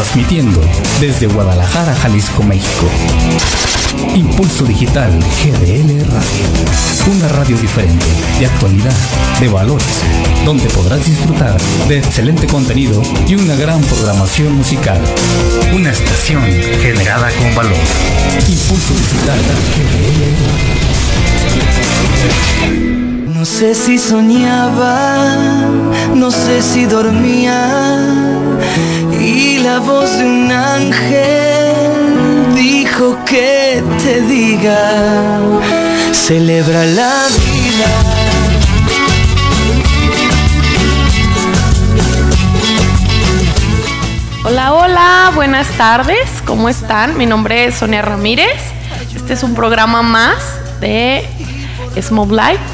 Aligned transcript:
transmitiendo 0.00 0.62
desde 0.98 1.26
Guadalajara, 1.26 1.94
Jalisco, 1.94 2.42
México. 2.42 2.88
Impulso 4.14 4.64
Digital 4.64 5.10
GDL 5.20 6.06
Radio. 6.06 6.46
Una 7.14 7.28
radio 7.28 7.54
diferente, 7.58 8.06
de 8.38 8.46
actualidad, 8.46 8.94
de 9.40 9.48
valores, 9.48 9.86
donde 10.46 10.70
podrás 10.70 11.04
disfrutar 11.04 11.54
de 11.86 11.98
excelente 11.98 12.46
contenido 12.46 13.02
y 13.28 13.34
una 13.34 13.54
gran 13.56 13.82
programación 13.82 14.56
musical. 14.56 14.98
Una 15.74 15.90
estación 15.90 16.44
generada 16.80 17.30
con 17.32 17.54
valor. 17.54 17.76
Impulso 18.48 18.94
Digital 18.94 19.38
GDL 19.76 20.22
Radio. 20.46 20.80
No 23.34 23.44
sé 23.44 23.74
si 23.74 23.98
soñaba, 23.98 25.26
no 26.14 26.30
sé 26.30 26.62
si 26.62 26.86
dormía 26.86 28.30
la 29.62 29.78
voz 29.78 30.16
de 30.16 30.24
un 30.24 30.50
ángel 30.50 31.82
dijo 32.54 33.18
que 33.26 33.82
te 34.02 34.22
diga, 34.22 35.38
celebra 36.12 36.84
la 36.86 37.26
vida. 37.28 37.90
Hola, 44.44 44.72
hola, 44.72 45.32
buenas 45.34 45.68
tardes, 45.76 46.28
¿cómo 46.46 46.68
están? 46.68 47.18
Mi 47.18 47.26
nombre 47.26 47.66
es 47.66 47.74
Sonia 47.74 48.00
Ramírez. 48.00 48.62
Este 49.14 49.34
es 49.34 49.42
un 49.42 49.54
programa 49.54 50.00
más 50.02 50.38
de 50.80 51.28
Smoke 52.00 52.32
Life 52.32 52.64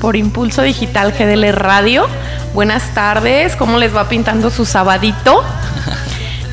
por 0.00 0.14
Impulso 0.14 0.62
Digital 0.62 1.12
GDL 1.12 1.52
Radio. 1.52 2.06
Buenas 2.54 2.94
tardes, 2.94 3.56
¿cómo 3.56 3.78
les 3.78 3.94
va 3.94 4.08
pintando 4.08 4.50
su 4.50 4.64
sabadito? 4.64 5.42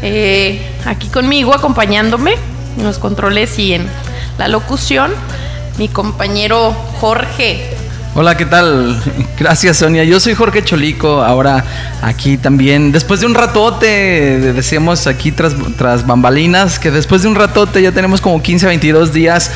Eh, 0.07 0.61
aquí 0.85 1.07
conmigo, 1.07 1.55
acompañándome 1.55 2.35
en 2.77 2.83
los 2.83 2.99
controles 2.99 3.57
y 3.57 3.73
en 3.73 3.87
la 4.37 4.47
locución, 4.47 5.11
mi 5.79 5.87
compañero 5.87 6.73
Jorge. 7.01 7.71
Hola, 8.13 8.37
¿qué 8.37 8.45
tal? 8.45 9.01
Gracias, 9.39 9.77
Sonia. 9.77 10.03
Yo 10.03 10.19
soy 10.19 10.35
Jorge 10.35 10.63
Cholico, 10.63 11.23
ahora 11.23 11.65
aquí 12.03 12.37
también. 12.37 12.91
Después 12.91 13.19
de 13.19 13.25
un 13.25 13.33
ratote, 13.33 14.53
decíamos 14.53 15.07
aquí 15.07 15.31
tras, 15.31 15.55
tras 15.75 16.05
bambalinas, 16.05 16.77
que 16.77 16.91
después 16.91 17.23
de 17.23 17.27
un 17.29 17.33
ratote 17.33 17.81
ya 17.81 17.91
tenemos 17.91 18.21
como 18.21 18.43
15, 18.43 18.67
22 18.67 19.11
días 19.11 19.49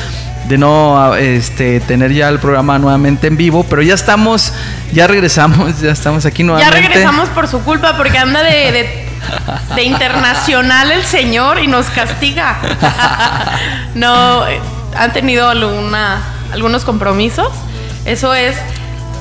de 0.48 0.58
no 0.58 1.14
este, 1.14 1.78
tener 1.78 2.12
ya 2.12 2.28
el 2.28 2.40
programa 2.40 2.76
nuevamente 2.80 3.28
en 3.28 3.36
vivo, 3.36 3.64
pero 3.70 3.82
ya 3.82 3.94
estamos, 3.94 4.52
ya 4.92 5.06
regresamos, 5.06 5.80
ya 5.80 5.92
estamos 5.92 6.26
aquí 6.26 6.42
nuevamente. 6.42 6.76
Ya 6.76 6.88
regresamos 6.88 7.28
por 7.28 7.46
su 7.46 7.60
culpa, 7.60 7.96
porque 7.96 8.18
anda 8.18 8.42
de, 8.42 8.72
de, 8.72 9.09
de 9.74 9.82
internacional 9.82 10.90
el 10.90 11.04
señor 11.04 11.58
y 11.58 11.66
nos 11.66 11.86
castiga. 11.86 12.58
no, 13.94 14.44
han 14.96 15.12
tenido 15.12 15.48
alguna, 15.48 16.22
algunos 16.52 16.84
compromisos. 16.84 17.52
Eso 18.04 18.34
es 18.34 18.56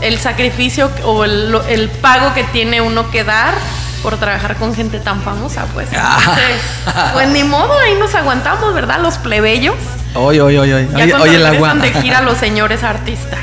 el 0.02 0.20
sacrificio 0.20 0.90
o 1.04 1.26
el, 1.26 1.56
el 1.70 1.90
pago 1.90 2.34
que 2.34 2.44
tiene 2.46 2.82
uno 2.82 3.12
que 3.12 3.24
dar 3.24 3.54
por 4.02 4.18
trabajar 4.18 4.56
con 4.56 4.74
gente 4.74 5.00
tan 5.00 5.22
famosa, 5.22 5.66
pues. 5.74 5.90
Entonces, 5.92 6.62
pues 7.14 7.28
ni 7.30 7.44
modo, 7.44 7.78
ahí 7.78 7.96
nos 7.96 8.16
aguantamos, 8.16 8.74
¿verdad? 8.74 9.00
Los 9.02 9.18
plebeyos. 9.18 9.76
Oye, 10.16 10.42
oye, 10.42 10.60
oye, 10.60 10.74
oye, 10.74 11.14
oye 11.14 11.36
el 11.36 11.46
agua. 11.46 11.76
de 11.76 11.94
gira 12.02 12.22
los 12.24 12.38
señores 12.38 12.84
artistas. 12.84 13.40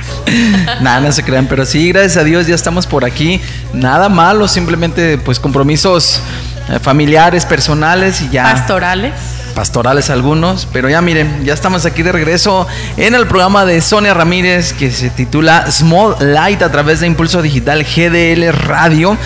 Nada, 0.81 1.00
no 1.00 1.12
se 1.12 1.23
crean, 1.23 1.47
pero 1.47 1.64
sí, 1.64 1.89
gracias 1.89 2.17
a 2.17 2.25
Dios 2.25 2.47
ya 2.47 2.55
estamos 2.55 2.86
por 2.86 3.05
aquí. 3.05 3.41
Nada 3.73 4.08
malo, 4.08 4.48
simplemente 4.48 5.19
pues 5.19 5.39
compromisos 5.39 6.20
eh, 6.69 6.78
familiares, 6.81 7.47
personales 7.47 8.20
y 8.22 8.31
ya. 8.31 8.45
Pastorales. 8.45 9.12
Pastorales 9.55 10.11
algunos, 10.11 10.69
pero 10.70 10.91
ya 10.91 11.00
miren, 11.00 11.45
ya 11.45 11.55
estamos 11.55 11.86
aquí 11.86 12.03
de 12.03 12.12
regreso 12.12 12.67
en 12.98 13.14
el 13.14 13.27
programa 13.27 13.64
de 13.64 13.81
Sonia 13.81 14.12
Ramírez 14.12 14.75
que 14.75 14.91
se 14.91 15.08
titula 15.08 15.70
Small 15.70 16.17
Light 16.20 16.61
a 16.61 16.70
través 16.70 17.01
de 17.01 17.07
Impulso 17.07 17.41
Digital 17.41 17.85
GDL 17.85 18.52
Radio. 18.52 19.17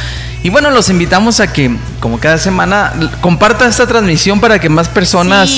Y 0.42 0.48
bueno, 0.48 0.70
los 0.70 0.88
invitamos 0.88 1.40
a 1.40 1.52
que, 1.52 1.76
como 1.98 2.18
cada 2.18 2.38
semana, 2.38 2.92
compartan 3.20 3.68
esta 3.68 3.86
transmisión 3.86 4.40
para 4.40 4.58
que 4.58 4.70
más 4.70 4.88
personas 4.88 5.50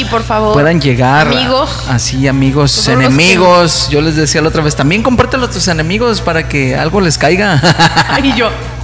puedan 0.53 0.81
llegar. 0.81 1.29
Amigos. 1.29 1.85
Así, 1.89 2.27
amigos, 2.27 2.89
enemigos. 2.89 3.89
Yo 3.91 4.01
les 4.01 4.17
decía 4.17 4.43
la 4.43 4.49
otra 4.49 4.63
vez, 4.63 4.75
también 4.75 5.03
compártelo 5.03 5.47
a 5.47 5.51
tus 5.51 5.69
enemigos 5.69 6.21
para 6.21 6.49
que 6.49 6.75
algo 6.75 7.01
les 7.01 7.17
caiga. 7.17 7.61
Ay, 8.09 8.33
yo. 8.37 8.49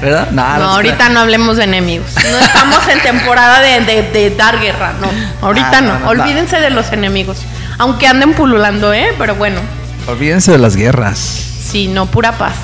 ¿Verdad? 0.00 0.30
no, 0.30 0.42
ahorita 0.42 1.08
no 1.08 1.20
hablemos 1.20 1.56
de 1.56 1.64
enemigos. 1.64 2.08
No 2.14 2.38
estamos 2.38 2.86
en 2.88 3.00
temporada 3.00 3.60
de, 3.60 4.34
dar 4.36 4.60
guerra, 4.60 4.94
no. 5.00 5.10
Ahorita 5.46 5.80
no, 5.80 6.08
Olvídense 6.08 6.60
de 6.60 6.70
los 6.70 6.92
enemigos. 6.92 7.38
Aunque 7.78 8.06
anden 8.06 8.34
pululando, 8.34 8.92
¿eh? 8.92 9.08
Pero 9.18 9.34
bueno. 9.34 9.60
Olvídense 10.06 10.52
de 10.52 10.58
las 10.58 10.76
guerras. 10.76 11.18
Sí, 11.18 11.88
no, 11.88 12.06
pura 12.06 12.32
paz. 12.32 12.54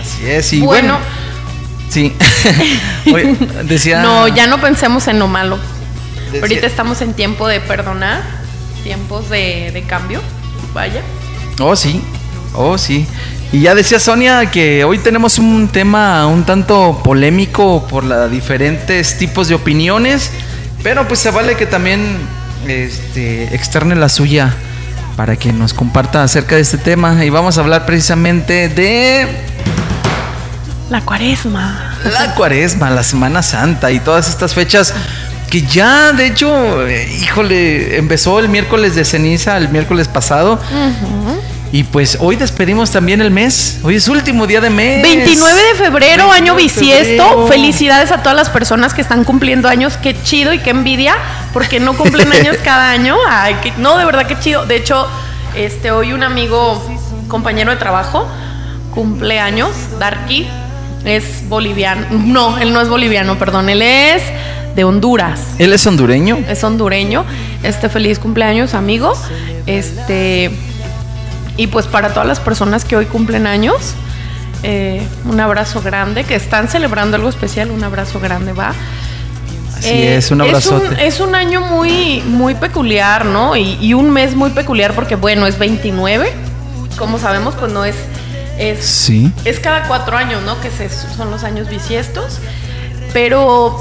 Así 0.00 0.28
es, 0.28 0.52
y 0.52 0.60
bueno 0.60 0.98
Sí. 1.88 2.12
decía. 3.64 4.02
No, 4.02 4.28
ya 4.28 4.46
no 4.46 4.60
pensemos 4.60 5.08
en 5.08 5.18
lo 5.18 5.28
malo. 5.28 5.58
Ahorita 6.40 6.66
estamos 6.66 7.00
en 7.00 7.14
tiempo 7.14 7.48
de 7.48 7.60
perdonar, 7.60 8.22
tiempos 8.82 9.30
de, 9.30 9.84
cambio. 9.86 10.20
Vaya. 10.74 11.02
Oh, 11.60 11.74
sí. 11.74 12.02
Oh, 12.54 12.76
sí. 12.76 13.06
Y 13.50 13.60
ya 13.60 13.74
decía 13.74 13.98
Sonia 13.98 14.50
que 14.50 14.84
hoy 14.84 14.98
tenemos 14.98 15.38
un 15.38 15.68
tema 15.68 16.26
un 16.26 16.44
tanto 16.44 17.00
polémico 17.02 17.86
por 17.88 18.04
los 18.04 18.30
diferentes 18.30 19.16
tipos 19.16 19.48
de 19.48 19.54
opiniones, 19.54 20.30
pero 20.82 21.08
pues 21.08 21.20
se 21.20 21.30
vale 21.30 21.56
que 21.56 21.64
también 21.64 22.18
este, 22.66 23.54
externe 23.54 23.96
la 23.96 24.10
suya 24.10 24.54
para 25.16 25.36
que 25.36 25.52
nos 25.52 25.72
comparta 25.72 26.22
acerca 26.22 26.56
de 26.56 26.60
este 26.60 26.76
tema. 26.76 27.24
Y 27.24 27.30
vamos 27.30 27.56
a 27.56 27.62
hablar 27.62 27.86
precisamente 27.86 28.68
de 28.68 29.26
la 30.90 31.00
cuaresma. 31.00 31.96
La 32.04 32.34
cuaresma, 32.34 32.90
la 32.90 33.02
Semana 33.02 33.42
Santa 33.42 33.90
y 33.90 34.00
todas 34.00 34.28
estas 34.28 34.52
fechas 34.52 34.92
que 35.50 35.62
ya, 35.62 36.12
de 36.12 36.26
hecho, 36.26 36.86
eh, 36.86 37.08
híjole, 37.22 37.96
empezó 37.96 38.38
el 38.38 38.48
miércoles 38.48 38.94
de 38.94 39.04
ceniza, 39.04 39.56
el 39.56 39.70
miércoles 39.70 40.06
pasado. 40.06 40.60
Y 41.70 41.84
pues 41.84 42.16
hoy 42.20 42.36
despedimos 42.36 42.90
también 42.90 43.20
el 43.20 43.30
mes. 43.30 43.80
Hoy 43.82 43.96
es 43.96 44.08
último 44.08 44.46
día 44.46 44.60
de 44.60 44.70
mes. 44.70 45.02
29 45.02 45.60
de 45.72 45.74
febrero, 45.74 46.32
año 46.32 46.54
bisiesto. 46.54 47.46
Felicidades 47.46 48.10
a 48.10 48.22
todas 48.22 48.36
las 48.36 48.48
personas 48.48 48.94
que 48.94 49.02
están 49.02 49.24
cumpliendo 49.24 49.68
años. 49.68 49.98
Qué 49.98 50.16
chido 50.22 50.54
y 50.54 50.60
qué 50.60 50.70
envidia, 50.70 51.16
porque 51.52 51.78
no 51.78 51.94
cumplen 51.94 52.32
años 52.32 52.56
cada 52.64 52.90
año. 52.90 53.16
Ay, 53.28 53.54
no, 53.76 53.98
de 53.98 54.06
verdad 54.06 54.26
qué 54.26 54.38
chido. 54.38 54.64
De 54.64 54.76
hecho, 54.76 55.06
este 55.54 55.90
hoy 55.90 56.14
un 56.14 56.22
amigo, 56.22 56.82
compañero 57.28 57.70
de 57.70 57.76
trabajo, 57.76 58.26
cumple 58.94 59.38
años, 59.38 59.70
Darky 59.98 60.46
es 61.04 61.48
boliviano. 61.48 62.06
No, 62.10 62.58
él 62.58 62.72
no 62.72 62.80
es 62.80 62.88
boliviano, 62.88 63.38
perdón, 63.38 63.68
él 63.68 63.82
es 63.82 64.22
de 64.74 64.84
Honduras. 64.84 65.40
¿Él 65.58 65.72
es 65.72 65.86
hondureño? 65.86 66.38
Es 66.48 66.62
hondureño. 66.64 67.24
Este 67.62 67.88
feliz 67.88 68.18
cumpleaños, 68.18 68.74
amigo. 68.74 69.12
Este 69.66 70.50
y 71.58 71.66
pues 71.66 71.86
para 71.86 72.14
todas 72.14 72.26
las 72.26 72.40
personas 72.40 72.86
que 72.86 72.96
hoy 72.96 73.04
cumplen 73.04 73.46
años, 73.46 73.92
eh, 74.62 75.06
un 75.26 75.38
abrazo 75.38 75.82
grande, 75.82 76.24
que 76.24 76.34
están 76.34 76.68
celebrando 76.68 77.16
algo 77.16 77.28
especial, 77.28 77.70
un 77.70 77.84
abrazo 77.84 78.20
grande, 78.20 78.54
va. 78.54 78.72
Así 79.76 80.02
es, 80.02 80.30
un 80.30 80.40
abrazo. 80.40 80.80
Es 80.98 81.20
un, 81.20 81.34
año 81.34 81.60
muy, 81.60 82.22
muy 82.22 82.54
peculiar, 82.54 83.26
¿no? 83.26 83.54
Y, 83.54 83.76
y, 83.80 83.92
un 83.92 84.10
mes 84.10 84.34
muy 84.34 84.50
peculiar 84.50 84.94
porque, 84.94 85.14
bueno, 85.14 85.46
es 85.46 85.58
29. 85.58 86.32
Como 86.96 87.18
sabemos, 87.18 87.54
pues 87.54 87.70
no 87.70 87.84
es 87.84 87.94
es, 88.58 88.84
sí. 88.84 89.32
es 89.44 89.60
cada 89.60 89.86
cuatro 89.86 90.16
años, 90.16 90.42
¿no? 90.42 90.60
Que 90.60 90.70
son 91.16 91.30
los 91.30 91.44
años 91.44 91.68
bisiestos. 91.68 92.38
Pero 93.12 93.80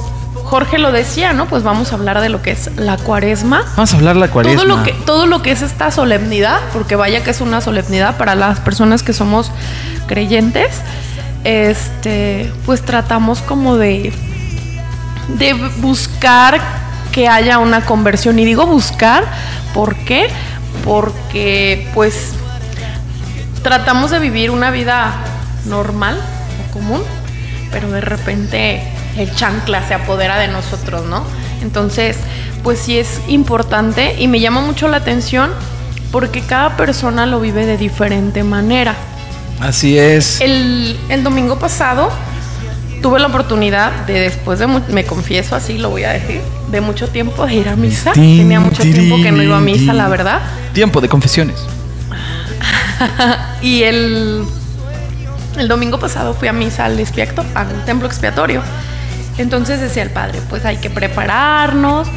Jorge 0.49 0.77
lo 0.77 0.93
decía, 0.93 1.33
¿no? 1.33 1.45
Pues 1.47 1.63
vamos 1.63 1.91
a 1.91 1.95
hablar 1.95 2.21
de 2.21 2.29
lo 2.29 2.41
que 2.41 2.51
es 2.51 2.73
la 2.77 2.95
cuaresma. 2.95 3.65
Vamos 3.75 3.93
a 3.93 3.97
hablar 3.97 4.13
de 4.13 4.21
la 4.21 4.27
cuaresma. 4.29 4.61
Todo 4.61 4.77
lo 4.77 4.83
que, 4.83 4.93
todo 4.93 5.25
lo 5.25 5.41
que 5.41 5.51
es 5.51 5.61
esta 5.61 5.91
solemnidad, 5.91 6.61
porque 6.71 6.95
vaya 6.95 7.21
que 7.21 7.31
es 7.31 7.41
una 7.41 7.59
solemnidad 7.59 8.15
para 8.15 8.33
las 8.33 8.61
personas 8.61 9.03
que 9.03 9.11
somos 9.11 9.51
creyentes. 10.07 10.69
Este, 11.43 12.49
pues 12.65 12.81
tratamos 12.81 13.39
como 13.41 13.75
de, 13.75 14.13
de 15.37 15.53
buscar 15.79 16.61
que 17.11 17.27
haya 17.27 17.59
una 17.59 17.81
conversión. 17.83 18.39
Y 18.39 18.45
digo 18.45 18.65
buscar, 18.65 19.25
¿por 19.73 19.97
qué? 19.97 20.29
Porque 20.85 21.89
pues 21.93 22.35
tratamos 23.63 24.11
de 24.11 24.19
vivir 24.19 24.49
una 24.49 24.71
vida 24.71 25.13
normal 25.65 26.17
o 26.69 26.73
común, 26.73 27.01
pero 27.69 27.91
de 27.91 27.99
repente 27.99 28.96
el 29.17 29.33
chancla 29.35 29.87
se 29.87 29.93
apodera 29.93 30.37
de 30.37 30.47
nosotros, 30.47 31.05
¿no? 31.05 31.23
Entonces, 31.61 32.17
pues 32.63 32.79
sí 32.79 32.97
es 32.97 33.21
importante 33.27 34.15
y 34.19 34.27
me 34.27 34.39
llama 34.39 34.61
mucho 34.61 34.87
la 34.87 34.97
atención 34.97 35.51
porque 36.11 36.41
cada 36.41 36.77
persona 36.77 37.25
lo 37.25 37.39
vive 37.39 37.65
de 37.65 37.77
diferente 37.77 38.43
manera. 38.43 38.95
Así 39.59 39.97
es. 39.97 40.39
El, 40.41 40.97
domingo 41.23 41.57
pasado 41.57 42.11
tuve 43.01 43.19
la 43.19 43.27
oportunidad 43.27 43.91
de 44.05 44.21
después 44.21 44.59
de, 44.59 44.67
me 44.67 45.03
confieso 45.05 45.55
así, 45.55 45.77
lo 45.77 45.89
voy 45.89 46.03
a 46.03 46.11
decir, 46.13 46.41
de 46.71 46.81
mucho 46.81 47.07
tiempo 47.07 47.45
de 47.45 47.55
ir 47.55 47.69
a 47.69 47.75
misa. 47.75 48.13
Tenía 48.13 48.59
mucho 48.59 48.83
tiempo 48.83 49.17
que 49.17 49.31
no 49.31 49.41
iba 49.41 49.57
a 49.57 49.61
misa, 49.61 49.93
la 49.93 50.07
verdad. 50.07 50.41
Tiempo 50.73 51.01
de 51.01 51.09
confesiones. 51.09 51.57
y 53.61 53.83
el, 53.83 54.43
el 55.57 55.67
domingo 55.67 55.99
pasado 55.99 56.33
fui 56.33 56.47
a 56.47 56.53
misa 56.53 56.85
al, 56.85 56.99
expiato, 56.99 57.43
al 57.55 57.85
templo 57.85 58.07
expiatorio. 58.07 58.61
Entonces 59.37 59.79
decía 59.79 60.03
el 60.03 60.09
padre, 60.09 60.39
pues 60.49 60.65
hay 60.65 60.77
que 60.77 60.89
prepararnos 60.89 62.07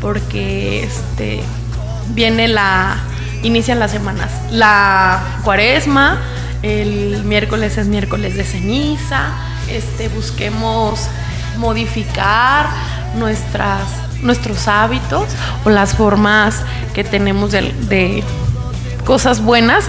porque 0.00 0.84
este 0.84 1.40
viene 2.08 2.48
la 2.48 2.96
inician 3.42 3.78
las 3.78 3.90
semanas, 3.90 4.30
la 4.50 5.22
cuaresma, 5.44 6.20
el 6.62 7.22
miércoles 7.24 7.76
es 7.78 7.86
miércoles 7.86 8.36
de 8.36 8.44
ceniza, 8.44 9.28
este 9.68 10.08
busquemos 10.08 11.08
modificar 11.58 12.66
nuestras 13.16 13.82
nuestros 14.22 14.68
hábitos 14.68 15.26
o 15.64 15.70
las 15.70 15.94
formas 15.94 16.62
que 16.94 17.04
tenemos 17.04 17.52
de, 17.52 18.24
cosas 19.04 19.42
buenas 19.42 19.86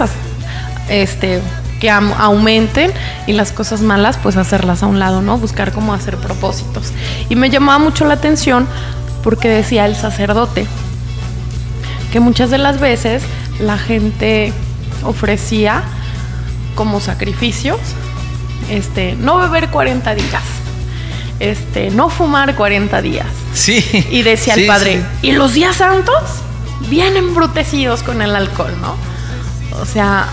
este 0.90 1.40
que 1.80 1.90
aumenten 1.90 2.92
y 3.26 3.32
las 3.32 3.52
cosas 3.52 3.82
malas 3.82 4.18
pues 4.22 4.36
hacerlas 4.36 4.82
a 4.82 4.86
un 4.86 4.98
lado, 4.98 5.22
¿no? 5.22 5.38
Buscar 5.38 5.72
cómo 5.72 5.94
hacer 5.94 6.16
propósitos. 6.16 6.92
Y 7.28 7.36
me 7.36 7.50
llamaba 7.50 7.78
mucho 7.78 8.04
la 8.04 8.14
atención 8.14 8.66
porque 9.22 9.48
decía 9.48 9.86
el 9.86 9.96
sacerdote 9.96 10.66
que 12.12 12.20
muchas 12.20 12.50
de 12.50 12.58
las 12.58 12.80
veces 12.80 13.22
la 13.60 13.78
gente 13.78 14.52
ofrecía 15.02 15.82
como 16.74 17.00
sacrificios 17.00 17.78
este 18.70 19.14
no 19.14 19.38
beber 19.38 19.70
40 19.70 20.14
días. 20.14 20.42
Este, 21.38 21.90
no 21.90 22.08
fumar 22.08 22.54
40 22.54 23.02
días. 23.02 23.26
Sí. 23.52 23.84
Y 24.10 24.22
decía 24.22 24.54
el 24.54 24.66
padre, 24.66 25.04
¿y 25.20 25.32
los 25.32 25.52
días 25.52 25.76
santos? 25.76 26.22
Bien 26.88 27.16
embrutecidos 27.16 28.02
con 28.02 28.22
el 28.22 28.34
alcohol, 28.34 28.72
¿no? 28.80 28.96
O 29.80 29.84
sea, 29.84 30.28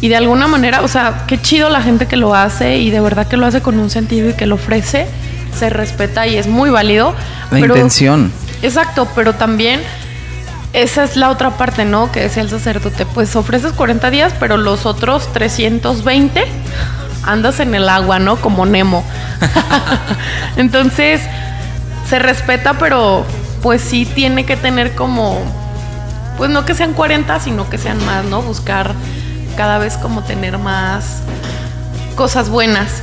y 0.00 0.08
de 0.08 0.16
alguna 0.16 0.46
manera, 0.46 0.82
o 0.82 0.88
sea, 0.88 1.24
qué 1.26 1.40
chido 1.40 1.68
la 1.70 1.82
gente 1.82 2.06
que 2.06 2.16
lo 2.16 2.34
hace 2.34 2.78
y 2.78 2.90
de 2.90 3.00
verdad 3.00 3.26
que 3.26 3.36
lo 3.36 3.46
hace 3.46 3.62
con 3.62 3.78
un 3.78 3.90
sentido 3.90 4.30
y 4.30 4.34
que 4.34 4.46
lo 4.46 4.56
ofrece, 4.56 5.06
se 5.58 5.70
respeta 5.70 6.26
y 6.26 6.36
es 6.36 6.46
muy 6.46 6.70
válido. 6.70 7.14
La 7.50 7.60
intención. 7.60 8.30
Exacto, 8.62 9.08
pero 9.14 9.34
también 9.34 9.80
esa 10.72 11.04
es 11.04 11.16
la 11.16 11.30
otra 11.30 11.56
parte, 11.56 11.86
¿no? 11.86 12.12
Que 12.12 12.20
decía 12.20 12.42
el 12.42 12.50
sacerdote, 12.50 13.06
pues 13.06 13.34
ofreces 13.36 13.72
40 13.72 14.10
días, 14.10 14.34
pero 14.38 14.58
los 14.58 14.84
otros 14.84 15.32
320 15.32 16.44
andas 17.24 17.60
en 17.60 17.74
el 17.74 17.88
agua, 17.88 18.18
¿no? 18.18 18.36
Como 18.36 18.66
Nemo. 18.66 19.02
Entonces, 20.56 21.22
se 22.08 22.18
respeta, 22.18 22.74
pero 22.74 23.24
pues 23.62 23.80
sí 23.80 24.04
tiene 24.04 24.44
que 24.44 24.56
tener 24.56 24.94
como, 24.94 25.38
pues 26.36 26.50
no 26.50 26.66
que 26.66 26.74
sean 26.74 26.92
40, 26.92 27.40
sino 27.40 27.68
que 27.70 27.78
sean 27.78 28.04
más, 28.04 28.24
¿no? 28.26 28.42
Buscar 28.42 28.94
cada 29.56 29.78
vez 29.78 29.96
como 29.96 30.22
tener 30.22 30.58
más 30.58 31.22
cosas 32.14 32.48
buenas. 32.48 33.02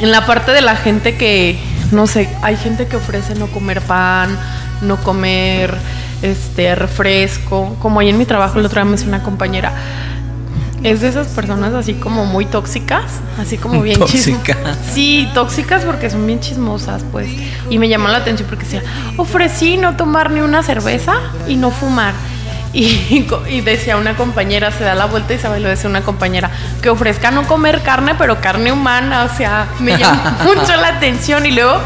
En 0.00 0.10
la 0.10 0.26
parte 0.26 0.52
de 0.52 0.60
la 0.60 0.76
gente 0.76 1.16
que, 1.16 1.58
no 1.92 2.06
sé, 2.06 2.28
hay 2.42 2.56
gente 2.56 2.86
que 2.86 2.96
ofrece 2.96 3.34
no 3.34 3.48
comer 3.48 3.80
pan, 3.82 4.36
no 4.80 4.96
comer 4.98 5.74
este 6.22 6.74
refresco, 6.74 7.76
como 7.80 8.00
ahí 8.00 8.08
en 8.08 8.18
mi 8.18 8.24
trabajo 8.24 8.58
el 8.58 8.66
otro 8.66 8.80
día 8.80 8.90
me 8.90 8.96
hizo 8.96 9.06
una 9.06 9.22
compañera, 9.22 9.72
es 10.82 11.00
de 11.00 11.08
esas 11.08 11.28
personas 11.28 11.74
así 11.74 11.94
como 11.94 12.24
muy 12.24 12.46
tóxicas, 12.46 13.04
así 13.38 13.58
como 13.58 13.82
bien 13.82 13.98
tóxicas. 13.98 14.56
Sí, 14.92 15.28
tóxicas 15.34 15.84
porque 15.84 16.10
son 16.10 16.26
bien 16.26 16.40
chismosas, 16.40 17.04
pues. 17.10 17.28
Y 17.70 17.78
me 17.78 17.88
llamó 17.88 18.08
la 18.08 18.18
atención 18.18 18.48
porque 18.48 18.64
decía, 18.64 18.82
ofrecí 19.16 19.76
no 19.76 19.96
tomar 19.96 20.30
ni 20.30 20.40
una 20.40 20.62
cerveza 20.62 21.14
y 21.46 21.56
no 21.56 21.70
fumar. 21.70 22.14
Y, 23.48 23.60
decía 23.62 23.96
una 23.96 24.14
compañera, 24.14 24.70
se 24.70 24.84
da 24.84 24.94
la 24.94 25.06
vuelta 25.06 25.34
y 25.34 25.38
sabe 25.38 25.60
lo 25.60 25.68
decía 25.68 25.88
una 25.88 26.02
compañera, 26.02 26.50
que 26.82 26.90
ofrezca 26.90 27.30
no 27.30 27.46
comer 27.46 27.82
carne, 27.82 28.14
pero 28.16 28.40
carne 28.40 28.72
humana, 28.72 29.24
o 29.24 29.36
sea, 29.36 29.66
me 29.80 29.96
llamó 29.96 30.22
mucho 30.44 30.76
la 30.76 30.88
atención 30.88 31.46
y 31.46 31.52
luego 31.52 31.78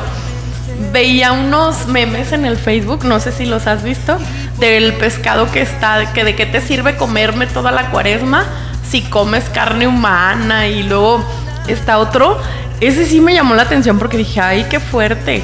veía 0.92 1.32
unos 1.32 1.86
memes 1.86 2.32
en 2.32 2.44
el 2.44 2.56
Facebook, 2.56 3.04
no 3.04 3.20
sé 3.20 3.32
si 3.32 3.46
los 3.46 3.66
has 3.66 3.82
visto, 3.82 4.18
del 4.58 4.92
pescado 4.94 5.50
que 5.50 5.62
está, 5.62 6.12
que 6.12 6.24
de 6.24 6.34
qué 6.34 6.46
te 6.46 6.60
sirve 6.60 6.96
comerme 6.96 7.46
toda 7.46 7.70
la 7.70 7.90
cuaresma 7.90 8.44
si 8.88 9.02
comes 9.02 9.44
carne 9.44 9.86
humana 9.86 10.66
y 10.66 10.82
luego 10.82 11.24
está 11.66 11.98
otro, 11.98 12.38
ese 12.80 13.06
sí 13.06 13.20
me 13.20 13.32
llamó 13.32 13.54
la 13.54 13.62
atención 13.62 13.98
porque 13.98 14.18
dije, 14.18 14.40
ay, 14.40 14.66
qué 14.68 14.80
fuerte. 14.80 15.42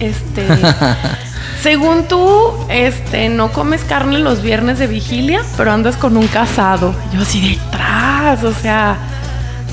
Este 0.00 0.46
Según 1.62 2.08
tú, 2.08 2.54
este, 2.70 3.28
no 3.28 3.52
comes 3.52 3.84
carne 3.84 4.18
los 4.18 4.40
viernes 4.40 4.78
de 4.78 4.86
vigilia, 4.86 5.42
pero 5.58 5.72
andas 5.72 5.96
con 5.96 6.16
un 6.16 6.26
casado. 6.26 6.94
Yo 7.12 7.20
así 7.20 7.54
detrás, 7.54 8.42
o 8.44 8.54
sea, 8.54 8.96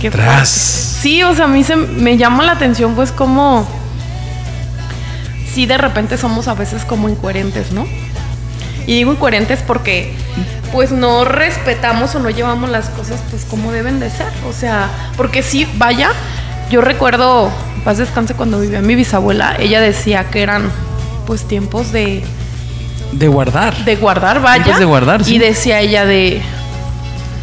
qué 0.01 0.11
Tras. 0.11 0.49
Sí, 0.49 1.23
o 1.23 1.33
sea, 1.33 1.45
a 1.45 1.47
mí 1.47 1.63
se 1.63 1.77
me 1.77 2.17
llama 2.17 2.43
la 2.43 2.53
atención, 2.53 2.93
pues, 2.93 3.13
como. 3.13 3.65
Sí, 5.53 5.65
de 5.65 5.77
repente 5.77 6.17
somos 6.17 6.49
a 6.49 6.55
veces 6.55 6.83
como 6.83 7.07
incoherentes, 7.07 7.71
¿no? 7.71 7.87
Y 8.85 8.93
digo 8.95 9.13
incoherentes 9.13 9.59
porque, 9.65 10.13
pues, 10.73 10.91
no 10.91 11.23
respetamos 11.23 12.13
o 12.15 12.19
no 12.19 12.29
llevamos 12.29 12.69
las 12.69 12.89
cosas, 12.89 13.21
pues, 13.29 13.45
como 13.45 13.71
deben 13.71 14.01
de 14.01 14.09
ser. 14.09 14.27
O 14.49 14.51
sea, 14.51 14.89
porque 15.15 15.41
sí, 15.41 15.65
vaya, 15.77 16.09
yo 16.69 16.81
recuerdo, 16.81 17.49
paz 17.85 17.97
descanse, 17.97 18.33
cuando 18.33 18.59
vivía 18.59 18.81
mi 18.81 18.95
bisabuela, 18.95 19.55
ella 19.57 19.79
decía 19.79 20.25
que 20.25 20.41
eran 20.41 20.69
pues 21.27 21.47
tiempos 21.47 21.91
de... 21.91 22.23
De 23.11 23.27
guardar. 23.27 23.75
De 23.85 23.95
guardar, 23.97 24.41
vaya. 24.41 24.79
de 24.79 24.85
guardar, 24.85 25.21
Y 25.27 25.37
decía 25.37 25.81
ella 25.81 26.05
de, 26.05 26.41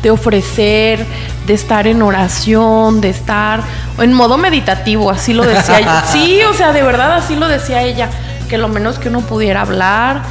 de 0.02 0.10
ofrecer, 0.10 1.06
de 1.46 1.54
estar 1.54 1.86
en 1.86 2.02
oración, 2.02 3.00
de 3.00 3.10
estar 3.10 3.60
en 3.98 4.12
modo 4.12 4.36
meditativo, 4.38 5.10
así 5.10 5.32
lo 5.32 5.44
decía 5.44 5.78
ella. 5.80 6.04
Sí, 6.12 6.40
o 6.42 6.54
sea, 6.54 6.72
de 6.72 6.82
verdad 6.82 7.12
así 7.12 7.36
lo 7.36 7.46
decía 7.46 7.82
ella, 7.82 8.08
que 8.48 8.58
lo 8.58 8.68
menos 8.68 8.98
que 8.98 9.08
uno 9.08 9.20
pudiera 9.20 9.60
hablar, 9.60 10.22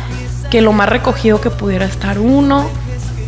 que 0.50 0.62
lo 0.62 0.74
más 0.74 0.90
recogido 0.90 1.40
que 1.40 1.50
pudiera 1.50 1.86
estar 1.86 2.20
uno. 2.20 2.68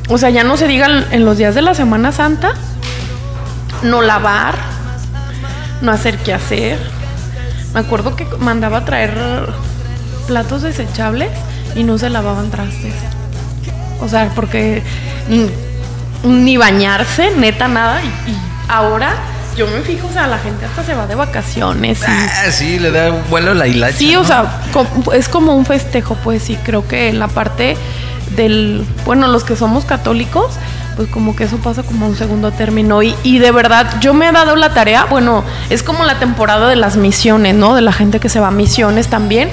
O 0.09 0.17
sea, 0.17 0.29
ya 0.29 0.43
no 0.43 0.57
se 0.57 0.67
diga 0.67 0.87
en 1.09 1.25
los 1.25 1.37
días 1.37 1.55
de 1.55 1.61
la 1.61 1.73
Semana 1.73 2.11
Santa, 2.11 2.53
no 3.83 4.01
lavar, 4.01 4.55
no 5.81 5.91
hacer 5.91 6.17
qué 6.19 6.33
hacer. 6.33 6.77
Me 7.73 7.79
acuerdo 7.79 8.15
que 8.15 8.25
mandaba 8.39 8.77
a 8.79 8.85
traer 8.85 9.13
platos 10.27 10.61
desechables 10.61 11.29
y 11.75 11.83
no 11.83 11.97
se 11.97 12.09
lavaban 12.09 12.49
trastes. 12.51 12.93
O 14.01 14.09
sea, 14.09 14.29
porque 14.35 14.81
ni, 16.23 16.57
bañarse, 16.57 17.31
neta, 17.35 17.67
nada. 17.67 18.01
Y, 18.03 18.37
ahora 18.67 19.15
yo 19.55 19.67
me 19.67 19.79
fijo, 19.81 20.07
o 20.07 20.11
sea, 20.11 20.27
la 20.27 20.37
gente 20.37 20.65
hasta 20.65 20.83
se 20.83 20.93
va 20.93 21.07
de 21.07 21.15
vacaciones. 21.15 22.01
Ah, 22.05 22.51
sí, 22.51 22.79
le 22.79 22.91
da 22.91 23.11
vuelo 23.29 23.53
la 23.53 23.67
hilacha. 23.67 23.97
Sí, 23.97 24.15
o 24.15 24.23
sea, 24.23 24.61
es 25.13 25.29
como 25.29 25.55
un 25.55 25.65
festejo, 25.65 26.15
pues 26.23 26.43
sí, 26.43 26.57
creo 26.63 26.87
que 26.87 27.09
en 27.09 27.19
la 27.19 27.27
parte 27.27 27.77
del, 28.35 28.85
bueno, 29.05 29.27
los 29.27 29.43
que 29.43 29.55
somos 29.55 29.85
católicos, 29.85 30.55
pues 30.97 31.07
como 31.09 31.35
que 31.35 31.45
eso 31.45 31.57
pasa 31.57 31.83
como 31.83 32.07
un 32.07 32.17
segundo 32.17 32.51
término. 32.51 33.01
Y, 33.01 33.15
y, 33.23 33.39
de 33.39 33.51
verdad, 33.51 33.99
yo 34.01 34.13
me 34.13 34.27
he 34.27 34.31
dado 34.31 34.57
la 34.57 34.73
tarea, 34.73 35.05
bueno, 35.05 35.43
es 35.69 35.83
como 35.83 36.03
la 36.03 36.19
temporada 36.19 36.67
de 36.67 36.75
las 36.75 36.97
misiones, 36.97 37.55
¿no? 37.55 37.75
De 37.75 37.81
la 37.81 37.93
gente 37.93 38.19
que 38.19 38.27
se 38.27 38.41
va 38.41 38.47
a 38.47 38.51
misiones 38.51 39.07
también 39.07 39.49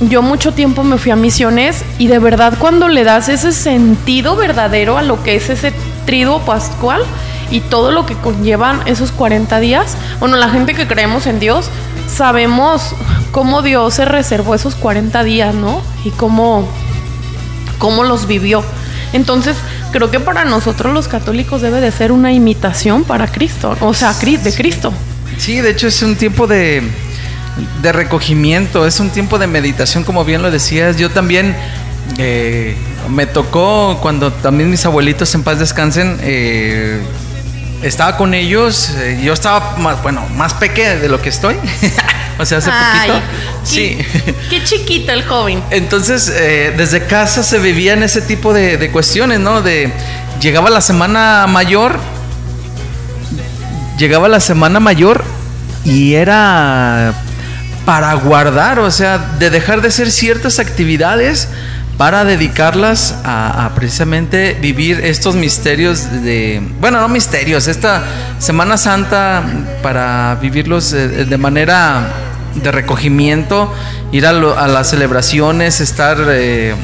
yo 0.00 0.22
mucho 0.22 0.52
tiempo 0.52 0.82
me 0.82 0.98
fui 0.98 1.12
a 1.12 1.16
misiones 1.16 1.84
y 1.98 2.08
de 2.08 2.18
verdad 2.18 2.54
cuando 2.58 2.88
le 2.88 3.04
das 3.04 3.28
ese 3.28 3.52
sentido 3.52 4.36
verdadero 4.36 4.98
a 4.98 5.02
lo 5.02 5.22
que 5.22 5.36
es 5.36 5.50
ese 5.50 5.72
triduo 6.04 6.40
pascual 6.40 7.02
y 7.50 7.60
todo 7.60 7.92
lo 7.92 8.04
que 8.04 8.14
conllevan 8.14 8.80
esos 8.86 9.12
40 9.12 9.60
días, 9.60 9.96
bueno, 10.18 10.36
la 10.36 10.48
gente 10.48 10.74
que 10.74 10.86
creemos 10.86 11.26
en 11.26 11.38
Dios 11.38 11.70
sabemos 12.08 12.94
cómo 13.30 13.62
Dios 13.62 13.94
se 13.94 14.04
reservó 14.04 14.54
esos 14.54 14.74
40 14.74 15.22
días, 15.24 15.54
¿no? 15.54 15.80
Y 16.04 16.10
cómo, 16.10 16.68
cómo 17.78 18.04
los 18.04 18.26
vivió. 18.26 18.62
Entonces, 19.12 19.56
creo 19.92 20.10
que 20.10 20.18
para 20.18 20.44
nosotros 20.44 20.92
los 20.92 21.06
católicos 21.06 21.62
debe 21.62 21.80
de 21.80 21.92
ser 21.92 22.10
una 22.10 22.32
imitación 22.32 23.04
para 23.04 23.28
Cristo, 23.28 23.76
o 23.80 23.94
sea, 23.94 24.12
de 24.12 24.52
Cristo. 24.54 24.92
Sí, 25.38 25.60
de 25.60 25.70
hecho 25.70 25.86
es 25.86 26.02
un 26.02 26.16
tiempo 26.16 26.46
de 26.46 26.82
de 27.82 27.92
recogimiento, 27.92 28.86
es 28.86 29.00
un 29.00 29.10
tiempo 29.10 29.38
de 29.38 29.46
meditación, 29.46 30.04
como 30.04 30.24
bien 30.24 30.42
lo 30.42 30.50
decías. 30.50 30.96
Yo 30.96 31.10
también 31.10 31.54
eh, 32.18 32.76
me 33.08 33.26
tocó 33.26 33.98
cuando 34.00 34.32
también 34.32 34.70
mis 34.70 34.84
abuelitos 34.84 35.34
en 35.34 35.42
paz 35.42 35.58
descansen. 35.58 36.18
Eh, 36.22 37.00
estaba 37.82 38.16
con 38.16 38.32
ellos, 38.34 38.90
eh, 38.96 39.20
yo 39.22 39.34
estaba 39.34 39.76
más, 39.76 40.02
bueno, 40.02 40.26
más 40.34 40.54
pequeño 40.54 41.00
de 41.00 41.08
lo 41.08 41.20
que 41.20 41.28
estoy. 41.28 41.56
o 42.38 42.44
sea, 42.46 42.58
hace 42.58 42.70
poquito. 42.70 43.20
sí. 43.62 43.98
Qué 44.50 44.64
chiquito 44.64 45.12
el 45.12 45.24
joven. 45.24 45.62
Entonces, 45.70 46.26
desde 46.76 47.06
casa 47.06 47.42
se 47.42 47.58
vivían 47.58 48.02
ese 48.02 48.22
tipo 48.22 48.52
de, 48.52 48.78
de, 48.78 48.90
cuestiones, 48.90 49.40
¿no? 49.40 49.60
De 49.62 49.92
llegaba 50.40 50.70
la 50.70 50.80
semana 50.80 51.46
mayor, 51.46 51.98
llegaba 53.98 54.28
la 54.28 54.40
semana 54.40 54.80
mayor 54.80 55.24
y 55.84 56.14
era 56.14 57.14
para 57.84 58.12
guardar, 58.14 58.78
o 58.78 58.90
sea, 58.90 59.18
de 59.18 59.50
dejar 59.50 59.82
de 59.82 59.88
hacer 59.88 60.10
ciertas 60.10 60.58
actividades 60.58 61.48
para 61.96 62.24
dedicarlas 62.24 63.14
a, 63.24 63.70
precisamente 63.74 64.56
vivir 64.60 65.00
estos 65.04 65.36
misterios 65.36 66.22
de, 66.22 66.60
bueno, 66.80 67.00
no 67.00 67.08
misterios, 67.08 67.68
esta 67.68 68.02
Semana 68.38 68.76
Santa 68.76 69.42
para 69.82 70.36
vivirlos 70.40 70.92
eh, 70.92 71.24
de, 71.24 71.38
manera 71.38 72.08
de 72.54 72.72
recogimiento, 72.72 73.72
ir 74.12 74.26
a, 74.26 74.32
las 74.32 74.90
celebraciones, 74.90 75.80
estar 75.80 76.16
eh, 76.28 76.74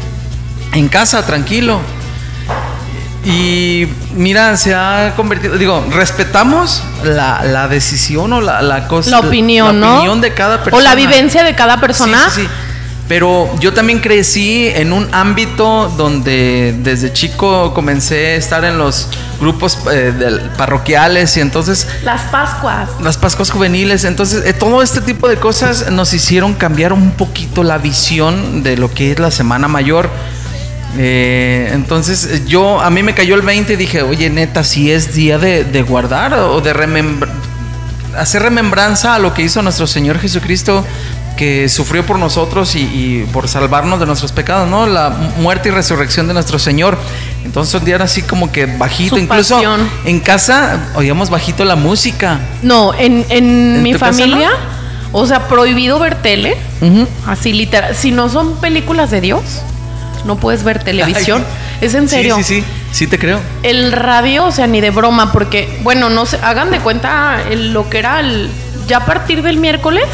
en 0.75 0.88
casa 0.88 1.26
tranquilo. 1.26 1.80
Y 3.24 3.86
mira, 4.14 4.56
se 4.56 4.74
ha 4.74 5.12
convertido, 5.14 5.58
digo, 5.58 5.84
respetamos 5.90 6.82
la, 7.04 7.68
decisión 7.68 8.32
o 8.32 8.40
la, 8.40 8.62
la 8.62 8.88
cosa. 8.88 9.10
La 9.10 9.20
opinión, 9.20 9.80
la 9.80 9.96
opinión 9.96 10.20
de 10.20 10.32
cada 10.32 10.64
persona. 10.64 10.76
O 10.76 10.80
la 10.80 10.94
vivencia 10.94 11.44
de 11.44 11.54
cada 11.54 11.80
persona. 11.80 12.30
Sí, 12.30 12.42
sí, 12.42 12.48
Pero 13.08 13.50
yo 13.60 13.74
también 13.74 13.98
crecí 13.98 14.68
en 14.68 14.94
un 14.94 15.06
ámbito 15.12 15.92
donde 15.98 16.74
desde 16.78 17.12
chico 17.12 17.74
comencé 17.74 18.28
a 18.28 18.34
estar 18.36 18.64
en 18.64 18.78
los 18.78 19.08
grupos 19.38 19.78
eh, 19.92 20.40
parroquiales 20.56 21.36
y 21.36 21.40
entonces... 21.40 21.86
Las 22.02 22.22
Pascuas. 22.22 22.88
Las 23.02 23.18
Pascuas 23.18 23.50
juveniles. 23.50 24.04
Entonces, 24.04 24.46
eh, 24.46 24.54
todo 24.54 24.80
este 24.80 25.02
tipo 25.02 25.28
de 25.28 25.36
cosas 25.36 25.90
nos 25.90 26.14
hicieron 26.14 26.54
cambiar 26.54 26.94
un 26.94 27.10
poquito 27.10 27.64
la 27.64 27.76
visión 27.76 28.62
de 28.62 28.78
lo 28.78 28.90
que 28.94 29.12
es 29.12 29.18
la 29.18 29.30
Semana 29.30 29.68
Mayor 29.68 30.08
eh, 30.99 31.70
entonces 31.73 32.47
yo, 32.47 32.80
a 32.80 32.90
mí 32.90 33.02
me 33.02 33.14
cayó 33.14 33.35
el 33.35 33.42
20 33.42 33.73
y 33.73 33.76
dije, 33.76 34.02
oye, 34.02 34.30
neta, 34.30 34.64
si 34.64 34.90
es 34.90 35.14
día 35.14 35.38
de, 35.38 35.82
guardar 35.82 36.35
o 36.35 36.61
de 36.61 36.73
hacer 38.16 38.42
remembranza 38.42 39.14
a 39.14 39.18
lo 39.18 39.32
que 39.35 39.42
hizo 39.42 39.62
nuestro 39.62 39.87
Señor 39.87 40.18
Jesucristo, 40.18 40.85
que 41.37 41.68
sufrió 41.68 42.04
por 42.04 42.18
nosotros 42.18 42.75
y, 42.75 43.25
por 43.32 43.49
salvarnos 43.49 44.00
de 44.00 44.06
nuestros 44.06 44.32
pecados, 44.32 44.68
¿no? 44.68 44.87
La 44.87 45.11
muerte 45.38 45.68
y 45.68 45.73
resurrección 45.73 46.28
de 46.28 46.35
nuestro 46.35 46.59
Señor. 46.59 46.99
Entonces 47.44 47.75
un 47.75 47.85
día 47.85 47.94
era 47.94 48.04
así 48.04 48.23
como 48.23 48.52
que 48.52 48.66
bajito, 48.66 49.16
incluso 49.16 49.61
en 50.04 50.20
casa 50.20 50.90
oíamos 50.94 51.30
bajito 51.30 51.64
la 51.64 51.76
música. 51.76 52.40
No, 52.62 52.92
en, 52.94 53.82
mi 53.82 53.94
familia, 53.94 54.50
o 55.12 55.25
sea, 55.25 55.49
prohibido 55.49 55.99
ver 55.99 56.16
tele, 56.16 56.56
así 57.26 57.52
literal, 57.52 57.97
si 57.97 58.11
no 58.11 58.28
son 58.28 58.61
películas 58.61 59.11
de 59.11 59.20
Dios 59.23 59.62
no 60.24 60.36
puedes 60.36 60.64
ver 60.64 60.82
televisión. 60.82 61.44
Es 61.80 61.94
en 61.94 62.10
serio. 62.10 62.36
Sí, 62.36 62.42
sí, 62.42 62.60
sí, 62.60 62.66
sí 62.92 63.06
te 63.06 63.18
creo. 63.18 63.40
El 63.62 63.92
radio, 63.92 64.44
o 64.44 64.52
sea, 64.52 64.66
ni 64.66 64.82
de 64.82 64.90
broma, 64.90 65.32
porque, 65.32 65.80
bueno, 65.82 66.10
no 66.10 66.26
se 66.26 66.36
hagan 66.36 66.70
de 66.70 66.78
cuenta 66.78 67.38
lo 67.54 67.88
que 67.88 67.98
era 67.98 68.20
el, 68.20 68.50
ya 68.86 68.98
a 68.98 69.06
partir 69.06 69.42
del 69.42 69.56
miércoles, 69.56 70.04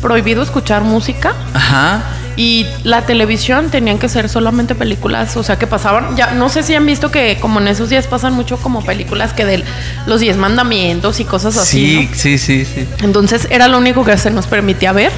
prohibido 0.00 0.42
escuchar 0.42 0.82
música. 0.82 1.34
Ajá. 1.52 2.02
Y 2.36 2.66
la 2.84 3.02
televisión 3.02 3.70
tenían 3.70 3.98
que 3.98 4.08
ser 4.08 4.28
solamente 4.28 4.74
películas, 4.74 5.36
o 5.38 5.42
sea, 5.42 5.58
que 5.58 5.66
pasaban, 5.66 6.16
ya 6.16 6.32
no 6.32 6.50
sé 6.50 6.62
si 6.62 6.74
han 6.74 6.84
visto 6.84 7.10
que 7.10 7.38
como 7.40 7.60
en 7.60 7.68
esos 7.68 7.88
días 7.88 8.06
pasan 8.06 8.34
mucho 8.34 8.58
como 8.58 8.84
películas 8.84 9.32
que 9.32 9.46
de 9.46 9.64
los 10.06 10.20
diez 10.20 10.36
mandamientos 10.36 11.18
y 11.18 11.24
cosas 11.24 11.56
así. 11.56 12.08
Sí, 12.14 12.38
sí, 12.38 12.38
sí, 12.38 12.64
sí. 12.66 12.86
Entonces 13.02 13.48
era 13.50 13.68
lo 13.68 13.78
único 13.78 14.04
que 14.04 14.16
se 14.18 14.30
nos 14.30 14.46
permitía 14.46 14.92
ver. 14.92 15.12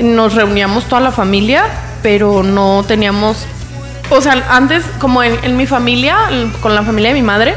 Nos 0.00 0.34
reuníamos 0.34 0.84
toda 0.84 1.00
la 1.00 1.10
familia 1.10 1.64
pero 2.02 2.42
no 2.42 2.84
teníamos, 2.86 3.38
o 4.10 4.20
sea, 4.20 4.44
antes 4.50 4.84
como 4.98 5.22
en, 5.22 5.56
mi 5.56 5.66
familia, 5.66 6.16
con 6.60 6.74
la 6.74 6.82
familia 6.82 7.10
de 7.10 7.14
mi 7.14 7.22
madre, 7.22 7.54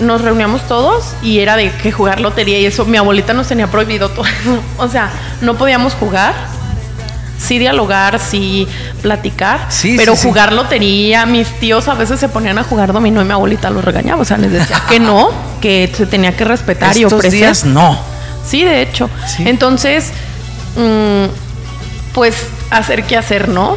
nos 0.00 0.22
reuníamos 0.22 0.66
todos 0.66 1.14
y 1.22 1.40
era 1.40 1.56
de 1.56 1.70
que 1.72 1.92
jugar 1.92 2.20
lotería 2.20 2.58
y 2.58 2.66
eso, 2.66 2.84
mi 2.84 2.96
abuelita 2.96 3.34
nos 3.34 3.48
tenía 3.48 3.66
prohibido 3.66 4.08
todo 4.08 4.24
o 4.78 4.88
sea, 4.88 5.10
no 5.42 5.56
podíamos 5.56 5.92
jugar, 5.94 6.34
sí 7.38 7.58
dialogar, 7.58 8.18
sí 8.18 8.66
platicar, 9.02 9.68
pero 9.96 10.16
jugar 10.16 10.52
lotería, 10.52 11.26
mis 11.26 11.48
tíos 11.58 11.88
a 11.88 11.94
veces 11.94 12.20
se 12.20 12.28
ponían 12.28 12.58
a 12.58 12.64
jugar 12.64 12.92
dominó 12.92 13.20
y 13.22 13.24
mi 13.24 13.32
abuelita 13.32 13.70
los 13.70 13.84
regañaba, 13.84 14.22
o 14.22 14.24
sea, 14.24 14.38
les 14.38 14.52
decía 14.52 14.82
que 14.88 15.00
no, 15.00 15.30
que 15.60 15.90
se 15.94 16.06
tenía 16.06 16.36
que 16.36 16.44
respetar 16.44 16.96
y 16.96 17.04
ofrecer. 17.04 17.32
días 17.32 17.64
no. 17.64 17.98
Sí, 18.46 18.64
de 18.64 18.82
hecho. 18.82 19.08
Entonces, 19.40 20.10
mm, 20.76 21.26
pues 22.14 22.34
hacer 22.70 23.04
qué 23.04 23.16
hacer, 23.16 23.48
¿no? 23.48 23.76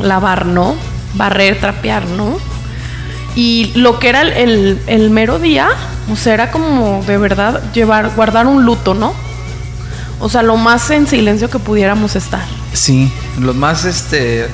Lavar, 0.00 0.46
¿no? 0.46 0.74
Barrer, 1.14 1.58
trapear, 1.60 2.06
¿no? 2.06 2.38
Y 3.34 3.72
lo 3.74 3.98
que 3.98 4.08
era 4.08 4.22
el, 4.22 5.10
mero 5.10 5.38
día, 5.38 5.68
o 6.10 6.16
sea, 6.16 6.34
era 6.34 6.50
como 6.50 7.02
de 7.06 7.16
verdad 7.18 7.62
llevar, 7.72 8.10
guardar 8.16 8.46
un 8.46 8.64
luto, 8.64 8.94
¿no? 8.94 9.14
O 10.18 10.28
sea, 10.28 10.42
lo 10.42 10.56
más 10.56 10.90
en 10.90 11.06
silencio 11.06 11.48
que 11.48 11.58
pudiéramos 11.58 12.16
estar. 12.16 12.44
Sí, 12.72 13.10
lo 13.38 13.54
más 13.54 13.84
este 13.84 14.48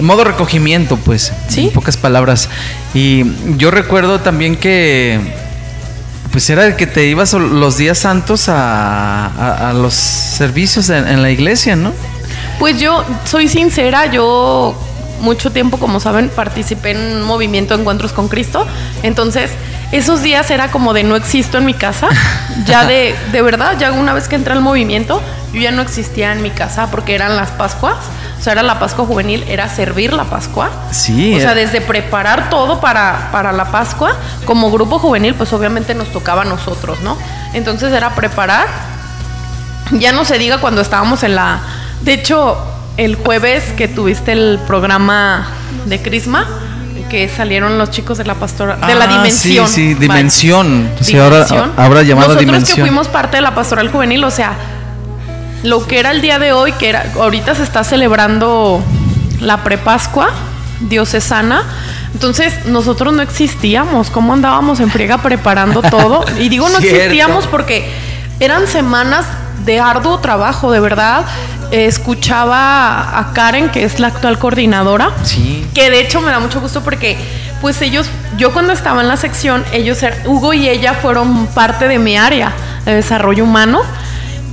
modo 0.00 0.24
recogimiento, 0.24 0.96
pues, 0.96 1.32
¿Sí? 1.48 1.66
en 1.66 1.72
pocas 1.72 1.96
palabras. 1.96 2.48
Y 2.94 3.24
yo 3.56 3.70
recuerdo 3.70 4.20
también 4.20 4.56
que 4.56 5.20
pues 6.30 6.50
era 6.50 6.66
el 6.66 6.76
que 6.76 6.86
te 6.86 7.06
ibas 7.06 7.32
los 7.32 7.78
días 7.78 7.96
santos 7.98 8.44
a, 8.48 9.72
los 9.74 9.94
servicios 9.94 10.90
en, 10.90 11.22
la 11.22 11.30
iglesia, 11.30 11.76
¿no? 11.76 11.92
Pues 12.58 12.80
yo 12.80 13.04
soy 13.24 13.48
sincera, 13.48 14.06
yo 14.06 14.74
mucho 15.20 15.50
tiempo, 15.50 15.78
como 15.78 16.00
saben, 16.00 16.28
participé 16.28 16.92
en 16.92 16.98
un 16.98 17.22
movimiento 17.24 17.74
Encuentros 17.74 18.12
con 18.12 18.28
Cristo. 18.28 18.66
Entonces, 19.02 19.50
esos 19.92 20.22
días 20.22 20.50
era 20.50 20.70
como 20.70 20.92
de 20.92 21.04
no 21.04 21.16
existo 21.16 21.58
en 21.58 21.64
mi 21.64 21.74
casa. 21.74 22.08
Ya 22.64 22.86
de, 22.86 23.14
de 23.32 23.42
verdad, 23.42 23.76
ya 23.78 23.92
una 23.92 24.12
vez 24.12 24.28
que 24.28 24.34
entré 24.34 24.52
al 24.52 24.60
movimiento, 24.60 25.22
yo 25.52 25.60
ya 25.60 25.70
no 25.70 25.82
existía 25.82 26.32
en 26.32 26.42
mi 26.42 26.50
casa 26.50 26.90
porque 26.90 27.14
eran 27.14 27.36
las 27.36 27.50
Pascuas. 27.50 27.96
O 28.38 28.42
sea, 28.42 28.52
era 28.52 28.62
la 28.62 28.78
Pascua 28.78 29.06
juvenil, 29.06 29.44
era 29.48 29.68
servir 29.68 30.12
la 30.12 30.24
Pascua. 30.24 30.70
Sí. 30.90 31.34
O 31.36 31.40
sea, 31.40 31.54
desde 31.54 31.80
preparar 31.80 32.50
todo 32.50 32.80
para, 32.80 33.28
para 33.32 33.52
la 33.52 33.70
Pascua, 33.70 34.14
como 34.44 34.70
grupo 34.70 34.98
juvenil, 34.98 35.34
pues 35.34 35.52
obviamente 35.52 35.94
nos 35.94 36.12
tocaba 36.12 36.42
a 36.42 36.44
nosotros, 36.44 37.00
¿no? 37.00 37.16
Entonces 37.54 37.92
era 37.92 38.14
preparar. 38.14 38.66
Ya 39.92 40.12
no 40.12 40.24
se 40.24 40.38
diga 40.38 40.58
cuando 40.58 40.80
estábamos 40.80 41.22
en 41.22 41.36
la 41.36 41.60
de 42.02 42.14
hecho, 42.14 42.56
el 42.96 43.16
jueves 43.16 43.64
que 43.76 43.88
tuviste 43.88 44.32
el 44.32 44.58
programa 44.66 45.48
de 45.86 46.00
Crisma, 46.00 46.46
que 47.08 47.28
salieron 47.28 47.78
los 47.78 47.90
chicos 47.90 48.18
de 48.18 48.24
la 48.24 48.34
pastora 48.34 48.76
de 48.76 48.94
la 48.94 49.04
ah, 49.04 49.06
dimensión. 49.06 49.68
Sí, 49.68 49.74
sí, 49.74 49.94
dimensión. 49.94 50.90
Sí, 51.00 51.16
ahora 51.16 51.46
habrá 51.76 52.02
llamado 52.02 52.28
Nosotros 52.28 52.38
dimensión. 52.38 52.76
que 52.76 52.82
fuimos 52.82 53.08
parte 53.08 53.36
de 53.36 53.42
la 53.42 53.54
pastoral 53.54 53.90
juvenil, 53.90 54.24
o 54.24 54.30
sea, 54.30 54.54
lo 55.62 55.86
que 55.86 55.98
era 55.98 56.10
el 56.10 56.20
día 56.20 56.38
de 56.38 56.52
hoy, 56.52 56.72
que 56.72 56.88
era 56.88 57.12
ahorita 57.14 57.54
se 57.54 57.62
está 57.62 57.84
celebrando 57.84 58.82
la 59.40 59.62
prepascua 59.62 60.30
diocesana. 60.80 61.62
Entonces, 62.12 62.66
nosotros 62.66 63.12
no 63.12 63.22
existíamos, 63.22 64.10
¿cómo 64.10 64.32
andábamos 64.32 64.80
en 64.80 64.90
friega 64.90 65.18
preparando 65.18 65.82
todo? 65.82 66.24
Y 66.40 66.48
digo 66.48 66.68
no 66.68 66.78
existíamos 66.78 67.46
porque 67.46 67.90
eran 68.40 68.66
semanas 68.66 69.26
de 69.64 69.80
arduo 69.80 70.18
trabajo, 70.18 70.70
de 70.70 70.80
verdad 70.80 71.24
escuchaba 71.70 73.18
a 73.18 73.32
Karen, 73.32 73.70
que 73.70 73.84
es 73.84 74.00
la 74.00 74.08
actual 74.08 74.38
coordinadora. 74.38 75.10
Sí. 75.22 75.66
Que 75.74 75.90
de 75.90 76.00
hecho 76.00 76.20
me 76.20 76.30
da 76.30 76.40
mucho 76.40 76.60
gusto 76.60 76.82
porque, 76.82 77.16
pues 77.60 77.80
ellos, 77.82 78.08
yo 78.36 78.52
cuando 78.52 78.72
estaba 78.72 79.00
en 79.02 79.08
la 79.08 79.16
sección, 79.16 79.64
ellos, 79.72 79.98
Hugo 80.24 80.52
y 80.52 80.68
ella 80.68 80.94
fueron 80.94 81.46
parte 81.48 81.88
de 81.88 81.98
mi 81.98 82.16
área 82.16 82.52
de 82.84 82.94
desarrollo 82.94 83.44
humano. 83.44 83.82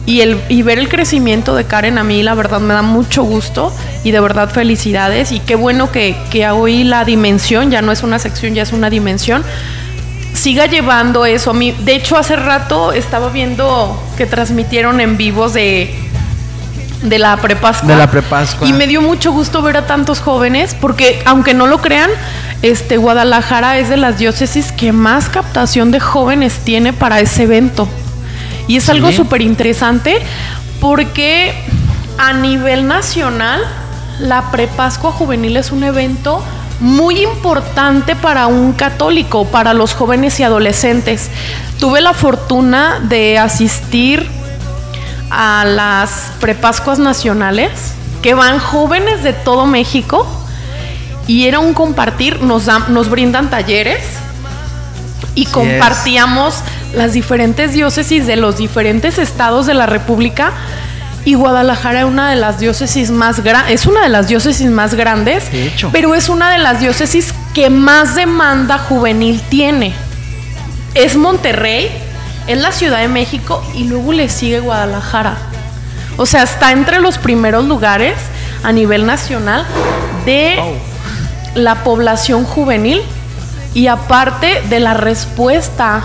Y, 0.05 0.19
el, 0.19 0.37
y 0.49 0.63
ver 0.63 0.79
el 0.79 0.89
crecimiento 0.89 1.55
de 1.55 1.63
Karen 1.63 1.97
a 1.97 2.03
mí, 2.03 2.23
la 2.23 2.33
verdad, 2.33 2.59
me 2.59 2.73
da 2.73 2.81
mucho 2.81 3.23
gusto 3.23 3.73
y 4.03 4.11
de 4.11 4.19
verdad 4.19 4.49
felicidades. 4.49 5.31
Y 5.31 5.39
qué 5.39 5.55
bueno 5.55 5.91
que, 5.93 6.17
que 6.29 6.45
hoy 6.49 6.83
la 6.83 7.05
dimensión, 7.05 7.71
ya 7.71 7.81
no 7.81 7.93
es 7.93 8.03
una 8.03 8.19
sección, 8.19 8.53
ya 8.53 8.63
es 8.63 8.73
una 8.73 8.89
dimensión, 8.89 9.45
siga 10.33 10.65
llevando 10.65 11.25
eso. 11.25 11.51
A 11.51 11.53
mí, 11.53 11.71
de 11.71 11.95
hecho, 11.95 12.17
hace 12.17 12.35
rato 12.35 12.91
estaba 12.91 13.29
viendo 13.29 13.97
que 14.17 14.25
transmitieron 14.25 14.99
en 14.99 15.15
vivos 15.15 15.53
de 15.53 16.02
de 17.03 17.19
la 17.19 17.37
prepascua. 17.37 17.87
De 17.87 17.95
la 17.95 18.09
prepascua. 18.09 18.67
Y 18.67 18.73
me 18.73 18.87
dio 18.87 19.01
mucho 19.01 19.31
gusto 19.31 19.61
ver 19.61 19.77
a 19.77 19.85
tantos 19.85 20.19
jóvenes, 20.19 20.75
porque 20.79 21.21
aunque 21.25 21.53
no 21.53 21.67
lo 21.67 21.79
crean, 21.79 22.09
este 22.61 22.97
Guadalajara 22.97 23.77
es 23.77 23.89
de 23.89 23.97
las 23.97 24.17
diócesis 24.17 24.71
que 24.71 24.91
más 24.91 25.29
captación 25.29 25.91
de 25.91 25.99
jóvenes 25.99 26.59
tiene 26.63 26.93
para 26.93 27.19
ese 27.19 27.43
evento. 27.43 27.87
Y 28.67 28.77
es 28.77 28.89
algo 28.89 29.11
súper 29.11 29.41
interesante 29.41 30.17
porque 30.79 31.53
a 32.17 32.33
nivel 32.33 32.87
nacional 32.87 33.61
la 34.19 34.51
prepascua 34.51 35.11
juvenil 35.11 35.57
es 35.57 35.71
un 35.71 35.83
evento 35.83 36.41
muy 36.79 37.21
importante 37.21 38.15
para 38.15 38.47
un 38.47 38.73
católico, 38.73 39.45
para 39.45 39.73
los 39.73 39.93
jóvenes 39.93 40.39
y 40.39 40.43
adolescentes. 40.43 41.29
Tuve 41.79 42.01
la 42.01 42.13
fortuna 42.13 42.99
de 43.01 43.37
asistir 43.37 44.29
a 45.33 45.65
las 45.65 46.31
prepascuas 46.39 46.99
nacionales, 46.99 47.71
que 48.21 48.33
van 48.33 48.59
jóvenes 48.59 49.23
de 49.23 49.33
todo 49.33 49.65
México 49.65 50.27
y 51.27 51.47
era 51.47 51.59
un 51.59 51.73
compartir, 51.73 52.41
nos, 52.41 52.67
nos 52.89 53.09
brindan 53.09 53.49
talleres 53.49 54.01
y 55.35 55.45
compartíamos 55.45 56.55
las 56.93 57.13
diferentes 57.13 57.73
diócesis 57.73 58.27
de 58.27 58.35
los 58.35 58.57
diferentes 58.57 59.17
estados 59.17 59.65
de 59.65 59.73
la 59.73 59.87
República 59.87 60.51
y 61.25 61.35
Guadalajara 61.35 62.01
es 62.01 62.05
una 62.05 62.29
de 62.29 62.35
las 62.35 62.59
diócesis 62.59 63.09
más 63.09 63.41
grandes, 63.43 63.73
es 63.73 63.85
una 63.85 64.03
de 64.03 64.09
las 64.09 64.27
diócesis 64.27 64.69
más 64.69 64.93
grandes, 64.93 65.51
De 65.51 65.67
hecho. 65.67 65.89
pero 65.91 66.15
es 66.15 66.29
una 66.29 66.51
de 66.51 66.57
las 66.57 66.81
diócesis 66.81 67.33
que 67.53 67.69
más 67.69 68.15
demanda 68.15 68.77
juvenil 68.77 69.41
tiene. 69.49 69.93
Es 70.95 71.15
Monterrey, 71.15 71.89
es 72.47 72.57
la 72.57 72.71
Ciudad 72.71 72.99
de 72.99 73.07
México 73.07 73.63
y 73.73 73.85
luego 73.85 74.13
le 74.13 74.29
sigue 74.29 74.59
Guadalajara. 74.59 75.37
O 76.17 76.25
sea, 76.25 76.43
está 76.43 76.71
entre 76.71 77.01
los 77.01 77.17
primeros 77.17 77.65
lugares 77.65 78.15
a 78.63 78.71
nivel 78.71 79.05
nacional 79.05 79.65
de 80.25 80.57
la 81.55 81.83
población 81.83 82.45
juvenil 82.45 83.01
y 83.73 83.87
aparte 83.87 84.61
de 84.69 84.79
la 84.79 84.93
respuesta, 84.93 86.03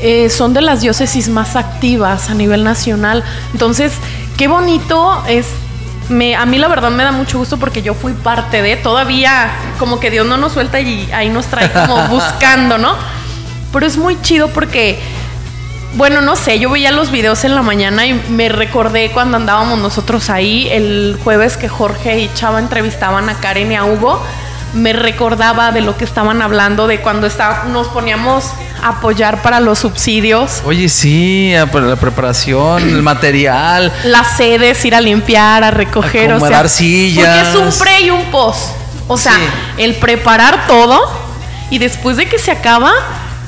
eh, 0.00 0.28
son 0.30 0.54
de 0.54 0.60
las 0.60 0.80
diócesis 0.80 1.28
más 1.28 1.56
activas 1.56 2.30
a 2.30 2.34
nivel 2.34 2.64
nacional. 2.64 3.24
Entonces, 3.52 3.92
qué 4.36 4.48
bonito 4.48 5.22
es. 5.28 5.46
Me, 6.10 6.36
a 6.36 6.44
mí 6.44 6.58
la 6.58 6.68
verdad 6.68 6.90
me 6.90 7.02
da 7.02 7.12
mucho 7.12 7.38
gusto 7.38 7.56
porque 7.56 7.80
yo 7.80 7.94
fui 7.94 8.12
parte 8.12 8.60
de, 8.60 8.76
todavía 8.76 9.50
como 9.78 10.00
que 10.00 10.10
Dios 10.10 10.26
no 10.26 10.36
nos 10.36 10.52
suelta 10.52 10.78
y 10.78 11.10
ahí 11.12 11.30
nos 11.30 11.46
trae 11.46 11.72
como 11.72 11.96
buscando, 12.08 12.76
¿no? 12.76 12.94
Pero 13.72 13.86
es 13.86 13.96
muy 13.96 14.20
chido 14.20 14.48
porque 14.48 15.00
bueno, 15.94 16.20
no 16.20 16.34
sé, 16.36 16.58
yo 16.58 16.70
veía 16.70 16.90
los 16.90 17.10
videos 17.10 17.44
en 17.44 17.54
la 17.54 17.62
mañana 17.62 18.06
y 18.06 18.14
me 18.28 18.48
recordé 18.48 19.10
cuando 19.12 19.36
andábamos 19.36 19.78
nosotros 19.78 20.28
ahí 20.30 20.68
el 20.70 21.18
jueves 21.22 21.56
que 21.56 21.68
Jorge 21.68 22.18
y 22.20 22.30
Chava 22.34 22.58
entrevistaban 22.58 23.28
a 23.28 23.34
Karen 23.34 23.70
y 23.72 23.76
a 23.76 23.84
Hugo. 23.84 24.20
Me 24.72 24.92
recordaba 24.92 25.70
de 25.70 25.82
lo 25.82 25.96
que 25.96 26.04
estaban 26.04 26.42
hablando, 26.42 26.88
de 26.88 27.00
cuando 27.00 27.28
está- 27.28 27.62
nos 27.70 27.86
poníamos 27.88 28.44
a 28.82 28.88
apoyar 28.88 29.40
para 29.40 29.60
los 29.60 29.78
subsidios, 29.78 30.62
Oye, 30.64 30.88
sí, 30.88 31.52
la 31.54 31.94
preparación, 31.96 32.82
el 32.82 33.02
material. 33.02 33.92
las 34.04 34.36
sedes, 34.36 34.84
ir 34.84 34.96
a 34.96 35.00
limpiar, 35.00 35.62
a 35.62 35.70
recoger, 35.70 36.32
o 36.32 36.40
sea, 36.40 36.66
sillas. 36.66 37.48
porque 37.54 37.68
es 37.68 37.74
un 37.74 37.80
pre 37.84 38.00
y 38.00 38.10
un 38.10 38.24
post. 38.32 38.70
O 39.06 39.16
sea, 39.16 39.34
Sí. 39.34 39.82
el 39.82 39.94
preparar 39.94 40.66
todo 40.66 41.00
y 41.70 41.78
después 41.78 42.16
de 42.16 42.26
que 42.28 42.38
se 42.40 42.50
acaba 42.50 42.90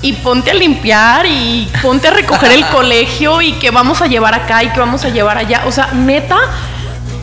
y 0.02 0.12
ponte 0.14 0.50
a 0.50 0.54
limpiar 0.54 1.26
y 1.26 1.68
ponte 1.82 2.08
a 2.08 2.10
recoger 2.10 2.52
el 2.52 2.66
colegio 2.72 3.40
y 3.42 3.52
que 3.54 3.70
vamos 3.70 4.02
a 4.02 4.06
llevar 4.06 4.34
acá 4.34 4.62
y 4.62 4.68
que 4.68 4.80
vamos 4.80 5.04
a 5.04 5.08
llevar 5.08 5.38
allá. 5.38 5.62
O 5.66 5.72
sea, 5.72 5.88
neta, 5.92 6.38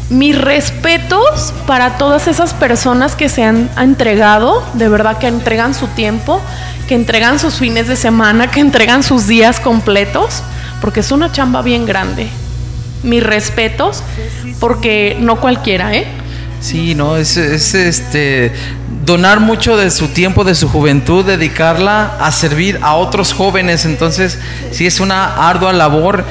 mis 0.10 0.40
respetos 0.40 1.54
para 1.66 1.98
todas 1.98 2.28
esas 2.28 2.54
personas 2.54 3.16
que 3.16 3.30
se 3.30 3.44
han 3.44 3.70
entregado, 3.78 4.64
de 4.74 4.90
verdad 4.90 5.18
que 5.18 5.28
entregan 5.28 5.74
su 5.74 5.88
tiempo, 5.88 6.42
que 6.88 6.96
entregan 6.96 7.40
sus 7.40 7.56
fines 7.56 7.88
de 7.88 7.96
semana, 7.96 8.52
que 8.52 8.60
entregan 8.60 9.04
sus 9.04 9.28
días 9.28 9.60
completos, 9.60 10.44
porque 10.82 11.00
es 11.00 11.12
una 11.12 11.32
chamba 11.32 11.62
bien 11.62 11.86
grande. 11.86 12.28
Mis 13.04 13.24
respetos, 13.24 14.04
porque 14.60 15.18
no 15.20 15.38
cualquiera, 15.38 15.94
¿eh? 15.94 16.08
Sí, 16.64 16.96
no, 16.96 17.18
es, 17.18 17.36
es, 17.36 17.74
este 17.74 18.54
donar 19.06 19.42
mucho 19.42 19.76
de 19.76 19.92
su 19.92 20.08
tiempo, 20.08 20.46
de 20.46 20.56
su 20.56 20.70
juventud, 20.70 21.26
dedicarla 21.26 22.16
a 22.22 22.32
servir 22.32 22.80
a 22.82 22.94
otros 22.96 23.34
jóvenes. 23.34 23.84
Entonces, 23.84 24.40
sí 24.72 24.88
es 24.88 25.02
una 25.02 25.50
ardua 25.50 25.74
labor. 25.74 26.24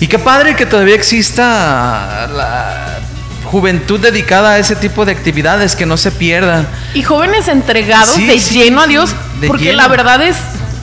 Y 0.00 0.08
qué 0.08 0.18
padre 0.18 0.56
que 0.56 0.66
todavía 0.66 0.96
exista 0.96 2.26
la 2.34 2.98
juventud 3.44 4.00
dedicada 4.00 4.50
a 4.54 4.58
ese 4.58 4.74
tipo 4.74 5.04
de 5.04 5.12
actividades, 5.12 5.76
que 5.76 5.86
no 5.86 5.96
se 5.96 6.10
pierda. 6.10 6.66
Y 6.92 7.02
jóvenes 7.02 7.46
entregados 7.46 8.16
Sí, 8.16 8.26
de 8.26 8.40
sí, 8.40 8.54
lleno 8.64 8.80
a 8.82 8.86
Dios, 8.88 9.14
porque 9.46 9.66
lleno. 9.66 9.76
la 9.76 9.86
verdad 9.88 10.20
es, 10.20 10.36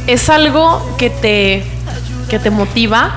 es 0.07 0.29
algo 0.29 0.95
que 0.97 1.09
te, 1.09 1.65
que 2.29 2.39
te 2.39 2.49
motiva, 2.51 3.13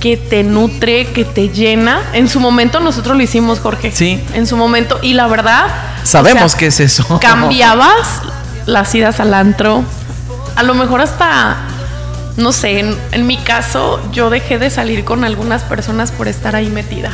que 0.00 0.16
te 0.16 0.42
nutre, 0.42 1.06
que 1.12 1.24
te 1.24 1.48
llena. 1.50 2.00
En 2.12 2.28
su 2.28 2.40
momento 2.40 2.80
nosotros 2.80 3.16
lo 3.16 3.22
hicimos, 3.22 3.60
Jorge. 3.60 3.92
Sí. 3.92 4.20
En 4.34 4.46
su 4.46 4.56
momento. 4.56 4.98
Y 5.02 5.12
la 5.14 5.26
verdad. 5.26 5.66
Sabemos 6.04 6.42
o 6.44 6.48
sea, 6.48 6.58
que 6.58 6.66
es 6.68 6.80
eso. 6.80 7.18
Cambiabas 7.20 8.22
las 8.66 8.94
idas 8.94 9.20
al 9.20 9.34
antro. 9.34 9.84
A 10.56 10.62
lo 10.62 10.74
mejor 10.74 11.00
hasta. 11.00 11.56
No 12.36 12.52
sé, 12.52 12.78
en, 12.80 12.96
en 13.12 13.26
mi 13.26 13.36
caso, 13.36 14.00
yo 14.12 14.30
dejé 14.30 14.58
de 14.58 14.70
salir 14.70 15.04
con 15.04 15.24
algunas 15.24 15.62
personas 15.62 16.10
por 16.12 16.28
estar 16.28 16.56
ahí 16.56 16.68
metida. 16.70 17.10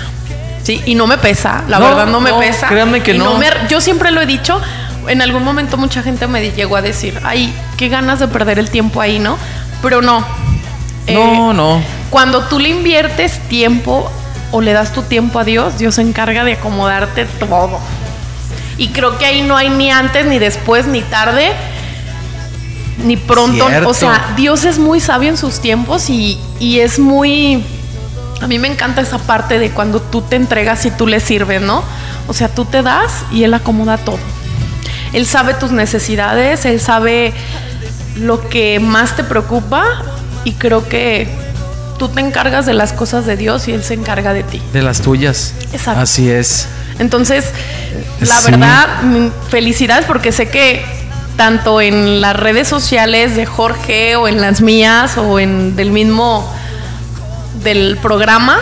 Sí, 0.63 0.81
y 0.85 0.95
no 0.95 1.07
me 1.07 1.17
pesa, 1.19 1.63
la 1.69 1.79
No, 1.79 1.87
verdad 1.87 2.07
no 2.07 2.21
me 2.21 2.31
no, 2.31 2.39
pesa. 2.39 2.69
créanme 2.69 3.03
que 3.03 3.15
Y 3.15 3.19
no. 3.19 3.37
me- 3.39 3.47
yo 3.69 3.81
siempre 3.81 4.11
lo 4.11 4.21
he 4.21 4.27
dicho, 4.27 4.61
en 5.09 5.23
algún 5.23 5.43
momento 5.45 5.77
mucha 5.77 6.03
gente 6.03 6.27
me 6.27 6.51
llegó 6.51 6.77
a 6.77 6.83
decir, 6.83 7.19
ay, 7.25 7.53
qué 7.77 7.89
ganas 7.89 8.19
de 8.21 8.29
perder 8.29 8.59
el 8.59 8.69
tiempo 8.71 9.01
ahí, 9.01 9.19
¿no? 9.19 9.39
Pero 9.83 10.03
no. 10.03 10.25
Eh, 11.07 11.15
No, 11.15 11.53
no. 11.53 11.81
Cuando 12.11 12.43
tú 12.43 12.59
le 12.59 12.69
inviertes 12.69 13.41
tiempo 13.49 14.11
o 14.53 14.61
le 14.61 14.73
das 14.73 14.93
tu 14.93 15.03
tiempo 15.03 15.39
a 15.39 15.45
Dios, 15.45 15.79
Dios 15.79 15.97
se 15.97 16.03
encarga 16.03 16.45
de 16.45 16.55
acomodarte 16.55 17.27
todo. 17.39 17.79
Y 18.79 18.89
creo 18.89 19.19
que 19.19 19.27
ahí 19.27 19.43
no 19.43 19.57
hay 19.57 19.71
ni 19.71 19.91
antes, 19.91 20.27
ni 20.27 20.39
después, 20.39 20.87
ni 20.87 21.03
tarde, 21.03 21.53
ni 23.05 23.17
pronto. 23.17 23.67
Cierto. 23.69 23.89
O 23.89 23.95
sea, 23.95 24.35
Dios 24.37 24.65
es 24.65 24.79
muy 24.79 25.01
sabio 25.01 25.31
en 25.31 25.37
sus 25.37 25.61
tiempos 25.61 26.11
y, 26.11 26.39
y 26.61 26.81
es 26.81 26.99
muy... 26.99 27.65
A 28.41 28.47
mí 28.47 28.59
me 28.59 28.69
encanta 28.69 29.01
esa 29.01 29.19
parte 29.19 29.59
de 29.59 29.71
cuando 29.71 30.01
tú 30.01 30.21
te 30.21 30.37
entregas 30.37 30.85
y 30.85 30.91
tú 30.91 31.07
le 31.07 31.21
sirves, 31.21 31.63
¿no? 31.63 31.83
O 32.29 32.35
sea, 32.35 32.49
tú 32.49 32.67
te 32.67 32.83
das 32.83 33.25
y 33.33 33.45
Él 33.45 33.55
acomoda 33.55 33.97
todo. 33.97 34.19
Él 35.13 35.27
sabe 35.27 35.55
tus 35.55 35.71
necesidades, 35.71 36.67
Él 36.67 36.81
sabe 36.81 37.33
lo 38.17 38.49
que 38.49 38.79
más 38.79 39.17
te 39.17 39.25
preocupa 39.25 39.85
y 40.45 40.53
creo 40.53 40.87
que 40.89 41.46
tú 41.99 42.09
te 42.09 42.21
encargas 42.21 42.67
de 42.67 42.75
las 42.75 42.93
cosas 42.93 43.27
de 43.27 43.37
Dios 43.37 43.69
y 43.69 43.73
Él 43.73 43.83
se 43.85 43.95
encarga 43.95 44.33
de 44.33 44.43
ti. 44.43 44.61
De 44.73 44.83
las 44.83 45.01
tuyas. 45.01 45.55
Exacto. 45.73 46.01
Así 46.01 46.31
es. 46.31 46.69
Entonces, 46.99 47.47
la 48.21 48.37
Sí. 48.41 48.51
verdad, 48.51 49.03
mm, 49.03 49.29
felicidades 49.51 50.07
porque 50.07 50.33
sé 50.33 50.49
que 50.49 50.85
tanto 51.37 51.81
en 51.81 52.21
las 52.21 52.35
redes 52.35 52.67
sociales 52.69 53.37
de 53.37 53.45
Jorge 53.45 54.17
o 54.17 54.27
en 54.29 54.41
las 54.41 54.61
mías 54.63 55.19
o 55.19 55.39
en 55.39 55.77
del 55.77 55.91
mismo 55.91 56.51
del 57.63 57.99
programa 58.01 58.59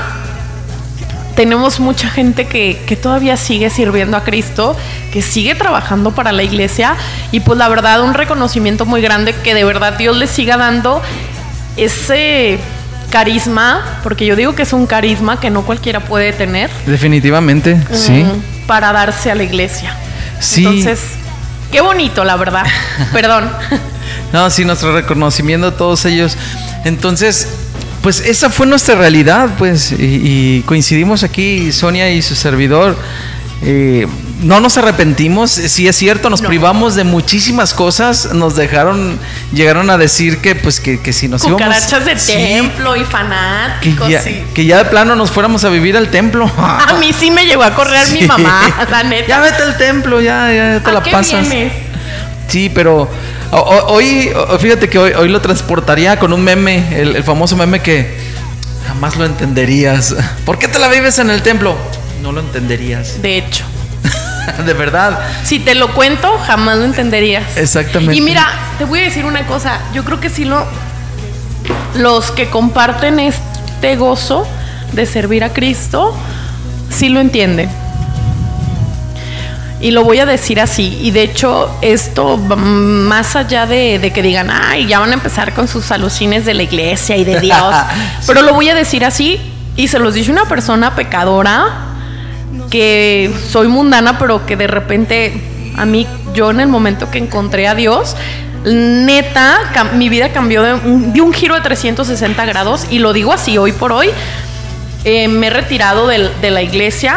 tenemos 1.37 1.81
mucha 1.81 2.09
gente 2.09 2.47
que, 2.47 2.81
que 2.87 2.97
todavía 2.97 3.37
sigue 3.37 3.68
sirviendo 3.68 4.16
a 4.16 4.23
Cristo, 4.23 4.77
que 5.12 5.20
sigue 5.20 5.55
trabajando 5.57 6.12
para 6.12 6.31
la 6.33 6.42
iglesia 6.44 6.94
y 7.33 7.40
pues 7.40 7.59
la 7.59 7.68
verdad 7.68 8.03
un 8.03 8.14
reconocimiento 8.14 8.87
muy 8.87 9.01
grande 9.03 9.35
que 9.35 9.53
de 9.55 9.64
verdad 9.64 9.94
Dios 9.94 10.16
les 10.16 10.31
siga 10.31 10.57
dando 10.57 11.03
ese 11.77 12.59
carisma, 13.11 14.01
porque 14.03 14.27
yo 14.27 14.37
digo 14.37 14.55
que 14.55 14.62
es 14.62 14.73
un 14.73 14.87
carisma 14.87 15.40
que 15.40 15.51
no 15.51 15.62
cualquiera 15.62 16.01
puede 16.01 16.33
tener 16.33 16.71
Definitivamente, 16.87 17.81
sí. 17.93 18.25
para 18.67 18.93
darse 18.93 19.31
a 19.31 19.35
la 19.35 19.43
iglesia. 19.43 19.95
Sí. 20.40 20.64
Entonces, 20.64 21.01
qué 21.71 21.81
bonito, 21.81 22.25
la 22.25 22.37
verdad. 22.37 22.64
Perdón. 23.12 23.51
No, 24.33 24.51
sí, 24.51 24.64
nuestro 24.64 24.95
reconocimiento 24.95 25.69
a 25.69 25.77
todos 25.77 26.05
ellos. 26.05 26.37
Entonces, 26.85 27.49
pues 28.03 28.21
esa 28.21 28.51
fue 28.51 28.67
nuestra 28.67 28.97
realidad, 28.97 29.51
pues, 29.57 29.93
y, 29.93 30.59
y 30.59 30.62
coincidimos 30.67 31.23
aquí, 31.23 31.73
Sonia 31.73 32.11
y 32.11 32.21
su 32.21 32.35
servidor. 32.35 32.97
Eh, 33.66 34.07
no 34.42 34.61
nos 34.61 34.77
arrepentimos, 34.77 35.50
sí 35.50 35.88
es 35.88 35.96
cierto, 35.96 36.29
nos 36.29 36.42
No. 36.42 36.48
privamos 36.48 36.94
de 36.96 37.05
muchísimas 37.05 37.72
cosas, 37.72 38.35
nos 38.35 38.57
dejaron, 38.57 39.18
llegaron 39.55 39.88
a 39.88 39.96
decir 39.96 40.38
que 40.38 40.55
pues 40.55 40.81
que, 40.81 41.00
que 41.00 41.14
si 41.14 41.29
nos 41.29 41.42
íbamos... 41.44 41.62
Cucarachas 41.62 42.05
de 42.05 42.18
Sí, 42.18 42.33
templo 42.33 42.94
y 42.94 43.00
que 43.00 43.07
fanáticos. 43.07 44.09
ya, 44.11 44.20
sí. 44.20 44.44
que 44.55 44.66
ya 44.66 44.77
de 44.79 44.85
plano 44.85 45.16
nos 45.16 45.31
fuéramos 45.31 45.64
a 45.64 45.70
vivir 45.70 45.96
al 45.96 46.09
templo. 46.11 46.50
A 46.59 46.94
mí 47.00 47.12
sí 47.18 47.31
me 47.31 47.46
llegó 47.46 47.62
a 47.62 47.74
correr 47.74 48.07
mi 48.11 48.20
mamá, 48.27 48.87
la 48.90 49.03
neta. 49.03 49.29
Ya 49.29 49.40
vete 49.40 49.62
al 49.62 49.79
templo, 49.79 50.20
ya, 50.20 50.53
ya 50.53 50.81
te 50.83 50.90
¿A 50.90 50.92
la 50.92 51.03
qué 51.03 51.11
pasas. 51.11 51.48
vienes? 51.48 51.72
Sí, 52.48 52.70
pero 52.74 53.09
hoy, 53.50 54.31
fíjate 54.61 54.90
que 54.90 54.98
hoy, 54.98 55.12
hoy 55.12 55.29
lo 55.31 55.40
transportaría 55.40 56.18
con 56.18 56.35
un 56.35 56.42
meme, 56.44 57.00
el, 57.00 57.16
el 57.16 57.24
famoso 57.24 57.57
meme 57.57 57.81
que 57.81 58.14
jamás 58.87 59.16
lo 59.16 59.24
entenderías. 59.24 60.14
¿Por 60.44 60.59
qué 60.59 60.68
te 60.68 60.79
la 60.79 60.88
vives 60.88 61.18
en 61.18 61.31
el 61.31 61.40
templo? 61.40 61.74
No 62.25 62.33
lo 62.33 62.41
entenderías. 62.41 63.21
De 63.21 63.37
hecho, 63.37 63.65
De 64.65 64.73
verdad. 64.73 65.21
si 65.45 65.59
te 65.59 65.75
lo 65.75 65.93
cuento, 65.93 66.39
jamás 66.47 66.79
lo 66.79 66.85
entenderías. 66.85 67.55
Exactamente. 67.59 68.17
Y 68.17 68.23
mira, 68.23 68.47
te 68.79 68.85
voy 68.85 69.01
a 69.01 69.03
decir 69.03 69.27
una 69.27 69.47
cosa. 69.47 69.79
Yo 69.93 70.05
creo 70.05 70.21
que 70.21 70.31
sí 70.31 70.47
lo. 70.47 70.65
Los 71.97 72.31
que 72.31 72.49
comparten 72.49 73.21
este 73.21 73.97
gozo 73.97 74.49
de 74.93 75.05
servir 75.05 75.45
a 75.45 75.53
Cristo, 75.53 76.17
sí 76.89 77.11
lo 77.11 77.21
entienden. 77.21 77.69
Y 79.83 79.91
lo 79.91 80.03
voy 80.03 80.19
a 80.19 80.25
decir 80.25 80.63
así. 80.63 80.99
Y 81.03 81.11
de 81.11 81.25
hecho, 81.25 81.71
esto 81.83 82.41
va 82.49 82.57
más 82.57 83.37
allá 83.37 83.67
de, 83.67 83.99
de 83.99 84.15
que 84.15 84.23
digan, 84.23 84.49
ay, 84.51 84.87
ya 84.87 84.99
van 84.99 85.11
a 85.11 85.15
empezar 85.15 85.53
con 85.53 85.69
sus 85.69 85.91
alucines 85.91 86.47
de 86.47 86.55
la 86.55 86.63
iglesia 86.63 87.19
y 87.19 87.25
de 87.25 87.39
Dios. 87.39 87.75
Pero 88.27 88.41
lo 88.41 88.55
voy 88.55 88.71
a 88.71 88.75
decir 88.75 89.05
así. 89.05 89.39
Y 89.77 89.89
se 89.89 89.99
los 89.99 90.15
dice 90.15 90.31
una 90.31 90.47
persona 90.47 90.95
pecadora 90.95 91.94
que 92.71 93.31
soy 93.51 93.69
mundana, 93.69 94.19
pero 94.19 94.47
que 94.47 94.57
de 94.57 94.67
repente 94.67 95.33
a 95.77 95.85
mí, 95.87 96.07
yo 96.35 96.51
en 96.51 96.61
el 96.61 96.69
momento 96.69 97.11
que 97.11 97.19
encontré 97.19 97.67
a 97.69 97.75
Dios, 97.75 98.17
Neta, 98.64 99.90
mi 99.95 100.09
vida 100.09 100.31
cambió 100.33 100.62
de 100.62 100.75
un, 100.75 101.12
de 101.12 101.21
un 101.21 101.33
giro 101.33 101.55
de 101.55 101.61
360 101.61 102.45
grados 102.47 102.87
y 102.90 102.99
lo 102.99 103.12
digo 103.12 103.33
así, 103.33 103.59
hoy 103.59 103.73
por 103.73 103.93
hoy 103.93 104.11
eh, 105.05 105.29
me 105.29 105.49
he 105.49 105.51
retirado 105.51 106.07
del- 106.07 106.31
de, 106.40 106.51
la 106.51 106.62
iglesia. 106.62 107.17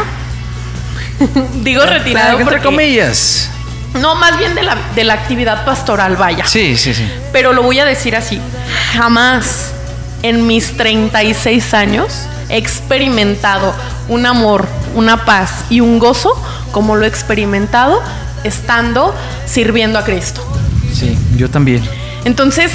digo 1.63 1.85
retirado 1.85 2.39
Entre 2.39 2.61
comillas. 2.61 3.49
No, 3.93 4.15
más 4.15 4.37
bien 4.37 4.53
de 4.55 4.63
la, 4.63 4.77
de 4.93 5.03
la 5.05 5.13
actividad 5.13 5.63
pastoral, 5.65 6.17
vaya. 6.17 6.45
Sí, 6.45 6.75
sí, 6.75 6.93
sí. 6.93 7.09
Pero 7.31 7.53
lo 7.53 7.63
voy 7.63 7.79
a 7.79 7.85
decir 7.85 8.15
así, 8.15 8.41
jamás 8.93 9.71
en 10.23 10.45
mis 10.45 10.75
36 10.75 11.73
años 11.73 12.27
he 12.49 12.57
experimentado 12.57 13.73
un 14.09 14.25
amor, 14.25 14.67
una 14.95 15.25
paz 15.25 15.65
y 15.69 15.81
un 15.81 15.99
gozo 15.99 16.31
como 16.71 16.95
lo 16.95 17.05
he 17.05 17.07
experimentado 17.07 18.01
estando 18.43 19.13
sirviendo 19.45 19.99
a 19.99 20.03
Cristo. 20.03 20.41
Sí, 20.93 21.17
yo 21.35 21.49
también. 21.49 21.83
Entonces, 22.25 22.71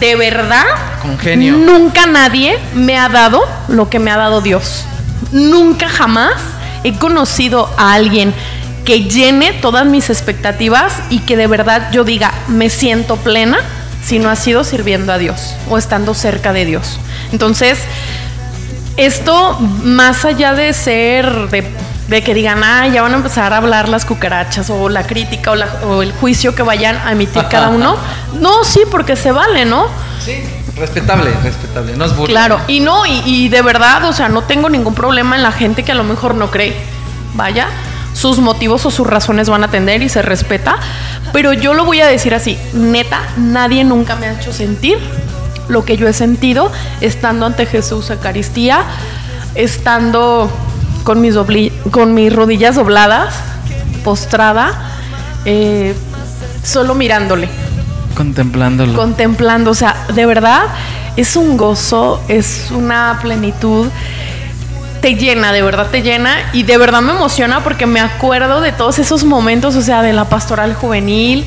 de 0.00 0.16
verdad, 0.16 0.64
Con 1.02 1.18
genio. 1.18 1.54
nunca 1.56 2.06
nadie 2.06 2.58
me 2.74 2.96
ha 2.98 3.08
dado 3.08 3.42
lo 3.68 3.88
que 3.90 3.98
me 3.98 4.10
ha 4.10 4.16
dado 4.16 4.40
Dios. 4.40 4.84
Nunca 5.32 5.88
jamás 5.88 6.34
he 6.84 6.94
conocido 6.94 7.70
a 7.76 7.94
alguien 7.94 8.32
que 8.84 9.04
llene 9.04 9.52
todas 9.52 9.84
mis 9.86 10.08
expectativas 10.08 10.92
y 11.10 11.20
que 11.20 11.36
de 11.36 11.46
verdad 11.46 11.90
yo 11.92 12.04
diga, 12.04 12.32
me 12.48 12.70
siento 12.70 13.16
plena 13.16 13.58
si 14.02 14.18
no 14.18 14.30
ha 14.30 14.36
sido 14.36 14.64
sirviendo 14.64 15.12
a 15.12 15.18
Dios 15.18 15.54
o 15.68 15.76
estando 15.76 16.14
cerca 16.14 16.52
de 16.52 16.64
Dios. 16.64 16.98
Entonces, 17.32 17.78
esto 18.98 19.58
más 19.82 20.24
allá 20.24 20.52
de 20.54 20.72
ser 20.72 21.48
de, 21.50 21.64
de 22.08 22.22
que 22.22 22.34
digan, 22.34 22.62
ah, 22.64 22.86
ya 22.88 23.02
van 23.02 23.12
a 23.12 23.16
empezar 23.16 23.52
a 23.52 23.56
hablar 23.58 23.88
las 23.88 24.04
cucarachas 24.04 24.68
o 24.70 24.88
la 24.88 25.06
crítica 25.06 25.52
o, 25.52 25.54
la- 25.54 25.72
o 25.86 26.02
el 26.02 26.12
juicio 26.12 26.54
que 26.54 26.62
vayan 26.62 26.96
a 27.06 27.12
emitir 27.12 27.44
cada 27.50 27.68
uno, 27.78 27.96
no, 28.40 28.64
sí, 28.64 28.80
porque 28.90 29.16
se 29.16 29.32
vale, 29.32 29.64
¿no? 29.64 29.86
Sí, 30.24 30.42
respetable, 30.76 31.30
respetable. 31.42 31.96
No 31.96 32.04
es 32.04 32.14
burla. 32.16 32.32
Claro, 32.32 32.60
y 32.68 32.80
no, 32.80 33.06
y, 33.06 33.22
y 33.24 33.48
de 33.48 33.62
verdad, 33.62 34.04
o 34.04 34.12
sea, 34.12 34.28
no 34.28 34.42
tengo 34.42 34.68
ningún 34.68 34.94
problema 34.94 35.36
en 35.36 35.42
la 35.42 35.52
gente 35.52 35.82
que 35.84 35.92
a 35.92 35.94
lo 35.94 36.04
mejor 36.04 36.34
no 36.34 36.50
cree. 36.50 36.74
Vaya, 37.34 37.68
sus 38.14 38.38
motivos 38.38 38.84
o 38.86 38.90
sus 38.90 39.06
razones 39.06 39.48
van 39.48 39.62
a 39.62 39.66
atender 39.66 40.02
y 40.02 40.08
se 40.08 40.22
respeta. 40.22 40.76
Pero 41.32 41.52
yo 41.52 41.74
lo 41.74 41.84
voy 41.84 42.00
a 42.00 42.06
decir 42.06 42.34
así, 42.34 42.58
neta, 42.72 43.20
nadie 43.36 43.84
nunca 43.84 44.16
me 44.16 44.26
ha 44.26 44.32
hecho 44.32 44.52
sentir 44.52 44.98
lo 45.68 45.84
que 45.84 45.96
yo 45.96 46.08
he 46.08 46.12
sentido 46.12 46.70
estando 47.00 47.46
ante 47.46 47.66
Jesús 47.66 48.10
Eucaristía, 48.10 48.80
estando 49.54 50.50
con 51.04 51.20
mis, 51.20 51.34
dobli- 51.34 51.72
con 51.90 52.14
mis 52.14 52.32
rodillas 52.32 52.76
dobladas, 52.76 53.34
postrada, 54.04 54.72
eh, 55.44 55.94
solo 56.62 56.94
mirándole 56.94 57.48
Contemplándolo. 58.14 58.94
contemplando. 58.94 59.70
O 59.70 59.74
sea, 59.74 59.94
de 60.14 60.26
verdad 60.26 60.62
es 61.16 61.36
un 61.36 61.56
gozo, 61.56 62.20
es 62.28 62.68
una 62.70 63.18
plenitud. 63.22 63.86
Te 65.00 65.14
llena, 65.14 65.52
de 65.52 65.62
verdad 65.62 65.86
te 65.90 66.02
llena. 66.02 66.34
Y 66.52 66.64
de 66.64 66.76
verdad 66.78 67.00
me 67.00 67.12
emociona 67.12 67.62
porque 67.62 67.86
me 67.86 68.00
acuerdo 68.00 68.60
de 68.60 68.72
todos 68.72 68.98
esos 68.98 69.24
momentos, 69.24 69.76
o 69.76 69.82
sea, 69.82 70.02
de 70.02 70.12
la 70.12 70.24
pastoral 70.24 70.74
juvenil, 70.74 71.44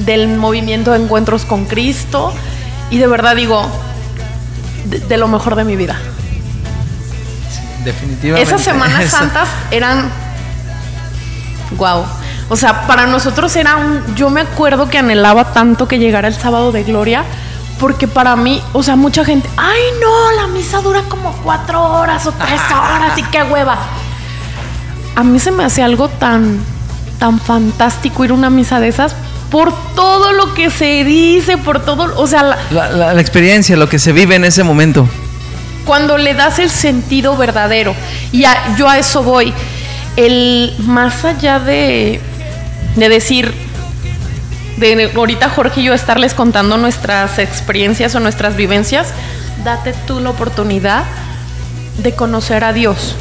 del 0.00 0.28
movimiento 0.28 0.92
de 0.92 1.02
encuentros 1.02 1.44
con 1.44 1.66
Cristo. 1.66 2.32
Y 2.90 2.98
de 2.98 3.06
verdad 3.06 3.34
digo, 3.36 3.66
de, 4.84 5.00
de 5.00 5.16
lo 5.16 5.28
mejor 5.28 5.56
de 5.56 5.64
mi 5.64 5.76
vida. 5.76 5.96
Definitivamente. 7.84 8.42
Esas 8.42 8.62
Semanas 8.62 9.04
Santas 9.10 9.48
eran. 9.70 10.10
Wow. 11.76 12.04
O 12.48 12.56
sea, 12.56 12.86
para 12.86 13.06
nosotros 13.06 13.54
era 13.56 13.76
un. 13.76 14.14
Yo 14.14 14.30
me 14.30 14.40
acuerdo 14.40 14.88
que 14.88 14.98
anhelaba 14.98 15.52
tanto 15.52 15.88
que 15.88 15.98
llegara 15.98 16.28
el 16.28 16.34
sábado 16.34 16.72
de 16.72 16.84
gloria. 16.84 17.24
Porque 17.78 18.08
para 18.08 18.36
mí, 18.36 18.62
o 18.72 18.82
sea, 18.82 18.96
mucha 18.96 19.22
gente, 19.22 19.50
ay 19.58 19.80
no, 20.00 20.32
la 20.32 20.46
misa 20.46 20.80
dura 20.80 21.02
como 21.10 21.30
cuatro 21.44 21.84
horas 21.84 22.26
o 22.26 22.32
tres 22.32 22.60
horas 22.70 23.18
y 23.18 23.22
qué 23.24 23.42
hueva. 23.42 23.76
A 25.14 25.22
mí 25.22 25.38
se 25.38 25.50
me 25.50 25.62
hace 25.62 25.82
algo 25.82 26.08
tan, 26.08 26.58
tan 27.18 27.38
fantástico 27.38 28.24
ir 28.24 28.30
a 28.30 28.34
una 28.34 28.48
misa 28.48 28.80
de 28.80 28.88
esas 28.88 29.14
por 29.56 29.72
todo 29.94 30.32
lo 30.34 30.52
que 30.52 30.68
se 30.68 31.02
dice, 31.02 31.56
por 31.56 31.82
todo, 31.82 32.12
o 32.20 32.26
sea, 32.26 32.42
la- 32.42 32.58
La, 32.70 32.90
la- 32.90 33.14
la 33.14 33.20
experiencia, 33.22 33.74
lo 33.74 33.88
que 33.88 33.98
se 33.98 34.12
vive 34.12 34.34
en 34.34 34.44
ese 34.44 34.62
momento. 34.62 35.08
cuando 35.86 36.18
le 36.18 36.34
das 36.34 36.58
el 36.58 36.68
sentido 36.68 37.38
verdadero. 37.38 37.94
Y 38.32 38.44
a- 38.44 38.74
yo 38.76 38.86
a 38.86 38.98
eso 38.98 39.22
voy. 39.22 39.54
El 40.16 40.74
más 40.80 41.24
allá 41.24 41.58
de, 41.58 42.20
de 42.96 43.08
decir, 43.08 43.54
de 44.76 45.10
ahorita 45.16 45.48
Jorge 45.48 45.80
y 45.80 45.84
yo 45.84 45.94
estarles 45.94 46.34
contando 46.34 46.76
nuestras 46.76 47.38
experiencias 47.38 48.14
o 48.14 48.20
nuestras 48.20 48.56
vivencias, 48.56 49.08
date 49.64 49.94
tú 50.06 50.20
la 50.20 50.28
oportunidad 50.30 51.04
de 52.02 52.12
conocer 52.14 52.62
a 52.62 52.74
Dios, 52.74 53.14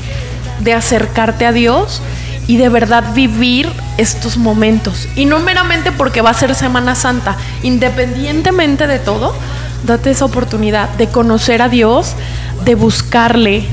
de 0.60 0.74
acercarte 0.74 1.46
a 1.46 1.54
Dios 1.54 2.02
y 2.48 2.58
de 2.58 2.70
verdad 2.70 3.14
vivir 3.14 3.72
estos 3.98 4.38
momentos. 4.38 5.08
Y 5.16 5.26
no 5.26 5.40
meramente 5.40 5.92
porque 5.92 6.22
va 6.22 6.30
a 6.30 6.34
ser 6.34 6.54
Semana 6.56 6.96
Santa, 6.96 7.38
independientemente 7.64 8.88
de 8.88 9.00
todo, 9.00 9.36
date 9.84 10.12
esa 10.12 10.26
oportunidad 10.26 10.90
de 10.90 11.08
conocer 11.08 11.62
a 11.62 11.70
Dios, 11.70 12.14
de 12.64 12.76
buscarle, 12.76 13.66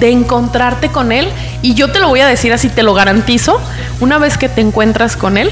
de 0.00 0.10
encontrarte 0.10 0.88
con 0.88 1.12
Él. 1.12 1.28
Y 1.62 1.74
yo 1.74 1.90
te 1.90 1.98
lo 1.98 2.08
voy 2.08 2.20
a 2.20 2.26
decir 2.26 2.52
así, 2.52 2.68
te 2.68 2.82
lo 2.82 2.94
garantizo, 2.94 3.60
una 4.00 4.18
vez 4.18 4.38
que 4.38 4.48
te 4.48 4.60
encuentras 4.60 5.16
con 5.16 5.38
Él, 5.38 5.50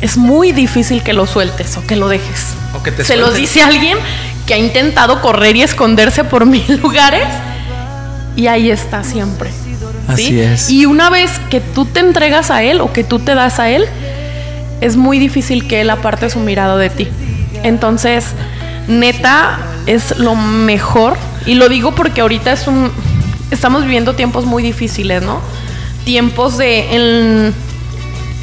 es 0.00 0.16
muy 0.16 0.52
difícil 0.52 1.02
que 1.02 1.12
lo 1.12 1.26
sueltes 1.26 1.76
o 1.76 1.86
que 1.86 1.96
lo 1.96 2.08
dejes. 2.08 2.54
O 2.74 2.82
que 2.82 2.92
te 2.92 3.04
Se 3.04 3.16
los 3.16 3.34
dice 3.34 3.62
alguien 3.62 3.98
que 4.46 4.54
ha 4.54 4.58
intentado 4.58 5.20
correr 5.20 5.56
y 5.56 5.62
esconderse 5.62 6.24
por 6.24 6.46
mil 6.46 6.64
lugares 6.82 7.26
y 8.36 8.48
ahí 8.48 8.70
está 8.70 9.04
siempre. 9.04 9.50
¿Sí? 10.08 10.12
Así 10.12 10.40
es. 10.40 10.70
Y 10.70 10.86
una 10.86 11.10
vez 11.10 11.40
que 11.50 11.60
tú 11.60 11.84
te 11.84 12.00
entregas 12.00 12.50
a 12.50 12.62
Él 12.62 12.80
o 12.80 12.92
que 12.92 13.04
tú 13.04 13.18
te 13.18 13.34
das 13.34 13.58
a 13.60 13.70
Él, 13.70 13.86
es 14.80 14.96
muy 14.96 15.18
difícil 15.18 15.66
que 15.66 15.80
Él 15.80 15.90
aparte 15.90 16.28
su 16.30 16.40
mirada 16.40 16.76
de 16.76 16.90
ti. 16.90 17.08
Entonces, 17.62 18.26
neta, 18.86 19.58
es 19.86 20.18
lo 20.18 20.34
mejor. 20.34 21.16
Y 21.46 21.54
lo 21.54 21.68
digo 21.68 21.94
porque 21.94 22.20
ahorita 22.20 22.52
es 22.52 22.66
un. 22.66 22.90
Estamos 23.50 23.82
viviendo 23.82 24.14
tiempos 24.14 24.44
muy 24.44 24.62
difíciles, 24.62 25.22
¿no? 25.22 25.40
Tiempos 26.04 26.58
de. 26.58 26.94
En, 26.94 27.54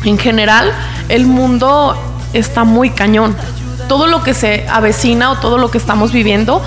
en 0.03 0.17
general, 0.17 0.71
el 1.09 1.25
mundo 1.25 1.95
está 2.33 2.63
muy 2.63 2.89
cañón. 2.89 3.35
Todo 3.87 4.07
lo 4.07 4.23
que 4.23 4.33
se 4.33 4.65
avecina 4.69 5.31
o 5.31 5.37
todo 5.39 5.57
lo 5.57 5.69
que 5.69 5.77
estamos 5.77 6.11
viviendo, 6.11 6.61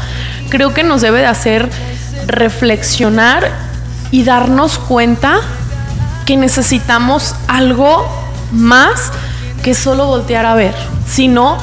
creo 0.50 0.74
que 0.74 0.82
nos 0.82 1.00
debe 1.00 1.20
de 1.20 1.26
hacer 1.26 1.68
reflexionar 2.26 3.50
y 4.10 4.22
darnos 4.24 4.78
cuenta 4.78 5.40
que 6.26 6.36
necesitamos 6.36 7.34
algo 7.48 8.06
más 8.52 9.10
que 9.62 9.74
solo 9.74 10.06
voltear 10.06 10.46
a 10.46 10.54
ver, 10.54 10.74
sino 11.06 11.56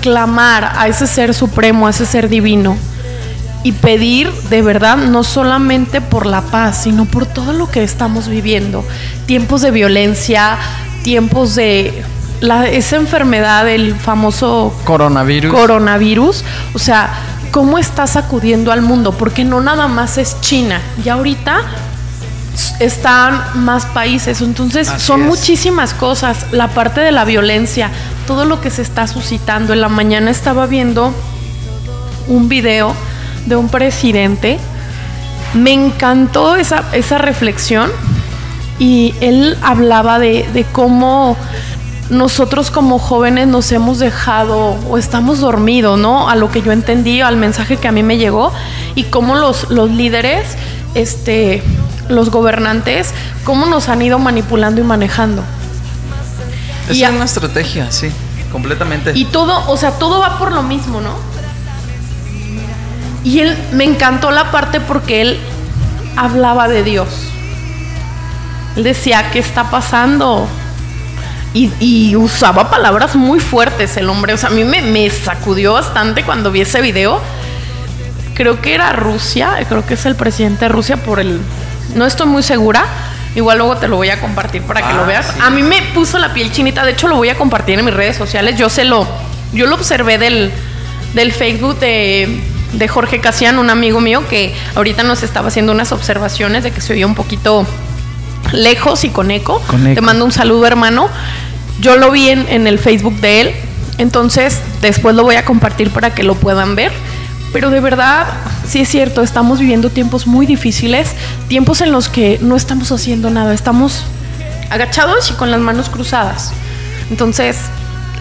clamar 0.00 0.72
a 0.76 0.86
ese 0.88 1.06
ser 1.06 1.34
supremo, 1.34 1.86
a 1.86 1.90
ese 1.90 2.04
ser 2.06 2.28
divino 2.28 2.76
y 3.62 3.72
pedir 3.72 4.30
de 4.50 4.60
verdad 4.60 4.96
no 4.98 5.24
solamente 5.24 6.00
por 6.02 6.26
la 6.26 6.42
paz, 6.42 6.82
sino 6.82 7.06
por 7.06 7.24
todo 7.26 7.52
lo 7.54 7.70
que 7.70 7.82
estamos 7.82 8.28
viviendo. 8.28 8.84
Tiempos 9.26 9.62
de 9.62 9.70
violencia, 9.70 10.58
tiempos 11.02 11.54
de 11.54 12.02
la- 12.40 12.68
esa 12.68 12.96
enfermedad, 12.96 13.66
el 13.68 13.94
famoso 13.94 14.74
Coronavirus. 14.84 15.50
coronavirus, 15.54 16.44
o 16.74 16.78
sea, 16.78 17.08
cómo 17.54 17.78
está 17.78 18.08
sacudiendo 18.08 18.72
al 18.72 18.82
mundo, 18.82 19.12
porque 19.12 19.44
no 19.44 19.60
nada 19.60 19.86
más 19.86 20.18
es 20.18 20.40
China, 20.40 20.80
ya 21.04 21.12
ahorita 21.12 21.60
están 22.80 23.40
más 23.64 23.86
países, 23.86 24.40
entonces 24.40 24.88
Así 24.88 25.06
son 25.06 25.22
es. 25.22 25.28
muchísimas 25.28 25.94
cosas, 25.94 26.46
la 26.50 26.66
parte 26.66 27.00
de 27.00 27.12
la 27.12 27.24
violencia, 27.24 27.92
todo 28.26 28.44
lo 28.44 28.60
que 28.60 28.70
se 28.70 28.82
está 28.82 29.06
suscitando. 29.06 29.72
En 29.72 29.82
la 29.82 29.88
mañana 29.88 30.32
estaba 30.32 30.66
viendo 30.66 31.14
un 32.26 32.48
video 32.48 32.92
de 33.46 33.54
un 33.54 33.68
presidente, 33.68 34.58
me 35.54 35.72
encantó 35.74 36.56
esa, 36.56 36.82
esa 36.90 37.18
reflexión. 37.18 37.88
Y 38.80 39.14
él 39.20 39.56
hablaba 39.62 40.18
de, 40.18 40.44
de 40.52 40.64
cómo 40.64 41.36
nosotros 42.10 42.70
como 42.70 42.98
jóvenes 42.98 43.48
nos 43.48 43.72
hemos 43.72 43.98
dejado 43.98 44.76
o 44.88 44.98
estamos 44.98 45.40
dormidos, 45.40 45.98
¿no? 45.98 46.28
A 46.28 46.36
lo 46.36 46.50
que 46.50 46.62
yo 46.62 46.72
entendí, 46.72 47.20
al 47.20 47.36
mensaje 47.36 47.76
que 47.78 47.88
a 47.88 47.92
mí 47.92 48.02
me 48.02 48.18
llegó 48.18 48.52
y 48.94 49.04
cómo 49.04 49.34
los, 49.34 49.70
los 49.70 49.90
líderes, 49.90 50.46
este, 50.94 51.62
los 52.08 52.30
gobernantes, 52.30 53.12
cómo 53.44 53.66
nos 53.66 53.88
han 53.88 54.02
ido 54.02 54.18
manipulando 54.18 54.80
y 54.80 54.84
manejando. 54.84 55.42
Es 56.88 56.98
y 56.98 57.04
una 57.04 57.24
estrategia, 57.24 57.90
sí, 57.90 58.10
completamente. 58.52 59.12
Y 59.14 59.24
todo, 59.26 59.70
o 59.70 59.76
sea, 59.76 59.92
todo 59.92 60.20
va 60.20 60.38
por 60.38 60.52
lo 60.52 60.62
mismo, 60.62 61.00
¿no? 61.00 61.14
Y 63.24 63.40
él 63.40 63.56
me 63.72 63.84
encantó 63.84 64.30
la 64.30 64.50
parte 64.50 64.80
porque 64.80 65.22
él 65.22 65.40
hablaba 66.16 66.68
de 66.68 66.84
Dios. 66.84 67.08
Él 68.76 68.84
decía, 68.84 69.30
¿qué 69.32 69.38
está 69.38 69.70
pasando? 69.70 70.46
Y, 71.54 72.16
usaba 72.16 72.68
palabras 72.68 73.14
muy 73.14 73.38
fuertes 73.38 73.96
el 73.96 74.08
hombre. 74.10 74.34
O 74.34 74.36
sea, 74.36 74.48
a 74.48 74.52
mí 74.52 74.64
me, 74.64 74.82
me 74.82 75.08
sacudió 75.08 75.74
bastante 75.74 76.24
cuando 76.24 76.50
vi 76.50 76.62
ese 76.62 76.80
video. 76.80 77.20
Creo 78.34 78.60
que 78.60 78.74
era 78.74 78.92
Rusia, 78.92 79.56
creo 79.68 79.86
que 79.86 79.94
es 79.94 80.04
el 80.06 80.16
presidente 80.16 80.64
de 80.64 80.68
Rusia 80.68 80.96
por 80.96 81.20
el... 81.20 81.40
No 81.94 82.06
estoy 82.06 82.26
muy 82.26 82.42
segura. 82.42 82.84
Igual 83.36 83.58
luego 83.58 83.76
te 83.76 83.86
lo 83.86 83.96
voy 83.96 84.10
a 84.10 84.20
compartir 84.20 84.62
para 84.62 84.82
que 84.86 84.92
lo 84.94 85.02
ah, 85.02 85.06
veas. 85.06 85.32
A 85.40 85.50
mí 85.50 85.62
me 85.62 85.80
puso 85.94 86.18
la 86.18 86.32
piel 86.32 86.50
chinita. 86.50 86.84
De 86.84 86.92
hecho, 86.92 87.06
lo 87.06 87.16
voy 87.16 87.28
a 87.28 87.36
compartir 87.36 87.78
en 87.78 87.84
mis 87.84 87.94
redes 87.94 88.16
sociales. 88.16 88.58
Yo 88.58 88.68
se 88.68 88.84
lo... 88.84 89.06
Yo 89.52 89.66
lo 89.66 89.76
observé 89.76 90.18
del, 90.18 90.50
del 91.14 91.32
Facebook 91.32 91.78
de, 91.78 92.40
de 92.72 92.88
Jorge 92.88 93.20
Casian, 93.20 93.60
un 93.60 93.70
amigo 93.70 94.00
mío 94.00 94.26
que 94.28 94.52
ahorita 94.74 95.04
nos 95.04 95.22
estaba 95.22 95.46
haciendo 95.46 95.70
unas 95.70 95.92
observaciones 95.92 96.64
de 96.64 96.72
que 96.72 96.80
se 96.80 96.94
oía 96.94 97.06
un 97.06 97.14
poquito 97.14 97.64
lejos 98.52 99.04
y 99.04 99.10
con 99.10 99.30
eco. 99.30 99.62
Te 99.94 100.00
mando 100.00 100.24
un 100.24 100.32
saludo, 100.32 100.66
hermano. 100.66 101.08
Yo 101.80 101.96
lo 101.96 102.10
vi 102.10 102.28
en, 102.28 102.66
el 102.66 102.78
Facebook 102.78 103.20
de 103.20 103.40
él, 103.40 103.54
entonces 103.98 104.60
después 104.80 105.14
lo 105.14 105.22
voy 105.22 105.36
a 105.36 105.44
compartir 105.44 105.90
para 105.90 106.14
que 106.14 106.22
lo 106.22 106.34
puedan 106.34 106.76
ver. 106.76 106.92
Pero 107.52 107.70
de 107.70 107.80
verdad, 107.80 108.26
sí 108.66 108.80
es 108.80 108.88
cierto, 108.88 109.22
estamos 109.22 109.60
viviendo 109.60 109.90
tiempos 109.90 110.26
muy 110.26 110.46
difíciles, 110.46 111.10
tiempos 111.48 111.80
en 111.80 111.92
los 111.92 112.08
que 112.08 112.38
no 112.40 112.56
estamos 112.56 112.90
haciendo 112.90 113.30
nada, 113.30 113.54
estamos 113.54 114.04
agachados 114.70 115.30
y 115.30 115.34
con 115.34 115.50
las 115.50 115.60
manos 115.60 115.88
cruzadas. 115.88 116.52
Entonces, 117.10 117.56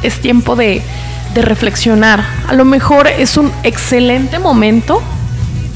es 0.04 0.20
tiempo 0.22 0.56
de, 0.56 0.82
de 1.34 1.42
reflexionar. 1.42 2.24
A 2.48 2.54
lo 2.54 2.66
mejor 2.66 3.08
es 3.08 3.38
un 3.38 3.52
excelente 3.64 4.40
momento 4.40 5.02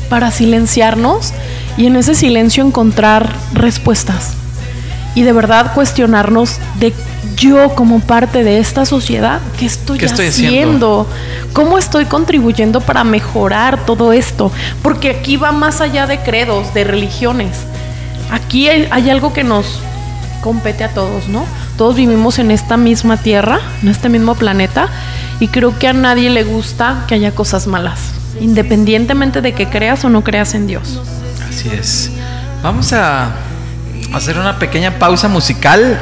para 0.10 0.30
silenciarnos 0.32 1.34
y 1.78 1.88
en 1.88 1.96
ese 1.96 2.16
silencio 2.16 2.64
encontrar 2.64 3.32
respuestas 3.54 4.34
y 5.18 5.24
de 5.24 5.34
verdad 5.34 5.74
cuestionarnos 5.74 6.60
de 6.80 6.94
yo 7.36 7.74
como 7.74 8.02
parte 8.02 8.44
de 8.44 8.60
esta 8.60 8.86
sociedad, 8.86 9.42
¿qué 9.58 9.66
estoy, 9.66 9.98
haciendo? 9.98 11.08
¿Cómo 11.54 11.80
estoy 11.80 12.06
contribuyendo 12.06 12.82
para 12.82 13.04
mejorar 13.04 13.84
todo 13.88 14.14
esto? 14.14 14.52
Porque 14.84 15.10
aquí 15.10 15.36
va 15.38 15.52
más 15.52 15.82
allá 15.82 16.06
de 16.06 16.20
credos, 16.20 16.72
de 16.76 16.84
religiones. 16.84 17.58
Aquí 18.30 18.70
hay, 18.70 18.88
hay 18.92 19.10
algo 19.10 19.34
que 19.34 19.44
nos 19.44 19.80
compete 20.44 20.84
a 20.84 20.90
todos, 20.90 21.28
¿no? 21.30 21.46
Todos 21.80 21.96
vivimos 21.96 22.38
en 22.38 22.52
esta 22.52 22.78
misma 22.78 23.18
tierra, 23.18 23.60
en 23.82 23.90
este 23.90 24.10
mismo 24.10 24.36
planeta, 24.36 24.88
y 25.40 25.48
creo 25.48 25.80
que 25.80 25.88
a 25.88 25.94
nadie 25.94 26.30
le 26.30 26.44
gusta 26.44 27.06
que 27.08 27.16
haya 27.16 27.34
cosas 27.34 27.66
malas, 27.66 28.12
independientemente 28.40 29.42
de 29.42 29.54
que 29.54 29.68
creas 29.68 30.06
o 30.06 30.10
no 30.10 30.24
creas 30.24 30.54
en 30.54 30.68
Dios. 30.68 31.02
Así 31.50 31.70
es. 31.70 32.12
Vamos 32.62 32.94
a 32.94 33.32
hacer 34.14 34.38
una 34.38 34.60
pequeña 34.60 35.00
pausa 35.00 35.28
musical. 35.28 36.00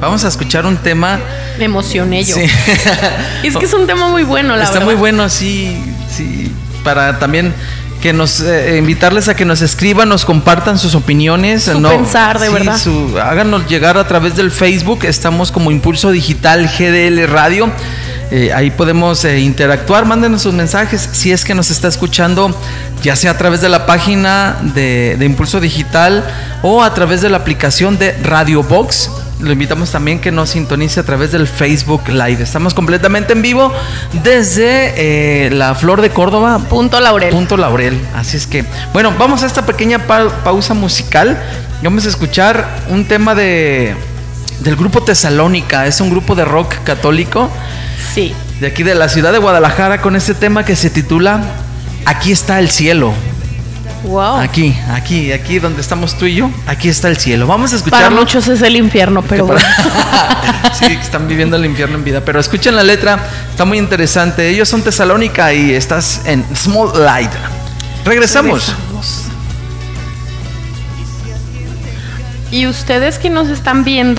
Vamos 0.00 0.24
a 0.24 0.28
escuchar 0.28 0.66
un 0.66 0.76
tema. 0.76 1.18
Me 1.58 1.64
emocioné 1.64 2.22
yo. 2.24 2.36
es 3.42 3.56
que 3.56 3.64
es 3.64 3.72
un 3.72 3.86
tema 3.86 4.08
muy 4.08 4.24
bueno, 4.24 4.56
la 4.56 4.64
Está 4.64 4.80
muy 4.80 4.94
bueno, 4.94 5.28
sí, 5.28 5.76
sí. 6.10 6.52
Para 6.84 7.18
también 7.18 7.54
que 8.00 8.12
nos 8.12 8.40
eh, 8.40 8.76
invitarles 8.78 9.28
a 9.28 9.34
que 9.34 9.44
nos 9.44 9.62
escriban, 9.62 10.08
nos 10.08 10.24
compartan 10.24 10.78
sus 10.78 10.94
opiniones, 10.94 11.64
su 11.64 11.82
pensar, 11.82 12.38
de 12.38 12.50
verdad. 12.50 12.78
háganos 13.22 13.66
llegar 13.68 13.96
a 13.96 14.06
través 14.06 14.36
del 14.36 14.50
Facebook. 14.50 15.04
Estamos 15.04 15.50
como 15.50 15.70
Impulso 15.70 16.10
Digital 16.10 16.68
GDL 16.68 17.26
Radio. 17.26 17.70
Eh, 18.30 18.52
ahí 18.52 18.70
podemos 18.70 19.24
eh, 19.24 19.38
interactuar, 19.38 20.04
mándenos 20.04 20.42
sus 20.42 20.52
mensajes 20.52 21.08
si 21.12 21.30
es 21.30 21.44
que 21.44 21.54
nos 21.54 21.70
está 21.70 21.86
escuchando, 21.86 22.58
ya 23.02 23.14
sea 23.14 23.32
a 23.32 23.38
través 23.38 23.60
de 23.60 23.68
la 23.68 23.86
página 23.86 24.56
de, 24.74 25.16
Impulso 25.20 25.60
Digital 25.60 26.24
o 26.62 26.82
a 26.82 26.92
través 26.92 27.20
de 27.20 27.28
la 27.28 27.36
aplicación 27.36 27.98
de 27.98 28.12
Radio 28.24 28.64
Box. 28.64 29.10
Lo 29.38 29.52
invitamos 29.52 29.92
también 29.92 30.18
que 30.18 30.32
nos 30.32 30.50
sintonice 30.50 30.98
a 30.98 31.02
través 31.04 31.30
del 31.30 31.46
Facebook 31.46 32.08
Live. 32.08 32.42
Estamos 32.42 32.74
completamente 32.74 33.34
en 33.34 33.42
vivo 33.42 33.72
desde 34.24 34.94
eh, 34.96 35.50
la 35.50 35.74
Flor 35.74 36.00
de 36.00 36.10
Córdoba. 36.10 36.58
Punto 36.70 36.98
Laurel. 37.00 37.30
Punto 37.30 37.56
Laurel. 37.56 38.00
Así 38.16 38.38
es 38.38 38.46
que, 38.46 38.64
bueno, 38.92 39.12
vamos 39.18 39.42
a 39.42 39.46
esta 39.46 39.66
pequeña 39.66 40.06
pausa 40.06 40.74
musical. 40.74 41.40
Vamos 41.82 42.06
a 42.06 42.08
escuchar 42.08 42.66
un 42.88 43.04
tema 43.04 43.34
de 43.34 43.94
del 44.60 44.74
grupo 44.74 45.02
Tesalónica. 45.02 45.86
Es 45.86 46.00
un 46.00 46.10
grupo 46.10 46.34
de 46.34 46.44
rock 46.44 46.74
católico. 46.82 47.50
Sí. 48.16 48.32
De 48.60 48.68
aquí 48.68 48.82
de 48.82 48.94
la 48.94 49.10
ciudad 49.10 49.30
de 49.30 49.38
Guadalajara 49.38 50.00
con 50.00 50.16
este 50.16 50.32
tema 50.32 50.64
que 50.64 50.74
se 50.74 50.88
titula 50.88 51.42
Aquí 52.06 52.32
está 52.32 52.58
el 52.60 52.70
cielo. 52.70 53.12
Wow. 54.04 54.36
Aquí, 54.36 54.74
aquí, 54.88 55.32
aquí 55.32 55.58
donde 55.58 55.82
estamos 55.82 56.16
tú 56.16 56.24
y 56.24 56.36
yo, 56.36 56.50
aquí 56.66 56.88
está 56.88 57.08
el 57.08 57.18
cielo. 57.18 57.46
Vamos 57.46 57.74
a 57.74 57.76
escucharlo. 57.76 58.06
Para 58.06 58.18
muchos 58.18 58.48
es 58.48 58.62
el 58.62 58.76
infierno, 58.76 59.20
pero 59.20 59.44
bueno. 59.44 59.60
sí, 60.78 60.86
están 60.86 61.28
viviendo 61.28 61.56
el 61.56 61.66
infierno 61.66 61.96
en 61.96 62.04
vida. 62.04 62.22
Pero 62.24 62.40
escuchen 62.40 62.74
la 62.74 62.82
letra, 62.82 63.18
está 63.50 63.66
muy 63.66 63.76
interesante. 63.76 64.48
Ellos 64.48 64.66
son 64.66 64.80
Tesalónica 64.80 65.52
y 65.52 65.74
estás 65.74 66.22
en 66.24 66.42
Small 66.56 66.92
Light. 67.04 67.32
Regresamos. 68.06 68.68
Regresamos. 68.68 69.24
Y 72.50 72.66
ustedes 72.66 73.18
que 73.18 73.28
nos 73.28 73.48
están 73.48 73.84
viendo 73.84 74.18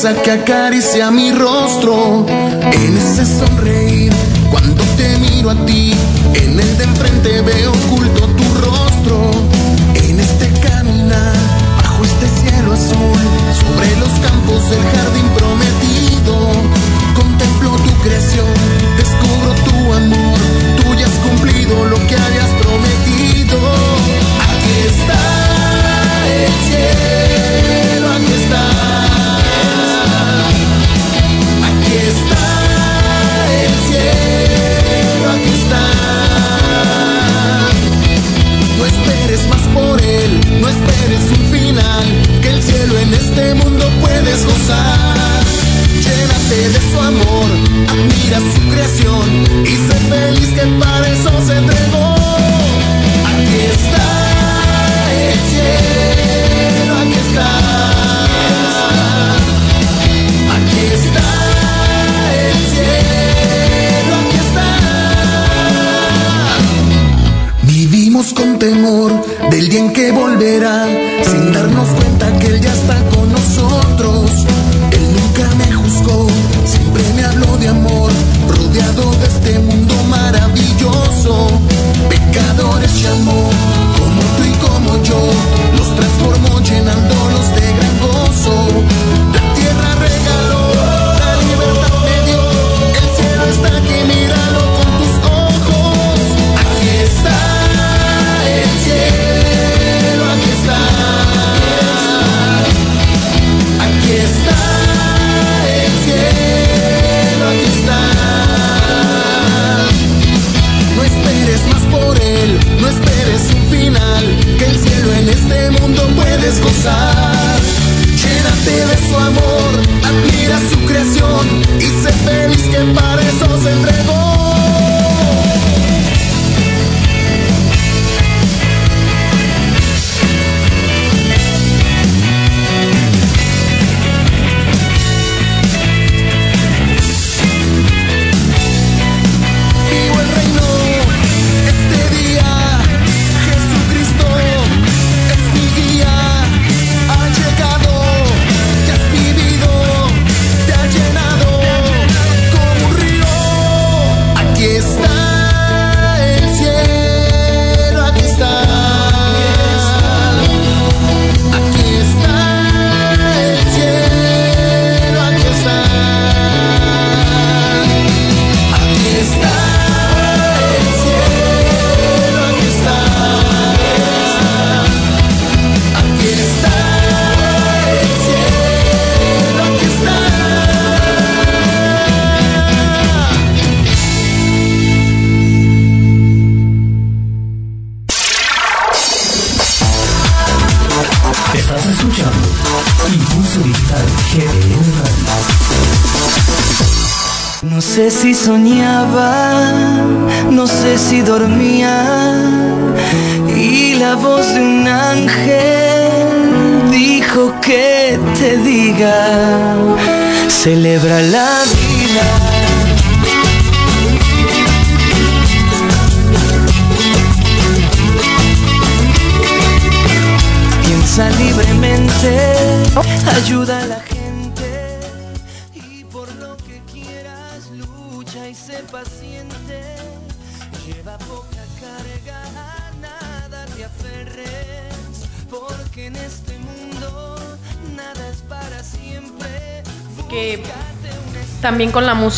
esa 0.00 0.14
brisa 0.14 0.69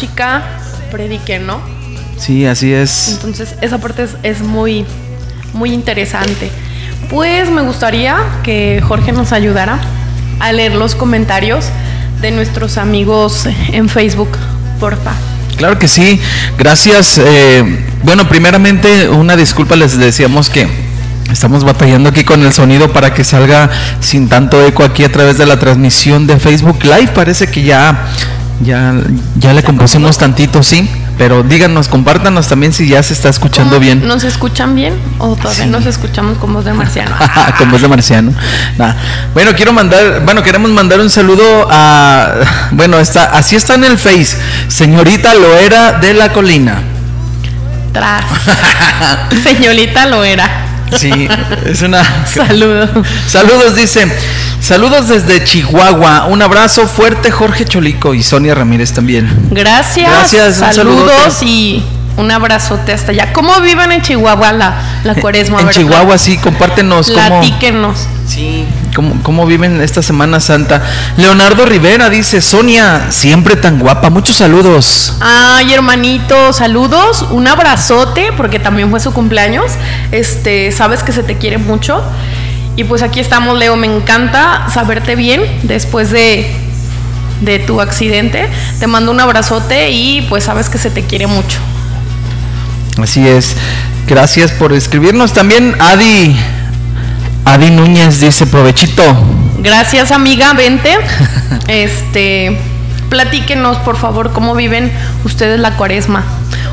música 0.02 0.42
prediquen, 0.90 1.46
¿no? 1.46 1.60
Sí, 2.18 2.44
así 2.44 2.72
es. 2.72 3.12
Entonces 3.12 3.54
esa 3.60 3.78
parte 3.78 4.02
es, 4.02 4.10
es 4.24 4.40
muy, 4.40 4.84
muy 5.54 5.72
interesante. 5.72 6.50
Pues 7.08 7.48
me 7.50 7.62
gustaría 7.62 8.16
que 8.42 8.82
Jorge 8.86 9.12
nos 9.12 9.32
ayudara 9.32 9.78
a 10.40 10.52
leer 10.52 10.74
los 10.74 10.96
comentarios 10.96 11.66
de 12.20 12.32
nuestros 12.32 12.78
amigos 12.78 13.46
en 13.72 13.88
Facebook, 13.88 14.30
porfa. 14.80 15.12
Claro 15.56 15.78
que 15.78 15.86
sí, 15.86 16.20
gracias. 16.58 17.18
eh, 17.18 17.62
bueno, 18.02 18.28
primeramente 18.28 19.08
una 19.08 19.36
disculpa, 19.36 19.76
les 19.76 19.96
decíamos 19.96 20.50
que 20.50 20.66
estamos 21.30 21.62
batallando 21.62 22.08
aquí 22.08 22.24
con 22.24 22.42
el 22.42 22.52
sonido 22.52 22.92
para 22.92 23.14
que 23.14 23.22
salga 23.22 23.70
sin 24.00 24.28
tanto 24.28 24.66
eco 24.66 24.82
aquí 24.82 25.04
a 25.04 25.12
través 25.12 25.38
de 25.38 25.46
la 25.46 25.60
transmisión 25.60 26.26
de 26.26 26.40
Facebook 26.40 26.82
Live. 26.82 27.12
Parece 27.14 27.46
que 27.46 27.62
ya, 27.62 28.08
ya, 28.64 28.94
ya 29.42 29.52
le 29.52 29.62
compusimos 29.62 30.18
tantito, 30.18 30.62
sí. 30.62 30.88
Pero 31.18 31.42
díganos, 31.42 31.88
compártanos 31.88 32.48
también 32.48 32.72
si 32.72 32.88
ya 32.88 33.02
se 33.02 33.12
está 33.12 33.28
escuchando 33.28 33.72
¿Cómo? 33.74 33.80
bien. 33.80 34.06
¿Nos 34.08 34.24
escuchan 34.24 34.74
bien 34.74 34.94
o 35.18 35.36
todavía 35.36 35.64
Sí. 35.64 35.70
nos 35.70 35.84
escuchamos 35.86 36.38
con 36.38 36.54
voz 36.54 36.64
de 36.64 36.72
marciano? 36.72 37.14
Con 37.58 37.70
voz 37.70 37.82
de 37.82 37.88
marciano. 37.88 38.32
Nah. 38.78 38.94
Bueno, 39.34 39.52
quiero 39.54 39.72
mandar, 39.72 40.22
bueno, 40.24 40.42
queremos 40.42 40.70
mandar 40.70 41.00
un 41.00 41.10
saludo 41.10 41.68
a, 41.70 42.32
bueno, 42.72 42.98
está, 42.98 43.24
así 43.36 43.56
está 43.56 43.74
en 43.74 43.84
el 43.84 43.98
Face, 43.98 44.36
señorita 44.68 45.34
Loera 45.34 45.92
de 45.92 46.14
la 46.14 46.32
Colina. 46.32 46.80
Tras. 47.92 48.24
Señorita 49.44 50.06
lo 50.06 50.24
era. 50.24 50.48
Sí, 50.96 51.28
es 51.66 51.82
una. 51.82 52.02
Saludos. 52.26 52.90
Saludos, 53.26 53.76
dice. 53.76 54.06
Saludos 54.62 55.08
desde 55.08 55.42
Chihuahua. 55.42 56.26
Un 56.26 56.40
abrazo 56.40 56.86
fuerte, 56.86 57.32
Jorge 57.32 57.64
Cholico 57.64 58.14
y 58.14 58.22
Sonia 58.22 58.54
Ramírez 58.54 58.92
también. 58.92 59.28
Gracias. 59.50 60.08
Gracias, 60.08 60.56
Saludos 60.76 61.10
saludote. 61.10 61.44
y 61.44 61.84
un 62.16 62.30
abrazote 62.30 62.92
hasta 62.92 63.10
allá. 63.10 63.32
¿Cómo 63.32 63.60
viven 63.60 63.90
en 63.90 64.02
Chihuahua 64.02 64.52
la, 64.52 65.00
la 65.02 65.16
cuaresma? 65.16 65.60
En 65.60 65.70
Chihuahua, 65.70 66.16
sí, 66.16 66.36
compártenos 66.38 67.10
cómo, 67.10 67.40
Platíquenos. 67.40 68.06
sí, 68.28 68.64
cómo, 68.94 69.16
cómo 69.24 69.46
viven 69.46 69.80
esta 69.82 70.00
Semana 70.00 70.38
Santa. 70.38 70.80
Leonardo 71.16 71.66
Rivera 71.66 72.08
dice: 72.08 72.40
Sonia, 72.40 73.06
siempre 73.10 73.56
tan 73.56 73.80
guapa. 73.80 74.10
Muchos 74.10 74.36
saludos. 74.36 75.16
Ay, 75.20 75.72
hermanito, 75.74 76.52
saludos, 76.52 77.26
un 77.32 77.48
abrazote, 77.48 78.30
porque 78.36 78.60
también 78.60 78.90
fue 78.90 79.00
su 79.00 79.12
cumpleaños. 79.12 79.72
Este, 80.12 80.70
sabes 80.70 81.02
que 81.02 81.10
se 81.10 81.24
te 81.24 81.36
quiere 81.36 81.58
mucho. 81.58 82.00
Y 82.76 82.84
pues 82.84 83.02
aquí 83.02 83.20
estamos, 83.20 83.58
Leo. 83.58 83.76
Me 83.76 83.86
encanta 83.86 84.66
saberte 84.72 85.14
bien 85.14 85.42
después 85.62 86.10
de, 86.10 86.50
de 87.42 87.58
tu 87.58 87.80
accidente. 87.80 88.48
Te 88.78 88.86
mando 88.86 89.10
un 89.10 89.20
abrazote 89.20 89.90
y 89.90 90.22
pues 90.28 90.44
sabes 90.44 90.68
que 90.68 90.78
se 90.78 90.90
te 90.90 91.02
quiere 91.02 91.26
mucho. 91.26 91.58
Así 93.00 93.26
es. 93.26 93.56
Gracias 94.06 94.52
por 94.52 94.72
escribirnos. 94.72 95.32
También 95.32 95.74
Adi. 95.78 96.36
Adi 97.44 97.70
Núñez 97.70 98.20
dice: 98.20 98.46
Provechito. 98.46 99.02
Gracias, 99.58 100.10
amiga, 100.10 100.52
vente. 100.54 100.96
Este, 101.68 102.58
platíquenos, 103.08 103.76
por 103.78 103.96
favor, 103.96 104.32
cómo 104.32 104.54
viven 104.54 104.90
ustedes 105.24 105.60
la 105.60 105.76
cuaresma. 105.76 106.24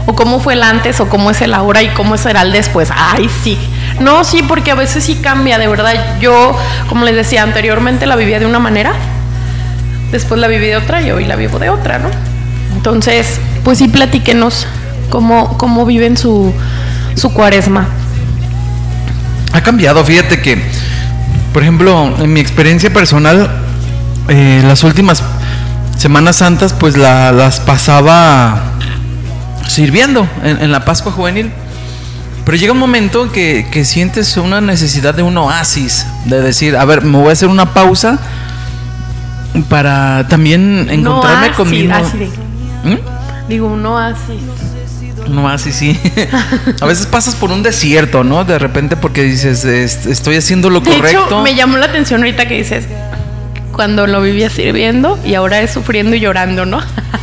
O 0.07 0.15
cómo 0.15 0.39
fue 0.39 0.53
el 0.53 0.63
antes, 0.63 0.99
o 0.99 1.09
cómo 1.09 1.29
es 1.29 1.41
el 1.41 1.53
ahora 1.53 1.83
y 1.83 1.89
cómo 1.89 2.17
será 2.17 2.41
el 2.41 2.51
después. 2.51 2.89
Ay, 2.91 3.29
sí. 3.43 3.57
No, 3.99 4.23
sí, 4.23 4.43
porque 4.47 4.71
a 4.71 4.75
veces 4.75 5.03
sí 5.03 5.15
cambia, 5.15 5.57
de 5.57 5.67
verdad. 5.67 5.93
Yo, 6.21 6.57
como 6.87 7.03
les 7.05 7.15
decía 7.15 7.43
anteriormente, 7.43 8.05
la 8.05 8.15
vivía 8.15 8.39
de 8.39 8.45
una 8.45 8.59
manera. 8.59 8.93
Después 10.11 10.39
la 10.39 10.47
viví 10.47 10.67
de 10.67 10.77
otra 10.77 11.01
y 11.01 11.11
hoy 11.11 11.25
la 11.25 11.35
vivo 11.35 11.59
de 11.59 11.69
otra, 11.69 11.99
¿no? 11.99 12.09
Entonces, 12.75 13.39
pues 13.63 13.77
sí, 13.77 13.87
platíquenos 13.87 14.65
cómo, 15.09 15.57
cómo 15.57 15.85
viven 15.85 16.17
su, 16.17 16.53
su 17.15 17.33
cuaresma. 17.33 17.87
Ha 19.53 19.61
cambiado, 19.61 20.03
fíjate 20.05 20.41
que, 20.41 20.61
por 21.53 21.61
ejemplo, 21.63 22.15
en 22.19 22.31
mi 22.31 22.39
experiencia 22.39 22.91
personal, 22.91 23.49
eh, 24.29 24.61
las 24.65 24.83
últimas 24.83 25.21
Semanas 25.97 26.37
Santas, 26.37 26.73
pues 26.73 26.95
la- 26.95 27.31
las 27.33 27.59
pasaba 27.59 28.61
sirviendo 29.67 30.25
en, 30.43 30.61
en 30.63 30.71
la 30.71 30.85
Pascua 30.85 31.11
Juvenil. 31.11 31.51
Pero 32.49 32.57
llega 32.57 32.73
un 32.73 32.79
momento 32.79 33.31
que, 33.31 33.67
que 33.71 33.85
sientes 33.85 34.35
una 34.35 34.59
necesidad 34.59 35.13
de 35.13 35.21
un 35.21 35.37
oasis, 35.37 36.07
de 36.25 36.41
decir, 36.41 36.75
a 36.75 36.83
ver, 36.83 37.03
me 37.03 37.19
voy 37.19 37.29
a 37.29 37.33
hacer 37.33 37.47
una 37.47 37.75
pausa 37.75 38.17
para 39.69 40.27
también 40.29 40.87
encontrarme 40.89 41.49
no, 41.49 41.55
conmigo. 41.55 41.93
¿Mm? 42.83 43.47
Digo, 43.47 43.75
no 43.75 43.99
así. 43.99 44.39
No, 45.27 45.47
así 45.47 45.71
sí. 45.71 45.99
a 46.81 46.85
veces 46.87 47.05
pasas 47.05 47.35
por 47.35 47.51
un 47.51 47.61
desierto, 47.61 48.23
¿no? 48.23 48.43
De 48.45 48.57
repente 48.57 48.97
porque 48.97 49.21
dices, 49.21 49.63
"Est- 49.63 50.07
estoy 50.07 50.37
haciendo 50.37 50.71
lo 50.71 50.79
De 50.79 50.89
correcto. 50.89 51.25
hecho, 51.27 51.41
me 51.43 51.53
llamó 51.53 51.77
la 51.77 51.85
atención 51.85 52.21
ahorita 52.21 52.47
que 52.47 52.55
dices 52.55 52.85
cuando 53.73 54.07
lo 54.07 54.23
vivía 54.23 54.49
sirviendo 54.49 55.19
y 55.23 55.35
ahora 55.35 55.61
es 55.61 55.69
sufriendo 55.69 56.15
y 56.15 56.19
llorando, 56.19 56.65
¿no? 56.65 56.79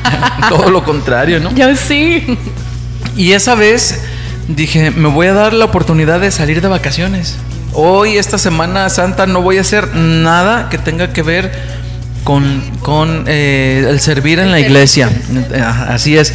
Todo 0.49 0.71
lo 0.71 0.85
contrario, 0.85 1.41
¿no? 1.41 1.53
Yo 1.53 1.75
sí. 1.75 2.39
Y 3.17 3.33
esa 3.33 3.57
vez 3.57 4.06
dije, 4.49 4.91
me 4.91 5.09
voy 5.09 5.27
a 5.29 5.33
dar 5.33 5.53
la 5.53 5.65
oportunidad 5.65 6.21
de 6.21 6.31
salir 6.31 6.61
de 6.61 6.69
vacaciones. 6.69 7.37
Hoy, 7.73 8.17
esta 8.17 8.39
Semana 8.39 8.89
Santa, 8.89 9.27
no 9.27 9.43
voy 9.43 9.59
a 9.59 9.61
hacer 9.61 9.95
nada 9.95 10.69
que 10.71 10.79
tenga 10.79 11.13
que 11.13 11.23
ver 11.23 11.53
con, 12.25 12.61
con 12.81 13.25
eh, 13.27 13.87
el 13.89 14.01
servir 14.01 14.39
en 14.39 14.51
la 14.51 14.61
iglesia. 14.61 15.11
Así 15.89 16.17
es. 16.17 16.33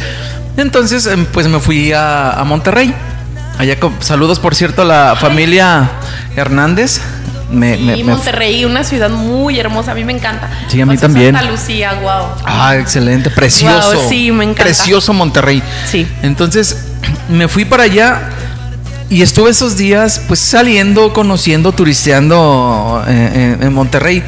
Entonces, 0.56 1.06
em, 1.06 1.24
pues 1.26 1.48
me 1.48 1.58
fui 1.58 1.92
a, 1.92 2.32
a 2.32 2.44
Monterrey. 2.44 2.94
Allá, 3.58 3.78
con- 3.80 3.94
saludos, 4.00 4.38
por 4.38 4.54
cierto, 4.54 4.82
a 4.82 4.84
la 4.84 5.16
familia 5.18 5.90
Hernández. 6.36 7.00
Me, 7.52 7.76
me- 7.76 7.96
y 7.98 8.02
me- 8.04 8.12
Monterrey, 8.14 8.64
una 8.64 8.82
ciudad 8.82 9.10
muy 9.10 9.58
hermosa, 9.60 9.92
a 9.92 9.94
mí 9.94 10.04
me 10.04 10.12
encanta. 10.12 10.48
Sí, 10.68 10.80
a 10.80 10.86
mí 10.86 10.96
también. 10.96 11.34
Santa 11.34 11.50
Lucía, 11.50 11.94
wow. 12.02 12.26
Ah, 12.44 12.76
excelente, 12.76 13.30
precioso. 13.30 13.92
Wow, 13.94 14.08
sí, 14.08 14.32
me 14.32 14.44
encanta. 14.44 14.64
Precioso 14.64 15.12
Monterrey. 15.12 15.62
Sí. 15.90 16.06
Entonces, 16.22 16.76
me 17.28 17.46
fui 17.48 17.64
para 17.64 17.84
allá 17.84 18.30
y 19.10 19.22
estuve 19.22 19.50
esos 19.50 19.76
días, 19.76 20.22
pues 20.26 20.40
saliendo, 20.40 21.12
conociendo, 21.12 21.72
turisteando 21.72 23.04
eh, 23.06 23.56
en, 23.60 23.62
en 23.66 23.72
Monterrey. 23.72 24.22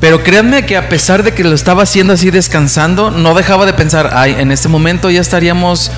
Pero 0.00 0.22
créanme 0.22 0.66
que 0.66 0.76
a 0.76 0.88
pesar 0.90 1.22
de 1.22 1.32
que 1.32 1.42
lo 1.42 1.54
estaba 1.54 1.84
haciendo 1.84 2.12
así 2.12 2.30
descansando, 2.30 3.10
no 3.10 3.34
dejaba 3.34 3.64
de 3.64 3.72
pensar, 3.72 4.10
ay, 4.12 4.36
en 4.38 4.52
este 4.52 4.68
momento 4.68 5.08
ya 5.10 5.20
estaríamos 5.22 5.90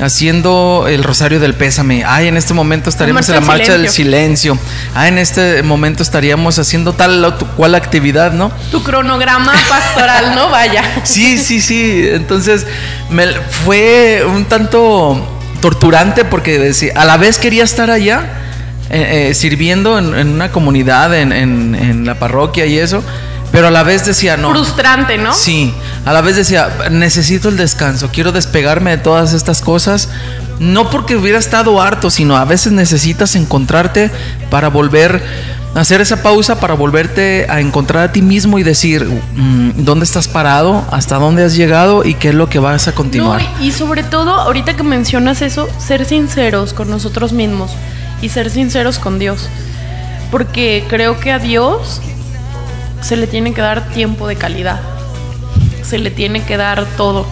haciendo 0.00 0.86
el 0.88 1.02
rosario 1.02 1.40
del 1.40 1.54
pésame, 1.54 2.04
ay, 2.06 2.28
en 2.28 2.36
este 2.36 2.52
momento 2.54 2.90
estaríamos 2.90 3.28
en 3.28 3.34
la 3.36 3.40
marcha 3.40 3.72
del 3.72 3.88
silencio, 3.88 4.58
ay, 4.94 5.08
en 5.08 5.18
este 5.18 5.62
momento 5.62 6.02
estaríamos 6.02 6.58
haciendo 6.58 6.92
tal 6.92 7.24
o 7.24 7.36
cual 7.56 7.74
actividad, 7.74 8.32
¿no? 8.32 8.52
Tu 8.70 8.82
cronograma 8.82 9.52
pastoral, 9.68 10.34
¿no? 10.34 10.50
Vaya. 10.50 10.82
Sí, 11.04 11.38
sí, 11.38 11.60
sí. 11.60 12.08
Entonces 12.12 12.66
me, 13.10 13.26
fue 13.64 14.22
un 14.26 14.44
tanto 14.44 15.26
torturante 15.60 16.24
porque 16.24 16.58
decía, 16.58 16.92
a 16.96 17.04
la 17.04 17.16
vez 17.16 17.38
quería 17.38 17.64
estar 17.64 17.90
allá 17.90 18.24
eh, 18.90 19.28
eh, 19.30 19.34
sirviendo 19.34 19.98
en, 19.98 20.14
en 20.14 20.28
una 20.28 20.52
comunidad, 20.52 21.14
en, 21.18 21.32
en- 21.32 21.74
en 21.74 22.06
la 22.06 22.16
parroquia 22.18 22.66
y 22.66 22.78
eso, 22.78 23.02
pero 23.56 23.68
a 23.68 23.70
la 23.70 23.84
vez 23.84 24.04
decía, 24.04 24.36
no. 24.36 24.50
Frustrante, 24.50 25.16
¿no? 25.16 25.32
Sí, 25.32 25.72
a 26.04 26.12
la 26.12 26.20
vez 26.20 26.36
decía, 26.36 26.68
necesito 26.90 27.48
el 27.48 27.56
descanso, 27.56 28.10
quiero 28.12 28.30
despegarme 28.30 28.90
de 28.90 28.98
todas 28.98 29.32
estas 29.32 29.62
cosas. 29.62 30.10
No 30.58 30.90
porque 30.90 31.16
hubiera 31.16 31.38
estado 31.38 31.80
harto, 31.80 32.10
sino 32.10 32.36
a 32.36 32.44
veces 32.44 32.72
necesitas 32.72 33.34
encontrarte 33.34 34.10
para 34.50 34.68
volver 34.68 35.22
hacer 35.74 36.02
esa 36.02 36.22
pausa 36.22 36.60
para 36.60 36.74
volverte 36.74 37.46
a 37.48 37.60
encontrar 37.60 38.04
a 38.04 38.12
ti 38.12 38.20
mismo 38.20 38.58
y 38.58 38.62
decir 38.62 39.04
mm, 39.04 39.84
dónde 39.84 40.04
estás 40.04 40.28
parado, 40.28 40.84
hasta 40.90 41.16
dónde 41.16 41.42
has 41.42 41.56
llegado 41.56 42.04
y 42.04 42.12
qué 42.12 42.28
es 42.28 42.34
lo 42.34 42.50
que 42.50 42.58
vas 42.58 42.88
a 42.88 42.92
continuar. 42.92 43.40
No, 43.40 43.64
y 43.64 43.72
sobre 43.72 44.02
todo, 44.02 44.34
ahorita 44.34 44.76
que 44.76 44.82
mencionas 44.82 45.40
eso, 45.40 45.66
ser 45.78 46.04
sinceros 46.04 46.74
con 46.74 46.90
nosotros 46.90 47.32
mismos 47.32 47.70
y 48.20 48.28
ser 48.28 48.50
sinceros 48.50 48.98
con 48.98 49.18
Dios. 49.18 49.48
Porque 50.30 50.84
creo 50.88 51.18
que 51.20 51.32
a 51.32 51.38
Dios 51.38 52.02
se 53.00 53.16
le 53.16 53.26
tiene 53.26 53.52
que 53.52 53.60
dar 53.60 53.88
tiempo 53.88 54.26
de 54.26 54.36
calidad. 54.36 54.80
Se 55.82 55.98
le 55.98 56.10
tiene 56.10 56.42
que 56.42 56.56
dar 56.56 56.84
todo, 56.96 57.26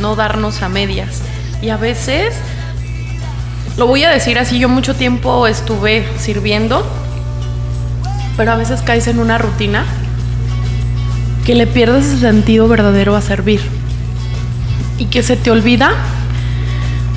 no 0.00 0.16
darnos 0.16 0.62
a 0.62 0.68
medias. 0.68 1.20
Y 1.60 1.68
a 1.70 1.76
veces, 1.76 2.34
lo 3.76 3.86
voy 3.86 4.04
a 4.04 4.10
decir 4.10 4.38
así, 4.38 4.58
yo 4.58 4.68
mucho 4.68 4.94
tiempo 4.94 5.46
estuve 5.46 6.06
sirviendo, 6.18 6.86
pero 8.36 8.52
a 8.52 8.56
veces 8.56 8.82
caes 8.82 9.06
en 9.06 9.18
una 9.18 9.38
rutina 9.38 9.84
que 11.44 11.54
le 11.54 11.66
pierdes 11.66 12.12
el 12.12 12.20
sentido 12.20 12.68
verdadero 12.68 13.14
a 13.16 13.20
servir. 13.20 13.60
Y 14.98 15.06
que 15.06 15.22
se 15.22 15.36
te 15.36 15.50
olvida 15.50 15.90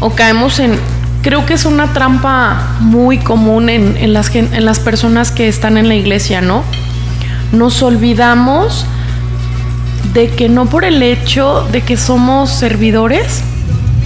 o 0.01 0.11
caemos 0.11 0.59
en, 0.59 0.78
creo 1.22 1.45
que 1.45 1.53
es 1.53 1.65
una 1.65 1.93
trampa 1.93 2.76
muy 2.80 3.17
común 3.17 3.70
en, 3.70 3.97
en 3.97 4.13
las, 4.13 4.34
en 4.36 4.65
las 4.65 4.80
personas 4.80 5.32
que 5.32 5.47
están 5.47 5.78
en 5.78 5.88
la 5.88 5.95
iglesia, 5.95 6.41
¿no? 6.41 6.63
Nos 7.51 7.81
olvidamos 7.81 8.85
de 10.13 10.29
que 10.29 10.49
no 10.49 10.65
por 10.65 10.85
el 10.85 11.01
hecho 11.03 11.67
de 11.71 11.81
que 11.81 11.97
somos 11.97 12.49
servidores, 12.49 13.41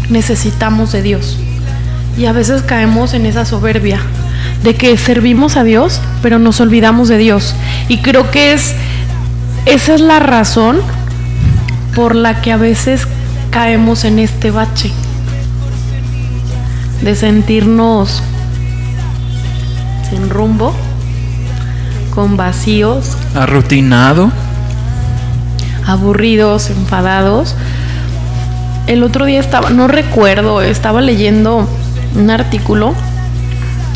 necesitamos 0.10 0.92
de 0.92 1.02
Dios. 1.02 1.38
Y 2.18 2.26
a 2.26 2.32
veces 2.32 2.62
caemos 2.62 3.14
en 3.14 3.26
esa 3.26 3.46
soberbia 3.46 4.00
de 4.64 4.76
que 4.76 4.98
servimos 4.98 5.58
a 5.58 5.64
Dios, 5.64 6.00
pero 6.22 6.40
nos 6.40 6.60
olvidamos 6.62 7.10
de 7.10 7.18
Dios. 7.18 7.56
Y 7.88 8.00
creo 8.00 8.30
que 8.32 8.54
es 8.54 8.76
esa 9.66 9.96
es 9.96 10.02
la 10.02 10.20
razón 10.20 10.82
por 11.96 12.16
la 12.16 12.42
que 12.42 12.52
a 12.52 12.58
veces 12.58 13.08
caemos 13.50 14.04
en 14.04 14.20
este 14.20 14.52
bache 14.52 14.92
de 17.02 17.16
sentirnos 17.16 18.22
sin 20.10 20.30
rumbo, 20.30 20.74
con 22.14 22.38
vacíos, 22.38 23.18
Arrutinado. 23.34 24.32
aburridos, 25.88 26.70
enfadados. 26.70 27.56
El 28.86 29.02
otro 29.04 29.26
día 29.26 29.40
estaba, 29.40 29.72
no 29.72 29.88
recuerdo, 29.88 30.62
estaba 30.62 31.02
leyendo 31.02 31.68
un 32.16 32.30
artículo 32.30 32.94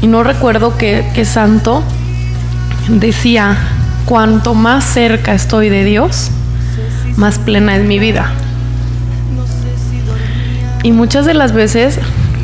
y 0.01 0.07
no 0.07 0.23
recuerdo 0.23 0.77
qué, 0.77 1.05
qué 1.13 1.25
santo 1.25 1.83
decía, 2.87 3.55
cuanto 4.05 4.55
más 4.55 4.83
cerca 4.83 5.33
estoy 5.33 5.69
de 5.69 5.83
Dios, 5.83 6.31
más 7.17 7.37
plena 7.37 7.75
es 7.75 7.85
mi 7.85 7.99
vida. 7.99 8.31
Y 10.81 10.91
muchas 10.91 11.25
de 11.25 11.33
las 11.35 11.51
veces 11.51 11.99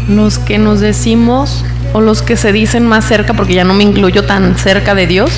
los 0.08 0.38
que 0.38 0.58
nos 0.58 0.82
decimos 0.82 1.64
o 1.94 2.02
los 2.02 2.22
que 2.22 2.36
se 2.36 2.52
dicen 2.52 2.86
más 2.86 3.06
cerca, 3.06 3.34
porque 3.34 3.54
ya 3.54 3.64
no 3.64 3.74
me 3.74 3.84
incluyo 3.84 4.26
tan 4.26 4.58
cerca 4.58 4.94
de 4.96 5.08
Dios, 5.08 5.32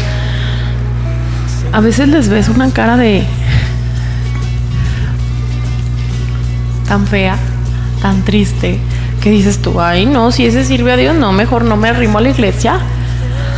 a 1.76 1.82
veces 1.82 2.08
les 2.08 2.30
ves 2.30 2.48
una 2.48 2.72
cara 2.72 2.96
de 2.96 3.26
tan 6.88 7.06
fea, 7.06 7.36
tan 8.02 8.24
triste, 8.24 8.80
que 9.22 9.30
dices 9.30 9.62
tú, 9.62 9.82
ay 9.82 10.06
no, 10.06 10.32
si 10.32 10.46
ese 10.46 10.64
sirve 10.64 10.94
a 10.94 10.96
Dios, 10.96 11.18
no, 11.18 11.34
mejor 11.34 11.66
no 11.66 11.76
me 11.76 11.90
arrimo 11.90 12.20
a 12.20 12.22
la 12.22 12.30
iglesia. 12.30 12.80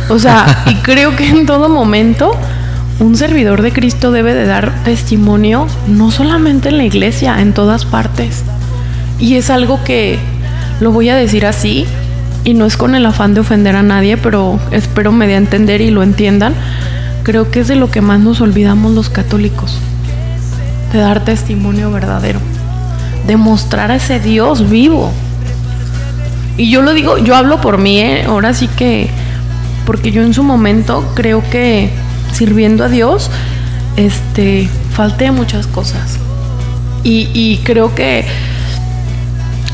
O 0.08 0.18
sea, 0.18 0.64
y 0.66 0.74
creo 0.82 1.14
que 1.14 1.28
en 1.28 1.46
todo 1.46 1.68
momento 1.68 2.32
un 2.98 3.14
servidor 3.16 3.62
de 3.62 3.70
Cristo 3.70 4.10
debe 4.10 4.34
de 4.34 4.46
dar 4.46 4.72
testimonio, 4.82 5.68
no 5.86 6.10
solamente 6.10 6.70
en 6.70 6.78
la 6.78 6.84
iglesia, 6.84 7.40
en 7.40 7.52
todas 7.52 7.84
partes. 7.84 8.42
Y 9.20 9.36
es 9.36 9.48
algo 9.48 9.84
que 9.84 10.18
lo 10.80 10.90
voy 10.90 11.08
a 11.08 11.14
decir 11.14 11.46
así, 11.46 11.86
y 12.42 12.54
no 12.54 12.66
es 12.66 12.76
con 12.76 12.96
el 12.96 13.06
afán 13.06 13.34
de 13.34 13.40
ofender 13.40 13.76
a 13.76 13.84
nadie, 13.84 14.16
pero 14.16 14.58
espero 14.72 15.12
me 15.12 15.28
dé 15.28 15.34
a 15.34 15.38
entender 15.38 15.80
y 15.82 15.90
lo 15.92 16.02
entiendan. 16.02 16.54
Creo 17.28 17.50
que 17.50 17.60
es 17.60 17.68
de 17.68 17.76
lo 17.76 17.90
que 17.90 18.00
más 18.00 18.20
nos 18.20 18.40
olvidamos 18.40 18.94
los 18.94 19.10
católicos, 19.10 19.76
de 20.94 20.98
dar 20.98 21.26
testimonio 21.26 21.90
verdadero, 21.90 22.40
de 23.26 23.36
mostrar 23.36 23.90
a 23.90 23.96
ese 23.96 24.18
Dios 24.18 24.70
vivo. 24.70 25.12
Y 26.56 26.70
yo 26.70 26.80
lo 26.80 26.94
digo, 26.94 27.18
yo 27.18 27.36
hablo 27.36 27.60
por 27.60 27.76
mí, 27.76 27.98
¿eh? 27.98 28.24
ahora 28.26 28.54
sí 28.54 28.66
que, 28.66 29.10
porque 29.84 30.10
yo 30.10 30.22
en 30.22 30.32
su 30.32 30.42
momento 30.42 31.04
creo 31.14 31.42
que 31.50 31.90
sirviendo 32.32 32.82
a 32.82 32.88
Dios, 32.88 33.30
este, 33.98 34.66
falté 34.94 35.30
muchas 35.30 35.66
cosas. 35.66 36.18
Y, 37.04 37.28
y 37.34 37.60
creo 37.62 37.94
que 37.94 38.24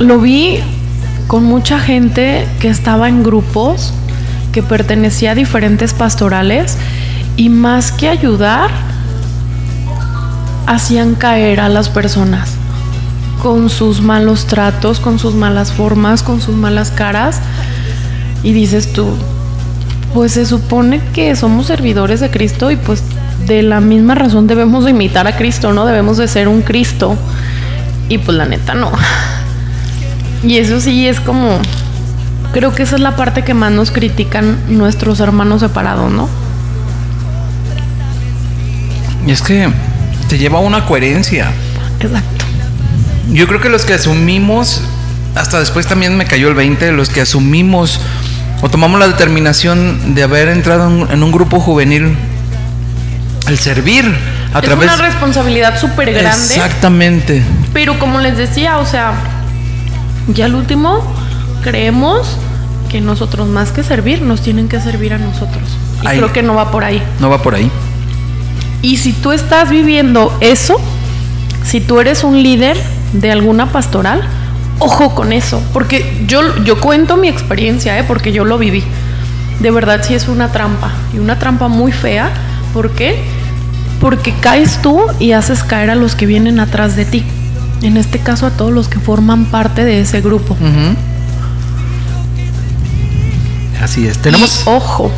lo 0.01 0.19
vi 0.19 0.59
con 1.29 1.45
mucha 1.45 1.79
gente 1.79 2.49
que 2.59 2.67
estaba 2.67 3.09
en 3.09 3.23
grupos, 3.23 3.93
que 4.51 4.65
pertenecía 4.65 5.31
a 5.31 5.35
diferentes 5.37 5.95
pastorales, 5.95 6.79
y 7.37 7.49
más 7.49 7.93
que 7.93 8.09
ayudar, 8.09 8.71
hacían 10.67 11.15
caer 11.15 11.61
a 11.61 11.69
las 11.69 11.89
personas 11.89 12.51
con 13.43 13.69
sus 13.69 14.01
malos 14.01 14.47
tratos, 14.47 15.01
con 15.01 15.19
sus 15.19 15.35
malas 15.35 15.73
formas, 15.73 16.23
con 16.23 16.41
sus 16.41 16.55
malas 16.55 16.91
caras. 16.91 17.41
Y 18.43 18.53
dices 18.53 18.93
tú, 18.93 19.07
pues 20.15 20.33
se 20.33 20.47
supone 20.47 21.01
que 21.13 21.35
somos 21.37 21.67
servidores 21.67 22.21
de 22.21 22.31
Cristo 22.31 22.71
y 22.71 22.77
pues 22.77 23.03
de 23.47 23.63
la 23.63 23.81
misma 23.81 24.15
razón 24.15 24.47
debemos 24.47 24.85
de 24.85 24.93
imitar 24.93 25.27
a 25.27 25.37
Cristo, 25.37 25.73
¿no? 25.73 25.85
Debemos 25.85 26.17
de 26.17 26.29
ser 26.29 26.49
un 26.49 26.63
Cristo. 26.63 27.17
Y 28.09 28.19
pues 28.19 28.37
la 28.37 28.47
neta 28.47 28.75
no. 28.75 28.93
Y 30.43 30.59
eso 30.59 30.81
sí 30.81 31.09
es 31.09 31.21
como, 31.21 31.59
creo 32.53 32.75
que 32.75 32.83
esa 32.83 32.97
es 32.97 33.01
la 33.01 33.17
parte 33.17 33.45
que 33.45 33.55
más 33.55 33.73
nos 33.73 33.91
critican 33.91 34.59
nuestros 34.69 35.21
hermanos 35.21 35.61
separados, 35.61 36.13
¿no? 36.13 36.29
Y 39.27 39.33
es 39.33 39.43
que 39.43 39.69
te 40.29 40.39
lleva 40.39 40.59
a 40.59 40.63
una 40.63 40.87
coherencia. 40.87 41.53
Exacto. 42.01 42.45
Yo 43.33 43.47
creo 43.47 43.61
que 43.61 43.69
los 43.69 43.85
que 43.85 43.95
asumimos, 43.95 44.83
hasta 45.35 45.59
después 45.59 45.87
también 45.87 46.17
me 46.17 46.27
cayó 46.27 46.49
el 46.49 46.55
20, 46.55 46.93
los 46.93 47.09
que 47.09 47.23
asumimos 47.23 48.01
o 48.61 48.69
tomamos 48.69 48.99
la 48.99 49.07
determinación 49.09 50.15
de 50.15 50.23
haber 50.23 50.49
entrado 50.49 50.89
en, 51.11 51.23
un 51.23 51.33
grupo 51.33 51.61
juvenil, 51.61 52.17
el 53.49 53.59
servir 53.59 54.05
a 54.55 54.59
es 54.59 54.65
través... 54.65 54.93
una 54.93 55.03
responsabilidad 55.03 55.79
súper 55.79 56.13
grande. 56.13 56.55
Exactamente. 56.55 57.43
Pero 57.73 57.99
como 57.99 58.21
les 58.21 58.37
decía, 58.37 58.79
o 58.79 58.87
sea, 58.87 59.15
ya 60.29 60.47
al 60.47 60.55
último 60.55 61.03
creemos 61.63 62.39
que 62.89 63.01
nosotros 63.01 63.49
más 63.49 63.71
que 63.71 63.83
servir, 63.83 64.23
nos 64.23 64.41
tienen 64.41 64.69
que 64.69 64.81
servir 64.81 65.13
a 65.15 65.19
nosotros. 65.19 65.65
Y 66.03 66.07
Ahí. 66.07 66.19
creo 66.19 66.33
que 66.33 66.43
no 66.43 66.55
va 66.55 66.71
por 66.71 66.85
ahí. 66.85 67.03
No 67.21 67.29
va 67.29 67.43
por 67.43 67.55
ahí. 67.55 67.71
Y 68.85 68.99
si 68.99 69.15
tú 69.15 69.33
estás 69.33 69.71
viviendo 69.71 70.31
eso, 70.43 70.79
si 71.65 71.81
tú 71.81 72.01
eres 72.01 72.23
un 72.23 72.43
líder 72.43 72.77
de 73.15 73.33
alguna 73.33 73.73
pastoral, 73.73 74.21
ojo 74.79 75.15
con 75.15 75.33
eso, 75.33 75.63
porque 75.73 76.23
yo, 76.27 76.63
yo 76.65 76.79
cuento 76.79 77.17
mi 77.17 77.29
experiencia, 77.29 77.99
¿eh? 77.99 78.05
porque 78.07 78.31
yo 78.31 78.45
lo 78.45 78.59
viví. 78.59 78.85
De 79.61 79.71
verdad 79.71 80.03
sí 80.07 80.13
es 80.13 80.29
una 80.29 80.53
trampa, 80.53 80.93
y 81.15 81.19
una 81.19 81.39
trampa 81.39 81.69
muy 81.69 81.93
fea. 81.93 82.31
¿Por 82.75 82.91
qué? 82.91 83.25
Porque 84.03 84.35
caes 84.43 84.83
tú 84.83 85.01
y 85.19 85.33
haces 85.33 85.65
caer 85.65 85.89
a 85.89 85.95
los 85.95 86.15
que 86.15 86.27
vienen 86.27 86.61
atrás 86.61 86.95
de 86.95 87.07
ti. 87.07 87.25
En 87.81 87.97
este 87.97 88.19
caso 88.19 88.45
a 88.45 88.51
todos 88.51 88.71
los 88.71 88.89
que 88.89 89.01
forman 89.01 89.47
parte 89.47 89.87
de 89.87 90.03
ese 90.03 90.21
grupo. 90.21 90.59
Así 93.83 94.07
es. 94.07 94.19
Tenemos... 94.19 94.63
Y 94.67 94.69
ojo. 94.69 95.11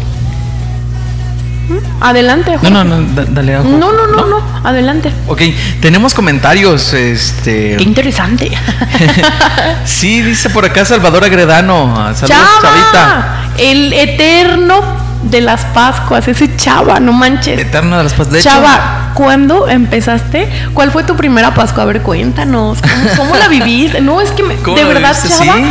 Adelante, 2.00 2.52
No, 2.52 2.58
Jorge. 2.58 2.70
no, 2.72 2.84
no, 2.84 3.02
da- 3.14 3.24
dale 3.28 3.54
ajo. 3.56 3.64
No, 3.68 3.90
no, 3.92 4.06
no, 4.06 4.26
no, 4.26 4.40
adelante. 4.64 5.10
Ok, 5.26 5.42
tenemos 5.80 6.14
comentarios, 6.14 6.92
este... 6.92 7.76
Qué 7.76 7.82
interesante. 7.82 8.50
Sí, 9.84 10.22
dice 10.22 10.50
por 10.50 10.64
acá 10.64 10.84
Salvador 10.84 11.24
Agredano. 11.24 11.94
Saludos, 12.14 12.28
Chavita. 12.60 12.92
Chava, 12.92 13.50
el 13.58 13.92
eterno 13.92 14.80
de 15.22 15.40
las 15.40 15.64
Pascuas, 15.66 16.26
ese 16.28 16.56
Chava, 16.56 17.00
no 17.00 17.12
manches. 17.12 17.58
Eterna 17.58 17.98
de 17.98 18.04
las 18.04 18.12
Paz. 18.14 18.30
De 18.30 18.38
hecho, 18.40 18.48
Chava, 18.48 19.10
¿cuándo 19.14 19.68
empezaste? 19.68 20.48
¿Cuál 20.74 20.90
fue 20.92 21.04
tu 21.04 21.16
primera 21.16 21.54
Pascua? 21.54 21.82
A 21.84 21.86
ver, 21.86 22.02
cuéntanos. 22.02 22.78
¿Cómo, 22.80 23.16
cómo 23.16 23.36
la 23.36 23.48
viviste? 23.48 24.00
No, 24.00 24.20
es 24.20 24.30
que 24.32 24.42
me- 24.42 24.56
¿Cómo 24.56 24.76
de 24.76 24.82
la 24.82 24.88
verdad, 24.88 25.16
viviste? 25.22 25.44
Chava, 25.44 25.56
Sí. 25.58 25.64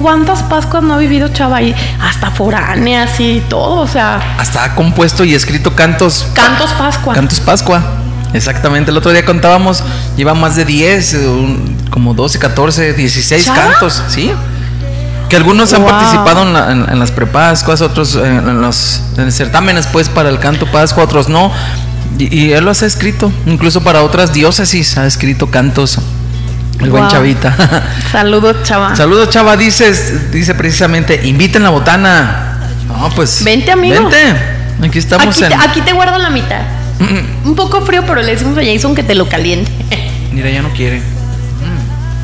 ¿Cuántas 0.00 0.42
Pascuas 0.42 0.82
no 0.82 0.94
ha 0.94 0.98
vivido 0.98 1.28
Chava? 1.28 1.62
Y 1.62 1.74
hasta 2.02 2.30
foráneas 2.30 3.18
y 3.20 3.42
todo, 3.48 3.80
o 3.80 3.86
sea, 3.86 4.36
hasta 4.38 4.64
ha 4.64 4.74
compuesto 4.74 5.24
y 5.24 5.34
escrito 5.34 5.74
cantos. 5.74 6.26
cantos 6.34 6.70
Pascua. 6.72 7.14
Cantos 7.14 7.40
Pascua. 7.40 7.82
Exactamente, 8.32 8.90
el 8.92 8.96
otro 8.96 9.10
día 9.10 9.24
contábamos, 9.24 9.82
lleva 10.16 10.34
más 10.34 10.54
de 10.56 10.64
10, 10.64 11.14
eh, 11.14 11.56
como 11.90 12.14
12, 12.14 12.38
14, 12.38 12.92
16 12.94 13.44
¿Chava? 13.44 13.58
cantos, 13.70 14.02
¿sí? 14.08 14.30
Que 15.28 15.36
algunos 15.36 15.72
han 15.72 15.82
Wow. 15.82 15.90
participado 15.90 16.42
en, 16.42 16.52
la- 16.52 16.72
en- 16.72 16.86
en 16.90 16.98
las 16.98 17.10
prepascuas, 17.10 17.80
otros 17.80 18.14
en, 18.16 18.48
en 18.48 18.60
los 18.60 19.00
en 19.16 19.30
certámenes 19.32 19.86
pues 19.88 20.08
para 20.08 20.28
el 20.28 20.38
canto 20.38 20.66
pascua, 20.66 21.04
otros 21.04 21.28
no. 21.28 21.52
Y, 22.18 22.36
y 22.36 22.52
él 22.52 22.64
los 22.64 22.82
ha 22.82 22.86
escrito, 22.86 23.32
incluso 23.46 23.80
para 23.82 24.02
otras 24.02 24.32
diócesis 24.32 24.96
ha 24.98 25.06
escrito 25.06 25.50
cantos. 25.50 25.98
El 26.80 26.90
buen. 26.90 27.08
Chavita. 27.08 27.84
Saludos, 28.12 28.62
chava. 28.62 28.96
Saludos, 28.96 29.30
Chava. 29.30 29.56
Dices, 29.56 30.30
dice 30.32 30.54
precisamente, 30.54 31.20
inviten 31.24 31.62
la 31.62 31.70
botana. 31.70 32.58
No, 32.88 33.10
pues. 33.10 33.44
Vente, 33.44 33.70
amigo. 33.70 33.94
Vente. 33.94 34.34
Aquí 34.82 34.98
estamos 34.98 35.26
Aquí 35.28 35.40
te, 35.40 35.54
en. 35.54 35.60
aquí 35.60 35.80
te 35.82 35.92
guardo 35.92 36.18
la 36.18 36.30
mitad. 36.30 36.62
Un 37.44 37.54
poco 37.54 37.80
frío, 37.82 38.02
pero 38.06 38.22
le 38.22 38.32
decimos 38.32 38.56
a 38.58 38.62
Jason 38.62 38.94
que 38.94 39.02
te 39.02 39.14
lo 39.14 39.28
caliente. 39.28 39.70
Mira, 40.32 40.50
ya 40.50 40.62
no 40.62 40.70
quiere. 40.70 40.98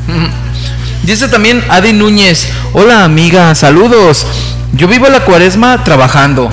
Mm. 0.07 1.05
Dice 1.05 1.27
también 1.27 1.63
Adi 1.69 1.93
Núñez. 1.93 2.47
Hola, 2.73 3.03
amiga. 3.03 3.53
Saludos. 3.55 4.25
Yo 4.73 4.87
vivo 4.87 5.07
la 5.07 5.21
cuaresma 5.21 5.83
trabajando, 5.83 6.49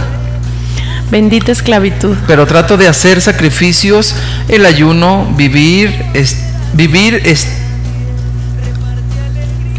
Bendita 1.11 1.53
esclavitud. 1.53 2.17
pero 2.27 2.47
trato 2.47 2.77
de 2.77 2.89
hacer 2.89 3.21
sacrificios, 3.21 4.15
el 4.49 4.65
ayuno, 4.65 5.27
vivir, 5.37 5.95
es, 6.15 6.37
vivir 6.73 7.21
es. 7.25 7.47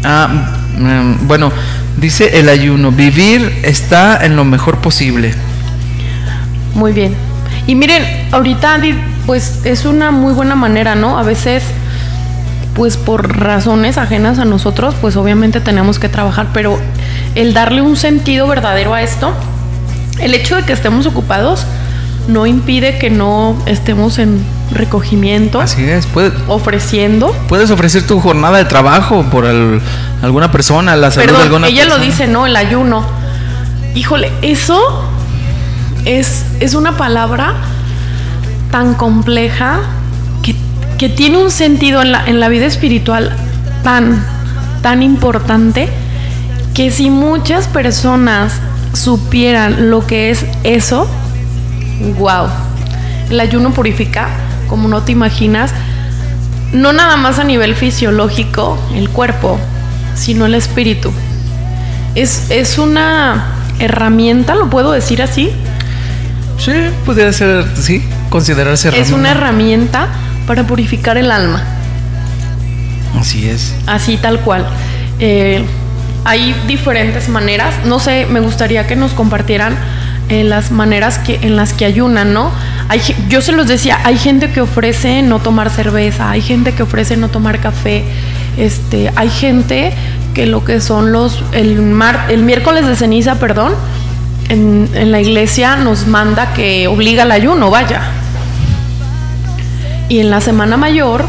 Ah, 0.08 0.28
mm, 0.28 1.26
bueno, 1.26 1.50
dice 1.96 2.38
el 2.38 2.48
ayuno, 2.48 2.92
vivir 2.92 3.60
está 3.64 4.24
en 4.24 4.36
lo 4.36 4.44
mejor 4.44 4.78
posible. 4.78 5.34
Muy 6.74 6.92
bien. 6.92 7.16
Y 7.66 7.74
miren, 7.74 8.04
ahorita 8.30 8.78
pues 9.26 9.62
es 9.64 9.84
una 9.84 10.12
muy 10.12 10.32
buena 10.32 10.54
manera, 10.54 10.94
¿no? 10.94 11.18
A 11.18 11.24
veces, 11.24 11.64
pues 12.76 12.96
por 12.96 13.36
razones 13.36 13.98
ajenas 13.98 14.38
a 14.38 14.44
nosotros, 14.44 14.94
pues 15.00 15.16
obviamente 15.16 15.58
tenemos 15.60 15.98
que 15.98 16.08
trabajar, 16.08 16.50
pero 16.54 16.78
el 17.34 17.52
darle 17.52 17.82
un 17.82 17.96
sentido 17.96 18.46
verdadero 18.46 18.94
a 18.94 19.02
esto, 19.02 19.32
el 20.20 20.34
hecho 20.34 20.54
de 20.54 20.62
que 20.62 20.72
estemos 20.72 21.06
ocupados, 21.06 21.66
no 22.28 22.46
impide 22.46 22.98
que 22.98 23.10
no 23.10 23.56
estemos 23.66 24.20
en 24.20 24.40
recogimiento, 24.72 25.60
Así 25.60 25.84
es, 25.84 26.06
puede- 26.06 26.32
ofreciendo. 26.48 27.34
puedes 27.48 27.70
ofrecer 27.70 28.06
tu 28.06 28.20
jornada 28.20 28.58
de 28.58 28.64
trabajo 28.64 29.24
por 29.30 29.44
el- 29.46 29.80
alguna 30.22 30.50
persona, 30.50 30.96
la 30.96 31.10
salud 31.10 31.26
de 31.26 31.32
Perdón, 31.32 31.42
alguna 31.46 31.68
ella 31.68 31.84
lo 31.86 31.98
dice, 31.98 32.26
¿no? 32.26 32.46
El 32.46 32.56
ayuno. 32.56 33.04
Híjole, 33.94 34.30
eso 34.42 35.04
es, 36.04 36.44
es 36.60 36.74
una 36.74 36.96
palabra 36.96 37.54
tan 38.70 38.94
compleja 38.94 39.80
que, 40.42 40.54
que 40.98 41.08
tiene 41.08 41.38
un 41.38 41.50
sentido 41.50 42.02
en 42.02 42.12
la, 42.12 42.26
en 42.26 42.40
la 42.40 42.48
vida 42.48 42.66
espiritual 42.66 43.34
tan, 43.82 44.22
tan 44.82 45.02
importante 45.02 45.88
que 46.74 46.90
si 46.90 47.08
muchas 47.08 47.68
personas 47.68 48.52
supieran 48.92 49.90
lo 49.90 50.06
que 50.06 50.30
es 50.30 50.44
eso, 50.64 51.08
wow. 52.18 52.48
El 53.30 53.40
ayuno 53.40 53.70
purifica, 53.72 54.28
como 54.68 54.88
no 54.88 55.02
te 55.02 55.12
imaginas, 55.12 55.72
no 56.72 56.92
nada 56.92 57.16
más 57.16 57.38
a 57.38 57.44
nivel 57.44 57.74
fisiológico, 57.74 58.78
el 58.94 59.08
cuerpo, 59.10 59.58
sino 60.14 60.46
el 60.46 60.54
espíritu. 60.54 61.12
Es, 62.14 62.50
es 62.50 62.78
una 62.78 63.46
herramienta, 63.78 64.54
lo 64.54 64.70
puedo 64.70 64.92
decir 64.92 65.22
así, 65.22 65.50
Sí, 66.58 66.72
pudiera 67.04 67.32
ser, 67.34 67.66
sí, 67.76 68.02
considerarse 68.30 68.88
es 68.98 69.10
una 69.10 69.32
herramienta. 69.32 70.04
herramienta 70.04 70.08
para 70.46 70.66
purificar 70.66 71.18
el 71.18 71.30
alma, 71.30 71.62
Así 73.18 73.48
es. 73.48 73.74
así 73.86 74.16
tal 74.16 74.40
cual. 74.40 74.66
Eh, 75.18 75.64
hay 76.24 76.54
diferentes 76.66 77.28
maneras, 77.28 77.74
no 77.84 77.98
sé, 77.98 78.26
me 78.30 78.40
gustaría 78.40 78.86
que 78.86 78.96
nos 78.96 79.12
compartieran 79.12 79.76
eh, 80.28 80.44
las 80.44 80.70
maneras 80.70 81.18
que, 81.18 81.38
en 81.42 81.56
las 81.56 81.72
que 81.72 81.84
ayunan, 81.84 82.32
¿no? 82.32 82.50
Hay, 82.88 83.00
yo 83.28 83.40
se 83.40 83.52
los 83.52 83.68
decía, 83.68 83.98
hay 84.04 84.18
gente 84.18 84.50
que 84.50 84.60
ofrece 84.60 85.22
no 85.22 85.38
tomar 85.38 85.70
cerveza, 85.70 86.30
hay 86.30 86.42
gente 86.42 86.72
que 86.72 86.82
ofrece 86.82 87.16
no 87.16 87.28
tomar 87.28 87.60
café, 87.60 88.04
este, 88.56 89.12
hay 89.16 89.28
gente 89.28 89.92
que 90.34 90.46
lo 90.46 90.64
que 90.64 90.80
son 90.80 91.12
los, 91.12 91.42
el, 91.52 91.80
mar, 91.80 92.26
el 92.28 92.42
miércoles 92.42 92.86
de 92.86 92.96
ceniza, 92.96 93.36
perdón, 93.36 93.74
en, 94.48 94.88
en 94.94 95.12
la 95.12 95.20
iglesia 95.20 95.76
nos 95.76 96.06
manda 96.06 96.52
que 96.54 96.88
obliga 96.88 97.22
al 97.22 97.32
ayuno, 97.32 97.70
vaya. 97.70 98.02
Y 100.08 100.20
en 100.20 100.30
la 100.30 100.40
Semana 100.40 100.76
Mayor, 100.76 101.24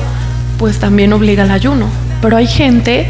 pues 0.58 0.80
también 0.80 1.14
obliga 1.14 1.44
al 1.44 1.52
ayuno. 1.52 1.88
Pero 2.22 2.38
hay 2.38 2.48
gente 2.48 3.08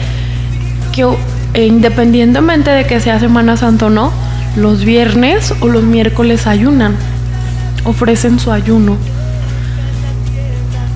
que 0.93 1.05
e 1.53 1.65
independientemente 1.65 2.69
de 2.69 2.85
que 2.85 2.99
sea 2.99 3.19
Semana 3.19 3.57
Santa 3.57 3.88
o 3.88 3.89
no, 3.89 4.11
los 4.57 4.83
viernes 4.83 5.53
o 5.61 5.67
los 5.67 5.83
miércoles 5.83 6.47
ayunan, 6.47 6.95
ofrecen 7.85 8.39
su 8.39 8.51
ayuno. 8.51 8.97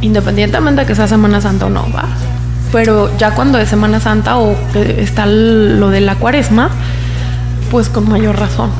Independientemente 0.01 0.81
de 0.81 0.87
que 0.87 0.95
sea 0.95 1.07
Semana 1.07 1.39
Santa 1.41 1.67
o 1.67 1.69
no, 1.69 1.85
va. 1.95 2.05
Pero 2.71 3.15
ya 3.17 3.35
cuando 3.35 3.59
es 3.59 3.69
Semana 3.69 3.99
Santa 3.99 4.37
o 4.37 4.55
que 4.73 5.01
está 5.01 5.25
lo 5.25 5.89
de 5.89 6.01
la 6.01 6.15
cuaresma, 6.15 6.69
pues 7.69 7.87
con 7.87 8.09
mayor 8.09 8.39
razón. 8.39 8.71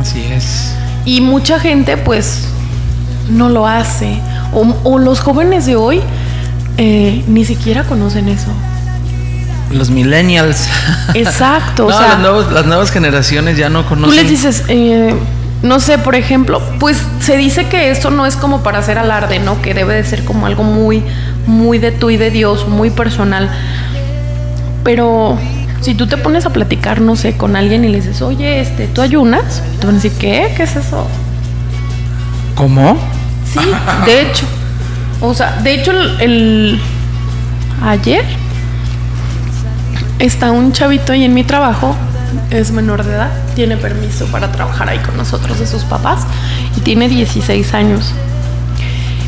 Así 0.00 0.24
es. 0.32 0.74
Y 1.04 1.20
mucha 1.20 1.60
gente 1.60 1.96
pues 1.96 2.48
no 3.28 3.50
lo 3.50 3.66
hace. 3.66 4.18
O, 4.54 4.74
o 4.84 4.98
los 4.98 5.20
jóvenes 5.20 5.66
de 5.66 5.76
hoy 5.76 6.00
eh, 6.78 7.22
ni 7.28 7.44
siquiera 7.44 7.84
conocen 7.84 8.28
eso. 8.28 8.50
Los 9.70 9.90
millennials. 9.90 10.66
Exacto. 11.14 11.86
o 11.86 11.90
No, 11.90 11.98
sea, 11.98 12.08
las, 12.08 12.18
nuevos- 12.20 12.52
las 12.52 12.66
nuevas 12.66 12.90
generaciones 12.90 13.56
ya 13.56 13.68
no 13.68 13.86
conocen. 13.88 14.10
tú 14.10 14.16
les 14.16 14.28
dices, 14.28 14.64
eh, 14.68 15.14
no 15.62 15.78
sé, 15.80 15.98
por 15.98 16.14
ejemplo, 16.14 16.60
pues 16.80 16.96
se 17.20 17.36
dice 17.36 17.66
que 17.68 17.90
esto 17.90 18.10
no 18.10 18.26
es 18.26 18.36
como 18.36 18.62
para 18.62 18.78
hacer 18.78 18.98
alarde, 18.98 19.38
¿no? 19.38 19.60
Que 19.62 19.74
debe 19.74 19.94
de 19.94 20.04
ser 20.04 20.24
como 20.24 20.46
algo 20.46 20.62
muy, 20.64 21.02
muy 21.46 21.78
de 21.78 21.92
tú 21.92 22.10
y 22.10 22.16
de 22.16 22.30
Dios, 22.30 22.66
muy 22.66 22.90
personal. 22.90 23.50
Pero 24.82 25.38
si 25.82 25.94
tú 25.94 26.06
te 26.06 26.16
pones 26.16 26.46
a 26.46 26.50
platicar, 26.50 27.00
no 27.00 27.14
sé, 27.14 27.36
con 27.36 27.54
alguien 27.56 27.84
y 27.84 27.88
le 27.88 27.96
dices, 27.98 28.22
oye, 28.22 28.60
este, 28.60 28.86
¿tú 28.88 29.02
ayunas? 29.02 29.62
Te 29.80 29.86
van 29.86 29.96
a 29.96 29.98
decir, 29.98 30.12
¿qué? 30.18 30.52
¿Qué 30.56 30.62
es 30.64 30.76
eso? 30.76 31.06
¿Cómo? 32.54 32.98
Sí, 33.52 33.60
de 34.06 34.22
hecho. 34.22 34.44
O 35.20 35.34
sea, 35.34 35.56
de 35.62 35.74
hecho, 35.74 35.90
el, 35.92 36.20
el- 36.20 36.80
ayer 37.84 38.24
está 40.20 40.52
un 40.52 40.72
chavito 40.72 41.12
ahí 41.12 41.24
en 41.24 41.34
mi 41.34 41.42
trabajo, 41.44 41.96
es 42.50 42.70
menor 42.70 43.04
de 43.04 43.14
edad, 43.14 43.30
tiene 43.54 43.76
permiso 43.76 44.26
para 44.26 44.52
trabajar 44.52 44.88
ahí 44.88 44.98
con 44.98 45.16
nosotros 45.16 45.58
de 45.58 45.66
sus 45.66 45.82
papás 45.84 46.26
y 46.76 46.80
tiene 46.80 47.08
16 47.08 47.74
años. 47.74 48.12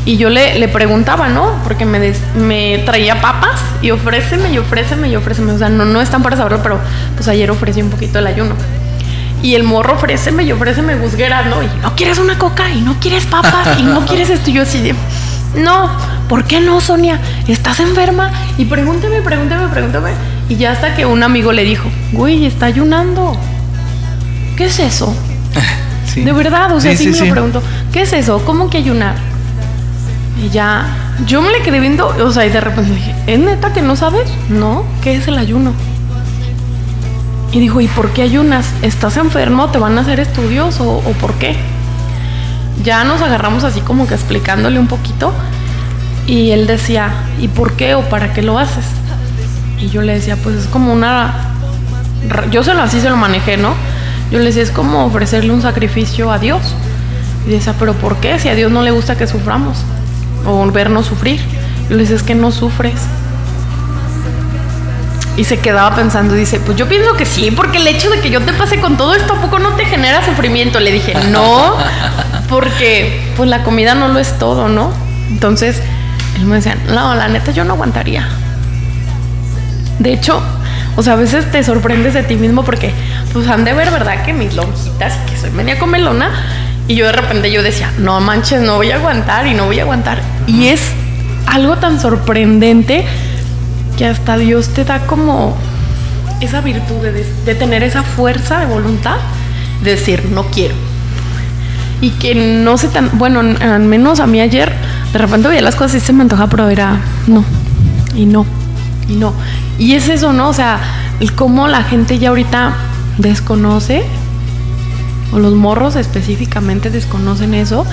Y 0.05 0.17
yo 0.17 0.29
le, 0.29 0.59
le 0.59 0.67
preguntaba, 0.67 1.29
¿no? 1.29 1.51
Porque 1.63 1.85
me, 1.85 2.13
me 2.35 2.79
traía 2.79 3.21
papas 3.21 3.59
y 3.81 3.91
ofréceme 3.91 4.51
y 4.51 4.57
ofréceme 4.57 5.09
y 5.09 5.15
ofréceme. 5.15 5.53
O 5.53 5.57
sea, 5.57 5.69
no, 5.69 5.85
no 5.85 6.01
están 6.01 6.21
para 6.21 6.35
saberlo, 6.35 6.61
pero 6.61 6.79
pues 7.15 7.27
ayer 7.29 7.49
ofrecí 7.49 7.81
un 7.81 7.89
poquito 7.89 8.19
el 8.19 8.27
ayuno. 8.27 8.53
Y 9.41 9.55
el 9.55 9.63
morro 9.63 9.93
ofréceme 9.93 10.43
y 10.43 10.51
ofréceme 10.51 10.95
gusgueras, 10.95 11.45
¿no? 11.45 11.63
Y 11.63 11.67
no 11.81 11.95
quieres 11.95 12.17
una 12.17 12.37
coca 12.37 12.69
y 12.69 12.81
no 12.81 12.95
quieres 12.99 13.25
papas 13.25 13.79
y 13.79 13.83
no 13.83 14.05
quieres 14.05 14.29
esto. 14.29 14.49
Y 14.49 14.53
yo 14.53 14.63
así 14.63 14.93
no, 15.55 15.89
¿por 16.27 16.45
qué 16.45 16.59
no, 16.59 16.81
Sonia? 16.81 17.19
¿Estás 17.47 17.79
enferma? 17.79 18.31
Y 18.57 18.65
pregúntame, 18.65 19.21
pregúntame, 19.21 19.67
pregúntame. 19.67 20.11
Y 20.49 20.55
ya 20.57 20.71
hasta 20.71 20.95
que 20.95 21.05
un 21.05 21.23
amigo 21.23 21.51
le 21.51 21.63
dijo, 21.63 21.89
güey, 22.11 22.45
está 22.45 22.65
ayunando. 22.67 23.35
¿Qué 24.57 24.65
es 24.65 24.79
eso? 24.79 25.13
Sí. 26.05 26.21
De 26.21 26.31
verdad, 26.31 26.71
o 26.75 26.79
sea, 26.79 26.91
Sí, 26.95 27.05
sí, 27.05 27.13
sí, 27.13 27.21
me 27.21 27.27
lo 27.29 27.33
pregunto. 27.33 27.63
¿Qué 27.91 28.01
es 28.01 28.13
eso? 28.13 28.43
¿Cómo 28.45 28.69
que 28.69 28.77
ayunar? 28.77 29.15
Y 30.43 30.49
ya, 30.49 30.85
yo 31.25 31.41
me 31.41 31.49
le 31.49 31.61
quedé 31.63 31.79
viendo, 31.79 32.07
o 32.07 32.31
sea, 32.31 32.45
y 32.45 32.49
de 32.49 32.61
repente 32.61 32.93
dije, 32.93 33.15
¿es 33.25 33.39
neta 33.39 33.73
que 33.73 33.81
no 33.81 33.95
sabes? 33.95 34.29
No, 34.47 34.83
¿qué 35.01 35.15
es 35.15 35.27
el 35.27 35.39
ayuno? 35.39 35.73
Y 37.51 37.59
dijo, 37.59 37.81
¿y 37.81 37.87
por 37.87 38.11
qué 38.11 38.21
ayunas? 38.21 38.67
¿Estás 38.83 39.17
enfermo? 39.17 39.69
¿Te 39.69 39.79
van 39.79 39.97
a 39.97 40.01
hacer 40.01 40.19
estudios 40.19 40.79
o, 40.81 40.97
o 40.97 41.11
por 41.19 41.33
qué? 41.35 41.55
Ya 42.83 43.03
nos 43.03 43.21
agarramos 43.23 43.63
así 43.63 43.79
como 43.81 44.05
que 44.05 44.13
explicándole 44.13 44.77
un 44.79 44.87
poquito 44.87 45.33
y 46.27 46.51
él 46.51 46.67
decía, 46.67 47.11
¿y 47.39 47.47
por 47.47 47.73
qué 47.73 47.95
o 47.95 48.01
para 48.01 48.33
qué 48.33 48.41
lo 48.41 48.59
haces? 48.59 48.85
Y 49.83 49.89
yo 49.89 50.01
le 50.01 50.13
decía, 50.13 50.37
pues 50.37 50.55
es 50.55 50.67
como 50.67 50.93
una... 50.93 51.33
Yo 52.51 52.63
se 52.63 52.73
lo 52.73 52.81
así 52.81 53.01
se 53.01 53.09
lo 53.09 53.17
manejé, 53.17 53.57
¿no? 53.57 53.73
Yo 54.31 54.39
le 54.39 54.45
decía, 54.45 54.63
es 54.63 54.71
como 54.71 55.05
ofrecerle 55.05 55.51
un 55.51 55.61
sacrificio 55.61 56.31
a 56.31 56.39
Dios. 56.39 56.61
Y 57.45 57.49
decía, 57.49 57.75
¿pero 57.77 57.93
por 57.93 58.15
qué? 58.17 58.39
Si 58.39 58.47
a 58.47 58.55
Dios 58.55 58.71
no 58.71 58.81
le 58.81 58.91
gusta 58.91 59.17
que 59.17 59.27
suframos 59.27 59.79
o 60.45 60.65
vernos 60.71 61.07
sufrir. 61.07 61.41
Yo 61.89 61.97
le 61.97 62.03
decía, 62.03 62.15
es 62.15 62.23
que 62.23 62.33
no 62.33 62.53
sufres. 62.53 62.93
Y 65.35 65.43
se 65.43 65.59
quedaba 65.59 65.93
pensando, 65.95 66.33
dice, 66.33 66.61
pues 66.61 66.77
yo 66.77 66.87
pienso 66.87 67.17
que 67.17 67.25
sí, 67.25 67.51
porque 67.51 67.77
el 67.77 67.87
hecho 67.87 68.09
de 68.09 68.21
que 68.21 68.29
yo 68.29 68.39
te 68.39 68.53
pase 68.53 68.79
con 68.79 68.95
todo 68.95 69.15
esto, 69.15 69.33
¿a 69.33 69.41
poco 69.41 69.59
no 69.59 69.71
te 69.71 69.83
genera 69.83 70.23
sufrimiento? 70.23 70.79
Le 70.79 70.93
dije, 70.93 71.13
no, 71.29 71.75
porque 72.49 73.33
pues 73.35 73.49
la 73.49 73.63
comida 73.63 73.95
no 73.95 74.07
lo 74.07 74.19
es 74.19 74.39
todo, 74.39 74.69
¿no? 74.69 74.93
Entonces, 75.29 75.81
él 76.37 76.45
me 76.45 76.55
decía, 76.55 76.77
no, 76.87 77.15
la 77.15 77.27
neta 77.27 77.51
yo 77.51 77.65
no 77.65 77.73
aguantaría. 77.73 78.29
De 79.99 80.13
hecho, 80.13 80.41
O 80.95 81.01
sea, 81.01 81.13
a 81.13 81.15
veces 81.15 81.51
te 81.51 81.63
sorprendes 81.63 82.13
de 82.13 82.23
ti 82.23 82.35
mismo 82.35 82.63
porque, 82.63 82.91
pues 83.31 83.47
han 83.47 83.65
de 83.65 83.73
ver, 83.73 83.89
¿verdad? 83.89 84.23
Que 84.23 84.33
mis 84.33 84.53
lonjitas, 84.53 85.13
que 85.29 85.35
soy 85.37 85.49
media 85.51 85.79
comelona, 85.79 86.29
y 86.87 86.95
yo 86.95 87.07
de 87.07 87.13
repente 87.13 87.51
yo 87.51 87.63
decía, 87.63 87.91
no 87.97 88.19
manches, 88.19 88.61
no 88.61 88.75
voy 88.75 88.91
a 88.91 88.97
aguantar 88.97 89.47
y 89.47 89.53
no 89.55 89.65
voy 89.65 89.79
a 89.79 89.83
aguantar. 89.83 90.19
Y 90.45 90.67
es 90.67 90.81
algo 91.47 91.77
tan 91.77 91.99
sorprendente 91.99 93.05
que 93.97 94.05
hasta 94.05 94.37
Dios 94.37 94.69
te 94.69 94.85
da 94.85 94.99
como 95.07 95.57
esa 96.41 96.61
virtud 96.61 97.01
de, 97.01 97.25
de 97.45 97.55
tener 97.55 97.81
esa 97.83 98.03
fuerza 98.03 98.59
de 98.59 98.67
voluntad, 98.67 99.17
de 99.83 99.91
decir, 99.91 100.25
no 100.31 100.43
quiero. 100.45 100.75
Y 102.01 102.11
que 102.11 102.35
no 102.35 102.77
sé 102.77 102.89
tan, 102.89 103.17
bueno, 103.17 103.39
al 103.39 103.83
menos 103.83 104.19
a 104.19 104.27
mí 104.27 104.41
ayer, 104.41 104.71
de 105.11 105.17
repente 105.17 105.47
veía 105.47 105.61
las 105.61 105.75
cosas 105.75 105.95
y 105.95 106.05
se 106.05 106.13
me 106.13 106.21
antoja, 106.21 106.47
pero 106.47 106.69
era, 106.69 106.99
no, 107.25 107.43
y 108.15 108.25
no, 108.25 108.45
y 109.07 109.13
no. 109.13 109.33
Y 109.79 109.93
es 109.93 110.07
eso, 110.09 110.33
¿no? 110.33 110.49
O 110.49 110.53
sea, 110.53 110.79
el 111.19 111.33
cómo 111.33 111.67
la 111.67 111.83
gente 111.83 112.19
ya 112.19 112.29
ahorita 112.29 112.73
desconoce, 113.17 114.03
o 115.31 115.39
los 115.39 115.53
morros 115.53 115.95
específicamente 115.95 116.89
desconocen 116.89 117.53
eso, 117.53 117.85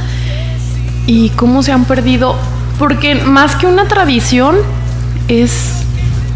y 1.07 1.31
cómo 1.31 1.63
se 1.63 1.73
han 1.73 1.85
perdido, 1.85 2.37
porque 2.79 3.15
más 3.15 3.57
que 3.57 3.67
una 3.67 3.89
tradición, 3.89 4.57
es 5.29 5.53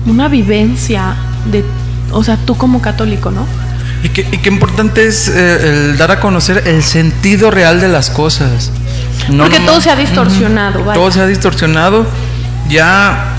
una 0.06 0.28
vivencia 0.28 1.14
de, 1.50 1.64
o 2.12 2.22
sea, 2.22 2.36
tú 2.36 2.56
como 2.56 2.80
católico, 2.80 3.30
¿no? 3.30 3.46
Y 4.02 4.10
qué, 4.10 4.26
y 4.30 4.38
qué 4.38 4.50
importante 4.50 5.06
es 5.06 5.28
eh, 5.28 5.90
el 5.90 5.96
dar 5.96 6.10
a 6.10 6.20
conocer 6.20 6.62
el 6.66 6.82
sentido 6.82 7.50
real 7.50 7.80
de 7.80 7.88
las 7.88 8.10
cosas. 8.10 8.70
No, 9.30 9.44
Porque 9.44 9.60
todo 9.60 9.76
no. 9.76 9.80
se 9.80 9.90
ha 9.90 9.96
distorsionado, 9.96 10.80
Ujú. 10.80 10.88
vaya. 10.88 11.00
Todo 11.00 11.10
se 11.10 11.20
ha 11.20 11.26
distorsionado. 11.26 12.06
Ya 12.68 13.33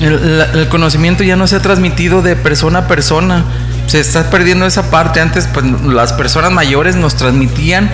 el, 0.00 0.68
conocimiento 0.68 1.22
ya 1.22 1.36
no 1.36 1.46
se 1.46 1.56
ha 1.56 1.62
transmitido 1.62 2.22
de 2.22 2.36
persona 2.36 2.80
a 2.80 2.88
persona. 2.88 3.44
Se 3.86 4.00
está 4.00 4.30
perdiendo 4.30 4.66
esa 4.66 4.90
parte. 4.90 5.20
Antes, 5.20 5.48
pues 5.52 5.64
las 5.82 6.12
personas 6.12 6.50
mayores 6.50 6.96
nos 6.96 7.16
transmitían 7.16 7.90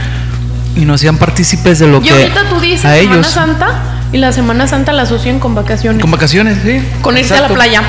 y 0.76 0.84
nos 0.84 1.01
hacían 1.01 1.18
partícipes 1.18 1.78
de 1.78 1.88
lo 1.88 1.99
Y 1.99 2.03
que 2.03 2.11
ahorita 2.12 2.49
tú 2.49 2.61
dices 2.61 2.84
a 2.84 2.97
Semana 2.97 3.14
ellos. 3.14 3.26
Santa 3.26 3.82
y 4.12 4.18
la 4.18 4.32
Semana 4.32 4.66
Santa 4.66 4.93
la 4.93 5.03
asocian 5.03 5.41
con 5.41 5.55
vacaciones. 5.55 6.01
Con 6.01 6.11
vacaciones, 6.11 6.59
sí. 6.64 6.80
con 7.03 7.16
irte 7.18 7.34
a 7.34 7.43
la 7.43 7.49
playa, 7.49 7.82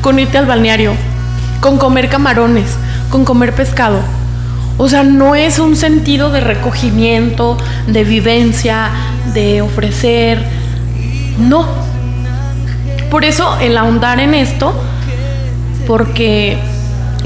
con 0.00 0.18
irte 0.18 0.38
al 0.38 0.46
balneario, 0.46 0.94
con 1.60 1.78
comer 1.78 2.08
camarones, 2.08 2.70
con 3.10 3.24
comer 3.24 3.52
pescado. 3.52 4.00
O 4.78 4.88
sea, 4.88 5.04
no 5.04 5.34
es 5.34 5.58
un 5.58 5.76
sentido 5.76 6.30
de 6.30 6.40
recogimiento, 6.40 7.58
de 7.86 8.04
vivencia, 8.04 8.90
de 9.34 9.62
ofrecer. 9.62 10.42
No. 11.38 11.91
Por 13.12 13.26
eso 13.26 13.58
el 13.60 13.76
ahondar 13.76 14.20
en 14.20 14.32
esto, 14.32 14.72
porque 15.86 16.56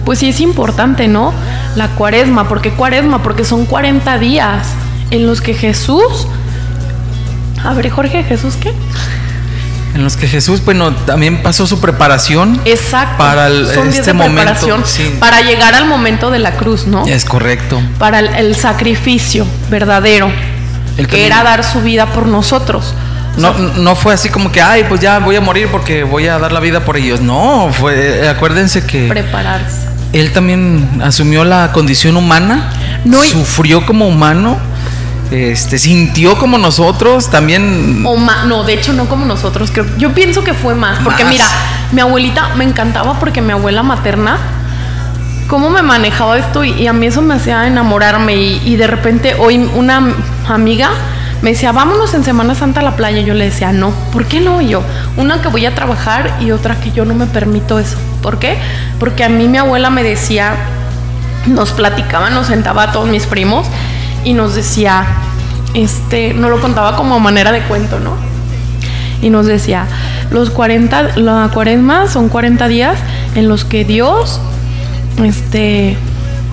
pues 0.05 0.19
sí 0.19 0.29
es 0.31 0.41
importante, 0.41 1.07
¿no? 1.07 1.33
La 1.77 1.87
cuaresma, 1.91 2.49
porque 2.49 2.71
cuaresma, 2.73 3.23
porque 3.23 3.45
son 3.45 3.67
40 3.67 4.19
días 4.19 4.67
en 5.13 5.29
los 5.29 5.41
que 5.41 5.55
Jesús... 5.55 6.27
A 7.65 7.73
ver, 7.73 7.89
Jorge, 7.89 8.25
¿Jesús 8.25 8.57
qué? 8.61 8.73
En 9.95 10.03
los 10.03 10.17
que 10.17 10.27
Jesús, 10.27 10.65
bueno, 10.65 10.93
también 10.93 11.41
pasó 11.41 11.69
su 11.69 11.81
preparación. 11.81 12.61
Exacto. 12.65 13.19
Para 13.19 13.47
el- 13.47 13.67
Son 13.73 13.85
días 13.85 14.01
este 14.01 14.11
de 14.11 14.13
momento, 14.15 14.43
preparación 14.43 14.83
sí. 14.85 15.17
para 15.21 15.41
llegar 15.43 15.73
al 15.77 15.87
momento 15.87 16.33
de 16.33 16.41
la 16.41 16.57
cruz, 16.57 16.89
¿no? 16.89 17.07
Es 17.07 17.25
correcto. 17.25 17.81
Para 18.01 18.19
el, 18.19 18.35
el 18.35 18.57
sacrificio 18.57 19.47
verdadero, 19.71 20.33
El 20.99 21.07
que 21.07 21.27
era 21.27 21.45
dar 21.45 21.63
su 21.63 21.81
vida 21.81 22.07
por 22.07 22.27
nosotros. 22.27 22.93
No, 23.37 23.53
no 23.53 23.95
fue 23.97 24.15
así 24.15 24.29
como 24.31 24.51
que, 24.51 24.63
ay, 24.63 24.85
pues 24.89 25.01
ya 25.01 25.19
voy 25.19 25.37
a 25.37 25.41
morir 25.41 25.69
porque 25.71 26.05
voy 26.05 26.27
a 26.27 26.39
dar 26.39 26.53
la 26.53 26.61
vida 26.61 26.81
por 26.85 26.97
ellos. 26.97 27.21
No, 27.21 27.71
fue, 27.73 28.29
acuérdense 28.29 28.87
que 28.87 29.09
prepararse. 29.09 29.87
él 30.13 30.33
también 30.33 31.01
asumió 31.05 31.45
la 31.45 31.71
condición 31.73 32.17
humana, 32.17 32.71
No, 33.05 33.23
y- 33.25 33.29
sufrió 33.29 33.85
como 33.85 34.07
humano, 34.09 34.57
este, 35.31 35.79
sintió 35.79 36.39
como 36.39 36.57
nosotros, 36.57 37.31
también. 37.31 38.03
O 38.07 38.17
no, 38.47 38.65
de 38.65 38.73
hecho 38.75 38.93
no 38.93 39.07
como 39.07 39.27
nosotros. 39.27 39.71
Creo, 39.73 39.85
yo 39.99 40.13
pienso 40.15 40.43
que 40.43 40.55
fue 40.55 40.75
más, 40.75 41.01
porque 41.05 41.25
Más. 41.25 41.33
mira, 41.33 41.45
mi 41.93 42.01
abuelita 42.01 42.55
me 42.57 42.65
encantaba 42.65 43.19
porque 43.21 43.43
mi 43.43 43.53
abuela 43.53 43.83
materna, 43.83 44.39
cómo 45.49 45.69
me 45.71 45.83
manejaba 45.83 46.39
esto 46.39 46.65
y, 46.65 46.71
y 46.73 46.87
a 46.87 46.93
mí 46.93 47.07
eso 47.07 47.23
me 47.23 47.35
hacía 47.35 47.67
enamorarme 47.67 48.35
y, 48.37 48.63
y 48.65 48.77
de 48.77 48.87
repente 48.87 49.35
hoy 49.39 49.57
una 49.75 49.97
am- 49.99 50.15
amiga 50.49 50.91
me 51.47 51.53
decía, 51.53 51.71
vámonos 51.71 52.13
en 52.13 52.25
Semana 52.25 52.57
Santa 52.57 52.81
a 52.81 52.83
la 52.83 52.97
playa. 52.97 53.21
Yo 53.21 53.33
le 53.33 53.45
decía, 53.45 53.71
no, 53.71 53.93
¿por 54.13 54.25
qué 54.25 54.41
no? 54.41 54.61
Yo, 54.61 54.83
una 55.17 55.41
que 55.43 55.47
voy 55.47 55.65
a 55.65 55.77
trabajar 55.77 56.39
y 56.41 56.51
otra 56.51 56.81
que 56.81 56.91
yo 56.91 57.05
no 57.05 57.15
me 57.15 57.27
permito 57.27 57.79
eso. 57.79 57.97
¿Por 58.21 58.41
qué? 58.41 58.59
Porque 58.99 59.23
a 59.23 59.29
mí 59.29 59.47
mi 59.47 59.57
abuela 59.57 59.89
me 59.89 60.03
decía, 60.03 60.57
nos 61.47 61.71
platicaba, 61.71 62.31
nos 62.31 62.49
sentaba 62.49 62.83
a 62.83 62.91
todos 62.91 63.09
mis 63.09 63.27
primos 63.27 63.65
y 64.25 64.33
nos 64.33 64.57
decía, 64.57 65.07
este, 65.73 66.35
no 66.35 66.49
lo 66.49 66.61
contaba 66.61 66.97
como 66.97 67.21
manera 67.21 67.53
de 67.53 67.61
cuento, 67.61 68.01
¿no? 68.01 68.17
Y 69.23 69.31
nos 69.31 69.47
decía, 69.47 69.87
los 70.33 70.51
40, 70.51 71.15
la 71.15 71.49
cuaresma 71.55 72.09
son 72.09 72.29
40 72.29 72.67
días 72.67 72.99
en 73.37 73.47
los 73.47 73.65
que 73.65 73.85
Dios, 73.85 74.41
este, 75.23 75.97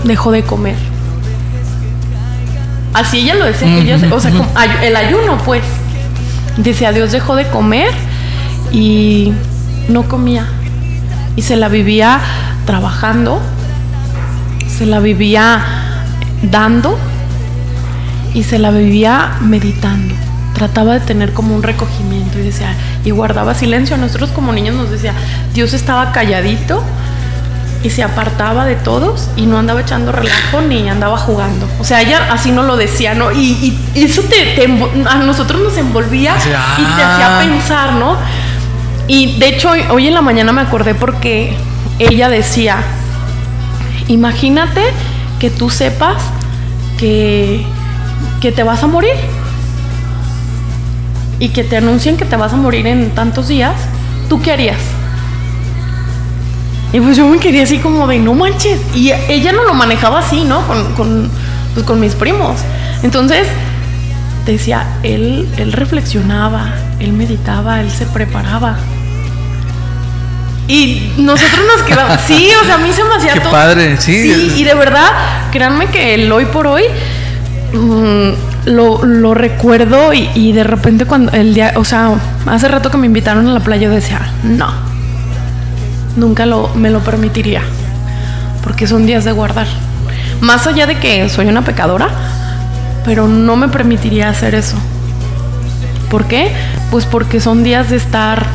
dejó 0.04 0.32
de 0.32 0.44
comer. 0.44 0.93
Así 2.94 3.20
ella 3.20 3.36
lo 3.36 3.46
decía, 3.46 3.68
ella 3.68 3.98
se- 4.00 4.12
o 4.12 4.20
sea, 4.20 4.32
como 4.32 4.50
ay- 4.56 4.70
el 4.84 4.96
ayuno, 4.96 5.38
pues. 5.46 5.64
Decía, 6.58 6.91
Dios 6.91 7.12
dejó 7.12 7.36
de 7.36 7.48
comer 7.48 7.91
y 8.72 9.34
no 9.89 10.04
comía. 10.04 10.46
Y 11.36 11.41
se 11.41 11.56
la 11.56 11.68
vivía 11.70 12.20
trabajando, 12.66 13.41
se 14.68 14.86
la 14.86 15.00
vivía 15.00 15.64
dando 16.44 16.98
y 18.36 18.44
se 18.44 18.60
la 18.60 18.70
vivía 18.72 19.32
meditando. 19.41 20.14
Trataba 20.54 20.94
de 20.94 21.00
tener 21.00 21.34
como 21.34 21.56
un 21.56 21.64
recogimiento 21.64 22.38
y 22.38 22.44
decía, 22.44 22.76
y 23.04 23.10
guardaba 23.10 23.56
silencio. 23.56 23.98
Nosotros 23.98 24.30
como 24.30 24.54
niños 24.54 24.76
nos 24.76 24.91
decía, 24.91 25.14
Dios 25.56 25.74
estaba 25.74 26.12
calladito 26.12 26.84
y 27.84 27.90
se 27.90 28.02
apartaba 28.02 28.66
de 28.66 28.76
todos 28.76 29.30
y 29.36 29.46
no 29.46 29.60
andaba 29.60 29.82
echando 29.82 30.12
relajo 30.14 30.62
ni 30.62 30.90
andaba 30.90 31.18
jugando. 31.18 31.68
O 31.80 31.84
sea, 31.84 32.02
ella 32.02 32.30
así 32.32 32.52
no 32.52 32.64
lo 32.64 32.78
decía, 32.78 33.14
¿no? 33.14 33.32
Y, 33.32 33.78
y 33.94 34.04
eso 34.04 34.24
te, 34.24 34.66
a 35.06 35.16
nosotros 35.18 35.62
nos 35.62 35.78
envolvía 35.78 36.36
y 36.38 36.50
te 36.50 36.56
ah. 36.56 37.14
hacía 37.14 37.40
pensar, 37.52 37.94
¿no? 37.94 38.18
Y 39.08 39.38
de 39.38 39.50
hecho 39.50 39.72
hoy, 39.72 39.82
hoy 39.92 40.08
en 40.08 40.14
la 40.14 40.22
mañana 40.22 40.54
me 40.54 40.62
acordé 40.62 40.96
porque 40.96 41.58
ella 42.00 42.30
decía, 42.30 42.78
imagínate 44.08 44.82
que 45.40 45.50
tú 45.50 45.70
sepas 45.70 46.24
que, 46.98 47.66
que 48.40 48.54
te 48.54 48.64
vas 48.64 48.82
a 48.82 48.88
morir 48.88 49.16
y 51.40 51.50
que 51.50 51.66
te 51.66 51.76
anuncien 51.76 52.16
que 52.16 52.24
te 52.24 52.38
vas 52.38 52.54
a 52.54 52.56
morir 52.56 52.88
en 52.88 53.12
tantos 53.12 53.50
días, 53.50 53.76
¿tú 54.30 54.42
qué 54.42 54.54
harías? 54.54 54.80
Y 56.94 57.00
pues 57.02 57.18
yo 57.18 57.28
me 57.28 57.39
quedé 57.39 57.64
así 57.64 57.80
como 57.80 58.08
de 58.08 58.20
no 58.20 58.34
manches. 58.36 58.80
Y 58.96 59.12
ella 59.28 59.52
no 59.52 59.64
lo 59.64 59.74
manejaba 59.74 60.20
así, 60.20 60.44
¿no? 60.46 60.66
Con, 60.68 60.94
con, 60.94 61.30
pues 61.74 61.86
con 61.86 62.00
mis 62.00 62.14
primos. 62.14 62.60
Entonces, 63.02 63.48
decía, 64.46 64.86
él, 65.04 65.50
él 65.58 65.74
reflexionaba, 65.74 66.74
él 67.00 67.14
meditaba, 67.14 67.82
él 67.82 67.89
se 67.91 68.06
preparaba. 68.06 68.78
Y 70.68 71.12
nosotros 71.18 71.62
nos 71.76 71.84
quedamos, 71.86 72.20
sí, 72.28 72.50
o 72.62 72.66
sea, 72.66 72.76
a 72.76 72.78
mí 72.78 72.94
se 72.94 73.04
me 73.04 73.16
hacía 73.16 73.34
Qué 73.34 73.39
todo. 73.39 73.52
padre, 73.52 73.98
sí. 74.00 74.34
Sí, 74.34 74.54
y 74.58 74.64
de 74.64 74.76
verdad, 74.76 75.10
créanme 75.52 75.88
que 75.88 76.14
el 76.14 76.32
hoy 76.32 76.46
por 76.46 76.68
hoy 76.68 76.84
mm, 77.74 78.30
lo, 78.70 79.04
lo 79.04 79.34
recuerdo 79.34 80.14
y, 80.14 80.30
y 80.36 80.54
de 80.54 80.64
repente 80.64 81.06
cuando 81.06 81.32
el 81.34 81.54
día, 81.54 81.74
o 81.76 81.84
sea, 81.84 82.12
hace 82.46 82.68
rato 82.68 82.89
que 82.91 82.98
me 82.98 83.08
invitaron 83.08 83.48
a 83.48 83.52
la 83.54 83.60
playa, 83.60 83.88
yo 83.88 83.91
decía, 83.91 84.22
no, 84.44 84.72
nunca 86.16 86.45
lo, 86.45 86.70
me 86.76 86.89
lo 86.89 86.99
permitiría, 86.99 87.61
porque 88.64 88.88
son 88.88 89.05
días 89.05 89.24
de 89.24 89.32
guardar. 89.32 89.68
Más 90.41 90.68
allá 90.68 90.86
de 90.86 90.97
que 90.97 91.30
soy 91.30 91.47
una 91.47 91.64
pecadora, 91.64 92.09
pero 93.05 93.28
no 93.28 93.55
me 93.55 93.68
permitiría 93.68 94.30
hacer 94.30 94.55
eso. 94.55 94.78
¿Por 96.09 96.26
qué? 96.26 96.51
Pues 96.91 97.05
porque 97.05 97.39
son 97.39 97.64
días 97.64 97.89
de 97.89 97.95
estar, 97.95 98.45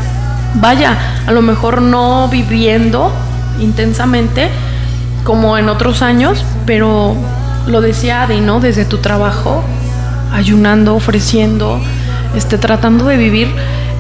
vaya, 0.55 0.97
a 1.27 1.33
lo 1.33 1.43
mejor 1.43 1.83
no 1.83 2.29
viviendo 2.29 3.13
intensamente 3.61 4.49
como 5.25 5.59
en 5.59 5.69
otros 5.69 6.03
años, 6.03 6.45
pero 6.67 7.17
lo 7.67 7.81
decía 7.81 8.23
Adi, 8.23 8.41
¿no? 8.41 8.61
Desde 8.61 8.85
tu 8.85 8.99
trabajo, 8.99 9.63
ayunando, 10.33 10.95
ofreciendo, 10.95 11.81
este, 12.37 12.59
tratando 12.59 13.07
de 13.07 13.17
vivir 13.17 13.49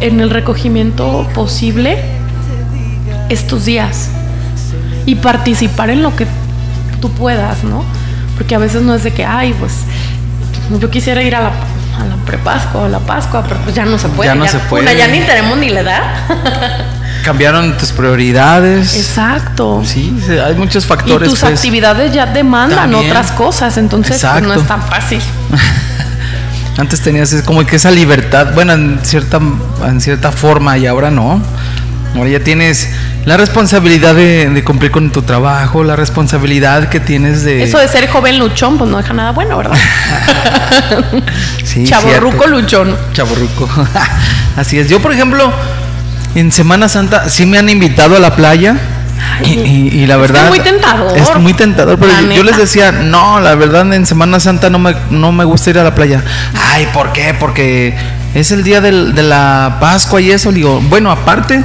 en 0.00 0.20
el 0.20 0.30
recogimiento 0.30 1.26
posible 1.34 2.17
estos 3.28 3.64
días 3.64 4.08
y 5.06 5.14
participar 5.16 5.90
en 5.90 6.02
lo 6.02 6.14
que 6.14 6.26
tú 7.00 7.10
puedas, 7.12 7.64
¿no? 7.64 7.84
Porque 8.36 8.54
a 8.54 8.58
veces 8.58 8.82
no 8.82 8.94
es 8.94 9.02
de 9.04 9.12
que, 9.12 9.24
ay, 9.24 9.54
pues 9.58 9.72
yo 10.80 10.90
quisiera 10.90 11.22
ir 11.22 11.34
a 11.34 11.40
la, 11.40 11.48
a 11.48 12.04
la 12.04 12.16
prepascua 12.26 12.82
o 12.82 12.84
a 12.84 12.88
la 12.88 12.98
Pascua, 13.00 13.42
pero 13.48 13.60
pues 13.60 13.74
ya 13.74 13.84
no 13.84 13.98
se 13.98 14.08
puede. 14.08 14.28
Ya 14.28 14.34
no 14.34 14.46
se 14.46 14.58
puede. 14.58 14.82
Una, 14.82 14.92
ya 14.92 15.08
ni 15.08 15.20
tenemos 15.20 15.58
ni 15.58 15.70
la 15.70 15.80
edad. 15.80 16.02
Cambiaron 17.24 17.76
tus 17.76 17.92
prioridades. 17.92 18.96
Exacto. 18.96 19.82
Sí, 19.84 20.16
hay 20.44 20.54
muchos 20.54 20.84
Y 20.84 20.88
factores. 20.88 21.28
tus 21.28 21.40
pues. 21.40 21.54
actividades 21.54 22.12
ya 22.12 22.26
demandan 22.26 22.90
También. 22.90 23.10
otras 23.10 23.32
cosas, 23.32 23.76
entonces 23.76 24.20
pues, 24.20 24.42
no 24.42 24.54
es 24.54 24.66
tan 24.66 24.82
fácil. 24.82 25.20
Antes 26.78 27.00
tenías 27.00 27.34
como 27.44 27.66
que 27.66 27.74
esa 27.76 27.90
libertad, 27.90 28.52
bueno, 28.54 28.72
en 28.72 29.00
cierta, 29.02 29.40
en 29.84 30.00
cierta 30.00 30.30
forma 30.30 30.78
y 30.78 30.86
ahora 30.86 31.10
no. 31.10 31.42
Ahora 32.16 32.30
ya 32.30 32.40
tienes 32.40 32.88
la 33.26 33.36
responsabilidad 33.36 34.14
de, 34.14 34.48
de 34.50 34.64
cumplir 34.64 34.90
con 34.90 35.10
tu 35.12 35.22
trabajo, 35.22 35.84
la 35.84 35.94
responsabilidad 35.94 36.88
que 36.88 36.98
tienes 37.00 37.44
de... 37.44 37.62
Eso 37.62 37.78
de 37.78 37.86
ser 37.86 38.08
joven 38.08 38.38
luchón, 38.38 38.78
pues 38.78 38.90
no 38.90 38.96
deja 38.96 39.12
nada 39.12 39.30
bueno, 39.32 39.56
¿verdad? 39.58 39.76
Sí, 41.64 41.84
Chaborruco 41.84 42.46
luchón. 42.46 42.96
Chaborruco. 43.12 43.68
Así 44.56 44.78
es. 44.78 44.88
Yo, 44.88 45.00
por 45.00 45.12
ejemplo, 45.12 45.52
en 46.34 46.50
Semana 46.50 46.88
Santa 46.88 47.28
sí 47.28 47.46
me 47.46 47.58
han 47.58 47.68
invitado 47.68 48.16
a 48.16 48.18
la 48.20 48.34
playa. 48.34 48.76
Y, 49.44 49.52
y- 49.58 49.88
y 50.02 50.06
la 50.06 50.16
verdad 50.16 50.44
es 50.44 50.48
muy 50.50 50.60
tentador. 50.60 51.16
es 51.18 51.36
muy 51.36 51.52
tentador 51.52 51.98
pero 51.98 52.12
yo, 52.22 52.30
yo 52.36 52.42
les 52.44 52.56
decía 52.56 52.92
no 52.92 53.40
la 53.40 53.56
verdad 53.56 53.92
en 53.92 54.06
Semana 54.06 54.38
Santa 54.38 54.70
no 54.70 54.78
me, 54.78 54.94
no 55.10 55.32
me 55.32 55.44
gusta 55.44 55.70
ir 55.70 55.78
a 55.78 55.82
la 55.84 55.92
playa 55.94 56.22
ay 56.72 56.86
¿por 56.94 57.12
qué? 57.12 57.34
porque 57.38 57.94
es 58.34 58.52
el 58.52 58.62
día 58.62 58.80
del- 58.80 59.16
de 59.16 59.24
la 59.24 59.78
Pascua 59.80 60.20
y 60.20 60.30
eso 60.30 60.52
digo 60.52 60.80
bueno 60.88 61.10
aparte 61.10 61.64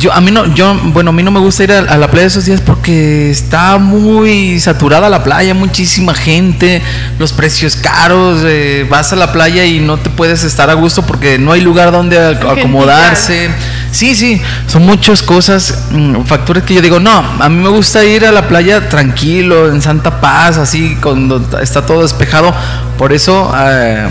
yo 0.00 0.12
a 0.12 0.20
mí 0.20 0.30
no 0.30 0.46
yo 0.54 0.74
bueno 0.92 1.10
a 1.10 1.12
mí 1.12 1.22
no 1.22 1.30
me 1.30 1.40
gusta 1.40 1.64
ir 1.64 1.72
a, 1.72 1.78
a 1.78 1.96
la 1.96 2.10
playa 2.10 2.26
esos 2.26 2.44
días 2.44 2.60
porque 2.60 3.30
está 3.30 3.78
muy 3.78 4.58
saturada 4.58 5.08
la 5.08 5.22
playa 5.22 5.54
muchísima 5.54 6.12
gente 6.14 6.82
los 7.18 7.32
precios 7.32 7.76
caros 7.76 8.40
eh, 8.44 8.86
vas 8.90 9.12
a 9.12 9.16
la 9.16 9.32
playa 9.32 9.64
y 9.64 9.78
no 9.78 9.96
te 9.98 10.10
puedes 10.10 10.42
estar 10.44 10.70
a 10.70 10.74
gusto 10.74 11.02
porque 11.02 11.38
no 11.38 11.52
hay 11.52 11.60
lugar 11.60 11.92
donde 11.92 12.18
acomodarse. 12.18 13.48
sí 13.92 14.14
sí 14.16 14.42
son 14.66 14.84
muchas 14.84 15.22
cosas 15.22 15.84
mm, 15.92 16.22
factores 16.22 16.64
que 16.64 16.74
yo 16.74 16.82
digo 16.82 16.98
no 16.98 17.24
a 17.40 17.48
mí 17.48 17.62
me 17.62 17.68
gusta 17.68 18.04
ir 18.04 18.26
a 18.26 18.32
la 18.32 18.48
playa 18.48 18.88
tranquilo 18.88 19.72
en 19.72 19.80
Santa 19.80 20.20
Paz 20.20 20.58
así 20.58 20.96
cuando 21.00 21.44
está 21.60 21.84
todo 21.86 22.02
despejado. 22.02 22.52
Por 22.98 23.12
eso 23.12 23.52
eh, 23.58 24.08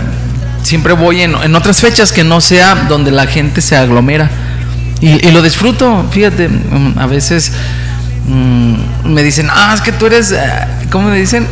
siempre 0.62 0.92
voy 0.92 1.22
en, 1.22 1.34
en 1.34 1.54
otras 1.54 1.80
fechas 1.80 2.12
que 2.12 2.24
no 2.24 2.40
sea 2.40 2.86
donde 2.88 3.10
la 3.10 3.26
gente 3.26 3.60
se 3.60 3.76
aglomera 3.76 4.30
y, 5.00 5.26
y 5.26 5.30
lo 5.30 5.42
disfruto, 5.42 6.04
fíjate, 6.10 6.48
mm, 6.48 6.98
a 6.98 7.06
veces 7.06 7.52
mm, 8.28 9.08
me 9.12 9.22
dicen, 9.22 9.48
ah, 9.50 9.72
es 9.74 9.80
que 9.80 9.92
tú 9.92 10.06
eres, 10.06 10.32
eh, 10.32 10.38
¿cómo 10.90 11.08
me 11.10 11.16
dicen? 11.18 11.46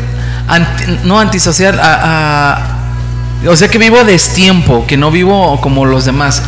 Anti- 0.49 0.99
no 1.05 1.18
antisocial, 1.20 1.78
a- 1.80 2.59
o 3.47 3.57
sea 3.57 3.68
que 3.68 3.78
vivo 3.78 3.99
a 3.99 4.05
destiempo, 4.05 4.86
que 4.86 4.97
no 4.97 5.11
vivo 5.11 5.61
como 5.61 5.84
los 5.84 6.05
demás. 6.07 6.42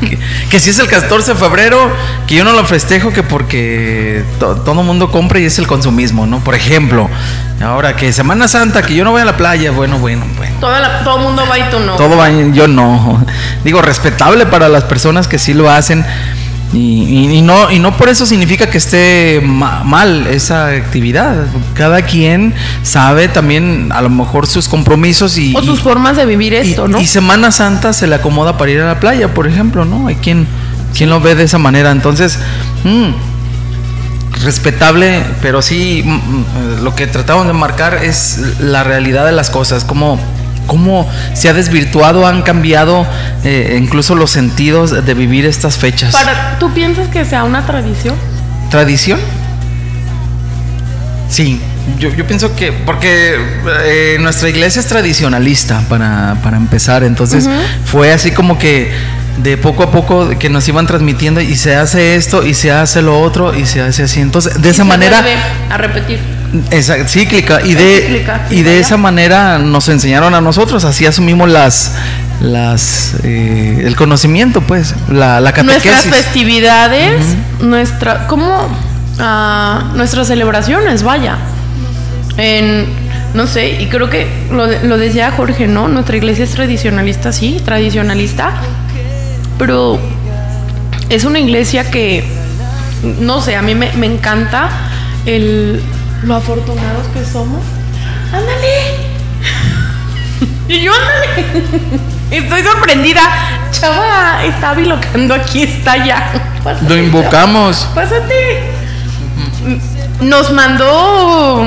Que, 0.00 0.18
que 0.50 0.60
si 0.60 0.70
es 0.70 0.78
el 0.78 0.88
14 0.88 1.32
de 1.34 1.38
febrero, 1.38 1.90
que 2.26 2.34
yo 2.36 2.44
no 2.44 2.52
lo 2.52 2.64
festejo, 2.64 3.12
que 3.12 3.22
porque 3.22 4.24
to- 4.38 4.56
todo 4.56 4.80
el 4.80 4.86
mundo 4.86 5.10
compra 5.10 5.38
y 5.38 5.44
es 5.44 5.58
el 5.58 5.66
consumismo, 5.66 6.26
¿no? 6.26 6.40
Por 6.40 6.54
ejemplo, 6.54 7.08
ahora 7.62 7.96
que 7.96 8.12
Semana 8.12 8.48
Santa, 8.48 8.82
que 8.82 8.94
yo 8.94 9.04
no 9.04 9.12
voy 9.12 9.22
a 9.22 9.24
la 9.24 9.36
playa, 9.36 9.70
bueno, 9.70 9.98
bueno, 9.98 10.24
bueno. 10.36 10.56
Todo, 10.60 10.78
la- 10.78 11.04
todo 11.04 11.18
mundo 11.18 11.44
va 11.48 11.58
y 11.58 11.70
tú 11.70 11.78
no. 11.80 11.96
Todo 11.96 12.16
va, 12.16 12.30
yo 12.30 12.68
no. 12.68 13.24
Digo, 13.64 13.82
respetable 13.82 14.46
para 14.46 14.68
las 14.68 14.84
personas 14.84 15.28
que 15.28 15.38
sí 15.38 15.54
lo 15.54 15.70
hacen. 15.70 16.04
Y, 16.72 16.78
y- 17.04 17.38
y 17.38 17.42
no, 17.42 17.70
y 17.70 17.78
no 17.78 17.96
por 17.96 18.08
eso 18.08 18.26
significa 18.26 18.68
que 18.68 18.76
esté 18.78 19.40
ma- 19.42 19.84
mal 19.84 20.26
esa 20.26 20.68
actividad. 20.68 21.46
Cada 21.74 22.02
quien 22.02 22.52
sabe 22.82 23.28
también 23.28 23.90
a 23.92 24.02
lo 24.02 24.10
mejor 24.10 24.46
sus 24.48 24.68
compromisos 24.68 25.38
y, 25.38 25.54
o 25.56 25.62
sus 25.62 25.78
y- 25.78 25.82
formas 25.82 26.16
de 26.16 26.26
vivir 26.26 26.54
esto, 26.54 26.88
¿no? 26.88 27.00
y 27.00 27.06
Semana 27.06 27.52
Santa 27.52 27.92
se 27.92 28.06
le 28.08 28.16
acomoda 28.16 28.58
para 28.58 28.70
ir 28.72 28.80
a 28.80 28.86
la 28.86 29.00
playa, 29.00 29.32
por 29.32 29.46
ejemplo, 29.46 29.84
¿no? 29.84 30.08
Hay 30.08 30.16
quien, 30.16 30.46
quien 30.96 31.08
lo 31.08 31.20
ve 31.20 31.34
de 31.36 31.44
esa 31.44 31.58
manera. 31.58 31.92
Entonces, 31.92 32.38
mm, 32.84 33.10
respetable, 34.44 35.22
pero 35.42 35.62
sí 35.62 36.02
mm, 36.04 36.10
mm, 36.10 36.82
lo 36.84 36.94
que 36.94 37.06
tratamos 37.06 37.46
de 37.46 37.52
marcar 37.52 38.02
es 38.04 38.40
la 38.60 38.84
realidad 38.84 39.24
de 39.24 39.32
las 39.32 39.50
cosas, 39.50 39.84
cómo, 39.84 40.18
cómo 40.66 41.08
se 41.34 41.48
ha 41.48 41.52
desvirtuado, 41.54 42.26
han 42.26 42.42
cambiado 42.42 43.06
eh, 43.44 43.78
incluso 43.80 44.14
los 44.14 44.30
sentidos 44.30 45.04
de 45.04 45.14
vivir 45.14 45.46
estas 45.46 45.76
fechas. 45.76 46.12
Para, 46.12 46.58
¿Tú 46.58 46.72
piensas 46.72 47.08
que 47.08 47.24
sea 47.24 47.44
una 47.44 47.64
tradición? 47.66 48.14
¿Tradición? 48.70 49.18
Sí, 51.28 51.60
yo, 51.98 52.10
yo 52.14 52.26
pienso 52.26 52.54
que, 52.54 52.72
porque 52.72 53.36
eh, 53.84 54.16
nuestra 54.20 54.48
iglesia 54.48 54.80
es 54.80 54.86
tradicionalista 54.86 55.82
para, 55.88 56.36
para 56.42 56.56
empezar, 56.56 57.02
entonces 57.02 57.48
fue 57.84 58.12
así 58.12 58.30
como 58.30 58.58
que 58.58 58.92
de 59.38 59.56
poco 59.56 59.82
a 59.82 59.90
poco 59.90 60.30
que 60.38 60.48
nos 60.48 60.66
iban 60.68 60.86
transmitiendo 60.86 61.40
y 61.40 61.56
se 61.56 61.76
hace 61.76 62.16
esto 62.16 62.44
y 62.44 62.54
se 62.54 62.72
hace 62.72 63.02
lo 63.02 63.20
otro 63.20 63.54
y 63.54 63.66
se 63.66 63.80
hace 63.80 64.04
así. 64.04 64.20
Entonces, 64.20 64.60
de 64.60 64.70
esa 64.70 64.82
Y 64.82 64.86
se 64.86 64.88
manera... 64.88 65.24
A 65.70 65.76
repetir. 65.76 66.18
Cíclica 67.06 67.62
y 67.62 67.74
de 67.74 68.00
cíclica, 68.02 68.46
y 68.50 68.62
de 68.62 68.80
esa 68.80 68.96
manera 68.96 69.58
nos 69.58 69.88
enseñaron 69.88 70.34
a 70.34 70.40
nosotros 70.40 70.84
así 70.84 71.06
asumimos 71.06 71.48
las 71.48 71.92
las 72.40 73.16
eh, 73.24 73.82
el 73.84 73.96
conocimiento 73.96 74.60
pues 74.60 74.94
la, 75.10 75.40
la 75.40 75.52
Nuestras 75.62 76.04
festividades, 76.04 77.20
nuestra, 77.60 78.26
¿cómo? 78.26 78.68
Ah, 79.18 79.92
nuestras 79.94 80.28
celebraciones, 80.28 81.02
vaya. 81.02 81.38
En, 82.36 82.86
no 83.32 83.46
sé, 83.46 83.80
y 83.80 83.86
creo 83.86 84.10
que 84.10 84.26
lo, 84.52 84.66
lo 84.66 84.98
decía 84.98 85.30
Jorge, 85.30 85.66
¿no? 85.66 85.88
Nuestra 85.88 86.16
iglesia 86.16 86.44
es 86.44 86.50
tradicionalista, 86.50 87.32
sí, 87.32 87.60
tradicionalista, 87.64 88.52
pero 89.58 89.98
es 91.08 91.24
una 91.24 91.38
iglesia 91.38 91.90
que, 91.90 92.24
no 93.20 93.40
sé, 93.40 93.56
a 93.56 93.62
mí 93.62 93.74
me, 93.74 93.92
me 93.94 94.06
encanta 94.06 94.68
el, 95.24 95.80
lo 96.22 96.36
afortunados 96.36 97.06
que 97.14 97.24
somos. 97.24 97.62
¡Ándale! 98.32 99.06
Y 100.68 100.80
yo, 100.80 100.92
ándale. 100.92 101.46
Estoy 102.32 102.62
sorprendida. 102.64 103.20
Chava, 103.70 104.44
está 104.44 104.74
bilocando 104.74 105.32
aquí, 105.34 105.62
está 105.62 106.04
ya. 106.04 106.32
Pásate, 106.64 106.88
lo 106.88 106.96
invocamos 106.96 107.86
Pásate. 107.94 108.64
Nos 110.20 110.50
mandó 110.52 111.64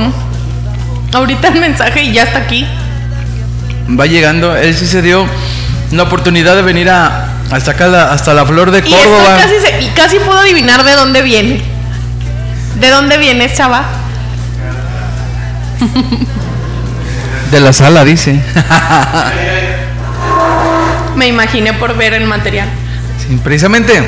ahorita 1.14 1.48
el 1.48 1.60
mensaje 1.62 2.04
y 2.04 2.12
ya 2.14 2.24
está 2.24 2.40
aquí. 2.40 2.68
va 3.98 4.06
llegando 4.06 4.56
él 4.58 4.76
sí 4.76 4.86
se 4.86 5.02
dio 5.02 5.26
la 5.92 6.04
oportunidad 6.04 6.56
de 6.58 6.62
venir 6.62 6.90
a 6.90 7.28
hasta 7.52 7.72
acá 7.72 7.88
la- 7.88 8.12
hasta 8.12 8.34
la 8.34 8.46
flor 8.46 8.72
de 8.72 8.80
Y, 8.80 8.92
Córdoba 8.92 9.38
casi, 9.42 9.60
se- 9.60 9.82
y 9.82 9.88
casi 9.92 10.20
puedo 10.20 10.40
adivinar 10.40 10.84
de 10.84 10.92
dónde 10.94 11.22
viene. 11.22 11.62
¿De 12.80 12.90
dónde 12.90 13.18
viene, 13.18 13.52
chava? 13.54 13.86
De 17.52 17.60
la 17.60 17.74
sala 17.74 18.06
dice 18.06 18.40
Me 21.16 21.28
imaginé 21.28 21.74
por 21.74 21.98
ver 21.98 22.14
el 22.14 22.26
material. 22.26 22.68
Sí, 23.28 23.40
precisamente 23.44 24.02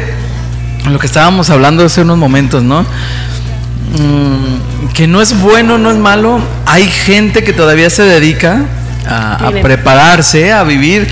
lo 0.90 0.98
que 0.98 1.08
estábamos 1.08 1.50
hablando 1.50 1.86
hace 1.86 2.02
unos 2.02 2.18
momentos, 2.18 2.64
¿no? 2.64 2.84
Mm, 2.84 4.88
que 4.94 5.08
no 5.08 5.22
es 5.22 5.40
bueno, 5.40 5.78
no 5.78 5.92
es 5.92 5.98
malo. 5.98 6.40
Hay 6.66 6.88
gente 6.88 7.44
que 7.44 7.54
todavía 7.54 7.90
se 7.90 8.04
dedica 8.04 8.62
a, 9.08 9.48
a 9.48 9.52
prepararse, 9.52 10.54
a 10.54 10.64
vivir, 10.64 11.08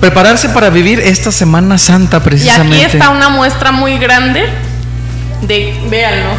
prepararse 0.00 0.50
para 0.50 0.68
vivir 0.68 1.00
esta 1.00 1.32
Semana 1.32 1.78
Santa 1.78 2.18
Y 2.18 2.20
precisamente. 2.20 2.84
aquí 2.84 2.96
está 2.96 3.10
una 3.10 3.30
muestra 3.30 3.72
muy 3.72 3.98
grande 3.98 4.44
de, 5.42 5.74
véanlo, 5.88 6.30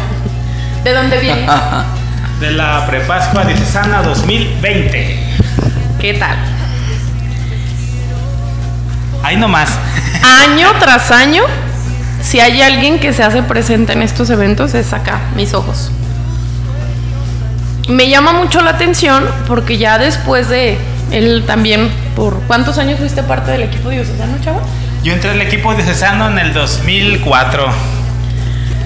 de 0.84 0.92
dónde 0.92 1.18
viene. 1.18 1.46
De 2.40 2.50
la 2.52 2.86
Prepascua 2.86 3.44
Diocesana 3.44 4.00
2020. 4.00 5.18
¿Qué 6.00 6.14
tal? 6.14 6.38
Ahí 9.22 9.36
nomás. 9.36 9.68
Año 10.22 10.68
tras 10.80 11.10
año, 11.10 11.42
si 12.22 12.40
hay 12.40 12.62
alguien 12.62 12.98
que 12.98 13.12
se 13.12 13.22
hace 13.22 13.42
presente 13.42 13.92
en 13.92 14.00
estos 14.00 14.30
eventos, 14.30 14.72
es 14.72 14.94
acá, 14.94 15.20
mis 15.36 15.52
ojos. 15.52 15.90
Me 17.88 18.08
llama 18.08 18.32
mucho 18.32 18.62
la 18.62 18.70
atención 18.70 19.22
porque 19.46 19.76
ya 19.76 19.98
después 19.98 20.48
de 20.48 20.78
él 21.10 21.44
también, 21.46 21.90
¿por 22.16 22.40
cuántos 22.44 22.78
años 22.78 22.98
fuiste 22.98 23.22
parte 23.22 23.50
del 23.50 23.64
equipo 23.64 23.90
diocesano, 23.90 24.38
chavo? 24.42 24.62
Yo 25.04 25.12
entré 25.12 25.30
al 25.30 25.42
equipo 25.42 25.74
diocesano 25.74 26.30
en 26.30 26.38
el 26.38 26.54
2004. 26.54 27.66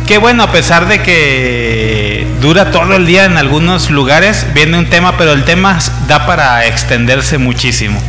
que 0.09 0.17
bueno, 0.17 0.41
a 0.41 0.51
pesar 0.51 0.87
de 0.87 1.03
que 1.03 2.25
dura 2.41 2.71
todo 2.71 2.95
el 2.95 3.05
día 3.05 3.25
en 3.25 3.37
algunos 3.37 3.91
lugares, 3.91 4.43
viene 4.55 4.79
un 4.79 4.89
tema, 4.89 5.19
pero 5.19 5.33
el 5.33 5.45
tema 5.45 5.77
da 6.07 6.25
para 6.25 6.65
extenderse 6.65 7.37
muchísimo. 7.37 8.01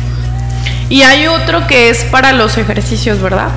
Y 0.89 1.03
hay 1.03 1.27
otro 1.27 1.67
que 1.67 1.91
es 1.91 2.03
para 2.05 2.33
los 2.33 2.57
ejercicios, 2.57 3.21
¿verdad? 3.21 3.49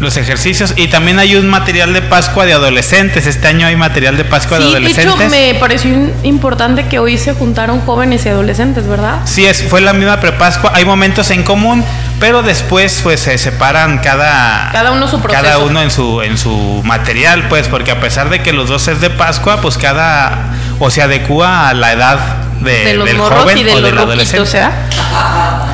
Los 0.00 0.16
ejercicios 0.16 0.74
y 0.76 0.88
también 0.88 1.18
hay 1.18 1.36
un 1.36 1.48
material 1.48 1.92
de 1.92 2.02
Pascua 2.02 2.44
de 2.44 2.52
adolescentes. 2.52 3.26
Este 3.26 3.46
año 3.46 3.66
hay 3.66 3.76
material 3.76 4.16
de 4.16 4.24
Pascua 4.24 4.58
de 4.58 4.64
Sí, 4.64 4.70
de 4.70 4.76
adolescentes. 4.78 5.14
hecho 5.14 5.30
me 5.30 5.54
pareció 5.54 6.10
importante 6.24 6.86
que 6.88 6.98
hoy 6.98 7.16
se 7.16 7.32
juntaron 7.32 7.80
jóvenes 7.80 8.26
y 8.26 8.28
adolescentes, 8.28 8.86
¿verdad? 8.86 9.20
Sí, 9.24 9.46
es, 9.46 9.62
fue 9.62 9.80
la 9.80 9.92
misma 9.92 10.18
prepascua. 10.20 10.72
Hay 10.74 10.84
momentos 10.84 11.30
en 11.30 11.44
común, 11.44 11.84
pero 12.18 12.42
después 12.42 13.00
pues 13.02 13.20
se 13.20 13.38
separan 13.38 13.98
cada 13.98 14.70
Cada 14.72 14.90
uno 14.90 15.06
su 15.06 15.20
proceso. 15.20 15.42
cada 15.42 15.58
uno 15.58 15.80
en 15.80 15.90
su 15.90 16.22
en 16.22 16.38
su 16.38 16.82
material, 16.84 17.46
pues, 17.48 17.68
porque 17.68 17.92
a 17.92 18.00
pesar 18.00 18.30
de 18.30 18.42
que 18.42 18.52
los 18.52 18.68
dos 18.68 18.88
es 18.88 19.00
de 19.00 19.10
Pascua, 19.10 19.60
pues 19.60 19.78
cada 19.78 20.50
o 20.80 20.90
se 20.90 21.02
adecua 21.02 21.68
a 21.68 21.74
la 21.74 21.92
edad 21.92 22.18
de, 22.60 22.84
de 22.84 22.94
los 22.94 23.06
del 23.06 23.16
morros 23.16 23.42
joven 23.42 23.58
y 23.58 23.62
de 23.62 23.72
o 23.72 23.74
los 23.80 23.84
del 23.84 23.98
adolescente. 23.98 24.40
o 24.40 24.46
sea, 24.46 24.72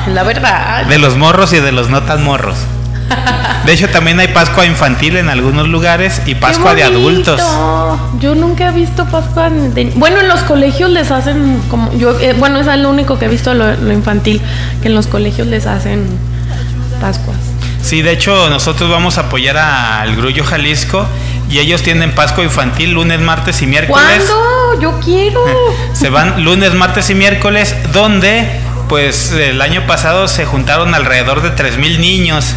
la 0.07 0.23
verdad. 0.23 0.85
De 0.85 0.99
los 0.99 1.17
morros 1.17 1.53
y 1.53 1.59
de 1.59 1.71
los 1.71 1.89
no 1.89 2.03
tan 2.03 2.23
morros. 2.23 2.57
De 3.65 3.73
hecho, 3.73 3.89
también 3.89 4.19
hay 4.19 4.27
Pascua 4.29 4.65
infantil 4.65 5.17
en 5.17 5.29
algunos 5.29 5.67
lugares 5.67 6.21
y 6.25 6.35
Pascua 6.35 6.73
de 6.73 6.83
adultos. 6.83 7.41
Yo 8.19 8.35
nunca 8.35 8.69
he 8.69 8.71
visto 8.71 9.05
Pascua 9.05 9.49
de... 9.49 9.91
Bueno, 9.95 10.19
en 10.19 10.27
los 10.27 10.41
colegios 10.41 10.89
les 10.89 11.11
hacen 11.11 11.61
como... 11.69 11.93
yo 11.97 12.19
eh, 12.19 12.33
Bueno, 12.37 12.59
es 12.59 12.65
lo 12.79 12.89
único 12.89 13.19
que 13.19 13.25
he 13.25 13.29
visto 13.29 13.53
lo, 13.53 13.75
lo 13.75 13.91
infantil, 13.91 14.41
que 14.81 14.87
en 14.87 14.95
los 14.95 15.07
colegios 15.07 15.47
les 15.47 15.67
hacen 15.67 16.05
Pascuas. 16.99 17.37
Sí, 17.81 18.01
de 18.01 18.11
hecho 18.11 18.49
nosotros 18.49 18.89
vamos 18.89 19.17
a 19.17 19.21
apoyar 19.21 19.57
al 19.57 20.15
Grullo 20.15 20.43
Jalisco 20.43 21.05
y 21.49 21.59
ellos 21.59 21.81
tienen 21.81 22.13
Pascua 22.13 22.43
infantil 22.43 22.91
lunes, 22.91 23.19
martes 23.19 23.61
y 23.61 23.67
miércoles. 23.67 24.23
¿Cuándo? 24.27 24.81
Yo 24.81 24.99
quiero. 25.03 25.43
Se 25.93 26.09
van 26.09 26.43
lunes, 26.43 26.73
martes 26.73 27.09
y 27.09 27.15
miércoles, 27.15 27.75
donde 27.91 28.47
pues 28.87 29.31
el 29.31 29.61
año 29.61 29.87
pasado 29.87 30.27
se 30.27 30.45
juntaron 30.45 30.93
alrededor 30.93 31.41
de 31.41 31.55
3.000 31.55 31.99
niños. 31.99 32.53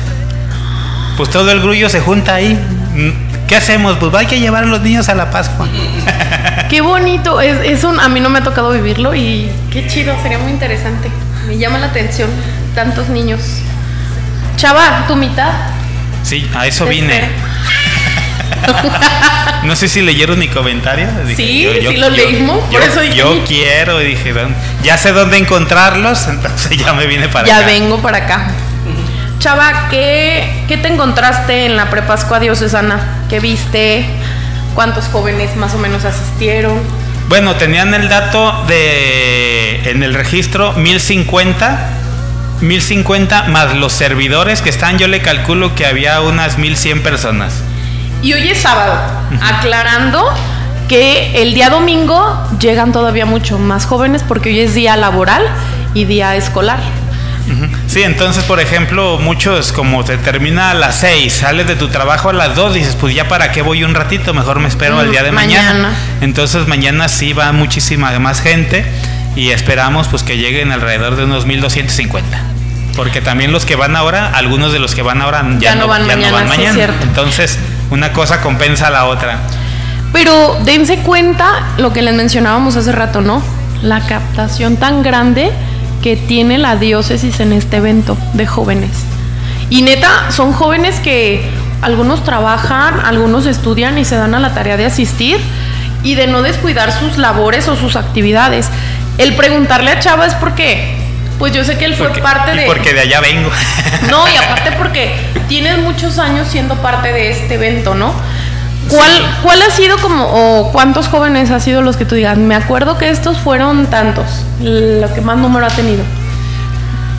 Pues 1.16 1.30
todo 1.30 1.50
el 1.50 1.60
grullo 1.60 1.88
se 1.88 2.00
junta 2.00 2.34
ahí. 2.34 2.54
Mm, 2.94 3.46
¿Qué 3.46 3.56
hacemos? 3.56 3.96
Pues 3.98 4.12
hay 4.14 4.26
que 4.26 4.40
llevar 4.40 4.64
a 4.64 4.66
los 4.66 4.80
niños 4.80 5.08
a 5.08 5.14
la 5.14 5.30
Pascua. 5.30 5.68
Qué 6.70 6.80
bonito. 6.80 7.40
Es, 7.40 7.58
es 7.64 7.84
un... 7.84 8.00
A 8.00 8.08
mí 8.08 8.20
no 8.20 8.30
me 8.30 8.38
ha 8.40 8.42
tocado 8.42 8.70
vivirlo 8.72 9.14
y 9.14 9.48
qué 9.70 9.86
chido. 9.86 10.14
Sería 10.22 10.38
muy 10.38 10.50
interesante. 10.50 11.08
Me 11.46 11.56
llama 11.58 11.78
la 11.78 11.86
atención 11.86 12.28
tantos 12.74 13.08
niños. 13.08 13.40
Chava, 14.56 15.04
tu 15.06 15.14
mitad. 15.14 15.52
Sí, 16.22 16.48
a 16.54 16.66
eso 16.66 16.86
vine. 16.86 17.28
No 19.64 19.74
sé 19.76 19.88
si 19.88 20.02
leyeron 20.02 20.38
mi 20.38 20.48
comentario. 20.48 21.06
Sí, 21.36 21.66
sí 21.80 21.96
lo 21.96 22.10
leímos, 22.10 22.58
por 22.64 22.72
yo- 22.72 22.80
eso 22.80 23.00
dije- 23.00 23.14
yo 23.16 23.44
quiero, 23.46 24.00
y 24.02 24.06
dije, 24.08 24.32
"¿Dónde? 24.32 24.54
ya 24.82 24.98
sé 24.98 25.12
dónde 25.12 25.38
encontrarlos, 25.38 26.26
entonces 26.28 26.76
ya 26.76 26.92
me 26.92 27.06
vine 27.06 27.28
para 27.28 27.46
ya 27.48 27.58
acá. 27.58 27.66
vengo 27.66 27.98
para 28.00 28.18
acá. 28.18 28.46
Chava, 29.44 29.90
¿qué, 29.90 30.64
¿qué 30.68 30.78
te 30.78 30.88
encontraste 30.88 31.66
en 31.66 31.76
la 31.76 31.90
prepascua 31.90 32.40
diocesana? 32.40 32.98
¿Qué 33.28 33.40
viste? 33.40 34.06
¿Cuántos 34.74 35.04
jóvenes 35.08 35.54
más 35.56 35.74
o 35.74 35.78
menos 35.78 36.06
asistieron? 36.06 36.80
Bueno, 37.28 37.54
tenían 37.56 37.92
el 37.92 38.08
dato 38.08 38.64
de 38.66 39.90
en 39.90 40.02
el 40.02 40.14
registro 40.14 40.72
1050, 40.72 41.78
1050 42.62 43.42
más 43.48 43.74
los 43.74 43.92
servidores 43.92 44.62
que 44.62 44.70
están, 44.70 44.96
yo 44.96 45.08
le 45.08 45.20
calculo 45.20 45.74
que 45.74 45.84
había 45.84 46.22
unas 46.22 46.56
1100 46.56 47.02
personas. 47.02 47.60
Y 48.22 48.32
hoy 48.32 48.48
es 48.48 48.62
sábado, 48.62 48.98
aclarando 49.42 50.24
que 50.88 51.42
el 51.42 51.52
día 51.52 51.68
domingo 51.68 52.48
llegan 52.58 52.92
todavía 52.92 53.26
mucho 53.26 53.58
más 53.58 53.84
jóvenes 53.84 54.24
porque 54.26 54.48
hoy 54.48 54.60
es 54.60 54.72
día 54.72 54.96
laboral 54.96 55.42
y 55.92 56.06
día 56.06 56.34
escolar. 56.34 56.78
Sí, 57.86 58.02
entonces, 58.02 58.42
por 58.44 58.58
ejemplo, 58.60 59.18
muchos, 59.20 59.70
como 59.72 60.04
te 60.04 60.16
termina 60.16 60.70
a 60.70 60.74
las 60.74 60.96
6, 60.96 61.32
sales 61.32 61.66
de 61.68 61.76
tu 61.76 61.88
trabajo 61.88 62.30
a 62.30 62.32
las 62.32 62.56
2, 62.56 62.74
dices, 62.74 62.96
pues 63.00 63.14
ya 63.14 63.28
para 63.28 63.52
qué 63.52 63.62
voy 63.62 63.84
un 63.84 63.94
ratito, 63.94 64.34
mejor 64.34 64.58
me 64.58 64.68
espero 64.68 64.98
al 64.98 65.08
Mm, 65.08 65.10
día 65.10 65.22
de 65.22 65.30
mañana. 65.32 65.72
mañana. 65.72 65.94
Entonces, 66.20 66.66
mañana 66.66 67.08
sí 67.08 67.32
va 67.34 67.52
muchísima 67.52 68.18
más 68.18 68.40
gente 68.40 68.84
y 69.36 69.50
esperamos 69.50 70.08
pues 70.08 70.22
que 70.22 70.38
lleguen 70.38 70.72
alrededor 70.72 71.14
de 71.16 71.24
unos 71.24 71.46
1250. 71.46 72.38
Porque 72.96 73.20
también 73.20 73.52
los 73.52 73.64
que 73.64 73.76
van 73.76 73.94
ahora, 73.96 74.30
algunos 74.34 74.72
de 74.72 74.78
los 74.78 74.94
que 74.94 75.02
van 75.02 75.20
ahora 75.20 75.44
ya, 75.58 75.70
Ya 75.70 75.74
no 75.74 75.86
van 75.86 76.06
ya 76.06 76.16
mañana, 76.16 76.54
sí, 76.54 76.62
es 76.62 76.74
cierto. 76.74 77.02
Entonces, 77.02 77.58
una 77.90 78.12
cosa 78.12 78.40
compensa 78.40 78.86
a 78.88 78.90
la 78.90 79.04
otra. 79.04 79.38
Pero 80.12 80.58
dense 80.64 80.98
cuenta 80.98 81.62
lo 81.76 81.92
que 81.92 82.02
les 82.02 82.14
mencionábamos 82.14 82.76
hace 82.76 82.92
rato, 82.92 83.20
¿no? 83.20 83.42
La 83.82 84.00
captación 84.00 84.76
tan 84.76 85.02
grande 85.02 85.50
que 86.04 86.16
tiene 86.16 86.58
la 86.58 86.76
diócesis 86.76 87.40
en 87.40 87.54
este 87.54 87.78
evento 87.78 88.18
de 88.34 88.46
jóvenes. 88.46 88.90
Y 89.70 89.80
neta, 89.80 90.30
son 90.30 90.52
jóvenes 90.52 91.00
que 91.00 91.42
algunos 91.80 92.22
trabajan, 92.24 93.00
algunos 93.06 93.46
estudian 93.46 93.96
y 93.96 94.04
se 94.04 94.14
dan 94.14 94.34
a 94.34 94.38
la 94.38 94.52
tarea 94.52 94.76
de 94.76 94.84
asistir 94.84 95.40
y 96.02 96.14
de 96.14 96.26
no 96.26 96.42
descuidar 96.42 96.92
sus 96.92 97.16
labores 97.16 97.68
o 97.68 97.76
sus 97.76 97.96
actividades. 97.96 98.68
El 99.16 99.34
preguntarle 99.34 99.92
a 99.92 99.98
Chava 99.98 100.26
es 100.26 100.34
porque, 100.34 100.94
pues 101.38 101.54
yo 101.54 101.64
sé 101.64 101.78
que 101.78 101.86
él 101.86 101.94
fue 101.94 102.08
Porque, 102.08 102.20
parte 102.20 102.54
de... 102.54 102.66
porque 102.66 102.92
de 102.92 103.00
allá 103.00 103.22
vengo. 103.22 103.50
No, 104.10 104.28
y 104.28 104.36
aparte 104.44 104.72
porque 104.72 105.16
tienes 105.48 105.78
muchos 105.78 106.18
años 106.18 106.48
siendo 106.48 106.74
parte 106.82 107.14
de 107.14 107.30
este 107.30 107.54
evento, 107.54 107.94
¿no? 107.94 108.12
¿Cuál, 108.88 109.10
¿Cuál 109.42 109.62
ha 109.62 109.70
sido 109.70 109.96
como, 109.98 110.24
o 110.26 110.72
cuántos 110.72 111.08
jóvenes 111.08 111.50
ha 111.50 111.60
sido 111.60 111.82
los 111.82 111.96
que 111.96 112.04
tú 112.04 112.14
digas? 112.14 112.36
Me 112.38 112.54
acuerdo 112.54 112.98
que 112.98 113.08
estos 113.08 113.38
fueron 113.38 113.86
tantos, 113.86 114.26
lo 114.60 115.12
que 115.14 115.20
más 115.20 115.38
número 115.38 115.66
ha 115.66 115.70
tenido. 115.70 116.02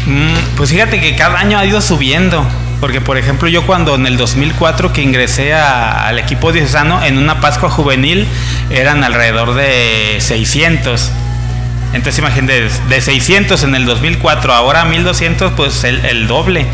Mm, 0.05 0.55
Pues 0.57 0.69
fíjate 0.69 0.99
que 1.01 1.15
cada 1.15 1.39
año 1.39 1.57
ha 1.57 1.65
ido 1.65 1.81
subiendo. 1.81 2.45
Porque, 2.81 2.99
por 3.01 3.17
ejemplo, 3.17 3.47
yo 3.47 3.65
cuando 3.65 3.95
en 3.95 4.05
el 4.05 4.17
2004 4.17 4.91
que 4.93 5.01
ingresé 5.01 5.53
a- 5.53 6.07
al 6.07 6.19
equipo 6.19 6.51
diocesano, 6.51 7.03
en 7.03 7.17
una 7.17 7.39
Pascua 7.39 7.69
juvenil 7.69 8.27
eran 8.69 9.03
alrededor 9.03 9.55
de 9.55 10.17
600. 10.19 11.09
Entonces 11.93 12.19
imagínate, 12.19 12.67
de 12.89 13.01
600 13.01 13.63
en 13.63 13.73
el 13.75 13.85
2004, 13.85 14.53
ahora 14.53 14.83
1200, 14.85 15.53
pues 15.53 15.83
el, 15.85 16.03
el 16.05 16.27
doble. 16.27 16.65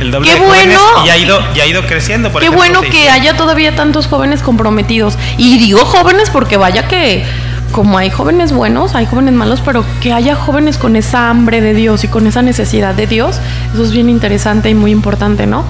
El 0.00 0.10
doble 0.10 0.30
Qué 0.30 0.38
de 0.40 0.46
bueno. 0.46 0.80
y 1.04 1.08
ha 1.08 1.16
ido, 1.16 1.40
y 1.54 1.60
ha 1.60 1.66
ido 1.66 1.86
creciendo. 1.86 2.30
Por 2.30 2.40
Qué 2.40 2.46
ejemplo, 2.46 2.58
bueno 2.58 2.80
que 2.82 2.90
600. 2.90 3.14
haya 3.14 3.36
todavía 3.36 3.74
tantos 3.74 4.06
jóvenes 4.06 4.42
comprometidos. 4.42 5.18
Y 5.38 5.58
digo 5.58 5.84
jóvenes 5.84 6.30
porque 6.30 6.56
vaya 6.56 6.88
que 6.88 7.24
como 7.72 7.98
hay 7.98 8.10
jóvenes 8.10 8.52
buenos, 8.52 8.94
hay 8.94 9.06
jóvenes 9.06 9.34
malos, 9.34 9.60
pero 9.64 9.84
que 10.00 10.12
haya 10.12 10.34
jóvenes 10.34 10.78
con 10.78 10.96
esa 10.96 11.28
hambre 11.28 11.60
de 11.60 11.74
Dios 11.74 12.04
y 12.04 12.08
con 12.08 12.26
esa 12.26 12.40
necesidad 12.40 12.94
de 12.94 13.06
Dios, 13.06 13.38
eso 13.74 13.82
es 13.84 13.92
bien 13.92 14.08
interesante 14.08 14.70
y 14.70 14.74
muy 14.74 14.92
importante, 14.92 15.46
¿no? 15.46 15.64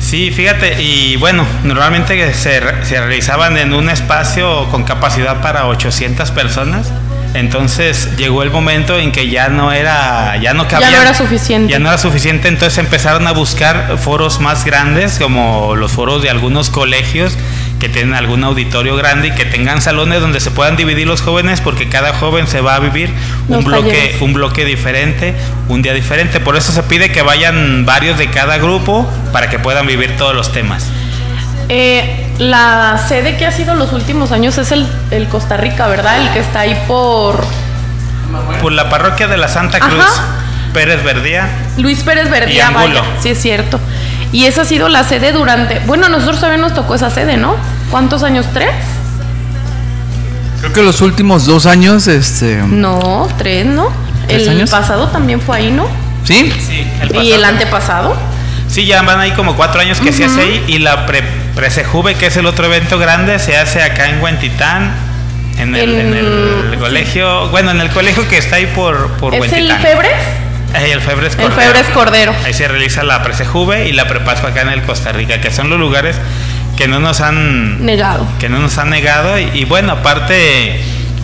Sí, 0.00 0.30
fíjate, 0.30 0.82
y 0.82 1.16
bueno, 1.16 1.44
normalmente 1.64 2.32
se 2.32 2.60
realizaban 2.60 3.58
en 3.58 3.74
un 3.74 3.90
espacio 3.90 4.68
con 4.70 4.84
capacidad 4.84 5.42
para 5.42 5.66
800 5.66 6.30
personas. 6.30 6.90
Entonces 7.34 8.16
llegó 8.16 8.42
el 8.42 8.50
momento 8.50 8.98
en 8.98 9.10
que 9.10 9.28
ya 9.28 9.48
no 9.48 9.72
era, 9.72 10.36
ya 10.36 10.52
no 10.52 10.68
cabía, 10.68 10.90
no 10.90 11.02
era 11.02 11.14
suficiente. 11.14 11.72
Ya 11.72 11.78
no 11.78 11.88
era 11.88 11.98
suficiente, 11.98 12.48
entonces 12.48 12.78
empezaron 12.78 13.26
a 13.26 13.32
buscar 13.32 13.96
foros 13.98 14.40
más 14.40 14.64
grandes, 14.64 15.18
como 15.18 15.76
los 15.76 15.92
foros 15.92 16.22
de 16.22 16.28
algunos 16.28 16.68
colegios 16.68 17.38
que 17.80 17.88
tienen 17.88 18.14
algún 18.14 18.44
auditorio 18.44 18.94
grande 18.96 19.28
y 19.28 19.30
que 19.32 19.44
tengan 19.44 19.82
salones 19.82 20.20
donde 20.20 20.40
se 20.40 20.50
puedan 20.50 20.76
dividir 20.76 21.06
los 21.06 21.20
jóvenes, 21.20 21.60
porque 21.60 21.88
cada 21.88 22.12
joven 22.12 22.46
se 22.46 22.60
va 22.60 22.76
a 22.76 22.78
vivir 22.80 23.10
un 23.48 23.64
bloque, 23.64 23.90
talleres. 23.90 24.22
un 24.22 24.32
bloque 24.34 24.64
diferente, 24.64 25.34
un 25.68 25.82
día 25.82 25.94
diferente. 25.94 26.38
Por 26.38 26.56
eso 26.56 26.70
se 26.70 26.82
pide 26.84 27.10
que 27.10 27.22
vayan 27.22 27.84
varios 27.86 28.18
de 28.18 28.28
cada 28.28 28.58
grupo 28.58 29.10
para 29.32 29.48
que 29.48 29.58
puedan 29.58 29.86
vivir 29.86 30.16
todos 30.16 30.34
los 30.34 30.52
temas. 30.52 30.86
Eh, 31.68 32.21
la 32.38 32.98
sede 33.08 33.36
que 33.36 33.46
ha 33.46 33.52
sido 33.52 33.74
los 33.74 33.92
últimos 33.92 34.32
años 34.32 34.58
es 34.58 34.72
el, 34.72 34.86
el 35.10 35.28
Costa 35.28 35.56
Rica, 35.56 35.86
¿verdad? 35.88 36.20
El 36.22 36.32
que 36.32 36.40
está 36.40 36.60
ahí 36.60 36.76
por 36.88 37.44
Por 38.60 38.72
la 38.72 38.88
parroquia 38.88 39.28
de 39.28 39.36
la 39.36 39.48
Santa 39.48 39.78
Cruz, 39.80 40.00
Ajá. 40.02 40.24
Pérez 40.72 41.04
Verdía. 41.04 41.48
Luis 41.78 42.02
Pérez 42.02 42.26
Y 42.26 42.30
Verdía, 42.30 42.68
Angulo. 42.68 43.00
vaya, 43.00 43.20
sí 43.20 43.28
es 43.30 43.40
cierto. 43.40 43.78
Y 44.32 44.46
esa 44.46 44.62
ha 44.62 44.64
sido 44.64 44.88
la 44.88 45.04
sede 45.04 45.32
durante. 45.32 45.80
Bueno, 45.80 46.06
a 46.06 46.08
nosotros 46.08 46.36
todavía 46.36 46.58
nos 46.60 46.72
tocó 46.74 46.94
esa 46.94 47.10
sede, 47.10 47.36
¿no? 47.36 47.54
¿Cuántos 47.90 48.22
años? 48.22 48.46
¿Tres? 48.54 48.70
Creo 50.60 50.72
que 50.72 50.82
los 50.82 51.00
últimos 51.02 51.44
dos 51.44 51.66
años, 51.66 52.06
este. 52.06 52.56
No, 52.66 53.28
tres, 53.36 53.66
¿no? 53.66 53.90
¿Tres 54.28 54.44
El 54.44 54.48
años? 54.56 54.70
pasado 54.70 55.08
también 55.08 55.40
fue 55.40 55.58
ahí, 55.58 55.70
¿no? 55.70 55.86
¿Sí? 56.24 56.50
Sí, 56.66 56.86
el 57.02 57.14
Y 57.16 57.32
el 57.32 57.40
pasado. 57.40 57.46
antepasado. 57.52 58.16
Sí, 58.68 58.86
ya 58.86 59.02
van 59.02 59.20
ahí 59.20 59.32
como 59.32 59.54
cuatro 59.56 59.80
años 59.80 60.00
que 60.00 60.12
se 60.12 60.24
hace 60.24 60.40
ahí. 60.40 60.64
Y 60.68 60.78
la 60.78 61.04
pre 61.04 61.22
Presejuve, 61.54 62.14
que 62.14 62.26
es 62.26 62.36
el 62.36 62.46
otro 62.46 62.66
evento 62.66 62.98
grande, 62.98 63.38
se 63.38 63.56
hace 63.56 63.82
acá 63.82 64.08
en 64.08 64.22
Huentitán. 64.22 64.92
En 65.58 65.74
el, 65.74 65.94
en 65.94 66.14
el 66.14 66.72
El- 66.72 66.78
colegio, 66.78 67.48
bueno, 67.50 67.70
en 67.72 67.80
el 67.80 67.90
colegio 67.90 68.26
que 68.26 68.38
está 68.38 68.56
ahí 68.56 68.66
por, 68.74 69.08
por 69.18 69.34
¿Es 69.34 69.52
el 69.52 69.52
Huentitán. 69.52 69.82
Febres? 69.82 70.12
Eh, 70.74 70.92
el 70.92 71.00
Febres 71.02 71.34
El 71.34 71.42
Cordero. 71.42 71.60
Febres 71.60 71.86
Cordero. 71.92 72.34
Ahí 72.46 72.54
se 72.54 72.66
realiza 72.68 73.02
la 73.02 73.22
Presejuve 73.22 73.86
y 73.88 73.92
la 73.92 74.08
Prepascua 74.08 74.48
acá 74.50 74.62
en 74.62 74.70
el 74.70 74.82
Costa 74.82 75.12
Rica, 75.12 75.40
que 75.42 75.50
son 75.50 75.68
los 75.68 75.78
lugares 75.78 76.16
que 76.78 76.88
no 76.88 77.00
nos 77.00 77.20
han 77.20 77.84
Negado. 77.84 78.26
que 78.40 78.48
no 78.48 78.58
nos 78.58 78.78
han 78.78 78.88
negado 78.88 79.38
y, 79.38 79.50
y 79.52 79.64
bueno, 79.66 79.92
aparte 79.92 80.80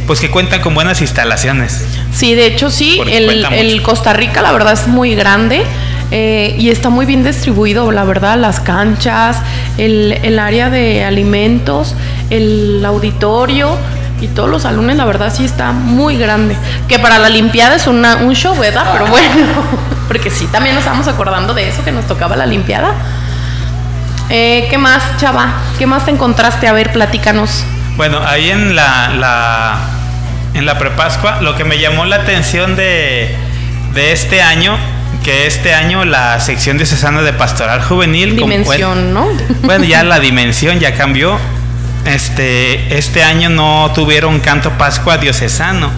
pues 0.07 0.20
que 0.20 0.31
cuentan 0.31 0.61
con 0.61 0.74
buenas 0.74 1.01
instalaciones. 1.01 1.85
Sí, 2.14 2.35
de 2.35 2.47
hecho 2.47 2.70
sí, 2.70 3.01
el, 3.11 3.47
el 3.47 3.83
Costa 3.83 4.12
Rica 4.12 4.43
la 4.43 4.53
verdad 4.53 4.74
es 4.74 4.87
muy 4.87 5.14
grande 5.14 5.62
eh, 6.11 6.56
y 6.59 6.70
está 6.70 6.88
muy 6.88 7.06
bien 7.06 7.22
distribuido, 7.22 7.92
la 7.92 8.04
verdad, 8.04 8.38
las 8.38 8.61
canchas, 8.61 9.36
el, 9.76 10.12
el 10.22 10.38
área 10.38 10.70
de 10.70 11.04
alimentos, 11.04 11.94
el 12.30 12.82
auditorio 12.84 13.76
y 14.20 14.28
todos 14.28 14.48
los 14.48 14.62
salones, 14.62 14.96
la 14.96 15.04
verdad 15.04 15.32
sí 15.34 15.44
está 15.44 15.72
muy 15.72 16.16
grande. 16.16 16.56
Que 16.88 16.98
para 16.98 17.18
la 17.18 17.28
Olimpiada 17.28 17.76
es 17.76 17.86
una, 17.86 18.16
un 18.16 18.34
show, 18.34 18.56
¿verdad? 18.59 18.86
Pero 18.92 19.06
bueno, 19.06 19.46
porque 20.09 20.30
sí, 20.30 20.46
también 20.46 20.74
nos 20.74 20.84
estamos 20.84 21.06
acordando 21.09 21.54
de 21.54 21.68
eso 21.68 21.84
que 21.84 21.92
nos 21.92 22.06
tocaba 22.06 22.36
la 22.36 22.44
Olimpiada. 22.44 22.94
Eh, 24.30 24.66
¿Qué 24.70 24.78
más, 24.78 25.02
chava? 25.18 25.52
¿Qué 25.78 25.86
más 25.86 26.04
te 26.04 26.11
encontraste? 26.11 26.68
A 26.68 26.72
ver, 26.72 26.92
platícanos. 26.92 27.64
Bueno, 27.96 28.20
ahí 28.24 28.50
en 28.50 28.74
la, 28.74 29.11
la 29.11 29.78
en 30.54 30.64
la 30.66 30.78
prepascua 30.78 31.40
lo 31.40 31.54
que 31.56 31.64
me 31.64 31.78
llamó 31.78 32.04
la 32.04 32.16
atención 32.16 32.76
de, 32.76 33.34
de 33.94 34.12
este 34.12 34.42
año 34.42 34.76
que 35.24 35.46
este 35.46 35.74
año 35.74 36.04
la 36.04 36.38
sección 36.40 36.76
diocesana 36.78 37.22
de 37.22 37.32
pastoral 37.32 37.82
juvenil 37.82 38.38
como- 38.38 38.52
Dimensión, 38.52 39.12
¿no? 39.14 39.26
Bueno, 39.62 39.84
ya 39.84 40.02
la 40.04 40.20
dimensión 40.20 40.78
ya 40.80 40.94
cambió. 40.94 41.38
Este, 42.04 42.96
este 42.96 43.22
año 43.22 43.50
no 43.50 43.90
tuvieron 43.94 44.40
canto 44.40 44.70
Pascua 44.72 45.18
diocesano. 45.18 45.90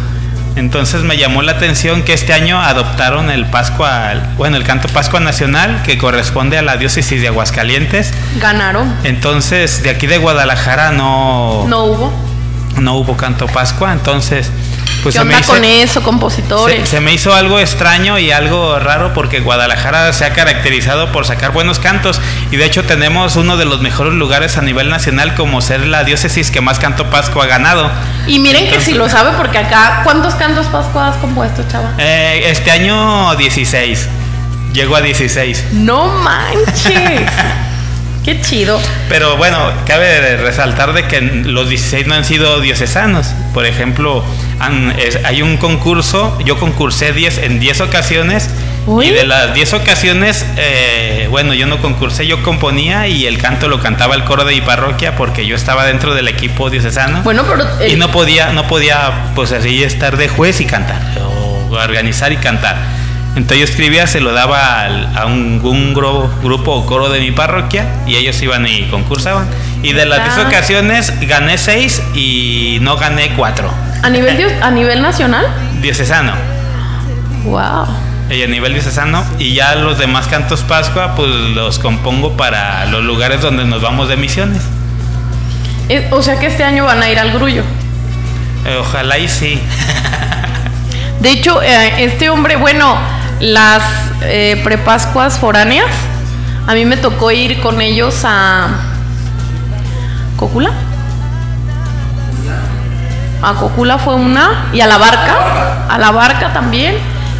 Entonces 0.57 1.03
me 1.03 1.17
llamó 1.17 1.43
la 1.43 1.53
atención 1.53 2.03
que 2.03 2.13
este 2.13 2.33
año 2.33 2.61
adoptaron 2.61 3.31
el 3.31 3.47
Pascua, 3.47 4.15
bueno, 4.37 4.57
el 4.57 4.65
canto 4.65 4.89
Pascua 4.89 5.21
Nacional 5.21 5.83
que 5.85 5.97
corresponde 5.97 6.59
a 6.59 6.63
la 6.63 6.77
diócesis 6.77 7.21
de 7.21 7.29
Aguascalientes. 7.29 8.13
Ganaron. 8.41 8.93
Entonces, 9.05 9.83
de 9.85 9.91
aquí 9.91 10.09
de 10.09 10.19
Guadalajara 10.19 10.91
no, 10.91 11.67
No 11.69 11.85
hubo. 11.85 12.13
no 12.81 12.97
hubo 12.97 13.17
canto 13.17 13.47
Pascua. 13.47 13.93
Entonces, 13.93 14.51
pues 15.03 15.15
¿Qué 15.15 15.21
se 15.21 15.25
me, 15.25 15.35
onda 15.35 15.41
hizo, 15.41 15.53
con 15.53 15.65
eso, 15.65 16.03
compositores? 16.03 16.81
se, 16.81 16.97
se 16.97 17.01
me 17.01 17.13
hizo 17.13 17.35
algo 17.35 17.59
extraño 17.59 18.19
y 18.19 18.31
algo 18.31 18.79
raro 18.79 19.13
porque 19.15 19.41
Guadalajara 19.41 20.13
se 20.13 20.25
ha 20.25 20.33
caracterizado 20.33 21.13
por 21.13 21.27
sacar 21.27 21.53
buenos 21.53 21.79
cantos 21.79 22.21
y 22.51 22.57
de 22.57 22.65
hecho 22.65 22.85
tenemos 22.85 23.37
uno 23.37 23.57
de 23.57 23.65
los 23.65 23.81
mejores 23.81 24.15
lugares 24.15 24.57
a 24.57 24.63
nivel 24.63 24.89
nacional 24.89 25.35
como 25.35 25.61
ser 25.61 25.87
la 25.87 26.05
diócesis 26.05 26.51
que 26.51 26.61
más 26.61 26.79
canto 26.79 27.11
Pascua 27.11 27.45
ha 27.45 27.47
ganado. 27.47 27.91
Y 28.27 28.39
miren 28.39 28.69
que 28.71 28.81
si 28.81 28.93
lo 28.95 29.09
sabe, 29.09 29.31
porque 29.37 29.59
acá, 29.59 30.01
¿cuántos 30.05 30.35
cantos 30.35 30.67
Pascua 30.67 31.09
has 31.09 31.17
compuesto, 31.17 31.65
chava? 31.71 31.93
Eh, 31.99 32.45
este 32.47 32.71
año 32.71 33.35
16. 33.37 34.09
Llego 34.73 34.97
a 34.97 35.01
16. 35.01 35.67
No 35.73 36.07
manches. 36.07 36.85
Qué 38.25 38.41
chido. 38.43 38.79
Pero 39.09 39.37
bueno, 39.37 39.73
cabe 39.87 40.37
resaltar 40.37 40.93
de 40.93 41.07
que 41.07 41.21
los 41.21 41.69
16 41.69 42.07
no 42.07 42.15
han 42.15 42.25
sido 42.25 42.61
diocesanos. 42.61 43.29
Por 43.55 43.65
ejemplo, 43.65 44.23
han- 44.61 44.95
es- 44.99 45.19
hay 45.25 45.43
un 45.43 45.57
concurso, 45.57 46.39
yo 46.45 46.59
concursé 46.59 47.13
10 47.13 47.39
en 47.39 47.59
10 47.61 47.81
ocasiones. 47.81 48.49
Uy. 48.87 49.07
Y 49.09 49.11
de 49.11 49.27
las 49.27 49.53
10 49.55 49.73
ocasiones, 49.75 50.45
eh, 50.57 51.27
bueno, 51.31 51.53
yo 51.55 51.67
no 51.67 51.83
concursé, 51.83 52.27
yo 52.27 52.43
componía 52.43 53.07
y 53.09 53.27
el 53.27 53.37
canto 53.39 53.69
lo 53.69 53.79
cantaba 53.81 54.15
el 54.15 54.25
coro 54.25 54.45
de 54.45 54.55
mi 54.55 54.61
parroquia 54.63 55.17
porque 55.17 55.47
yo 55.47 55.55
estaba 55.57 55.85
dentro 55.85 56.15
del 56.15 56.29
equipo 56.29 56.71
diocesano. 56.71 57.23
Bueno, 57.23 57.45
pero. 57.49 57.65
y 57.87 57.93
el- 57.93 57.99
no 57.99 58.11
podía, 58.11 58.53
no 58.53 58.67
podía, 58.67 59.33
pues 59.35 59.53
así 59.53 59.83
estar 59.83 60.17
de 60.17 60.29
juez 60.29 60.61
y 60.61 60.65
cantar, 60.65 61.01
o 61.23 61.75
organizar 61.75 62.33
y 62.33 62.37
cantar. 62.37 62.77
Entonces 63.37 63.59
yo 63.59 63.65
escribía, 63.65 64.07
se 64.09 64.21
lo 64.21 64.33
daba 64.33 64.87
a 65.15 65.27
un, 65.27 65.61
un 65.63 65.95
gro- 65.95 66.29
grupo 66.43 66.73
o 66.73 66.85
coro 66.87 67.11
de 67.11 67.21
mi 67.21 67.31
parroquia 67.31 67.85
y 68.07 68.17
ellos 68.17 68.41
iban 68.43 68.67
y 68.67 68.85
concursaban. 68.91 69.47
Y 69.85 69.93
de 69.93 70.05
las 70.05 70.19
Ah. 70.21 70.35
10 70.35 70.47
ocasiones 70.49 71.13
gané 71.29 71.57
6 71.57 72.03
y 72.15 72.79
no 72.81 72.97
gané 72.97 73.31
4. 73.37 73.73
¿A 74.03 74.09
nivel, 74.11 74.37
dios- 74.37 74.53
a 74.63 74.71
nivel 74.71 75.03
nacional? 75.03 75.47
Diocesano. 75.83 76.33
Wow. 77.45 77.87
Y 78.31 78.43
a 78.43 78.47
nivel 78.47 78.73
diocesano. 78.75 79.25
Y 79.39 79.55
ya 79.55 79.75
los 79.75 79.99
demás 79.99 80.27
cantos 80.29 80.61
Pascua, 80.63 81.15
pues 81.17 81.29
los 81.31 81.79
compongo 81.79 82.37
para 82.37 82.87
los 82.87 83.03
lugares 83.05 83.41
donde 83.43 83.65
nos 83.65 83.83
vamos 83.83 84.09
de 84.09 84.17
misiones. 84.17 84.63
Eh, 85.89 86.09
o 86.13 86.23
sea 86.23 86.39
que 86.39 86.47
este 86.47 86.63
año 86.65 86.85
van 86.85 87.03
a 87.03 87.09
ir 87.11 87.19
al 87.19 87.33
grullo. 87.33 87.63
Eh, 88.67 88.77
ojalá 88.81 89.19
y 89.19 89.29
sí. 89.29 89.61
De 91.21 91.31
hecho, 91.31 91.61
eh, 91.63 92.05
este 92.05 92.31
hombre, 92.31 92.57
bueno, 92.57 92.97
las 93.41 93.83
eh, 94.23 94.61
prepascuas 94.65 95.39
foráneas, 95.39 95.87
a 96.67 96.75
mí 96.75 96.85
me 96.85 96.97
tocó 96.97 97.31
ir 97.33 97.61
con 97.61 97.81
ellos 97.83 98.21
a 98.25 98.69
Cocula. 100.37 100.71
A 103.43 103.55
Cocula 103.55 103.99
fue 103.99 104.15
una 104.15 104.67
y 104.73 104.81
a 104.81 104.87
la 104.87 104.99
barca, 104.99 105.87
a 105.89 105.99
la 105.99 106.11
barca 106.11 106.53
también. 106.53 106.97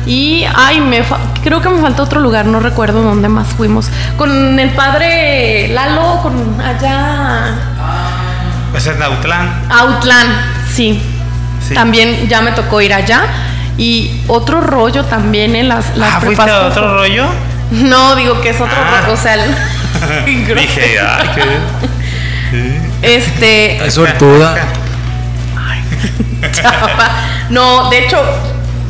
Y 0.07 0.45
ay, 0.57 0.81
me 0.81 1.03
fa- 1.03 1.19
creo 1.45 1.61
que 1.61 1.69
me 1.69 1.81
falta 1.81 2.03
otro 2.03 2.21
lugar, 2.21 2.47
no 2.47 2.59
recuerdo 2.59 3.03
dónde 3.03 3.29
más 3.29 3.49
fuimos. 3.49 3.89
Con 4.17 4.59
el 4.59 4.71
padre 4.71 5.69
Lalo, 5.69 6.21
con 6.23 6.59
allá 6.61 7.55
Pues 8.71 8.87
es 8.87 8.97
Nautlán. 8.99 9.63
Outland, 9.71 10.31
sí. 10.75 11.03
Sí. 11.69 11.75
También 11.75 12.29
ya 12.29 12.41
me 12.41 12.53
tocó 12.53 12.81
ir 12.81 12.95
allá. 12.95 13.23
Y 13.77 14.23
otro 14.27 14.61
rollo 14.63 15.05
también 15.05 15.55
en 15.55 15.69
las, 15.69 15.97
las 15.97 16.15
Ah, 16.15 16.21
¿fuiste 16.21 16.51
a 16.51 16.67
otro 16.67 16.95
rollo? 16.95 17.27
No, 17.71 18.17
digo 18.17 18.41
que 18.41 18.51
es 18.51 18.57
otro 18.61 18.75
Ah. 18.77 19.03
rollo. 19.03 19.13
O 19.13 19.17
sea, 19.17 19.35
el- 19.35 19.55
Dije, 20.57 20.99
ay, 20.99 21.31
qué... 21.35 23.17
este. 23.17 23.87
Es 23.87 23.95
sortuda. 23.95 24.55
No, 27.51 27.91
de 27.91 28.05
hecho, 28.05 28.19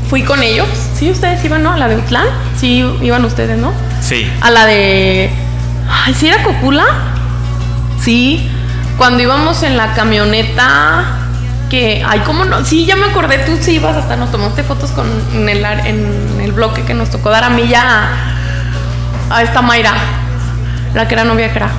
fui 0.09 0.23
con 0.23 0.43
ellos. 0.43 0.69
Sí, 0.95 1.11
ustedes 1.11 1.43
iban, 1.45 1.63
¿no? 1.63 1.73
A 1.73 1.77
la 1.79 1.89
de 1.89 1.95
Outland. 1.95 2.31
Sí, 2.59 2.85
iban 3.01 3.25
ustedes, 3.25 3.59
¿no? 3.59 3.73
Sí. 4.03 4.31
A 4.41 4.51
la 4.51 4.67
de. 4.67 5.31
Ay, 5.89 6.15
¿sí 6.15 6.29
era 6.29 6.43
Cocula? 6.43 6.85
Sí. 8.03 8.51
Cuando 8.99 9.23
íbamos 9.23 9.63
en 9.63 9.77
la 9.77 9.95
camioneta. 9.95 11.05
Que. 11.71 12.05
Ay, 12.07 12.21
¿cómo 12.27 12.45
no? 12.45 12.65
Sí, 12.65 12.85
ya 12.85 12.97
me 12.97 13.07
acordé. 13.07 13.39
Tú 13.39 13.57
sí 13.61 13.77
ibas, 13.77 13.97
hasta 13.97 14.17
nos 14.17 14.31
tomaste 14.31 14.63
fotos 14.63 14.91
con, 14.91 15.07
en, 15.35 15.49
el, 15.49 15.65
en 15.65 16.41
el 16.41 16.53
bloque 16.53 16.83
que 16.83 16.93
nos 16.93 17.11
tocó 17.11 17.31
dar 17.31 17.45
a 17.45 17.51
mí 17.51 17.67
ya. 17.69 18.11
A, 19.31 19.37
a 19.37 19.43
esta 19.43 19.63
Mayra. 19.63 19.95
La 20.95 21.07
que 21.07 21.15
era 21.15 21.25
novia 21.25 21.51
que 21.53 21.59
era. 21.59 21.71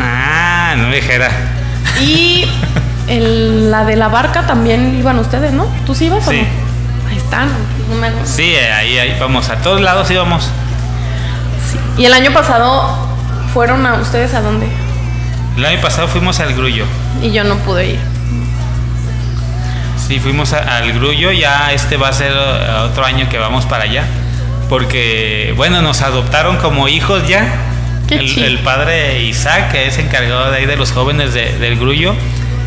Ah, 0.00 0.74
no 0.76 0.88
me 0.88 0.96
dijera. 0.96 1.28
Y 2.00 2.46
el- 3.08 3.70
la 3.70 3.84
de 3.84 3.96
la 3.96 4.08
barca 4.08 4.46
también 4.46 4.96
iban 4.98 5.18
ustedes, 5.18 5.52
¿no? 5.52 5.66
¿Tú 5.86 5.94
sí 5.94 6.06
ibas 6.06 6.26
o 6.28 6.32
no? 6.32 6.38
Ahí 6.38 7.16
están. 7.16 7.48
Sí, 8.24 8.42
eh, 8.54 8.72
ahí, 8.72 8.98
ahí 8.98 9.16
vamos, 9.20 9.48
a 9.48 9.56
todos 9.56 9.80
lados 9.80 10.10
íbamos. 10.10 10.44
sí. 10.44 11.78
Y 12.02 12.04
el 12.04 12.12
año 12.12 12.32
pasado 12.32 12.96
fueron 13.54 13.86
a 13.86 13.94
ustedes 13.94 14.34
a 14.34 14.40
dónde? 14.40 14.66
El 15.56 15.64
año 15.64 15.80
pasado 15.80 16.08
fuimos 16.08 16.38
al 16.40 16.54
Grullo. 16.54 16.84
Y 17.22 17.30
yo 17.32 17.44
no 17.44 17.56
pude 17.58 17.90
ir. 17.92 17.98
Sí, 20.06 20.20
fuimos 20.20 20.52
a- 20.52 20.76
al 20.78 20.92
Grullo, 20.92 21.32
ya 21.32 21.72
este 21.72 21.96
va 21.96 22.08
a 22.08 22.12
ser 22.12 22.32
eh, 22.32 22.70
otro 22.84 23.04
año 23.04 23.28
que 23.28 23.38
vamos 23.38 23.64
para 23.66 23.84
allá. 23.84 24.04
Porque, 24.68 25.54
bueno, 25.56 25.80
nos 25.82 26.02
adoptaron 26.02 26.56
como 26.58 26.88
hijos 26.88 27.26
ya. 27.28 27.46
Qué 28.08 28.16
El, 28.16 28.38
el 28.44 28.58
padre 28.60 29.22
Isaac, 29.22 29.72
que 29.72 29.86
es 29.88 29.98
encargado 29.98 30.50
de 30.50 30.58
ahí 30.58 30.66
de 30.66 30.76
los 30.76 30.92
jóvenes 30.92 31.34
de- 31.34 31.58
del 31.58 31.76
Grullo, 31.76 32.14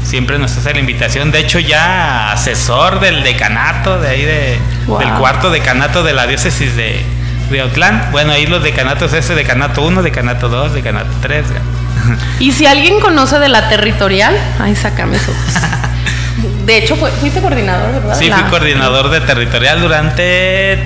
siempre 0.09 0.37
nos 0.39 0.55
hace 0.57 0.73
la 0.73 0.79
invitación. 0.79 1.31
De 1.31 1.39
hecho, 1.39 1.59
ya 1.59 2.31
asesor 2.33 2.99
del 2.99 3.23
decanato, 3.23 3.99
de 3.99 4.07
ahí 4.09 4.25
de, 4.25 4.57
Wow. 4.87 4.99
del 4.99 5.09
cuarto 5.13 5.49
decanato 5.51 6.03
de 6.03 6.13
la 6.13 6.25
diócesis 6.25 6.75
de, 6.75 7.03
de 7.51 7.61
Autlán. 7.61 8.09
Bueno, 8.11 8.31
ahí 8.31 8.47
los 8.47 8.63
decanatos, 8.63 9.13
ese 9.13 9.35
decanato 9.35 9.83
1, 9.83 10.01
decanato 10.01 10.49
2, 10.49 10.73
decanato 10.73 11.09
3. 11.21 11.45
Y 12.39 12.51
si 12.53 12.65
alguien 12.65 12.99
conoce 12.99 13.37
de 13.39 13.49
la 13.49 13.69
territorial, 13.69 14.35
ahí 14.59 14.75
sácame 14.75 15.19
sus. 15.19 15.35
De 16.65 16.77
hecho, 16.77 16.95
fuiste 16.95 17.41
coordinador, 17.41 17.91
¿verdad? 17.93 18.17
Sí, 18.17 18.29
La- 18.29 18.37
fui 18.37 18.49
coordinador 18.49 19.09
de 19.09 19.21
territorial 19.21 19.81
durante 19.81 20.79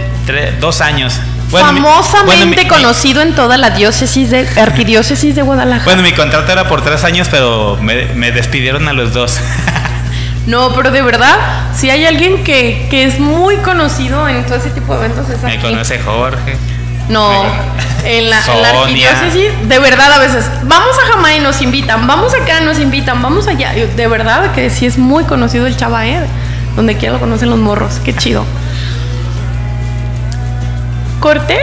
dos 0.59 0.82
años. 0.82 1.19
Bueno, 1.54 1.72
mi- 1.74 1.80
famosamente 1.80 2.26
bueno, 2.26 2.45
mi- 2.47 2.56
mi- 2.58 2.68
conocido 2.68 3.22
en 3.22 3.34
toda 3.36 3.58
la 3.58 3.70
diócesis 3.70 4.30
de 4.30 4.45
arquidiócesis 4.60 5.36
de 5.36 5.41
Guadalajara. 5.43 5.86
Bueno, 5.86 6.01
mi 6.04 6.12
contrato 6.12 6.51
era 6.51 6.68
por 6.68 6.82
tres 6.82 7.04
años, 7.06 7.30
pero 7.32 7.78
me, 7.82 8.08
me 8.16 8.32
despidieron 8.34 8.88
a 8.89 8.93
los 8.93 9.14
dos. 9.14 9.39
No, 10.45 10.74
pero 10.76 10.91
de 10.91 11.01
verdad, 11.01 11.38
si 11.74 11.89
hay 11.89 12.06
alguien 12.06 12.43
que, 12.43 12.88
que 12.89 13.06
es 13.06 13.18
muy 13.18 13.56
conocido 13.58 14.28
en 14.28 14.43
todo 14.45 14.56
ese 14.58 14.72
tipo 14.72 14.93
de 14.93 15.06
eventos 15.06 15.30
es 15.30 15.41
me 15.41 15.54
aquí. 15.54 15.62
conoce 15.62 15.99
Jorge. 15.99 16.58
No, 17.08 17.32
en 18.04 18.30
la, 18.30 18.39
en 18.45 18.62
la 18.62 18.72
Sonia. 18.74 18.82
arquidiócesis, 18.82 19.70
de 19.70 19.80
verdad 19.80 20.12
a 20.12 20.20
veces, 20.20 20.45
vamos 20.64 20.97
a 21.01 21.14
Jamaica 21.14 21.38
y 21.38 21.39
nos 21.39 21.62
invitan, 21.62 22.08
vamos 22.08 22.34
acá, 22.34 22.60
nos 22.60 22.78
invitan, 22.80 23.22
vamos 23.22 23.47
allá. 23.47 23.72
De 23.74 24.08
verdad 24.08 24.51
que 24.51 24.70
sí 24.70 24.86
es 24.86 24.97
muy 24.97 25.24
conocido 25.24 25.66
el 25.66 25.78
chava, 25.78 26.06
¿eh? 26.08 26.20
Donde 26.76 26.97
quiera 26.97 27.14
lo 27.14 27.20
conocen 27.22 27.49
los 27.49 27.60
morros, 27.60 28.01
qué 28.04 28.14
chido. 28.14 28.45
Corte, 31.24 31.57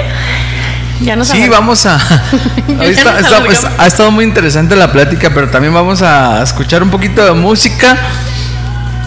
ya 1.03 1.17
nos 1.17 1.29
Sí, 1.29 1.47
vamos 1.51 1.85
a. 1.85 1.97
Está- 2.67 2.73
nos 2.73 2.89
está- 2.89 3.11
alargamos. 3.19 3.67
ha 3.77 3.87
estado 3.87 4.11
muy 4.11 4.25
interesante 4.25 4.75
la 4.75 4.91
plática, 4.91 5.29
pero 5.35 5.51
también 5.51 5.75
vamos 5.75 6.01
a 6.01 6.43
escuchar 6.43 6.83
un 6.83 6.89
poquito 6.89 7.23
de 7.23 7.33
música. 7.33 7.95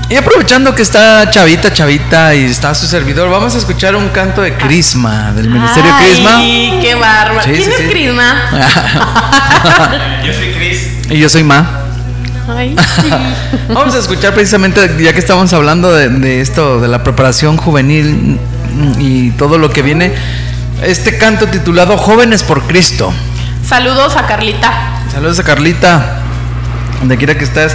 Y 0.10 0.16
aprovechando 0.16 0.76
que 0.76 0.84
está 0.84 1.28
Chavita, 1.32 1.74
Chavita 1.74 2.36
y 2.36 2.44
está 2.44 2.76
su 2.76 2.86
servidor, 2.86 3.32
vamos 3.32 3.56
a 3.56 3.58
escuchar 3.58 3.96
un 3.96 4.10
canto 4.10 4.44
de 4.44 4.54
Crisma, 4.54 5.32
del 5.32 5.50
Ministerio 5.50 5.92
Crisma. 6.00 6.38
Ay, 6.38 6.78
qué 6.84 6.94
bárbaro. 6.94 7.42
Sí, 7.46 7.50
¿Quién 7.50 7.64
sí, 7.64 7.70
es 7.72 7.78
sí. 7.78 7.90
Crisma? 7.90 8.36
Yo 10.24 10.34
soy 10.34 10.52
Chris. 10.54 10.88
Y 11.10 11.18
yo 11.20 11.30
soy 11.30 11.44
Ma. 11.44 11.66
Ay, 12.48 12.76
sí. 13.02 13.10
Vamos 13.70 13.96
a 13.96 14.00
escuchar 14.00 14.36
precisamente, 14.36 14.98
ya 15.00 15.14
que 15.14 15.20
estamos 15.20 15.52
hablando 15.52 15.92
de, 15.92 16.10
de 16.10 16.42
esto, 16.42 16.80
de 16.80 16.88
la 16.90 17.02
preparación 17.04 17.58
juvenil 17.58 18.40
y 19.00 19.32
todo 19.32 19.58
lo 19.58 19.70
que 19.70 19.82
viene, 19.82 20.14
este 20.84 21.18
canto 21.18 21.48
titulado 21.48 21.98
Jóvenes 21.98 22.44
por 22.44 22.64
Cristo. 22.64 23.14
Saludos 23.68 24.16
a 24.16 24.26
Carlita. 24.28 24.72
Saludos 25.12 25.40
a 25.40 25.44
Carlita, 25.44 26.20
donde 27.00 27.18
quiera 27.18 27.38
que 27.38 27.46
estés, 27.46 27.74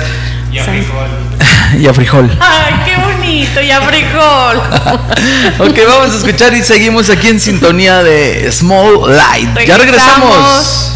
Y 0.53 0.59
a 0.59 0.64
frijol. 0.64 1.09
y 1.78 1.86
a 1.86 1.94
Frijol. 1.94 2.30
Ay, 2.40 2.74
qué 2.84 2.96
bonito, 2.96 3.61
ya 3.61 3.80
frijol. 3.82 4.57
ok, 5.70 5.78
vamos 5.88 6.14
a 6.14 6.18
escuchar 6.18 6.55
y 6.55 6.62
seguimos 6.62 7.11
aquí 7.11 7.28
en 7.28 7.40
sintonía 7.40 8.03
de 8.03 8.51
Small 8.53 9.16
Light. 9.16 9.66
Ya 9.66 9.76
regresamos. 9.76 10.92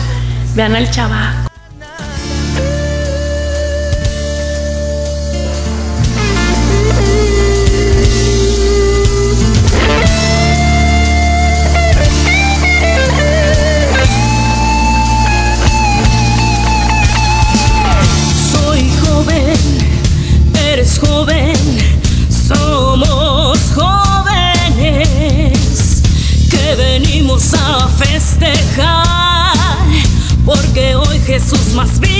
Vean 0.55 0.75
al 0.77 0.91
chava. 0.91 1.42
Porque 31.33 31.39
hoy 31.39 31.41
Jesús 31.41 32.12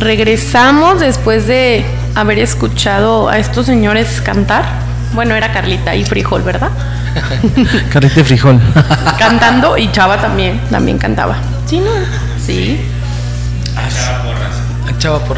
Regresamos 0.00 0.98
después 0.98 1.46
de 1.46 1.84
haber 2.14 2.38
escuchado 2.38 3.28
a 3.28 3.38
estos 3.38 3.66
señores 3.66 4.22
cantar. 4.22 4.64
Bueno, 5.12 5.34
era 5.34 5.52
Carlita 5.52 5.94
y 5.94 6.04
Frijol, 6.06 6.42
¿verdad? 6.42 6.70
Carrete 7.92 8.24
Frijol. 8.24 8.58
Cantando 9.18 9.76
y 9.76 9.92
Chava 9.92 10.16
también, 10.16 10.58
también 10.70 10.96
cantaba. 10.96 11.36
Sí, 11.66 11.80
¿no? 11.80 11.90
Sí. 12.44 12.80
Chava 14.98 15.18
por. 15.18 15.36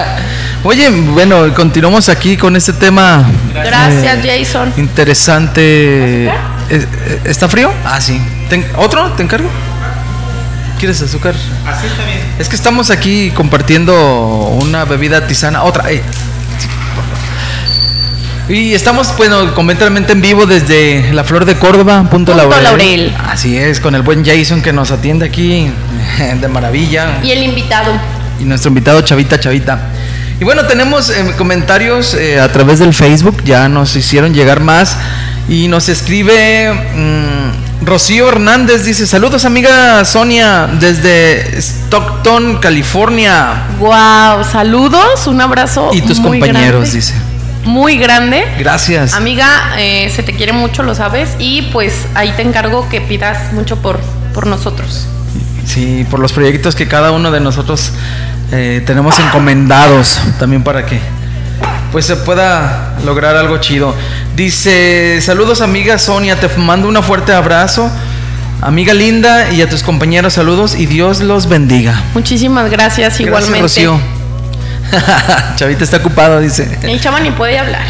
Oye, 0.64 0.90
bueno, 0.90 1.54
continuamos 1.54 2.08
aquí 2.08 2.36
con 2.36 2.56
este 2.56 2.72
tema. 2.72 3.24
Gracias, 3.54 4.24
eh, 4.24 4.44
Jason. 4.44 4.72
Interesante. 4.78 6.26
Eh, 6.26 6.32
eh, 6.70 7.20
¿Está 7.24 7.48
frío? 7.48 7.72
Ah, 7.84 8.00
sí. 8.00 8.20
¿Otro? 8.76 9.12
¿Te 9.12 9.22
encargo? 9.22 9.48
¿Quieres 10.82 11.00
azúcar? 11.00 11.36
Así 11.64 11.86
está 11.86 12.04
bien. 12.04 12.18
Es 12.40 12.48
que 12.48 12.56
estamos 12.56 12.90
aquí 12.90 13.30
compartiendo 13.36 13.94
una 14.60 14.84
bebida 14.84 15.28
tisana. 15.28 15.62
Otra. 15.62 15.84
favor. 15.84 16.00
Y 18.48 18.74
estamos, 18.74 19.16
bueno, 19.16 19.54
completamente 19.54 20.10
en 20.10 20.20
vivo 20.20 20.44
desde 20.44 21.12
la 21.12 21.22
Flor 21.22 21.44
de 21.44 21.56
Córdoba, 21.56 21.98
Punto, 22.10 22.32
Punto 22.32 22.34
Laurel. 22.34 22.64
Laurel. 22.64 23.16
Así 23.28 23.56
es, 23.56 23.78
con 23.78 23.94
el 23.94 24.02
buen 24.02 24.24
Jason 24.24 24.60
que 24.60 24.72
nos 24.72 24.90
atiende 24.90 25.24
aquí 25.24 25.70
de 26.40 26.48
maravilla. 26.48 27.20
Y 27.22 27.30
el 27.30 27.44
invitado. 27.44 27.92
Y 28.40 28.44
nuestro 28.44 28.70
invitado 28.70 29.02
Chavita 29.02 29.38
Chavita. 29.38 29.78
Y 30.40 30.44
bueno, 30.44 30.64
tenemos 30.66 31.10
eh, 31.10 31.32
comentarios 31.38 32.14
eh, 32.14 32.40
a 32.40 32.50
través 32.50 32.80
del 32.80 32.92
Facebook, 32.92 33.44
ya 33.44 33.68
nos 33.68 33.94
hicieron 33.94 34.34
llegar 34.34 34.58
más. 34.58 34.96
Y 35.48 35.68
nos 35.68 35.88
escribe 35.88 36.72
mm, 36.72 37.61
Rocío 37.84 38.28
Hernández, 38.28 38.84
dice, 38.84 39.06
saludos 39.08 39.44
amiga 39.44 40.04
Sonia 40.04 40.68
desde 40.78 41.58
Stockton, 41.60 42.58
California. 42.58 43.64
Wow, 43.80 44.44
saludos, 44.44 45.26
un 45.26 45.40
abrazo. 45.40 45.90
Y 45.92 46.00
tus 46.02 46.20
muy 46.20 46.38
compañeros, 46.38 46.82
grande, 46.82 46.90
dice. 46.90 47.14
Muy 47.64 47.98
grande. 47.98 48.44
Gracias. 48.58 49.14
Amiga, 49.14 49.74
eh, 49.78 50.12
se 50.14 50.22
te 50.22 50.32
quiere 50.34 50.52
mucho, 50.52 50.84
lo 50.84 50.94
sabes. 50.94 51.30
Y 51.40 51.62
pues 51.72 52.06
ahí 52.14 52.32
te 52.36 52.42
encargo 52.42 52.88
que 52.88 53.00
pidas 53.00 53.52
mucho 53.52 53.76
por, 53.78 53.98
por 54.32 54.46
nosotros. 54.46 55.06
Sí, 55.66 56.06
por 56.08 56.20
los 56.20 56.32
proyectos 56.32 56.76
que 56.76 56.86
cada 56.86 57.10
uno 57.10 57.32
de 57.32 57.40
nosotros 57.40 57.92
eh, 58.52 58.82
tenemos 58.86 59.18
encomendados 59.18 60.20
también 60.38 60.62
para 60.62 60.86
que 60.86 61.00
pues 61.90 62.06
se 62.06 62.16
pueda 62.16 62.96
lograr 63.04 63.36
algo 63.36 63.58
chido. 63.58 63.94
Dice, 64.36 65.20
saludos 65.20 65.60
amiga 65.60 65.98
Sonia, 65.98 66.40
te 66.40 66.48
mando 66.56 66.88
un 66.88 67.02
fuerte 67.02 67.32
abrazo. 67.32 67.90
Amiga 68.62 68.94
linda 68.94 69.50
y 69.50 69.60
a 69.60 69.68
tus 69.68 69.82
compañeros 69.82 70.34
saludos 70.34 70.74
y 70.74 70.86
Dios 70.86 71.20
los 71.20 71.48
bendiga. 71.48 72.00
Muchísimas 72.14 72.70
gracias, 72.70 73.20
igualmente. 73.20 73.58
Gracias, 73.58 73.86
Rocío. 73.86 74.00
Chavita 75.56 75.84
está 75.84 75.96
ocupado, 75.98 76.40
dice. 76.40 76.78
El 76.82 77.00
chava 77.00 77.20
ni 77.20 77.30
puede 77.30 77.58
hablar. 77.58 77.84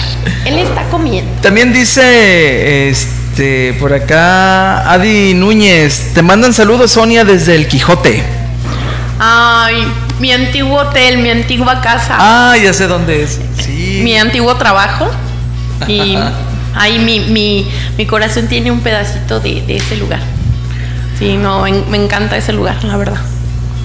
Él 0.44 0.58
está 0.58 0.82
comiendo. 0.84 1.30
También 1.42 1.72
dice, 1.72 2.88
este, 2.88 3.74
por 3.78 3.92
acá, 3.92 4.90
Adi 4.90 5.34
Núñez, 5.34 6.12
te 6.14 6.22
mandan 6.22 6.52
saludos 6.54 6.92
Sonia 6.92 7.24
desde 7.24 7.54
el 7.54 7.68
Quijote. 7.68 8.22
Ay, 9.20 9.86
mi 10.18 10.32
antiguo 10.32 10.78
hotel, 10.78 11.18
mi 11.18 11.30
antigua 11.30 11.80
casa, 11.80 12.16
Ah, 12.18 12.56
ya 12.56 12.72
sé 12.72 12.86
dónde 12.88 13.22
es. 13.22 13.38
Sí. 13.60 14.00
mi 14.02 14.16
antiguo 14.16 14.56
trabajo. 14.56 15.08
Y 15.88 16.16
ahí 16.74 16.98
mi, 16.98 17.20
mi, 17.20 17.70
mi 17.98 18.06
corazón 18.06 18.46
tiene 18.48 18.70
un 18.70 18.80
pedacito 18.80 19.40
de, 19.40 19.62
de 19.66 19.76
ese 19.76 19.96
lugar. 19.96 20.20
Sí, 21.18 21.36
no, 21.36 21.66
en- 21.66 21.88
me 21.90 21.96
encanta 22.02 22.36
ese 22.36 22.52
lugar, 22.52 22.82
la 22.84 22.96
verdad. 22.96 23.20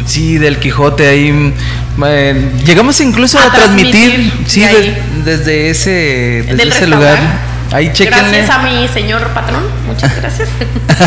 Sí, 0.06 0.38
del 0.38 0.57
Quijote 0.60 1.07
ahí. 1.07 1.53
eh, 2.06 2.52
llegamos 2.65 2.99
incluso 3.02 3.38
a, 3.40 3.44
A 3.48 3.52
transmitir, 3.52 4.10
transmitir 4.14 4.48
sí, 4.48 4.61
de 4.61 4.98
desde 5.26 5.69
ese, 5.69 5.90
desde 5.90 6.56
Del 6.56 6.72
ese 6.72 6.88
lugar. 6.88 7.18
Ahí 7.74 7.91
chequenle. 7.91 8.38
Gracias 8.38 8.49
a 8.49 8.60
mi 8.64 8.88
señor 8.88 9.28
patrón, 9.34 9.61
muchas 9.86 10.15
gracias. 10.15 10.48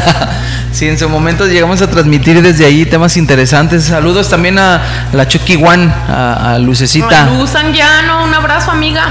sí, 0.73 0.87
en 0.89 0.99
su 0.99 1.09
momento 1.09 1.47
llegamos 1.47 1.81
a 1.81 1.89
transmitir 1.89 2.43
desde 2.43 2.67
ahí 2.67 2.85
temas 2.85 3.17
interesantes. 3.17 3.85
Saludos 3.85 4.29
también 4.29 4.59
a 4.59 4.83
la 5.15 5.27
Chucky 5.27 5.57
One, 5.57 5.91
a, 6.09 6.53
a 6.55 6.59
Lucecita. 6.59 7.31
Luz 7.31 7.55
Anguiano, 7.55 8.25
un 8.25 8.35
abrazo, 8.35 8.71
amiga. 8.73 9.07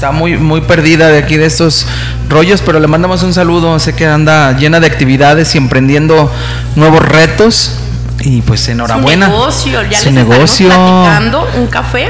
Está 0.00 0.12
muy, 0.12 0.38
muy 0.38 0.62
perdida 0.62 1.08
de 1.08 1.18
aquí 1.18 1.36
de 1.36 1.44
estos 1.44 1.84
rollos, 2.30 2.62
pero 2.64 2.80
le 2.80 2.86
mandamos 2.86 3.22
un 3.22 3.34
saludo. 3.34 3.78
Sé 3.78 3.94
que 3.94 4.06
anda 4.06 4.56
llena 4.56 4.80
de 4.80 4.86
actividades 4.86 5.54
y 5.54 5.58
emprendiendo 5.58 6.32
nuevos 6.74 7.02
retos. 7.02 7.72
Y 8.20 8.40
pues 8.40 8.66
enhorabuena. 8.70 9.26
Su 9.26 9.32
negocio, 9.32 9.82
ya 9.90 9.98
Su 9.98 10.06
les 10.06 10.14
negocio. 10.14 10.68
platicando 10.68 11.46
un 11.58 11.66
café. 11.66 12.08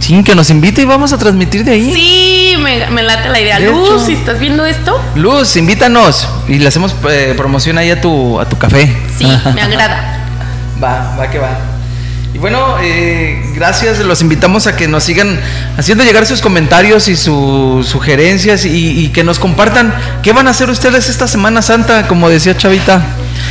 Sí, 0.00 0.24
que 0.24 0.34
nos 0.34 0.50
invite 0.50 0.82
y 0.82 0.86
vamos 0.86 1.12
a 1.12 1.18
transmitir 1.18 1.64
de 1.64 1.70
ahí. 1.70 1.94
Sí, 1.94 2.56
me, 2.60 2.84
me 2.90 3.04
late 3.04 3.28
la 3.28 3.38
idea. 3.40 3.60
De 3.60 3.66
Luz, 3.66 4.02
si 4.06 4.14
estás 4.14 4.40
viendo 4.40 4.66
esto, 4.66 5.00
Luz, 5.14 5.54
invítanos 5.56 6.28
y 6.48 6.58
le 6.58 6.66
hacemos 6.66 6.96
eh, 7.08 7.34
promoción 7.36 7.78
ahí 7.78 7.92
a 7.92 8.00
tu, 8.00 8.40
a 8.40 8.48
tu 8.48 8.58
café. 8.58 8.92
sí, 9.16 9.28
me 9.54 9.62
agrada. 9.62 10.18
Va, 10.82 11.14
va 11.16 11.30
que 11.30 11.38
va. 11.38 11.50
Y 12.34 12.38
bueno, 12.38 12.76
eh, 12.82 13.40
gracias, 13.54 14.00
los 14.00 14.20
invitamos 14.20 14.66
a 14.66 14.74
que 14.74 14.88
nos 14.88 15.04
sigan 15.04 15.38
haciendo 15.78 16.02
llegar 16.02 16.26
sus 16.26 16.40
comentarios 16.40 17.06
y 17.06 17.14
sus 17.16 17.86
sugerencias 17.86 18.64
y, 18.64 19.04
y 19.04 19.08
que 19.10 19.22
nos 19.22 19.38
compartan 19.38 19.94
qué 20.22 20.32
van 20.32 20.48
a 20.48 20.50
hacer 20.50 20.68
ustedes 20.68 21.08
esta 21.08 21.28
Semana 21.28 21.62
Santa, 21.62 22.08
como 22.08 22.28
decía 22.28 22.56
Chavita. 22.56 23.00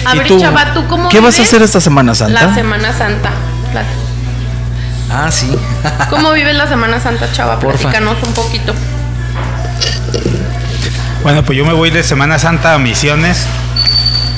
A 0.05 0.15
¿Y 0.15 0.19
ver, 0.19 0.37
Chava, 0.37 0.73
¿tú 0.73 0.85
cómo 0.89 1.07
¿Qué 1.07 1.21
vas 1.21 1.35
a 1.35 1.37
vives 1.37 1.47
hacer 1.47 1.61
esta 1.61 1.79
Semana 1.79 2.13
Santa? 2.13 2.47
La 2.47 2.53
Semana 2.53 2.91
Santa. 2.97 3.29
La- 3.73 3.83
Ah, 5.15 5.31
sí. 5.31 5.47
¿Cómo 6.09 6.31
vives 6.33 6.55
la 6.55 6.67
Semana 6.67 6.99
Santa, 6.99 7.31
Chava? 7.31 7.59
Porfa. 7.59 7.77
Platícanos 7.89 8.17
un 8.23 8.33
poquito. 8.33 8.73
Bueno, 11.21 11.43
pues 11.43 11.57
yo 11.57 11.65
me 11.65 11.73
voy 11.73 11.89
de 11.89 12.03
Semana 12.03 12.37
Santa 12.39 12.73
a 12.73 12.79
Misiones. 12.79 13.45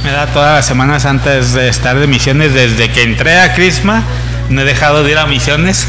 Me 0.04 0.12
da 0.12 0.28
toda 0.28 0.54
la 0.56 0.62
Semana 0.62 1.00
Santa 1.00 1.36
es 1.38 1.54
de 1.54 1.68
estar 1.68 1.98
de 1.98 2.06
misiones 2.06 2.54
desde 2.54 2.92
que 2.92 3.02
entré 3.04 3.40
a 3.40 3.56
Crisma. 3.56 4.04
No 4.50 4.62
he 4.62 4.66
dejado 4.66 5.04
de 5.04 5.12
ir 5.12 5.18
a 5.18 5.26
misiones. 5.26 5.88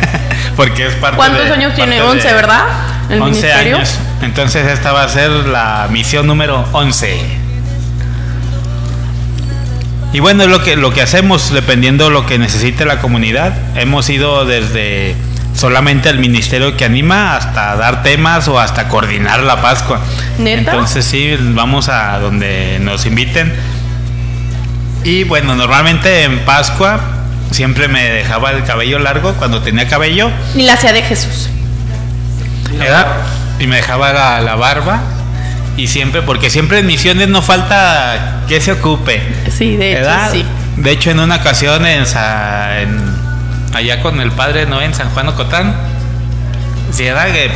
Porque 0.56 0.86
es 0.86 0.94
parte 0.94 1.16
¿Cuántos 1.16 1.46
de- 1.46 1.52
años 1.52 1.74
tiene? 1.74 1.96
parte 1.98 2.04
de- 2.18 2.20
11, 2.28 2.32
¿verdad? 2.34 2.64
El 3.10 3.20
11 3.22 3.40
ministerio. 3.40 3.76
años. 3.76 3.94
Entonces 4.22 4.66
esta 4.66 4.92
va 4.92 5.02
a 5.04 5.08
ser 5.08 5.30
la 5.30 5.88
misión 5.90 6.26
número 6.26 6.64
11. 6.72 7.18
Y 10.12 10.20
bueno, 10.20 10.44
es 10.44 10.48
lo 10.48 10.62
que, 10.62 10.76
lo 10.76 10.92
que 10.92 11.02
hacemos 11.02 11.52
dependiendo 11.52 12.04
de 12.04 12.10
lo 12.10 12.24
que 12.24 12.38
necesite 12.38 12.84
la 12.84 13.00
comunidad. 13.00 13.52
Hemos 13.76 14.08
ido 14.08 14.44
desde 14.44 15.16
solamente 15.56 16.08
el 16.08 16.18
ministerio 16.20 16.76
que 16.76 16.84
anima 16.84 17.36
hasta 17.36 17.74
dar 17.76 18.02
temas 18.04 18.46
o 18.46 18.60
hasta 18.60 18.88
coordinar 18.88 19.40
la 19.40 19.60
Pascua. 19.60 20.00
¿Neta? 20.38 20.70
Entonces 20.70 21.04
sí, 21.04 21.36
vamos 21.40 21.88
a 21.88 22.18
donde 22.20 22.78
nos 22.80 23.06
inviten. 23.06 23.52
Y 25.02 25.24
bueno, 25.24 25.56
normalmente 25.56 26.22
en 26.22 26.38
Pascua 26.44 27.00
siempre 27.50 27.88
me 27.88 28.02
dejaba 28.10 28.50
el 28.50 28.64
cabello 28.64 28.98
largo 28.98 29.32
cuando 29.34 29.62
tenía 29.62 29.86
cabello. 29.88 30.30
Ni 30.54 30.64
la 30.64 30.76
sea 30.76 30.92
de 30.92 31.02
Jesús. 31.02 31.48
Era- 32.80 33.16
y 33.58 33.66
me 33.66 33.76
dejaba 33.76 34.12
la, 34.12 34.40
la 34.40 34.56
barba. 34.56 35.00
Y 35.76 35.88
siempre 35.88 36.22
porque 36.22 36.50
siempre 36.50 36.78
en 36.80 36.86
misiones 36.86 37.28
no 37.28 37.42
falta 37.42 38.42
que 38.48 38.60
se 38.60 38.72
ocupe. 38.72 39.20
Sí, 39.56 39.76
de 39.76 39.92
hecho, 40.00 40.10
sí. 40.32 40.44
de 40.76 40.90
hecho 40.90 41.10
en 41.10 41.18
una 41.20 41.36
ocasión 41.36 41.84
en, 41.86 42.06
Sa- 42.06 42.80
en- 42.80 43.00
allá 43.74 44.00
con 44.00 44.20
el 44.20 44.30
padre 44.30 44.66
no 44.66 44.80
en 44.80 44.94
San 44.94 45.10
Juan 45.10 45.28
Ocotán. 45.28 45.74
Sí 46.92 47.04
era 47.06 47.26
que 47.32 47.50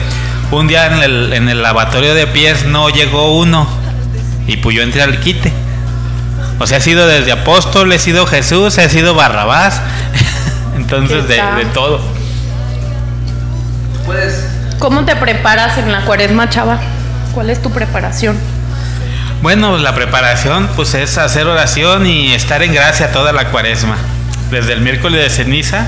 un 0.50 0.66
día 0.66 0.86
en 0.86 1.02
el, 1.02 1.32
en 1.32 1.48
el 1.48 1.62
lavatorio 1.62 2.14
de 2.14 2.26
pies 2.26 2.64
no 2.64 2.88
llegó 2.90 3.38
uno. 3.38 3.68
Y 4.48 4.56
pues 4.56 4.74
yo 4.76 4.82
entré 4.82 5.02
al 5.02 5.20
quite 5.20 5.52
o 6.58 6.66
sea 6.66 6.78
he 6.78 6.80
sido 6.80 7.06
desde 7.06 7.32
apóstol 7.32 7.92
he 7.92 7.98
sido 7.98 8.26
Jesús 8.26 8.78
he 8.78 8.88
sido 8.88 9.14
Barrabás 9.14 9.80
entonces 10.76 11.24
¿Qué 11.26 11.34
de, 11.34 11.64
todo 11.72 12.00
¿Cómo 14.78 15.04
te 15.04 15.16
preparas 15.16 15.76
en 15.78 15.90
la 15.92 16.04
cuaresma, 16.04 16.48
Chava? 16.48 16.78
¿Cuál 17.34 17.50
es 17.50 17.60
tu 17.60 17.70
preparación? 17.70 18.38
Bueno, 19.42 19.76
la 19.76 19.94
preparación 19.94 20.68
pues 20.76 20.94
es 20.94 21.18
hacer 21.18 21.46
oración 21.46 22.06
y 22.06 22.32
estar 22.32 22.62
en 22.62 22.72
gracia 22.72 23.12
toda 23.12 23.32
la 23.32 23.48
cuaresma. 23.48 23.96
Desde 24.50 24.72
el 24.72 24.80
miércoles 24.80 25.22
de 25.22 25.30
ceniza, 25.30 25.86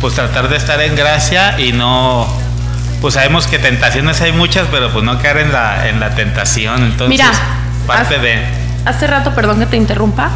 pues 0.00 0.14
tratar 0.14 0.48
de 0.48 0.56
estar 0.56 0.80
en 0.80 0.96
gracia 0.96 1.60
y 1.60 1.72
no, 1.72 2.26
pues 3.00 3.14
sabemos 3.14 3.46
que 3.46 3.58
tentaciones 3.58 4.20
hay 4.20 4.32
muchas, 4.32 4.68
pero 4.70 4.90
pues 4.90 5.04
no 5.04 5.20
caer 5.20 5.38
en 5.38 5.52
la, 5.52 5.88
en 5.88 6.00
la 6.00 6.10
tentación. 6.10 6.82
Entonces, 6.84 7.08
Mira, 7.08 7.30
parte 7.86 8.18
de... 8.18 8.59
Hace 8.84 9.06
rato, 9.06 9.30
perdón 9.34 9.58
que 9.60 9.66
te 9.66 9.76
interrumpa, 9.76 10.30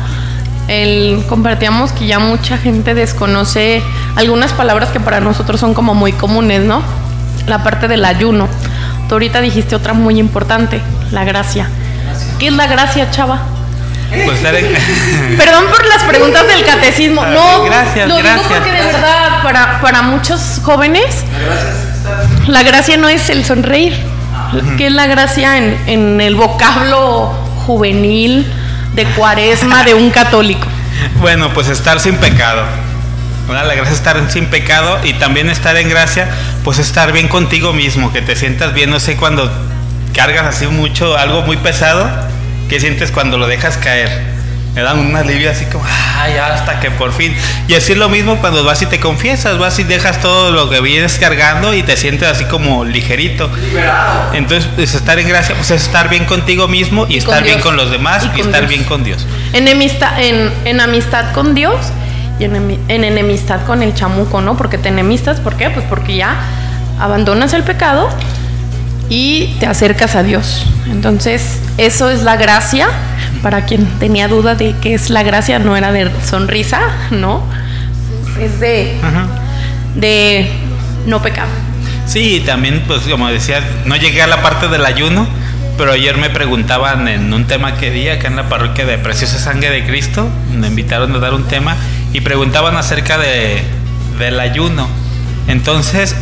el, 0.68 1.24
compartíamos 1.28 1.92
que 1.92 2.06
ya 2.06 2.18
mucha 2.18 2.56
gente 2.58 2.94
desconoce 2.94 3.82
algunas 4.16 4.52
palabras 4.52 4.90
que 4.90 5.00
para 5.00 5.20
nosotros 5.20 5.60
son 5.60 5.74
como 5.74 5.94
muy 5.94 6.12
comunes, 6.12 6.62
¿no? 6.62 6.82
La 7.46 7.62
parte 7.62 7.88
del 7.88 8.04
ayuno. 8.04 8.48
Tú 9.08 9.14
ahorita 9.16 9.40
dijiste 9.40 9.74
otra 9.76 9.92
muy 9.92 10.18
importante, 10.18 10.80
la 11.10 11.24
gracia. 11.24 11.68
¿Qué 12.38 12.46
es 12.48 12.52
la 12.52 12.66
gracia, 12.66 13.10
chava? 13.10 13.40
Pues 14.24 14.38
en- 14.44 15.36
Perdón 15.36 15.64
por 15.70 15.84
las 15.86 16.02
preguntas 16.04 16.46
del 16.46 16.64
catecismo. 16.64 17.22
Ah, 17.22 17.30
No, 17.34 17.64
gracias, 17.64 18.08
lo 18.08 18.16
gracias. 18.16 18.48
digo 18.48 18.54
porque 18.60 18.72
de 18.72 18.82
verdad, 18.84 19.42
para, 19.42 19.80
para 19.80 20.02
muchos 20.02 20.60
jóvenes, 20.62 21.24
la 22.46 22.62
gracia 22.62 22.96
no 22.96 23.08
es 23.08 23.28
el 23.30 23.44
sonreír. 23.44 23.94
¿Qué 24.76 24.86
es 24.86 24.92
la 24.92 25.06
gracia 25.06 25.56
en, 25.58 25.76
en 25.86 26.20
el 26.20 26.36
vocablo 26.36 27.32
juvenil 27.66 28.46
de 28.94 29.04
cuaresma 29.06 29.84
de 29.84 29.94
un 29.94 30.10
católico? 30.10 30.66
bueno, 31.20 31.52
pues 31.52 31.68
estar 31.68 32.00
sin 32.00 32.16
pecado. 32.16 32.62
¿verdad? 33.48 33.66
La 33.66 33.74
gracia 33.74 33.92
es 33.92 33.98
estar 33.98 34.30
sin 34.30 34.46
pecado 34.46 34.98
y 35.04 35.14
también 35.14 35.50
estar 35.50 35.76
en 35.76 35.88
gracia, 35.88 36.28
pues 36.62 36.78
estar 36.78 37.12
bien 37.12 37.28
contigo 37.28 37.72
mismo, 37.72 38.12
que 38.12 38.22
te 38.22 38.36
sientas 38.36 38.72
bien, 38.72 38.90
no 38.90 39.00
sé, 39.00 39.16
cuando 39.16 39.50
cargas 40.14 40.46
así 40.46 40.66
mucho, 40.66 41.16
algo 41.18 41.42
muy 41.42 41.56
pesado, 41.58 42.08
¿qué 42.68 42.80
sientes 42.80 43.10
cuando 43.10 43.36
lo 43.36 43.46
dejas 43.46 43.76
caer? 43.76 44.33
Me 44.74 44.82
dan 44.82 44.98
un 44.98 45.14
alivio 45.14 45.50
así 45.50 45.66
como, 45.66 45.84
ay, 46.18 46.32
hasta 46.36 46.80
que 46.80 46.90
por 46.90 47.12
fin. 47.12 47.32
Y 47.68 47.74
así 47.74 47.92
es 47.92 47.98
lo 47.98 48.08
mismo 48.08 48.36
cuando 48.40 48.64
vas 48.64 48.82
y 48.82 48.86
te 48.86 48.98
confiesas, 48.98 49.56
vas 49.58 49.78
y 49.78 49.84
dejas 49.84 50.20
todo 50.20 50.50
lo 50.50 50.68
que 50.68 50.80
vienes 50.80 51.16
cargando 51.18 51.72
y 51.74 51.84
te 51.84 51.96
sientes 51.96 52.28
así 52.28 52.44
como 52.46 52.84
ligerito. 52.84 53.48
Entonces, 54.32 54.68
pues, 54.74 54.94
estar 54.94 55.18
en 55.20 55.28
gracia, 55.28 55.54
pues 55.54 55.70
es 55.70 55.82
estar 55.84 56.08
bien 56.08 56.24
contigo 56.24 56.66
mismo 56.66 57.06
y, 57.08 57.18
Y 57.18 57.20
con 57.20 57.34
estar 57.34 57.44
bien 57.44 57.60
con 57.60 57.76
los 57.76 57.90
demás 57.92 58.24
Y 58.34 58.38
y, 58.38 58.40
estar 58.40 58.60
Dios. 58.62 58.68
bien 58.68 58.84
con 58.84 59.04
Dios. 59.04 59.24
En, 59.52 59.68
enemista- 59.68 60.20
en, 60.20 60.50
en 60.64 60.80
amistad 60.80 61.32
con 61.32 61.54
Dios 61.54 61.76
y 62.40 62.44
en 62.44 63.04
enemistad 63.04 63.60
con 63.66 63.80
el 63.82 63.94
chamuco, 63.94 64.40
¿no? 64.40 64.56
Porque 64.56 64.76
te 64.76 64.88
enemistas, 64.88 65.38
¿por 65.38 65.54
qué? 65.56 65.70
Pues 65.70 65.86
porque 65.88 66.16
ya 66.16 66.36
abandonas 66.98 67.52
el 67.52 67.62
pecado 67.62 68.08
y 69.08 69.54
te 69.60 69.66
acercas 69.66 70.16
a 70.16 70.24
Dios. 70.24 70.64
Entonces, 70.90 71.60
eso 71.78 72.10
es 72.10 72.22
la 72.22 72.36
gracia. 72.36 72.88
Para 73.44 73.66
quien 73.66 73.86
tenía 74.00 74.26
duda 74.26 74.54
de 74.54 74.74
qué 74.80 74.94
es 74.94 75.10
la 75.10 75.22
gracia, 75.22 75.58
no 75.58 75.76
era 75.76 75.92
de 75.92 76.10
sonrisa, 76.24 76.80
¿no? 77.10 77.44
Es 78.40 78.58
de, 78.58 78.96
de 79.96 80.48
no 81.06 81.20
pecar. 81.20 81.46
Sí, 82.06 82.42
también, 82.46 82.82
pues 82.86 83.02
como 83.02 83.28
decía, 83.28 83.60
no 83.84 83.96
llegué 83.96 84.22
a 84.22 84.26
la 84.26 84.40
parte 84.40 84.68
del 84.68 84.86
ayuno, 84.86 85.28
pero 85.76 85.92
ayer 85.92 86.16
me 86.16 86.30
preguntaban 86.30 87.06
en 87.06 87.34
un 87.34 87.44
tema 87.44 87.76
que 87.76 87.90
di 87.90 88.08
acá 88.08 88.28
en 88.28 88.36
la 88.36 88.48
parroquia 88.48 88.86
de 88.86 88.96
Preciosa 88.96 89.38
Sangre 89.38 89.68
de 89.68 89.84
Cristo, 89.84 90.26
me 90.50 90.68
invitaron 90.68 91.14
a 91.14 91.18
dar 91.18 91.34
un 91.34 91.44
tema 91.44 91.76
y 92.14 92.22
preguntaban 92.22 92.78
acerca 92.78 93.18
de, 93.18 93.62
del 94.18 94.40
ayuno. 94.40 94.88
Entonces, 95.48 96.16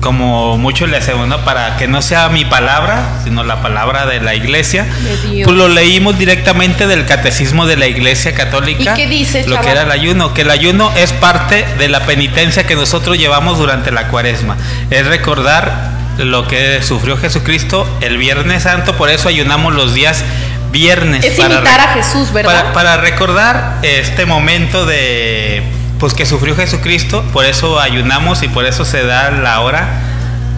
como 0.00 0.56
mucho 0.56 0.86
le 0.86 0.96
hacemos, 0.96 1.28
¿no? 1.28 1.44
Para 1.44 1.76
que 1.76 1.86
no 1.86 2.02
sea 2.02 2.28
mi 2.30 2.44
palabra, 2.44 3.20
sino 3.24 3.44
la 3.44 3.62
palabra 3.62 4.06
de 4.06 4.20
la 4.20 4.34
iglesia, 4.34 4.84
De 4.84 5.28
Dios. 5.28 5.46
pues 5.46 5.56
lo 5.56 5.68
leímos 5.68 6.18
directamente 6.18 6.86
del 6.86 7.04
catecismo 7.06 7.66
de 7.66 7.76
la 7.76 7.86
iglesia 7.86 8.34
católica. 8.34 8.92
¿Y 8.92 8.96
qué 8.96 9.06
dice, 9.06 9.46
Lo 9.46 9.60
que 9.60 9.70
era 9.70 9.82
el 9.82 9.90
ayuno, 9.90 10.32
que 10.34 10.42
el 10.42 10.50
ayuno 10.50 10.90
es 10.96 11.12
parte 11.12 11.66
de 11.78 11.88
la 11.88 12.00
penitencia 12.06 12.66
que 12.66 12.74
nosotros 12.74 13.18
llevamos 13.18 13.58
durante 13.58 13.90
la 13.90 14.08
cuaresma. 14.08 14.56
Es 14.90 15.06
recordar 15.06 15.90
lo 16.18 16.46
que 16.46 16.82
sufrió 16.82 17.16
Jesucristo 17.16 17.86
el 18.00 18.16
Viernes 18.16 18.64
Santo, 18.64 18.96
por 18.96 19.10
eso 19.10 19.28
ayunamos 19.28 19.74
los 19.74 19.94
días 19.94 20.24
viernes. 20.70 21.24
Es 21.24 21.38
para 21.38 21.56
imitar 21.56 21.80
a 21.80 21.88
Jesús, 21.94 22.32
¿verdad? 22.32 22.72
Para, 22.72 22.72
para 22.72 22.96
recordar 22.98 23.78
este 23.82 24.24
momento 24.24 24.86
de 24.86 25.79
pues 26.00 26.14
que 26.14 26.24
sufrió 26.26 26.56
Jesucristo, 26.56 27.22
por 27.32 27.44
eso 27.44 27.78
ayunamos 27.78 28.42
y 28.42 28.48
por 28.48 28.64
eso 28.64 28.84
se 28.84 29.04
da 29.04 29.30
la 29.30 29.60
hora. 29.60 29.86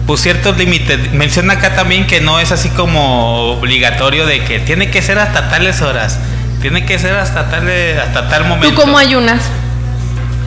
Pues 0.07 0.21
ciertos 0.21 0.57
límites. 0.57 1.11
Menciona 1.13 1.53
acá 1.53 1.75
también 1.75 2.07
que 2.07 2.19
no 2.21 2.39
es 2.39 2.51
así 2.51 2.69
como 2.69 3.51
obligatorio 3.53 4.25
de 4.25 4.43
que 4.43 4.59
tiene 4.59 4.89
que 4.89 5.01
ser 5.01 5.19
hasta 5.19 5.49
tales 5.49 5.81
horas. 5.81 6.19
Tiene 6.61 6.85
que 6.85 6.97
ser 6.97 7.15
hasta 7.15 7.49
tal, 7.49 7.69
hasta 8.01 8.29
tal 8.29 8.45
momento. 8.45 8.75
¿Tú 8.75 8.81
cómo 8.81 8.97
ayunas? 8.97 9.41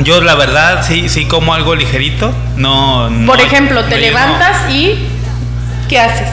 Yo 0.02 0.20
la 0.20 0.34
verdad 0.34 0.84
sí 0.86 1.08
sí 1.08 1.24
como 1.26 1.54
algo 1.54 1.74
ligerito, 1.74 2.34
no, 2.56 3.08
no 3.08 3.26
Por 3.26 3.40
ejemplo, 3.40 3.84
te 3.84 3.94
no. 3.94 4.00
levantas 4.00 4.70
y 4.70 5.08
¿qué 5.88 5.98
haces? 6.00 6.28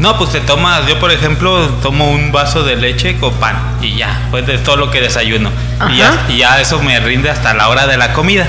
No, 0.00 0.16
pues 0.16 0.30
te 0.32 0.40
tomas, 0.40 0.86
yo 0.86 0.98
por 0.98 1.12
ejemplo 1.12 1.66
tomo 1.82 2.10
un 2.10 2.32
vaso 2.32 2.62
de 2.64 2.74
leche 2.76 3.18
con 3.18 3.34
pan 3.34 3.56
y 3.82 3.96
ya, 3.96 4.18
pues 4.30 4.48
es 4.48 4.64
todo 4.64 4.76
lo 4.76 4.90
que 4.90 5.00
desayuno. 5.00 5.50
Y 5.90 5.98
ya, 5.98 6.24
y 6.28 6.38
ya 6.38 6.58
eso 6.60 6.80
me 6.82 6.98
rinde 7.00 7.28
hasta 7.30 7.52
la 7.54 7.68
hora 7.68 7.86
de 7.86 7.96
la 7.98 8.12
comida. 8.14 8.46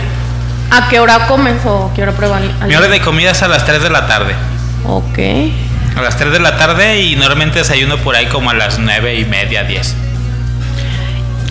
¿A 0.71 0.87
qué 0.87 1.01
hora 1.01 1.27
comes 1.27 1.57
o 1.65 1.91
qué 1.93 2.03
hora 2.03 2.13
prueban? 2.13 2.43
Mi 2.67 2.75
hora 2.75 2.87
de 2.87 3.01
comida 3.01 3.31
es 3.31 3.43
a 3.43 3.49
las 3.49 3.65
3 3.65 3.83
de 3.83 3.89
la 3.89 4.07
tarde. 4.07 4.33
Ok. 4.87 5.19
A 5.97 6.01
las 6.01 6.15
3 6.15 6.31
de 6.31 6.39
la 6.39 6.55
tarde 6.57 7.01
y 7.01 7.17
normalmente 7.17 7.59
desayuno 7.59 7.97
por 7.97 8.15
ahí 8.15 8.27
como 8.27 8.49
a 8.49 8.53
las 8.53 8.79
9 8.79 9.15
y 9.19 9.25
media, 9.25 9.65
10. 9.65 9.93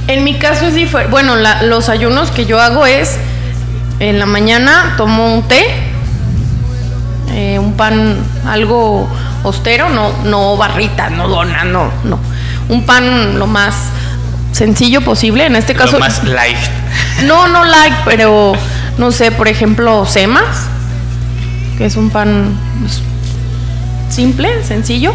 En 0.09 0.25
mi 0.25 0.39
caso 0.39 0.67
es 0.67 0.75
diferente. 0.75 1.11
Bueno, 1.11 1.37
la- 1.37 1.63
los 1.65 1.91
ayunos 1.91 2.31
que 2.31 2.47
yo 2.47 2.59
hago 2.59 2.87
es 2.87 3.19
en 3.99 4.19
la 4.19 4.25
mañana 4.25 4.95
tomo 4.97 5.35
un 5.35 5.47
té, 5.47 5.67
eh, 7.33 7.59
un 7.59 7.75
pan 7.75 8.17
algo 8.49 9.07
austero, 9.45 9.89
no, 9.89 10.13
no 10.25 10.57
barrita, 10.57 11.11
no 11.11 11.29
dona, 11.29 11.65
no, 11.65 11.91
no. 12.05 12.19
Un 12.69 12.87
pan 12.87 13.39
lo 13.39 13.47
más 13.47 13.75
sencillo 14.53 15.03
posible. 15.03 15.47
En 15.47 15.57
este 15.57 15.75
caso, 15.75 15.93
Lo 15.95 16.01
más 16.01 16.23
light. 16.25 16.57
no, 17.25 17.49
no 17.49 17.65
like, 17.65 17.97
pero 18.05 18.53
no 18.99 19.13
sé, 19.13 19.33
por 19.33 19.49
ejemplo, 19.49 20.07
semas, 20.07 20.67
que 21.79 21.87
es 21.87 21.97
un 21.97 22.11
pan 22.11 22.57
pues, 22.81 23.01
simple, 24.11 24.63
sencillo. 24.65 25.15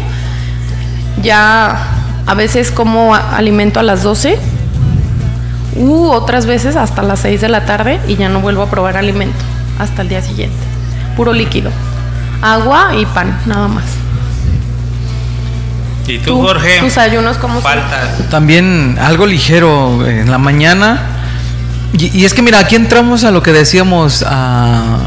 Ya 1.22 1.78
a 2.26 2.34
veces 2.34 2.70
como 2.70 3.14
alimento 3.14 3.80
a 3.80 3.82
las 3.82 4.02
12, 4.02 4.38
u 5.76 6.08
otras 6.10 6.46
veces 6.46 6.76
hasta 6.76 7.02
las 7.02 7.20
6 7.20 7.40
de 7.40 7.48
la 7.48 7.64
tarde 7.64 8.00
y 8.08 8.16
ya 8.16 8.28
no 8.28 8.40
vuelvo 8.40 8.62
a 8.62 8.70
probar 8.70 8.96
alimento 8.96 9.38
hasta 9.78 10.02
el 10.02 10.08
día 10.08 10.22
siguiente. 10.22 10.56
Puro 11.16 11.32
líquido. 11.32 11.70
Agua 12.42 12.94
y 12.96 13.06
pan, 13.06 13.38
nada 13.46 13.68
más. 13.68 13.84
¿Y 16.06 16.18
tú, 16.18 16.40
Jorge? 16.40 16.78
¿Tus 16.80 16.98
ayunos 16.98 17.36
cómo 17.38 17.54
son? 17.54 17.62
Falta. 17.62 18.08
También 18.30 18.96
algo 19.00 19.26
ligero 19.26 20.06
en 20.06 20.30
la 20.30 20.38
mañana. 20.38 21.00
Y, 21.92 22.16
y 22.20 22.24
es 22.24 22.32
que 22.34 22.42
mira, 22.42 22.58
aquí 22.60 22.76
entramos 22.76 23.24
a 23.24 23.30
lo 23.30 23.42
que 23.42 23.52
decíamos, 23.52 24.22
a, 24.26 24.98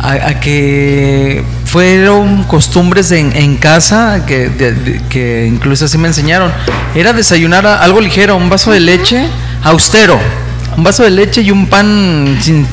a- 0.00 0.12
a 0.12 0.40
que 0.40 1.42
fueron 1.64 2.42
costumbres 2.44 3.10
en, 3.12 3.34
en 3.34 3.56
casa, 3.56 4.24
que, 4.26 4.48
de- 4.50 4.72
de- 4.74 5.02
que 5.08 5.46
incluso 5.46 5.86
así 5.86 5.96
me 5.96 6.08
enseñaron. 6.08 6.52
Era 6.94 7.12
desayunar 7.12 7.66
a- 7.66 7.82
algo 7.82 8.00
ligero, 8.00 8.36
un 8.36 8.50
vaso 8.50 8.70
de 8.70 8.80
leche 8.80 9.26
austero, 9.64 10.18
un 10.76 10.84
vaso 10.84 11.04
de 11.04 11.10
leche 11.10 11.40
y 11.42 11.50
un 11.50 11.66
pan 11.68 12.36
sin, 12.42 12.66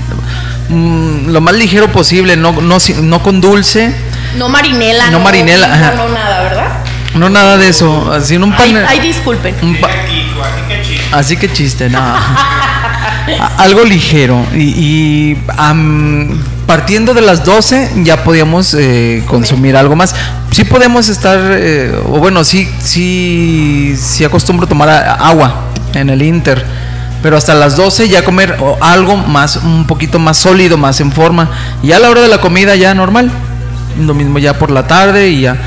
mm, 0.70 1.30
lo 1.30 1.40
más 1.40 1.56
ligero 1.56 1.90
posible, 1.92 2.36
no, 2.36 2.52
no, 2.62 2.78
no 3.04 3.24
con 3.24 3.40
dulce. 3.40 3.94
No 4.38 4.48
marinela. 4.50 5.10
No 5.12 5.20
marinela, 5.20 5.68
no, 5.96 6.08
no 6.08 6.14
nada, 6.14 6.44
¿verdad? 6.44 6.59
No 7.20 7.30
nada 7.30 7.58
de 7.58 7.70
eso, 7.70 8.12
así 8.12 8.36
en 8.36 8.44
un 8.44 8.52
pan. 8.52 8.62
Ay, 8.76 8.84
ay, 8.88 9.00
disculpen. 9.02 9.56
pa- 9.82 9.90
Así 11.12 11.38
que 11.38 11.52
chiste, 11.52 11.90
no. 11.90 12.00
A- 12.00 13.52
Algo 13.58 13.84
ligero. 13.84 14.44
Y, 14.56 15.36
partiendo 16.66 17.14
de 17.14 17.22
las 17.22 17.44
12 17.46 17.92
ya 18.04 18.24
podíamos 18.24 18.74
eh, 18.74 19.24
consumir 19.28 19.76
algo 19.76 19.96
más. 19.96 20.16
Sí 20.52 20.64
podemos 20.64 21.10
estar, 21.10 21.40
eh, 21.52 21.94
o 22.06 22.20
bueno, 22.20 22.44
sí, 22.44 22.70
sí, 22.80 23.96
sí 24.00 24.24
acostumbro 24.24 24.68
tomar 24.68 24.90
agua 25.20 25.66
en 25.94 26.10
el 26.10 26.22
Inter. 26.22 26.64
Pero 27.22 27.36
hasta 27.36 27.54
las 27.54 27.76
12 27.76 28.08
ya 28.08 28.24
comer 28.24 28.56
algo 28.80 29.18
más, 29.18 29.58
un 29.58 29.86
poquito 29.86 30.20
más 30.20 30.38
sólido, 30.38 30.78
más 30.78 31.02
en 31.02 31.12
forma. 31.12 31.50
Y 31.84 31.88
ya 31.88 31.98
a 31.98 32.00
la 32.00 32.10
hora 32.10 32.22
de 32.22 32.30
la 32.30 32.40
comida 32.40 32.76
ya 32.76 32.94
normal. 32.96 33.30
Lo 34.00 34.14
mismo 34.14 34.40
ya 34.40 34.58
por 34.58 34.72
la 34.72 34.88
tarde 34.88 35.30
y 35.30 35.42
ya. 35.42 35.58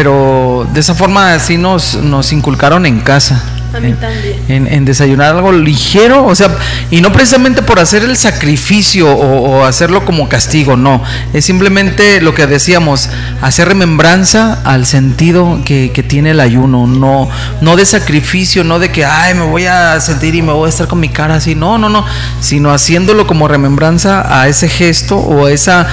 Pero 0.00 0.66
de 0.72 0.80
esa 0.80 0.94
forma 0.94 1.34
así 1.34 1.58
nos, 1.58 1.94
nos 1.96 2.32
inculcaron 2.32 2.86
en 2.86 3.00
casa. 3.00 3.42
A 3.74 3.80
mí 3.80 3.88
En- 3.88 3.96
también. 4.00 4.44
en, 4.48 4.66
en 4.66 4.84
desayunar 4.86 5.36
algo 5.36 5.52
ligero, 5.52 6.24
o 6.24 6.34
sea, 6.34 6.48
y 6.90 7.02
no 7.02 7.12
precisamente 7.12 7.60
por 7.60 7.78
hacer 7.78 8.02
el 8.02 8.16
sacrificio 8.16 9.10
o, 9.14 9.58
o 9.60 9.64
hacerlo 9.66 10.06
como 10.06 10.26
castigo, 10.26 10.74
no, 10.74 11.02
es 11.34 11.44
simplemente 11.44 12.22
lo 12.22 12.34
que 12.34 12.46
decíamos, 12.46 13.10
hacer 13.42 13.68
remembranza 13.68 14.62
al 14.64 14.86
sentido 14.86 15.60
que, 15.66 15.90
que 15.94 16.02
tiene 16.02 16.30
el 16.30 16.40
ayuno, 16.40 16.86
no, 16.86 17.28
no 17.60 17.76
de 17.76 17.84
sacrificio, 17.84 18.64
no 18.64 18.78
de 18.78 18.90
que, 18.90 19.04
ay, 19.04 19.34
me 19.34 19.44
voy 19.44 19.66
a 19.66 20.00
sentir 20.00 20.34
y 20.34 20.40
me 20.40 20.52
voy 20.54 20.68
a 20.68 20.70
estar 20.70 20.88
con 20.88 20.98
mi 20.98 21.10
cara 21.10 21.34
así, 21.34 21.54
no, 21.54 21.76
no, 21.76 21.90
no, 21.90 22.06
sino 22.40 22.72
haciéndolo 22.72 23.26
como 23.26 23.48
remembranza 23.48 24.40
a 24.40 24.48
ese 24.48 24.66
gesto 24.70 25.18
o 25.18 25.44
a 25.44 25.52
esa 25.52 25.86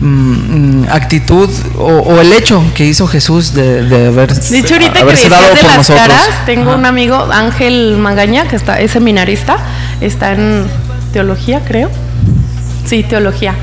mm, 0.00 0.84
actitud 0.90 1.48
o, 1.76 1.86
o 1.86 2.20
el 2.20 2.32
hecho 2.32 2.62
que 2.74 2.84
hizo 2.84 3.06
Jesús 3.06 3.54
de, 3.54 3.82
de 3.84 4.06
haber, 4.08 4.34
De 4.34 4.58
hecho, 4.58 4.74
ahorita 4.74 4.92
que 4.92 4.98
haberse 5.00 5.28
decías 5.28 5.40
dado 5.40 5.54
de 5.54 5.60
por 5.60 5.68
las 5.68 5.76
nosotros. 5.78 6.06
caras, 6.06 6.46
tengo 6.46 6.70
Ajá. 6.70 6.78
un 6.78 6.86
amigo, 6.86 7.28
Ángel 7.32 7.96
Magaña, 7.98 8.46
que 8.48 8.56
está, 8.56 8.80
es 8.80 8.90
seminarista, 8.90 9.58
está 10.00 10.32
en 10.32 10.66
teología, 11.12 11.62
creo. 11.66 11.90
Sí, 12.84 13.02
teología. 13.02 13.54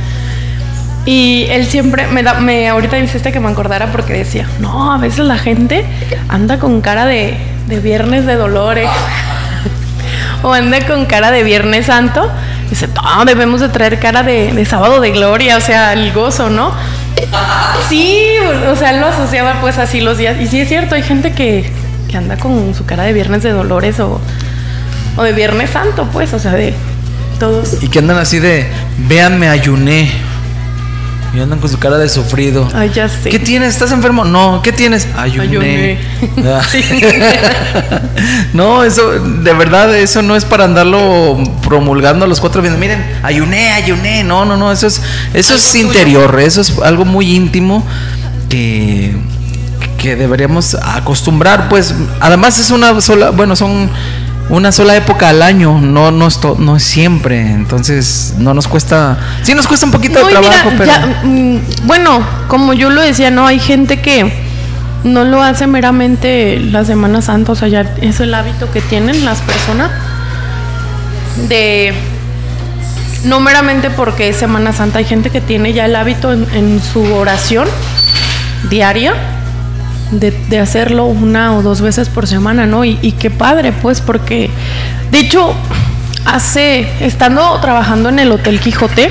Y 1.06 1.46
él 1.50 1.66
siempre 1.66 2.08
me 2.08 2.24
da, 2.24 2.36
me 2.36 2.70
ahorita 2.70 2.98
insiste 2.98 3.32
que 3.32 3.40
me 3.40 3.50
acordara 3.50 3.92
porque 3.92 4.14
decía, 4.14 4.48
no, 4.60 4.94
a 4.94 4.98
veces 4.98 5.26
la 5.26 5.38
gente 5.38 5.86
anda 6.30 6.60
con 6.60 6.82
cara 6.82 7.06
de, 7.06 7.38
de 7.68 7.80
viernes 7.80 8.26
de 8.26 8.36
dolores. 8.36 8.90
o 10.44 10.54
anda 10.54 10.86
con 10.86 11.06
cara 11.06 11.32
de 11.32 11.44
Viernes 11.44 11.88
Santo. 11.88 12.30
Dice, 12.70 12.88
no, 12.88 13.26
debemos 13.26 13.62
de 13.62 13.70
traer 13.70 14.00
cara 14.00 14.24
de, 14.24 14.54
de 14.54 14.66
sábado 14.66 15.00
de 15.00 15.12
gloria, 15.12 15.58
o 15.58 15.62
sea, 15.62 15.94
el 15.94 16.12
gozo, 16.14 16.50
¿no? 16.50 16.74
Sí, 17.90 18.28
o 18.70 18.76
sea, 18.76 18.92
él 18.92 19.00
lo 19.00 19.08
asociaba 19.08 19.62
pues 19.62 19.78
así 19.78 20.02
los 20.02 20.18
días. 20.18 20.40
Y 20.40 20.48
sí 20.48 20.60
es 20.60 20.68
cierto, 20.68 20.96
hay 20.96 21.04
gente 21.04 21.34
que, 21.34 21.70
que 22.10 22.18
anda 22.18 22.38
con 22.38 22.74
su 22.74 22.86
cara 22.86 23.04
de 23.04 23.14
Viernes 23.14 23.44
de 23.44 23.52
Dolores 23.52 24.00
o, 24.00 24.20
o 25.16 25.24
de 25.24 25.34
Viernes 25.34 25.70
Santo, 25.70 26.08
pues, 26.12 26.34
o 26.34 26.40
sea, 26.40 26.54
de 26.54 26.74
Todos. 27.40 27.82
Y 27.82 27.88
que 27.90 28.00
andan 28.00 28.18
así 28.18 28.40
de, 28.40 28.68
véanme, 29.08 29.50
ayuné. 29.50 30.12
Y 31.34 31.40
andan 31.40 31.60
con 31.60 31.70
su 31.70 31.80
cara 31.80 31.98
de 31.98 32.10
sufrido. 32.10 32.70
Ay, 32.76 32.92
ya 32.94 33.10
sé. 33.10 33.30
¿Qué 33.30 33.40
tienes? 33.40 33.74
¿Estás 33.74 33.92
enfermo? 33.92 34.24
No, 34.24 34.62
¿qué 34.62 34.72
tienes? 34.72 35.08
Ayuné. 35.18 35.44
Ayuné. 35.44 36.00
Ah. 36.46 36.62
no, 38.54 38.84
eso, 38.84 39.12
de 39.12 39.54
verdad, 39.54 39.96
eso 39.96 40.22
no 40.22 40.36
es 40.36 40.46
para 40.46 40.66
andarlo 40.66 41.38
promulgando 41.64 42.26
a 42.26 42.28
los 42.28 42.40
cuatro 42.40 42.62
vientos. 42.62 42.80
Miren, 42.80 43.04
ayuné, 43.24 43.72
ayuné. 43.72 44.24
No, 44.24 44.46
no, 44.46 44.58
no, 44.58 44.72
eso 44.72 44.88
es, 44.88 45.02
eso 45.34 45.56
es 45.56 45.76
interior, 45.76 46.40
eso 46.40 46.62
es 46.62 46.78
algo 46.80 47.06
muy 47.06 47.34
íntimo 47.34 47.86
que, 48.50 49.16
que 49.98 50.16
deberíamos 50.16 50.76
acostumbrar. 50.76 51.70
Pues, 51.70 51.94
además 52.20 52.60
es 52.60 52.72
una 52.72 53.00
sola, 53.02 53.32
bueno, 53.32 53.56
son 53.56 53.90
una 54.50 54.72
sola 54.72 54.96
época 54.96 55.30
al 55.30 55.42
año, 55.42 55.80
no, 55.80 56.12
no, 56.12 56.28
es, 56.28 56.40
to- 56.40 56.58
no 56.60 56.76
es 56.76 56.84
siempre. 56.84 57.40
Entonces, 57.42 58.34
no 58.38 58.54
nos 58.54 58.68
cuesta, 58.68 59.18
sí 59.44 59.54
nos 59.56 59.68
cuesta 59.68 59.86
un 59.86 59.92
poquito 59.92 60.20
No, 60.20 60.28
de 60.28 60.34
mira, 60.36 60.42
trabajo, 60.42 60.70
pero... 60.78 60.86
ya, 60.92 61.22
mm, 61.24 61.60
bueno, 61.86 62.22
como 62.48 62.74
yo 62.74 62.90
lo 62.90 63.02
decía, 63.02 63.32
no 63.32 63.48
hay 63.48 63.60
gente 63.60 64.02
que 64.02 64.32
no 65.04 65.24
lo 65.26 65.42
hace 65.42 65.68
meramente 65.68 66.60
la 66.60 66.86
Semana 66.86 67.22
Santa, 67.22 67.52
o 67.54 67.56
sea, 67.56 67.68
ya 67.68 67.82
es 68.02 68.20
el 68.20 68.34
hábito 68.34 68.72
que 68.72 68.82
tienen 68.82 69.26
las 69.26 69.40
personas 69.40 69.92
de 71.50 71.94
no 73.26 73.40
meramente 73.40 73.90
porque 73.90 74.30
es 74.30 74.36
Semana 74.38 74.74
Santa, 74.74 75.00
hay 75.00 75.06
gente 75.06 75.30
que 75.30 75.42
tiene 75.42 75.74
ya 75.74 75.86
el 75.86 75.96
hábito 75.96 76.32
en, 76.34 76.46
en 76.54 76.82
su 76.82 77.02
oración 77.16 77.68
diaria 78.70 79.14
de, 80.20 80.32
de 80.50 80.60
hacerlo 80.60 81.06
una 81.06 81.56
o 81.56 81.62
dos 81.62 81.82
veces 81.82 82.10
por 82.10 82.28
semana, 82.28 82.66
¿no? 82.66 82.86
Y, 82.86 82.98
y 83.02 83.14
qué 83.14 83.30
padre, 83.30 83.72
pues, 83.72 84.02
porque 84.02 84.50
de 85.12 85.20
hecho, 85.20 85.54
hace, 86.26 86.88
estando 87.00 87.60
trabajando 87.60 88.10
en 88.10 88.20
el 88.20 88.32
Hotel 88.32 88.60
Quijote, 88.60 89.10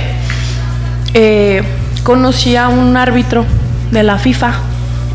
eh, 1.14 1.62
conocí 2.02 2.56
a 2.56 2.68
un 2.68 2.96
árbitro 2.96 3.44
de 3.90 4.02
la 4.02 4.18
FIFA, 4.18 4.54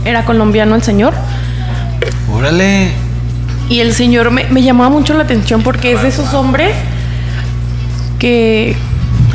era 0.05 0.23
colombiano 0.23 0.75
el 0.75 0.83
señor, 0.83 1.13
Órale. 2.31 2.91
y 3.69 3.79
el 3.79 3.93
señor 3.93 4.31
me, 4.31 4.45
me 4.45 4.61
llamaba 4.61 4.89
mucho 4.89 5.13
la 5.13 5.23
atención 5.23 5.63
porque 5.63 5.91
es 5.93 6.01
de 6.03 6.09
esos 6.09 6.33
hombres 6.33 6.73
que 8.19 8.75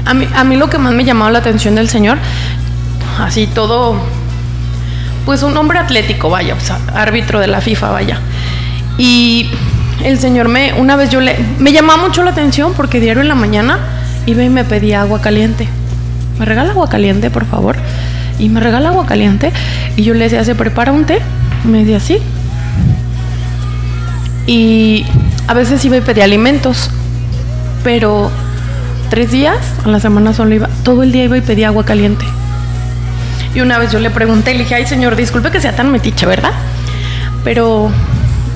a 0.05 0.15
mí, 0.15 0.27
a 0.35 0.45
mí 0.45 0.57
lo 0.57 0.71
que 0.71 0.79
más 0.79 0.93
me 0.93 1.05
llamaba 1.05 1.31
la 1.31 1.39
atención 1.41 1.75
del 1.75 1.89
señor, 1.89 2.19
así 3.19 3.47
todo, 3.47 3.97
pues 5.25 5.43
un 5.43 5.57
hombre 5.57 5.79
atlético, 5.79 6.31
vaya, 6.31 6.55
o 6.55 6.61
sea, 6.61 6.79
árbitro 6.95 7.41
de 7.41 7.47
la 7.47 7.61
FIFA, 7.61 7.91
vaya. 7.91 8.21
Y 8.99 9.49
el 10.05 10.19
señor 10.19 10.49
me, 10.49 10.73
una 10.75 10.97
vez 10.97 11.11
yo 11.11 11.21
le, 11.21 11.37
me 11.59 11.73
llamaba 11.73 12.03
mucho 12.03 12.23
la 12.23 12.31
atención 12.31 12.73
porque 12.75 13.01
diario 13.01 13.23
en 13.23 13.29
la 13.29 13.35
mañana 13.35 13.79
iba 14.27 14.43
y 14.43 14.49
me 14.49 14.65
pedía 14.65 15.03
agua 15.03 15.21
caliente. 15.21 15.69
¿Me 16.39 16.45
regala 16.45 16.71
agua 16.73 16.89
caliente, 16.89 17.31
por 17.31 17.45
favor? 17.45 17.77
Y 18.39 18.49
me 18.49 18.61
regala 18.61 18.89
agua 18.89 19.07
caliente. 19.07 19.53
Y 19.97 20.03
yo 20.03 20.15
le 20.15 20.25
decía, 20.25 20.45
¿se 20.45 20.55
prepara 20.55 20.93
un 20.93 21.05
té? 21.05 21.21
Me 21.65 21.85
decía, 21.85 22.01
sí. 22.01 22.19
Y 24.47 25.07
a 25.47 25.55
veces 25.55 25.85
iba 25.85 25.97
y 25.97 26.01
pedía 26.01 26.25
alimentos, 26.25 26.91
pero 27.85 28.31
tres 29.11 29.31
días 29.31 29.59
a 29.85 29.89
la 29.89 30.01
semana 30.01 30.33
solo 30.33 30.55
iba, 30.55 30.69
todo 30.83 31.03
el 31.03 31.13
día 31.13 31.25
iba 31.25 31.37
y 31.37 31.43
pedía 31.43 31.69
agua 31.69 31.85
caliente. 31.85 32.25
Y 33.55 33.61
una 33.61 33.79
vez 33.79 33.93
yo 33.93 33.99
le 33.99 34.11
pregunté, 34.11 34.55
le 34.55 34.61
dije, 34.61 34.75
ay 34.75 34.87
señor, 34.87 35.15
disculpe 35.15 35.51
que 35.51 35.61
sea 35.61 35.77
tan 35.77 35.91
metiche, 35.91 36.25
¿verdad? 36.25 36.53
Pero 37.45 37.91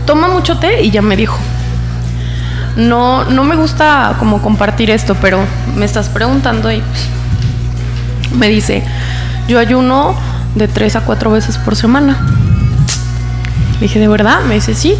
toma 0.07 0.29
mucho 0.29 0.59
té 0.59 0.83
y 0.83 0.91
ya 0.91 1.03
me 1.03 1.17
dijo. 1.17 1.39
No, 2.77 3.25
no 3.25 3.45
me 3.45 3.57
gusta 3.57 4.17
como 4.19 4.41
compartir 4.41 4.91
esto, 4.91 5.15
pero 5.21 5.39
me 5.77 5.85
estás 5.85 6.09
preguntando 6.09 6.71
y 6.73 6.81
pues, 6.81 7.09
me 8.33 8.49
dice, 8.49 8.83
yo 9.49 9.59
ayuno 9.59 10.15
de 10.55 10.69
tres 10.69 10.97
a 10.97 11.03
cuatro 11.03 11.31
veces 11.31 11.59
por 11.59 11.77
semana. 11.77 12.19
Le 13.75 13.81
dije, 13.81 13.99
¿de 13.99 14.09
verdad? 14.09 14.43
Me 14.45 14.55
dice, 14.55 14.75
sí. 14.75 14.95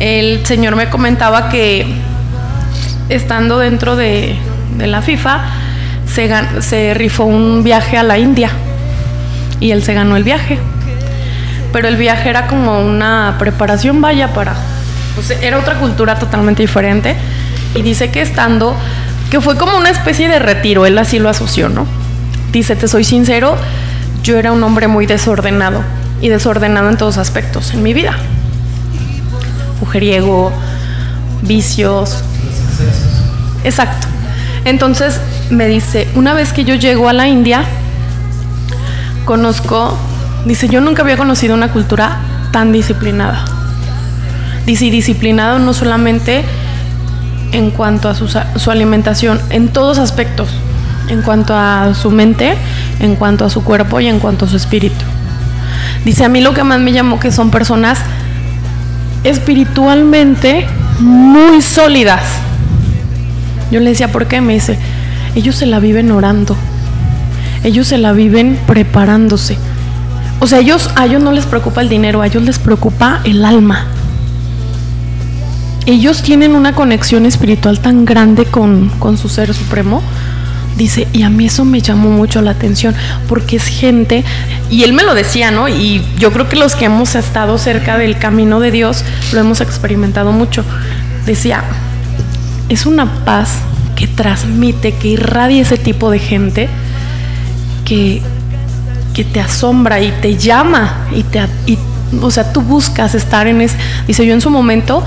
El 0.00 0.44
señor 0.46 0.76
me 0.76 0.88
comentaba 0.88 1.48
que 1.50 1.86
estando 3.10 3.58
dentro 3.58 3.96
de, 3.96 4.38
de 4.76 4.86
la 4.86 5.02
FIFA, 5.02 5.44
se, 6.06 6.30
se 6.62 6.94
rifó 6.94 7.24
un 7.24 7.62
viaje 7.62 7.98
a 7.98 8.02
la 8.02 8.18
India 8.18 8.50
y 9.60 9.70
él 9.70 9.82
se 9.82 9.94
ganó 9.94 10.16
el 10.16 10.24
viaje. 10.24 10.58
Pero 11.72 11.88
el 11.88 11.96
viaje 11.96 12.28
era 12.30 12.46
como 12.46 12.80
una 12.80 13.36
preparación, 13.38 14.00
vaya, 14.00 14.32
para... 14.32 14.54
Pues 15.14 15.30
era 15.30 15.58
otra 15.58 15.78
cultura 15.78 16.18
totalmente 16.18 16.62
diferente. 16.62 17.16
Y 17.74 17.82
dice 17.82 18.10
que 18.10 18.22
estando, 18.22 18.76
que 19.30 19.40
fue 19.40 19.56
como 19.56 19.76
una 19.76 19.90
especie 19.90 20.28
de 20.28 20.38
retiro, 20.38 20.86
él 20.86 20.96
así 20.98 21.18
lo 21.18 21.28
asoció, 21.28 21.68
¿no? 21.68 21.86
Dice, 22.52 22.76
te 22.76 22.88
soy 22.88 23.04
sincero, 23.04 23.56
yo 24.22 24.38
era 24.38 24.52
un 24.52 24.62
hombre 24.62 24.88
muy 24.88 25.06
desordenado 25.06 25.82
y 26.20 26.28
desordenado 26.28 26.88
en 26.88 26.96
todos 26.96 27.18
aspectos 27.18 27.72
en 27.74 27.82
mi 27.82 27.92
vida. 27.92 28.16
Mujeriego, 29.80 30.52
vicios. 31.42 32.22
Exacto. 33.64 34.06
Entonces 34.64 35.20
me 35.50 35.68
dice, 35.68 36.08
una 36.14 36.34
vez 36.34 36.52
que 36.52 36.64
yo 36.64 36.74
llego 36.74 37.08
a 37.08 37.12
la 37.12 37.28
India, 37.28 37.64
conozco, 39.26 39.94
dice, 40.46 40.68
yo 40.68 40.80
nunca 40.80 41.02
había 41.02 41.18
conocido 41.18 41.54
una 41.54 41.70
cultura 41.70 42.16
tan 42.52 42.72
disciplinada. 42.72 43.44
Dice, 44.64 44.86
y 44.86 44.90
disciplinado 44.90 45.58
no 45.58 45.74
solamente 45.74 46.42
en 47.52 47.70
cuanto 47.70 48.08
a 48.08 48.14
su, 48.14 48.26
su 48.28 48.70
alimentación, 48.70 49.38
en 49.50 49.68
todos 49.68 49.98
aspectos, 49.98 50.48
en 51.10 51.20
cuanto 51.20 51.54
a 51.54 51.92
su 51.94 52.10
mente, 52.10 52.56
en 53.00 53.16
cuanto 53.16 53.44
a 53.44 53.50
su 53.50 53.62
cuerpo 53.62 54.00
y 54.00 54.06
en 54.06 54.18
cuanto 54.18 54.46
a 54.46 54.48
su 54.48 54.56
espíritu. 54.56 55.04
Dice, 56.04 56.24
a 56.24 56.28
mí 56.28 56.40
lo 56.40 56.54
que 56.54 56.64
más 56.64 56.80
me 56.80 56.92
llamó 56.92 57.20
que 57.20 57.30
son 57.30 57.50
personas 57.50 57.98
espiritualmente 59.24 60.66
muy 61.00 61.60
sólidas. 61.60 62.22
Yo 63.70 63.80
le 63.80 63.90
decía, 63.90 64.12
¿por 64.12 64.26
qué? 64.26 64.40
Me 64.40 64.54
dice, 64.54 64.78
ellos 65.34 65.56
se 65.56 65.66
la 65.66 65.80
viven 65.80 66.12
orando, 66.12 66.56
ellos 67.66 67.88
se 67.88 67.98
la 67.98 68.12
viven 68.12 68.56
preparándose. 68.68 69.58
O 70.38 70.46
sea, 70.46 70.60
ellos, 70.60 70.88
a 70.94 71.06
ellos 71.06 71.20
no 71.20 71.32
les 71.32 71.46
preocupa 71.46 71.80
el 71.80 71.88
dinero, 71.88 72.22
a 72.22 72.26
ellos 72.28 72.44
les 72.44 72.60
preocupa 72.60 73.20
el 73.24 73.44
alma. 73.44 73.86
Ellos 75.84 76.22
tienen 76.22 76.54
una 76.54 76.74
conexión 76.74 77.26
espiritual 77.26 77.80
tan 77.80 78.04
grande 78.04 78.44
con, 78.44 78.88
con 79.00 79.18
su 79.18 79.28
ser 79.28 79.52
supremo. 79.52 80.00
Dice, 80.76 81.08
y 81.12 81.22
a 81.22 81.30
mí 81.30 81.46
eso 81.46 81.64
me 81.64 81.80
llamó 81.80 82.10
mucho 82.10 82.40
la 82.40 82.52
atención, 82.52 82.94
porque 83.28 83.56
es 83.56 83.66
gente, 83.66 84.22
y 84.70 84.84
él 84.84 84.92
me 84.92 85.02
lo 85.02 85.14
decía, 85.14 85.50
¿no? 85.50 85.68
Y 85.68 86.04
yo 86.18 86.32
creo 86.32 86.48
que 86.48 86.56
los 86.56 86.76
que 86.76 86.84
hemos 86.84 87.16
estado 87.16 87.58
cerca 87.58 87.98
del 87.98 88.18
camino 88.18 88.60
de 88.60 88.70
Dios 88.70 89.04
lo 89.32 89.40
hemos 89.40 89.60
experimentado 89.60 90.30
mucho. 90.30 90.64
Decía, 91.24 91.64
es 92.68 92.86
una 92.86 93.24
paz 93.24 93.54
que 93.96 94.06
transmite, 94.06 94.92
que 94.92 95.08
irradia 95.08 95.62
ese 95.62 95.78
tipo 95.78 96.10
de 96.10 96.20
gente 96.20 96.68
que, 97.86 98.20
que 99.14 99.24
te 99.24 99.40
asombra 99.40 100.00
y 100.02 100.10
te 100.20 100.36
llama 100.36 101.06
y 101.14 101.22
te 101.22 101.40
y, 101.66 101.78
o 102.20 102.30
sea, 102.30 102.52
tú 102.52 102.60
buscas 102.60 103.14
estar 103.14 103.46
en 103.46 103.62
ese. 103.62 103.76
Dice, 104.06 104.26
yo 104.26 104.34
en 104.34 104.42
su 104.42 104.50
momento 104.50 105.02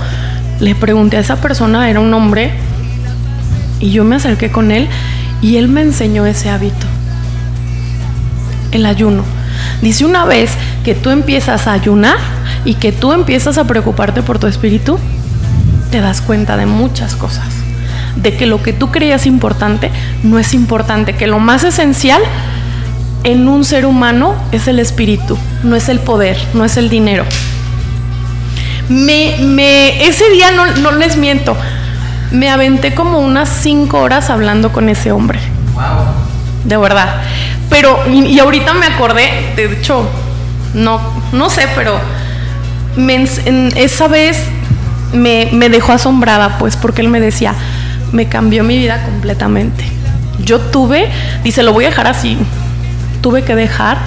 le 0.58 0.74
pregunté 0.74 1.16
a 1.16 1.20
esa 1.20 1.36
persona, 1.36 1.88
era 1.88 2.00
un 2.00 2.12
hombre, 2.12 2.52
y 3.80 3.90
yo 3.90 4.04
me 4.04 4.16
acerqué 4.16 4.50
con 4.50 4.70
él 4.70 4.88
y 5.42 5.56
él 5.56 5.68
me 5.68 5.80
enseñó 5.80 6.26
ese 6.26 6.50
hábito. 6.50 6.86
El 8.72 8.86
ayuno. 8.86 9.24
Dice 9.82 10.04
una 10.04 10.24
vez 10.24 10.52
que 10.84 10.94
tú 10.94 11.10
empiezas 11.10 11.66
a 11.66 11.72
ayunar 11.72 12.16
y 12.64 12.74
que 12.74 12.92
tú 12.92 13.12
empiezas 13.12 13.58
a 13.58 13.64
preocuparte 13.64 14.22
por 14.22 14.38
tu 14.38 14.46
espíritu, 14.46 14.98
te 15.90 16.00
das 16.00 16.20
cuenta 16.20 16.56
de 16.56 16.66
muchas 16.66 17.16
cosas. 17.16 17.46
De 18.16 18.36
que 18.36 18.46
lo 18.46 18.62
que 18.62 18.72
tú 18.72 18.90
creías 18.90 19.26
importante 19.26 19.90
no 20.22 20.38
es 20.38 20.54
importante, 20.54 21.14
que 21.14 21.26
lo 21.26 21.38
más 21.38 21.64
esencial 21.64 22.20
en 23.24 23.48
un 23.48 23.64
ser 23.64 23.86
humano 23.86 24.34
es 24.52 24.68
el 24.68 24.78
espíritu, 24.78 25.36
no 25.62 25.76
es 25.76 25.88
el 25.88 25.98
poder, 26.00 26.36
no 26.54 26.64
es 26.64 26.76
el 26.76 26.88
dinero. 26.88 27.24
Me, 28.88 29.36
me, 29.40 30.04
ese 30.06 30.28
día 30.30 30.50
no, 30.50 30.66
no 30.76 30.90
les 30.92 31.16
miento, 31.16 31.56
me 32.32 32.48
aventé 32.50 32.94
como 32.94 33.18
unas 33.20 33.48
cinco 33.48 33.98
horas 34.00 34.30
hablando 34.30 34.72
con 34.72 34.88
ese 34.88 35.12
hombre. 35.12 35.38
De 36.64 36.76
verdad. 36.76 37.22
Pero, 37.68 37.98
y, 38.12 38.26
y 38.26 38.38
ahorita 38.40 38.74
me 38.74 38.86
acordé, 38.86 39.52
de 39.54 39.72
hecho, 39.72 40.08
no, 40.74 41.00
no 41.32 41.48
sé, 41.50 41.66
pero 41.76 41.98
me 42.96 43.16
ens- 43.22 43.46
en- 43.46 43.72
esa 43.76 44.08
vez 44.08 44.38
me, 45.12 45.48
me 45.52 45.68
dejó 45.68 45.92
asombrada, 45.92 46.58
pues, 46.58 46.76
porque 46.76 47.00
él 47.00 47.08
me 47.08 47.20
decía, 47.20 47.54
me 48.12 48.26
cambió 48.28 48.64
mi 48.64 48.76
vida 48.76 49.04
completamente. 49.04 49.84
Yo 50.44 50.58
tuve, 50.58 51.08
dice, 51.44 51.62
lo 51.62 51.72
voy 51.72 51.84
a 51.84 51.90
dejar 51.90 52.08
así, 52.08 52.36
tuve 53.20 53.42
que 53.42 53.54
dejar 53.54 53.98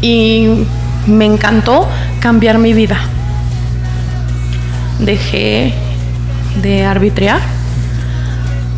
y 0.00 0.66
me 1.06 1.26
encantó 1.26 1.88
cambiar 2.20 2.58
mi 2.58 2.72
vida. 2.72 2.98
Dejé 4.98 5.72
de 6.62 6.84
arbitrear, 6.84 7.40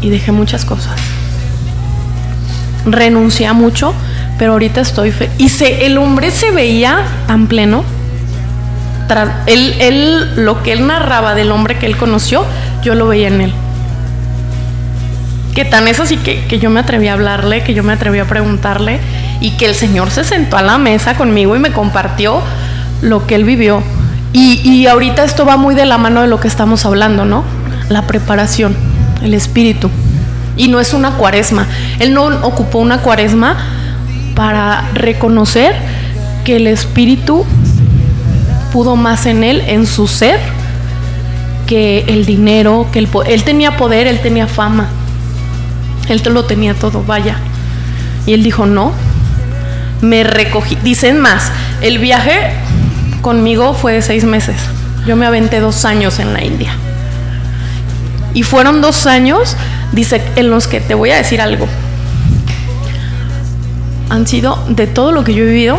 y 0.02 0.10
dejé 0.10 0.32
muchas 0.32 0.64
cosas. 0.64 0.92
Renuncié 2.84 3.46
a 3.46 3.52
mucho, 3.52 3.94
pero 4.38 4.52
ahorita 4.52 4.80
estoy 4.80 5.12
fe 5.12 5.30
y 5.38 5.48
se, 5.48 5.86
el 5.86 5.96
hombre 5.96 6.30
se 6.30 6.50
veía 6.50 7.04
tan 7.26 7.46
pleno. 7.46 7.84
Tras, 9.08 9.30
él, 9.46 9.74
él, 9.78 10.44
lo 10.44 10.62
que 10.62 10.72
él 10.72 10.86
narraba 10.86 11.34
del 11.34 11.52
hombre 11.52 11.78
que 11.78 11.86
él 11.86 11.96
conoció, 11.96 12.44
yo 12.82 12.94
lo 12.94 13.06
veía 13.06 13.28
en 13.28 13.40
él. 13.40 13.52
Que 15.54 15.64
tan 15.64 15.86
es 15.86 16.00
así 16.00 16.16
que, 16.16 16.44
que 16.46 16.58
yo 16.58 16.70
me 16.70 16.80
atreví 16.80 17.08
a 17.08 17.12
hablarle, 17.12 17.62
que 17.62 17.74
yo 17.74 17.82
me 17.82 17.92
atreví 17.92 18.18
a 18.18 18.24
preguntarle 18.24 19.00
y 19.40 19.50
que 19.52 19.66
el 19.66 19.74
Señor 19.74 20.10
se 20.10 20.24
sentó 20.24 20.56
a 20.56 20.62
la 20.62 20.78
mesa 20.78 21.14
conmigo 21.14 21.54
y 21.56 21.58
me 21.58 21.72
compartió 21.72 22.40
lo 23.02 23.26
que 23.26 23.34
él 23.34 23.44
vivió. 23.44 23.82
Y, 24.32 24.60
y 24.66 24.86
ahorita 24.86 25.24
esto 25.24 25.44
va 25.44 25.56
muy 25.56 25.74
de 25.74 25.84
la 25.84 25.98
mano 25.98 26.22
de 26.22 26.28
lo 26.28 26.40
que 26.40 26.48
estamos 26.48 26.86
hablando, 26.86 27.24
¿no? 27.26 27.44
La 27.90 28.06
preparación, 28.06 28.74
el 29.22 29.34
espíritu. 29.34 29.90
Y 30.56 30.68
no 30.68 30.80
es 30.80 30.94
una 30.94 31.12
cuaresma. 31.12 31.66
Él 31.98 32.14
no 32.14 32.26
ocupó 32.42 32.78
una 32.78 32.98
cuaresma 32.98 33.56
para 34.34 34.84
reconocer 34.94 35.74
que 36.44 36.56
el 36.56 36.66
espíritu 36.66 37.44
pudo 38.72 38.96
más 38.96 39.26
en 39.26 39.44
él, 39.44 39.62
en 39.66 39.86
su 39.86 40.08
ser, 40.08 40.40
que 41.66 42.04
el 42.08 42.24
dinero, 42.24 42.86
que 42.92 42.98
el 42.98 43.08
él 43.26 43.44
tenía 43.44 43.76
poder, 43.76 44.06
él 44.06 44.20
tenía 44.20 44.46
fama. 44.46 44.88
Él 46.12 46.22
lo 46.30 46.44
tenía 46.44 46.74
todo, 46.74 47.02
vaya. 47.02 47.36
Y 48.26 48.34
él 48.34 48.42
dijo, 48.42 48.66
no, 48.66 48.92
me 50.00 50.24
recogí. 50.24 50.76
Dicen 50.82 51.20
más, 51.20 51.50
el 51.80 51.98
viaje 51.98 52.52
conmigo 53.22 53.74
fue 53.74 53.94
de 53.94 54.02
seis 54.02 54.24
meses. 54.24 54.56
Yo 55.06 55.16
me 55.16 55.26
aventé 55.26 55.60
dos 55.60 55.84
años 55.84 56.18
en 56.18 56.32
la 56.32 56.44
India. 56.44 56.72
Y 58.34 58.42
fueron 58.44 58.80
dos 58.80 59.06
años, 59.06 59.56
dice, 59.92 60.22
en 60.36 60.50
los 60.50 60.66
que 60.66 60.80
te 60.80 60.94
voy 60.94 61.10
a 61.10 61.16
decir 61.16 61.40
algo. 61.40 61.66
Han 64.08 64.26
sido, 64.26 64.62
de 64.68 64.86
todo 64.86 65.12
lo 65.12 65.24
que 65.24 65.34
yo 65.34 65.44
he 65.44 65.46
vivido, 65.46 65.78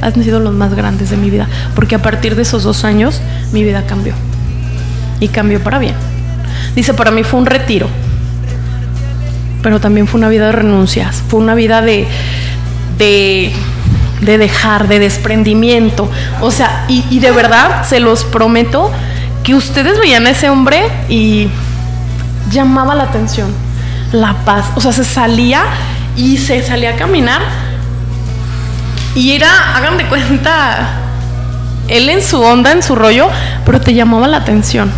han 0.00 0.14
sido 0.22 0.40
los 0.40 0.54
más 0.54 0.74
grandes 0.74 1.10
de 1.10 1.16
mi 1.16 1.30
vida. 1.30 1.48
Porque 1.74 1.94
a 1.94 2.02
partir 2.02 2.36
de 2.36 2.42
esos 2.42 2.62
dos 2.62 2.84
años, 2.84 3.20
mi 3.52 3.64
vida 3.64 3.84
cambió. 3.86 4.14
Y 5.20 5.28
cambió 5.28 5.62
para 5.62 5.78
bien. 5.78 5.94
Dice, 6.74 6.94
para 6.94 7.10
mí 7.10 7.24
fue 7.24 7.40
un 7.40 7.46
retiro. 7.46 7.88
Pero 9.62 9.80
también 9.80 10.06
fue 10.06 10.18
una 10.18 10.28
vida 10.28 10.46
de 10.46 10.52
renuncias. 10.52 11.22
Fue 11.28 11.40
una 11.40 11.54
vida 11.54 11.82
de, 11.82 12.06
de, 12.98 13.52
de 14.22 14.38
dejar, 14.38 14.88
de 14.88 14.98
desprendimiento. 14.98 16.08
O 16.40 16.50
sea, 16.50 16.84
y, 16.88 17.04
y 17.10 17.18
de 17.20 17.30
verdad, 17.30 17.84
se 17.84 18.00
los 18.00 18.24
prometo, 18.24 18.90
que 19.42 19.54
ustedes 19.54 19.98
veían 19.98 20.26
a 20.26 20.30
ese 20.30 20.50
hombre 20.50 20.82
y 21.08 21.48
llamaba 22.50 22.94
la 22.94 23.04
atención. 23.04 23.52
La 24.12 24.34
paz. 24.44 24.66
O 24.74 24.80
sea, 24.80 24.92
se 24.92 25.04
salía 25.04 25.62
y 26.16 26.38
se 26.38 26.62
salía 26.62 26.90
a 26.90 26.96
caminar. 26.96 27.40
Y 29.14 29.32
era, 29.32 29.76
hagan 29.76 29.98
de 29.98 30.06
cuenta, 30.06 30.88
él 31.88 32.08
en 32.08 32.22
su 32.22 32.40
onda, 32.40 32.72
en 32.72 32.82
su 32.82 32.94
rollo, 32.94 33.28
pero 33.66 33.80
te 33.80 33.94
llamaba 33.94 34.28
la 34.28 34.38
atención. 34.38 34.90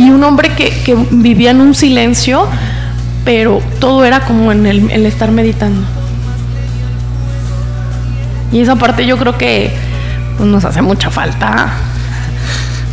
Y 0.00 0.08
un 0.08 0.24
hombre 0.24 0.48
que, 0.54 0.96
vivía 1.10 1.50
en 1.50 1.60
un 1.60 1.74
silencio, 1.74 2.48
pero 3.22 3.60
todo 3.80 4.02
era 4.02 4.20
como 4.20 4.50
en 4.50 4.64
el, 4.64 4.90
el 4.90 5.04
estar 5.04 5.30
meditando. 5.30 5.82
Y 8.50 8.60
esa 8.60 8.76
parte 8.76 9.04
yo 9.04 9.18
creo 9.18 9.36
que 9.36 9.70
pues, 10.38 10.48
nos 10.48 10.64
hace 10.64 10.80
mucha 10.80 11.10
falta. 11.10 11.74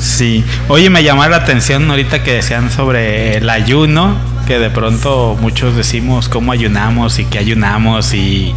Sí. 0.02 0.44
Oye, 0.68 0.90
me 0.90 1.02
llamó 1.02 1.26
la 1.28 1.38
atención 1.38 1.90
ahorita 1.90 2.24
que 2.24 2.34
decían 2.34 2.70
sobre 2.72 3.38
el 3.38 3.50
ayuno, 3.50 4.18
que 4.46 4.60
de 4.60 4.70
pronto 4.70 5.38
muchos 5.40 5.78
decimos 5.78 6.28
cómo 6.28 6.52
ayunamos 6.52 7.20
y 7.20 7.26
qué 7.26 7.40
ayunamos 7.40 8.14
y 8.14 8.54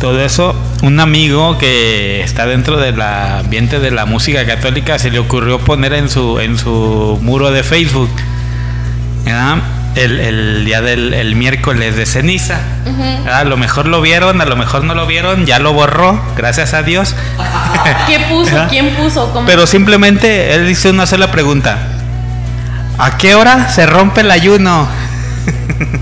todo 0.00 0.20
eso. 0.24 0.56
Un 0.82 0.98
amigo 0.98 1.58
que 1.58 2.22
está 2.24 2.46
dentro 2.46 2.78
del 2.78 3.00
ambiente 3.00 3.78
de 3.78 3.90
la 3.90 4.06
música 4.06 4.44
católica 4.46 4.98
se 4.98 5.10
le 5.10 5.18
ocurrió 5.18 5.60
poner 5.60 5.92
en 5.92 6.08
su 6.08 6.40
en 6.40 6.58
su 6.58 7.18
muro 7.22 7.52
de 7.52 7.62
Facebook 7.62 8.10
¿verdad? 9.24 9.58
el, 9.94 10.18
el 10.18 10.64
día 10.64 10.80
del 10.80 11.14
el 11.14 11.36
miércoles 11.36 11.96
de 11.96 12.06
ceniza. 12.06 12.60
¿verdad? 12.84 13.40
A 13.40 13.44
lo 13.44 13.56
mejor 13.56 13.86
lo 13.86 14.00
vieron, 14.00 14.40
a 14.40 14.46
lo 14.46 14.56
mejor 14.56 14.84
no 14.84 14.94
lo 14.94 15.06
vieron, 15.06 15.44
ya 15.44 15.58
lo 15.58 15.74
borró, 15.74 16.20
gracias 16.36 16.72
a 16.74 16.82
Dios. 16.82 17.14
¿Qué 18.08 18.18
puso? 18.30 18.46
¿Verdad? 18.46 18.68
¿Quién 18.70 18.90
puso? 18.96 19.30
¿Cómo? 19.32 19.46
Pero 19.46 19.66
simplemente 19.66 20.54
él 20.54 20.66
dice 20.66 20.90
una 20.90 21.06
sola 21.06 21.30
pregunta. 21.30 21.76
¿A 22.98 23.18
qué 23.18 23.34
hora 23.34 23.68
se 23.68 23.86
rompe 23.86 24.22
el 24.22 24.30
ayuno? 24.30 24.88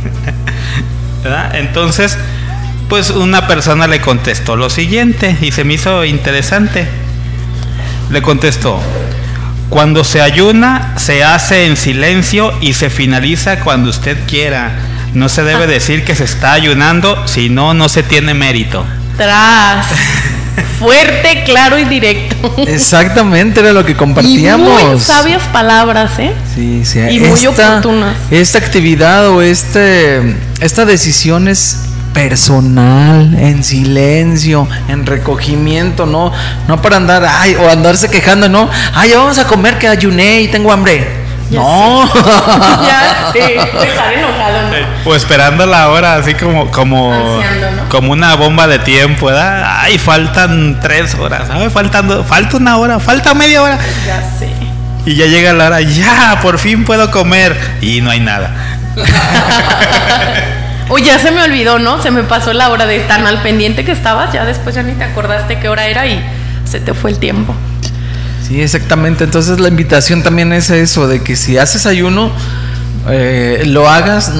¿Verdad? 1.24 1.56
Entonces, 1.56 2.16
pues 2.89 3.10
una 3.10 3.47
persona 3.47 3.86
le 3.86 4.01
contestó 4.01 4.56
lo 4.56 4.70
siguiente 4.70 5.36
y 5.40 5.52
se 5.52 5.65
me 5.65 5.74
hizo 5.74 6.05
interesante. 6.05 6.86
Le 8.10 8.23
contestó, 8.23 8.81
cuando 9.69 10.05
se 10.05 10.23
ayuna 10.23 10.94
se 10.97 11.23
hace 11.23 11.66
en 11.66 11.77
silencio 11.77 12.52
y 12.60 12.73
se 12.73 12.89
finaliza 12.89 13.60
cuando 13.60 13.90
usted 13.90 14.16
quiera. 14.27 14.73
No 15.15 15.28
se 15.28 15.43
debe 15.43 15.66
decir 15.66 16.05
que 16.05 16.15
se 16.15 16.24
está 16.24 16.52
ayunando, 16.52 17.27
si 17.27 17.48
no, 17.48 17.74
no 17.74 17.89
se 17.89 18.02
tiene 18.02 18.35
mérito. 18.35 18.85
Tras. 19.16 19.86
Fuerte, 20.78 21.43
claro 21.44 21.78
y 21.78 21.85
directo. 21.85 22.55
Exactamente, 22.66 23.60
era 23.60 23.73
lo 23.73 23.85
que 23.85 23.93
Y 23.93 23.94
compartíamos. 23.94 24.85
muy 24.85 25.01
sabias 25.01 25.43
palabras, 25.52 26.19
¿eh? 26.19 26.32
Sí, 26.55 26.82
sí. 26.85 27.01
Y 27.01 27.20
muy 27.20 27.47
oportunas. 27.47 28.16
Esta 28.31 28.59
actividad 28.59 29.28
o 29.28 29.43
este, 29.43 30.36
esta 30.60 30.85
decisión 30.85 31.48
es 31.48 31.88
personal, 32.12 33.35
en 33.35 33.62
silencio, 33.62 34.68
en 34.89 35.06
recogimiento, 35.06 36.06
no, 36.06 36.32
no 36.66 36.82
para 36.82 36.97
andar, 36.97 37.24
ay, 37.24 37.55
o 37.56 37.70
andarse 37.70 38.10
quejando, 38.10 38.48
no, 38.48 38.68
ay, 38.94 39.10
ya 39.10 39.18
vamos 39.18 39.39
a 39.39 39.47
comer 39.47 39.78
que 39.78 39.89
ayuné 39.89 40.43
y 40.43 40.48
tengo 40.48 40.72
hambre. 40.72 41.06
Ya 41.51 41.60
no. 41.60 42.05
ya, 42.86 43.30
sí, 43.32 43.39
estar 43.39 44.12
enojado, 44.12 44.62
¿no? 44.62 45.10
O 45.10 45.14
esperando 45.14 45.64
la 45.64 45.89
hora, 45.89 46.16
así 46.16 46.35
como 46.35 46.70
como, 46.70 47.12
Ansiando, 47.12 47.70
¿no? 47.70 47.89
como 47.89 48.12
una 48.12 48.35
bomba 48.35 48.66
de 48.66 48.78
tiempo, 48.80 49.26
¿verdad? 49.26 49.80
Ay, 49.80 49.98
faltan 49.98 50.78
tres 50.80 51.14
horas, 51.14 51.48
ay, 51.51 51.70
faltando, 51.70 52.22
falta 52.24 52.56
una 52.59 52.76
hora, 52.76 53.01
falta 53.01 53.32
media 53.35 53.62
hora. 53.62 53.78
Ya 54.06 54.22
sé. 54.39 54.51
Y 55.06 55.14
ya 55.14 55.26
llega 55.26 55.55
la 55.55 55.66
hora, 55.66 55.80
ya, 55.80 56.39
por 56.43 56.59
fin 56.59 56.85
puedo 56.85 57.10
comer. 57.10 57.56
Y 57.80 58.02
no 58.02 58.10
hay 58.10 58.20
nada. 58.20 58.51
O 60.90 60.98
ya 60.98 61.19
se 61.19 61.31
me 61.31 61.43
olvidó, 61.43 61.78
¿no? 61.78 62.02
Se 62.02 62.10
me 62.10 62.23
pasó 62.23 62.52
la 62.52 62.70
hora 62.70 62.86
de 62.86 63.01
tan 63.01 63.27
al 63.27 63.43
pendiente 63.43 63.85
que 63.85 63.93
estabas, 63.93 64.32
ya 64.32 64.44
después 64.44 64.74
ya 64.74 64.82
ni 64.82 64.93
te 64.93 65.05
acordaste 65.05 65.59
qué 65.59 65.69
hora 65.69 65.86
era 65.86 66.06
y 66.06 66.24
se 66.65 66.81
te 66.81 66.94
fue 66.94 67.10
el 67.10 67.19
tiempo. 67.19 67.55
Sí, 68.47 68.62
exactamente. 68.62 69.24
Entonces 69.24 69.60
la 69.60 69.69
invitación 69.69 70.23
también 70.23 70.52
es 70.52 70.70
eso, 70.70 71.06
de 71.06 71.23
que 71.23 71.36
si 71.36 71.59
haces 71.59 71.85
ayuno, 71.85 72.31
eh, 73.09 73.65
lo 73.66 73.89
hagas 73.89 74.32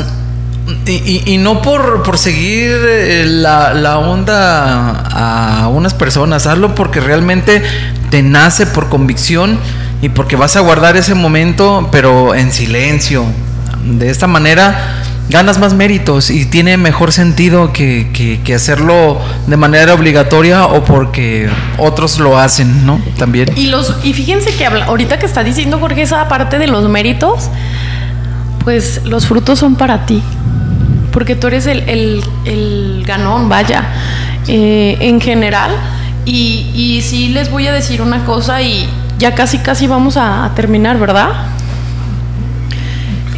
y, 0.87 1.39
no 1.39 1.62
por, 1.62 2.03
por 2.03 2.19
seguir 2.19 2.77
eh, 2.89 3.25
la, 3.27 3.75
la 3.75 3.99
onda 3.99 5.62
a 5.62 5.69
unas 5.69 5.95
personas, 5.95 6.47
hazlo 6.47 6.75
porque 6.75 7.01
realmente 7.01 7.62
te 8.11 8.23
nace 8.23 8.66
por 8.66 8.89
convicción 8.89 9.59
y 10.01 10.11
porque 10.11 10.37
vas 10.37 10.57
a 10.57 10.61
guardar 10.61 10.97
ese 10.97 11.15
momento, 11.15 11.89
pero 11.91 12.35
en 12.35 12.53
silencio. 12.53 13.25
De 13.85 14.11
esta 14.11 14.27
manera 14.27 15.03
ganas 15.30 15.59
más 15.59 15.74
méritos 15.74 16.30
y 16.30 16.46
tiene 16.46 16.76
mejor 16.78 17.12
sentido 17.12 17.72
que, 17.72 18.10
que- 18.12 18.55
hacerlo 18.55 19.20
de 19.46 19.56
manera 19.56 19.92
obligatoria 19.94 20.66
o 20.66 20.82
porque 20.84 21.48
otros 21.76 22.18
lo 22.18 22.38
hacen, 22.38 22.86
¿no? 22.86 22.98
También. 23.18 23.50
Y 23.56 23.66
los 23.66 23.94
y 24.02 24.12
fíjense 24.14 24.55
que 24.56 24.64
habla- 24.66 24.86
ahorita 24.86 25.18
que 25.18 25.26
está 25.26 25.44
diciendo 25.44 25.78
Jorge 25.78 26.02
esa 26.02 26.26
parte 26.28 26.59
de 26.59 26.66
los 26.66 26.88
méritos, 26.88 27.50
pues 28.64 29.02
los 29.05 29.26
frutos 29.26 29.59
son 29.59 29.76
para 29.76 30.06
ti. 30.06 30.22
Porque 31.12 31.36
tú 31.36 31.46
eres 31.48 31.66
el, 31.66 31.80
el- 31.88 32.24
el 32.46 33.05
ganón, 33.06 33.48
vaya, 33.48 33.84
eh, 34.46 34.96
en 35.00 35.20
general. 35.20 35.70
Y, 36.24 36.70
y 36.74 37.02
sí 37.02 37.28
les 37.28 37.50
voy 37.50 37.66
a 37.66 37.72
decir 37.72 38.02
una 38.02 38.24
cosa 38.24 38.60
y 38.62 38.88
ya 39.18 39.34
casi 39.34 39.59
casi 39.59 39.86
vamos 39.86 40.16
a, 40.16 40.44
a 40.44 40.55
terminar, 40.55 40.98
¿verdad? 40.98 41.28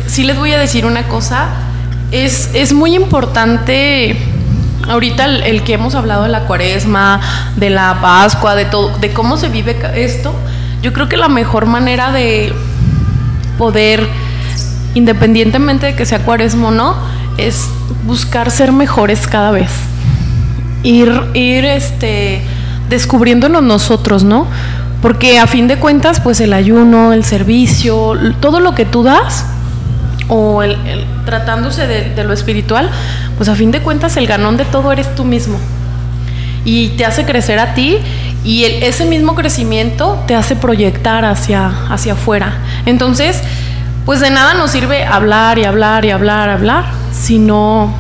Sí 0.06 0.24
les 0.24 0.36
voy 0.36 0.52
a 0.52 0.58
decir 0.58 0.84
una 0.86 1.04
cosa. 1.04 1.48
Es, 2.10 2.50
es 2.54 2.72
muy 2.72 2.94
importante 2.94 4.16
ahorita 4.88 5.24
el, 5.24 5.42
el 5.42 5.62
que 5.62 5.74
hemos 5.74 5.94
hablado 5.94 6.24
de 6.24 6.28
la 6.28 6.46
cuaresma, 6.46 7.20
de 7.56 7.70
la 7.70 8.00
Pascua, 8.00 8.54
de 8.54 8.64
todo, 8.64 8.96
de 8.98 9.12
cómo 9.12 9.36
se 9.36 9.48
vive 9.48 9.76
esto. 9.94 10.34
Yo 10.82 10.92
creo 10.92 11.08
que 11.08 11.16
la 11.16 11.28
mejor 11.28 11.66
manera 11.66 12.10
de 12.10 12.52
poder, 13.58 14.08
independientemente 14.94 15.86
de 15.86 15.94
que 15.94 16.06
sea 16.06 16.20
cuaresma 16.20 16.68
o 16.68 16.70
no, 16.70 16.96
es 17.36 17.68
buscar 18.06 18.50
ser 18.50 18.72
mejores 18.72 19.26
cada 19.26 19.50
vez. 19.50 19.70
Ir, 20.82 21.12
ir 21.34 21.64
este, 21.66 22.42
descubriéndonos 22.88 23.62
nosotros, 23.62 24.24
¿no? 24.24 24.46
Porque 25.02 25.38
a 25.38 25.46
fin 25.46 25.68
de 25.68 25.76
cuentas, 25.76 26.20
pues 26.20 26.40
el 26.40 26.52
ayuno, 26.52 27.12
el 27.12 27.24
servicio, 27.24 28.14
todo 28.40 28.60
lo 28.60 28.74
que 28.74 28.84
tú 28.84 29.02
das, 29.02 29.46
o 30.28 30.62
el, 30.62 30.76
tratándose 31.24 31.86
de, 31.86 32.24
lo 32.24 32.32
espiritual, 32.32 32.90
pues 33.36 33.48
a 33.48 33.54
fin 33.54 33.70
de 33.70 33.80
cuentas 33.80 34.16
el 34.16 34.26
ganón 34.26 34.56
de 34.56 34.64
todo 34.64 34.92
eres 34.92 35.14
tú 35.14 35.24
mismo. 35.24 35.58
Y 36.64 36.88
te 36.90 37.04
hace 37.04 37.24
crecer 37.24 37.58
a 37.58 37.74
ti 37.74 37.98
y 38.44 38.64
el- 38.64 38.82
ese 38.82 39.04
mismo 39.06 39.34
crecimiento 39.34 40.22
te 40.26 40.34
hace 40.34 40.56
proyectar 40.56 41.24
hacia, 41.24 41.70
hacia 41.88 42.12
afuera. 42.12 42.58
Entonces, 42.86 43.40
pues 44.04 44.20
de 44.20 44.30
nada 44.30 44.54
nos 44.54 44.70
sirve 44.70 45.04
hablar 45.04 45.58
y 45.58 45.64
hablar 45.64 46.04
y 46.04 46.10
hablar, 46.10 46.48
hablar, 46.48 46.84
si 47.12 47.38
no 47.38 47.92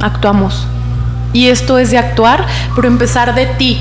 actuamos. 0.00 0.66
Y 1.32 1.48
esto 1.48 1.78
es 1.78 1.90
de 1.90 1.98
actuar, 1.98 2.44
pero 2.74 2.88
empezar 2.88 3.34
de 3.34 3.46
ti. 3.46 3.78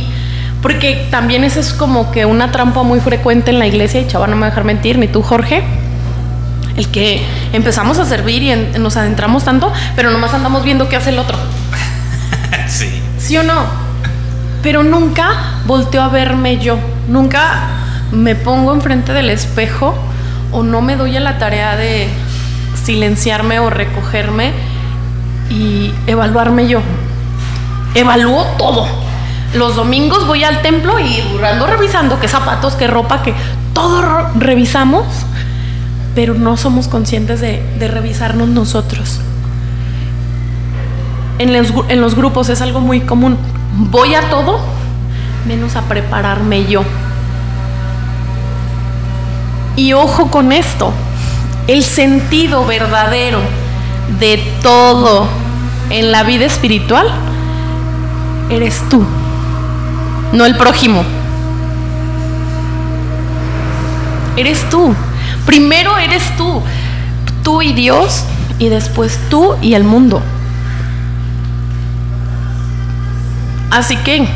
Porque 0.61 1.07
también 1.10 1.44
eso 1.44 1.60
es 1.60 1.74
como 1.74 2.11
que 2.11 2.26
una 2.26 2.52
trampa 2.52 2.84
muy 2.84 2.99
frecuente 2.99 3.49
en 3.52 3.60
la 3.60 3.68
iglesia, 3.68 4.02
y 4.02 4.07
chava, 4.07 4.28
no 4.28 4.36
me 4.36 4.41
va 4.41 4.48
a 4.48 4.49
dejar 4.49 4.66
mentir, 4.66 4.98
ni 4.98 5.07
tú, 5.07 5.22
Jorge. 5.22 5.64
El 6.80 6.88
que 6.88 7.22
empezamos 7.52 8.00
a 8.00 8.06
servir 8.06 8.42
y 8.42 8.52
en- 8.52 8.82
nos 8.82 8.96
adentramos 8.96 9.44
tanto, 9.44 9.70
pero 9.98 10.12
nomás 10.12 10.34
andamos 10.34 10.64
viendo 10.64 10.88
qué 10.88 10.96
hace 10.96 11.10
el 11.10 11.20
otro. 11.20 11.38
Sí. 12.70 13.02
¿Sí 13.18 13.36
o 13.38 13.44
no? 13.44 13.64
Pero 14.64 14.84
nunca 14.84 15.56
volteo 15.66 16.02
a 16.02 16.08
verme 16.08 16.58
yo. 16.60 16.78
Nunca 17.10 17.64
me 18.14 18.34
pongo 18.36 18.74
enfrente 18.74 19.12
del 19.12 19.30
espejo 19.30 19.94
o 20.54 20.64
no 20.64 20.80
me 20.82 20.96
doy 20.96 21.18
a 21.18 21.20
la 21.20 21.38
tarea 21.38 21.76
de 21.76 22.08
silenciarme 22.82 23.60
o 23.60 23.70
recogerme 23.70 24.54
y 25.50 25.92
evaluarme 26.08 26.68
yo. 26.70 26.80
Evalúo 27.94 28.44
todo. 28.58 28.88
Los 29.54 29.76
domingos 29.76 30.26
voy 30.28 30.44
al 30.46 30.62
templo 30.62 30.98
y 31.00 31.22
ando 31.44 31.68
revisando 31.68 32.20
qué 32.22 32.28
zapatos, 32.30 32.76
qué 32.76 32.88
ropa, 32.88 33.22
que 33.24 33.34
todo 33.74 34.30
revisamos, 34.36 35.06
pero 36.20 36.34
no 36.34 36.58
somos 36.58 36.90
conscientes 36.90 37.40
de, 37.40 37.62
revisarnos 37.80 38.50
nosotros 38.50 39.22
en 41.38 42.02
los 42.02 42.16
grupos 42.16 42.50
es 42.50 42.62
algo 42.62 42.82
muy 42.82 43.00
común. 43.00 43.38
Voy 43.90 44.16
a 44.16 44.30
todo 44.30 44.60
menos 45.48 45.78
a 45.78 45.84
prepararme 45.84 46.66
yo. 46.66 46.82
Y 49.78 49.94
ojo 49.94 50.30
con 50.30 50.52
esto, 50.52 50.91
el 51.68 51.86
sentido 51.86 52.66
verdadero 52.66 53.40
de 54.20 54.44
todo 54.62 55.26
en 55.90 56.12
la 56.12 56.24
vida 56.24 56.44
espiritual 56.44 57.08
eres 58.50 58.82
tú, 58.90 59.06
no 60.34 60.46
el 60.46 60.58
prójimo. 60.58 61.02
Eres 64.36 64.70
tú. 64.70 64.94
Primero 65.45 65.98
eres 65.98 66.24
tú, 66.38 66.61
tú 67.44 67.61
y 67.61 67.74
Dios, 67.74 68.24
y 68.60 68.68
después 68.70 69.18
tú 69.30 69.56
y 69.61 69.74
el 69.74 69.84
mundo. 69.84 70.22
Así 73.72 73.95
que, 73.98 74.28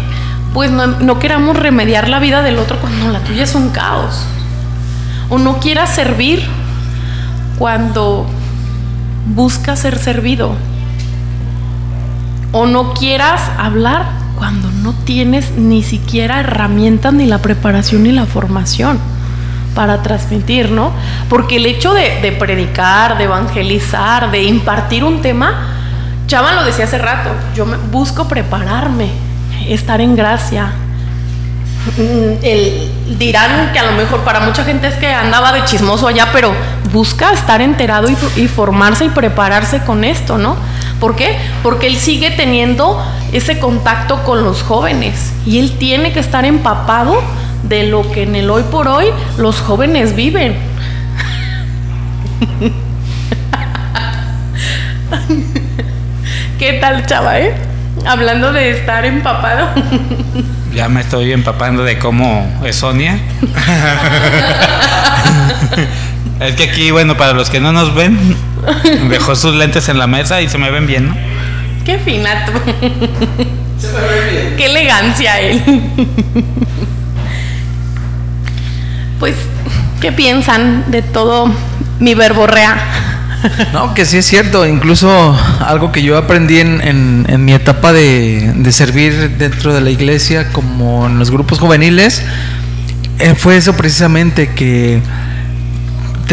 pues 0.53 0.71
no, 0.71 1.19
queramos 1.19 1.57
remediar 1.57 2.07
la 2.07 2.19
vida 2.19 2.41
del 2.41 2.57
otro 2.57 2.77
cuando 2.80 3.09
la 3.09 3.19
tuya 3.19 3.43
es 3.43 3.53
un 3.53 3.69
caos. 3.69 4.25
O 5.30 5.38
no 5.38 5.59
quieras 5.59 5.93
servir 5.93 6.43
cuando 7.57 8.25
buscas 9.35 9.80
ser 9.80 9.97
servido. 9.97 10.55
O 12.51 12.65
no 12.65 12.93
quieras 12.93 13.41
hablar 13.57 14.05
cuando 14.38 14.71
no 14.71 14.93
tienes 14.93 15.51
ni 15.57 15.84
siquiera 15.84 16.39
herramientas, 16.39 17.13
ni 17.13 17.25
la 17.25 17.39
preparación, 17.39 18.03
ni 18.03 18.11
la 18.11 18.25
formación 18.25 18.99
para 19.75 20.01
transmitir, 20.01 20.69
¿no? 20.71 20.91
Porque 21.29 21.55
el 21.57 21.65
hecho 21.65 21.93
de, 21.93 22.35
predicar, 22.39 23.17
de 23.17 23.25
evangelizar, 23.25 24.31
de 24.31 24.43
impartir 24.43 25.03
un 25.03 25.21
tema, 25.21 25.69
Chava 26.27 26.53
lo 26.53 26.63
decía 26.63 26.85
hace 26.85 26.97
rato, 26.97 27.29
yo 27.55 27.65
me- 27.65 27.77
busco 27.77 28.27
prepararme, 28.27 29.09
estar 29.67 29.99
en 30.01 30.15
gracia. 30.15 30.71
Mm, 31.97 32.43
El, 32.43 32.91
dirán 33.19 33.71
que 33.73 33.79
a 33.79 33.83
lo 33.83 33.91
mejor 33.97 34.21
para 34.21 34.39
mucha 34.39 34.63
gente 34.63 34.87
es 34.87 34.95
que 34.95 35.11
andaba 35.11 35.51
de 35.51 35.65
chismoso 35.65 36.07
allá, 36.07 36.29
pero 36.31 36.53
busca 36.93 37.33
estar 37.33 37.61
enterado 37.61 38.07
y, 38.09 38.15
y 38.41 38.47
formarse 38.47 39.05
y 39.05 39.09
prepararse 39.09 39.81
con 39.83 40.03
esto, 40.05 40.37
¿no? 40.37 40.55
¿Por 41.01 41.15
qué? 41.17 41.35
Porque 41.61 41.87
él 41.87 41.97
sigue 41.97 42.31
teniendo 42.31 43.03
ese 43.33 43.59
contacto 43.59 44.23
con 44.23 44.43
los 44.45 44.63
jóvenes 44.63 45.33
y 45.45 45.59
él 45.59 45.75
tiene 45.77 46.13
que 46.13 46.19
estar 46.21 46.45
empapado 46.45 47.21
de 47.64 47.88
lo 47.88 48.10
que 48.11 48.23
en 48.23 48.35
el 48.35 48.49
hoy 48.49 48.64
por 48.64 48.88
hoy 48.88 49.07
los 49.38 49.60
jóvenes 49.60 50.15
viven. 50.15 50.56
¿Qué 56.60 56.73
tal, 56.73 57.06
chava, 57.06 57.40
eh? 57.40 57.56
Hablando 58.06 58.52
de 58.53 58.72
estar 58.72 59.06
empapado. 59.06 59.69
Ya 60.73 60.90
me 60.90 61.02
estoy 61.02 61.31
empapando 61.31 61.84
de 61.84 61.99
cómo 61.99 62.52
es 62.65 62.77
Sonia. 62.77 63.14
es 66.40 66.56
que 66.56 66.64
aquí, 66.64 66.90
bueno, 66.91 67.15
para 67.15 67.34
los 67.34 67.49
que 67.49 67.60
no 67.60 67.72
nos 67.72 67.94
ven, 67.94 68.35
dejó 69.10 69.35
sus 69.35 69.53
lentes 69.53 69.90
en 69.90 69.99
la 69.99 70.07
mesa 70.07 70.41
y 70.41 70.49
se 70.49 70.57
me 70.57 70.72
ven 70.72 70.88
bien, 70.88 71.10
¿no? 71.10 71.15
Qué 71.85 71.99
fina 71.99 72.45
tú. 72.45 72.53
Qué 74.57 74.65
elegancia 74.65 75.40
él. 75.41 75.61
Pues, 79.23 79.37
¿qué 80.01 80.11
piensan 80.11 80.91
de 80.91 81.01
todo 81.01 81.49
mi 82.01 82.13
verborrea? 82.13 82.75
No, 83.71 83.93
que 83.93 84.05
sí 84.05 84.17
es 84.17 84.25
cierto. 84.25 84.67
Incluso 84.67 85.33
algo 85.65 85.93
que 85.93 86.03
yo 86.03 86.17
aprendí 86.17 86.59
en, 86.59 87.45
mi 87.45 87.53
etapa 87.53 87.93
de, 87.93 88.51
de 88.53 88.71
servir 88.73 89.37
dentro 89.37 89.73
de 89.73 89.79
la 89.79 89.91
iglesia, 89.91 90.51
como 90.51 91.07
en 91.07 91.19
los 91.19 91.31
grupos 91.31 91.59
juveniles, 91.59 92.21
eh, 93.17 93.33
fue 93.33 93.55
eso 93.55 93.77
precisamente 93.77 94.49
que 94.49 95.01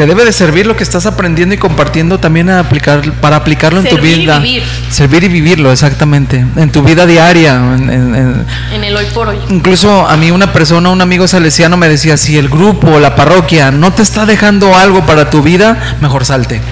te 0.01 0.07
debe 0.07 0.25
de 0.25 0.33
servir 0.33 0.67
lo 0.67 0.77
que 0.79 0.83
estás 0.83 1.05
aprendiendo 1.05 1.55
y 1.55 1.59
compartiendo 1.59 2.19
también 2.19 2.49
a 2.49 2.59
aplicar 2.61 3.03
para 3.21 3.37
aplicarlo 3.37 3.81
en 3.81 3.85
tu 3.87 3.97
Servir 3.97 4.17
y 4.17 4.21
vida. 4.21 4.39
vivir. 4.39 4.63
Servir 4.91 5.25
y 5.25 5.29
vivirlo, 5.29 5.71
exactamente. 5.71 6.43
En 6.57 6.73
tu 6.73 6.83
vida 6.83 7.05
diaria. 7.05 7.57
en- 7.57 7.91
en- 7.91 8.15
en- 8.15 8.47
En 8.73 8.83
el 8.85 8.97
hoy 8.97 9.05
por 9.13 9.29
hoy. 9.29 9.37
Incluso 9.51 10.09
a 10.09 10.17
mí 10.17 10.31
una 10.31 10.55
persona, 10.55 10.89
un 10.89 11.03
amigo 11.03 11.29
salesiano 11.29 11.77
me 11.77 11.87
decía, 11.87 12.17
si 12.17 12.39
el 12.39 12.49
grupo, 12.49 12.99
la 12.99 13.15
parroquia 13.15 13.73
no 13.73 13.93
te 13.93 14.01
está 14.01 14.25
dejando 14.25 14.75
algo 14.75 15.05
para 15.05 15.29
tu 15.29 15.43
vida, 15.43 15.77
mejor 16.01 16.25
salte. 16.25 16.63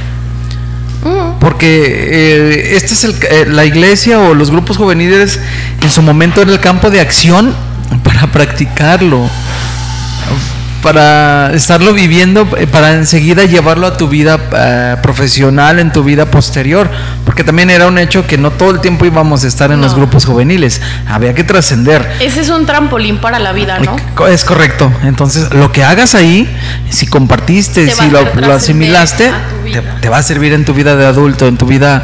Porque 1.38 1.84
eh, 2.10 2.76
esta 2.76 2.94
es 2.94 3.04
el- 3.04 3.14
eh, 3.30 3.44
la 3.46 3.66
iglesia 3.66 4.20
o 4.20 4.32
los 4.32 4.50
grupos 4.50 4.78
juveniles 4.78 5.38
en 5.82 5.90
su 5.90 6.00
momento 6.00 6.40
era 6.40 6.50
el 6.50 6.60
campo 6.60 6.88
de 6.88 7.00
acción 7.02 7.52
para 8.02 8.26
practicarlo, 8.28 9.28
para 10.82 11.52
estarlo 11.54 11.92
viviendo, 11.92 12.48
eh, 12.56 12.66
para 12.66 12.94
enseguida 12.94 13.44
llevarlo 13.44 13.86
a 13.86 13.96
tu 13.96 14.08
vida 14.08 14.38
eh, 14.56 14.96
profesional, 15.02 15.78
en 15.78 15.92
tu 15.92 16.02
vida 16.04 16.26
posterior. 16.26 16.88
Porque 17.24 17.44
también 17.44 17.70
era 17.70 17.86
un 17.86 17.98
hecho 17.98 18.26
que 18.26 18.38
no 18.38 18.50
todo 18.50 18.70
el 18.70 18.80
tiempo 18.80 19.04
íbamos 19.04 19.44
a 19.44 19.48
estar 19.48 19.70
en 19.72 19.80
los 19.80 19.94
grupos 19.94 20.24
juveniles, 20.24 20.80
había 21.06 21.34
que 21.34 21.44
trascender. 21.44 22.08
Ese 22.20 22.40
es 22.40 22.48
un 22.48 22.64
trampolín 22.66 23.18
para 23.18 23.38
la 23.38 23.52
vida, 23.52 23.78
¿no? 23.80 23.96
Co- 24.14 24.26
Es 24.28 24.44
correcto. 24.44 24.90
Entonces, 25.04 25.52
lo 25.52 25.70
que 25.72 25.84
hagas 25.84 26.14
ahí, 26.14 26.48
si 26.90 27.06
compartiste, 27.06 27.90
si 27.90 28.10
lo, 28.10 28.20
asimilaste, 28.52 29.30
te, 29.72 29.82
te 30.00 30.08
va 30.08 30.18
a 30.18 30.22
servir 30.22 30.52
en 30.52 30.64
tu 30.64 30.74
vida 30.74 30.96
de 30.96 31.06
adulto, 31.06 31.46
en 31.46 31.56
tu 31.56 31.66
vida 31.66 32.02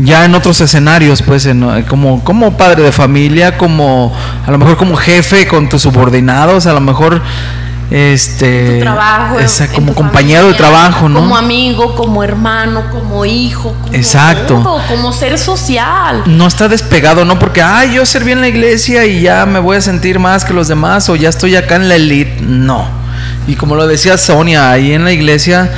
ya 0.00 0.24
en 0.24 0.34
otros 0.34 0.60
escenarios, 0.60 1.22
pues, 1.22 1.46
en, 1.46 1.62
eh, 1.62 1.84
como, 1.86 2.24
como 2.24 2.56
padre 2.56 2.82
de 2.82 2.90
familia, 2.90 3.56
como 3.56 4.12
a 4.44 4.50
lo 4.50 4.58
mejor 4.58 4.76
como 4.76 4.96
jefe 4.96 5.46
con 5.46 5.68
tus 5.68 5.82
subordinados, 5.82 6.66
a 6.66 6.72
lo 6.72 6.80
mejor 6.80 7.22
este 7.90 8.78
tu 8.78 8.80
trabajo, 8.80 9.38
esa- 9.38 9.68
como 9.68 9.88
tu 9.88 9.94
compañero 9.94 10.48
de 10.48 10.54
trabajo, 10.54 11.08
¿no? 11.08 11.20
Como 11.20 11.36
amigo, 11.36 11.94
como 11.94 12.24
hermano, 12.24 12.90
como 12.90 13.24
hijo, 13.24 13.74
como 13.82 13.94
Exacto. 13.94 14.80
como 14.88 15.12
ser 15.12 15.38
social. 15.38 16.22
no 16.26 16.46
está 16.46 16.68
despegado, 16.68 17.24
no 17.24 17.38
porque, 17.38 17.62
ay, 17.62 17.94
yo 17.94 18.06
serví 18.06 18.32
en 18.32 18.40
la 18.40 18.48
iglesia 18.48 19.04
y 19.04 19.20
ya 19.22 19.44
me 19.46 19.58
voy 19.58 19.76
a 19.76 19.80
sentir 19.80 20.18
más 20.18 20.44
que 20.44 20.52
los 20.54 20.68
demás 20.68 21.08
o 21.08 21.16
ya 21.16 21.28
estoy 21.28 21.56
acá 21.56 21.76
en 21.76 21.88
la 21.88 21.96
elite. 21.96 22.38
No. 22.40 22.88
Y 23.46 23.54
como 23.56 23.76
lo 23.76 23.86
decía 23.86 24.16
Sonia, 24.16 24.70
ahí 24.70 24.92
en 24.92 25.04
la 25.04 25.12
iglesia, 25.12 25.70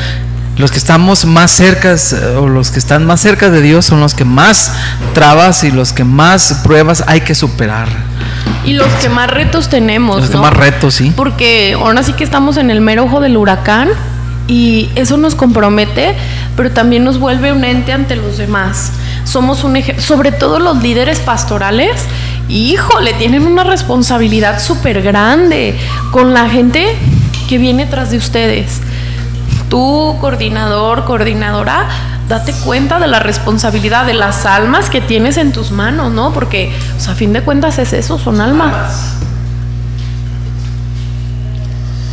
los 0.57 0.71
que 0.71 0.79
estamos 0.79 1.25
más 1.27 1.51
cercas 1.51 2.13
eh, 2.15 2.37
o 2.37 2.49
los 2.49 2.71
que 2.71 2.79
están 2.79 3.05
más 3.05 3.21
cerca 3.21 3.51
de 3.51 3.61
Dios 3.61 3.85
son 3.85 4.01
los 4.01 4.15
que 4.15 4.25
más 4.25 4.73
trabas 5.13 5.65
y 5.65 5.71
los 5.71 5.93
que 5.93 6.05
más 6.05 6.61
pruebas 6.65 7.05
hay 7.07 7.21
que 7.23 7.35
superar. 7.35 7.89
Y 8.65 8.73
los 8.73 8.89
que 8.95 9.09
más 9.09 9.31
retos 9.31 9.69
tenemos, 9.69 10.21
Los 10.21 10.31
que 10.31 10.37
más 10.39 10.53
retos, 10.53 10.95
sí. 10.95 11.13
Porque 11.17 11.77
ahora 11.79 12.03
sí 12.03 12.13
que 12.15 12.25
estamos 12.25 12.57
en 12.57 12.71
el 12.71 12.81
mero 12.81 13.05
ojo 13.05 13.21
del 13.21 13.37
huracán 13.37 13.89
y 14.49 14.89
eso 14.97 15.17
nos 15.17 15.35
compromete, 15.35 16.17
pero 16.57 16.71
también 16.73 17.05
nos 17.05 17.19
vuelve 17.19 17.53
un 17.53 17.65
ente 17.65 17.93
ante 17.93 18.17
los 18.17 18.39
demás. 18.39 18.93
Somos 19.25 19.63
un 19.65 19.77
eje- 19.77 19.99
sobre 19.99 20.33
todo 20.33 20.59
los 20.59 20.83
líderes 20.83 21.21
pastorales, 21.21 21.93
híjole, 22.49 23.13
tienen 23.15 23.47
una 23.47 23.65
responsabilidad 23.65 24.61
súper 24.61 25.03
grande 25.03 25.77
con 26.13 26.33
la 26.35 26.49
gente 26.49 26.97
que 27.49 27.59
viene 27.59 27.87
tras 27.87 28.11
de 28.11 28.17
ustedes. 28.19 28.81
Tú, 29.69 30.17
coordinador, 30.21 31.05
coordinadora, 31.05 31.89
date 32.29 32.53
cuenta 32.65 32.99
de 32.99 33.07
la 33.07 33.19
responsabilidad 33.21 34.05
de 34.07 34.15
las 34.15 34.47
almas 34.47 34.91
que 34.91 35.01
tienes 35.01 35.37
en 35.37 35.53
tus 35.53 35.71
manos, 35.71 36.13
¿no? 36.13 36.33
Porque, 36.33 36.73
o 36.97 37.01
sea, 37.01 37.13
a 37.13 37.17
fin 37.17 37.33
de 37.33 37.43
cuentas 37.43 37.79
es 37.79 37.93
eso, 37.93 38.19
son 38.19 38.41
almas. 38.41 39.13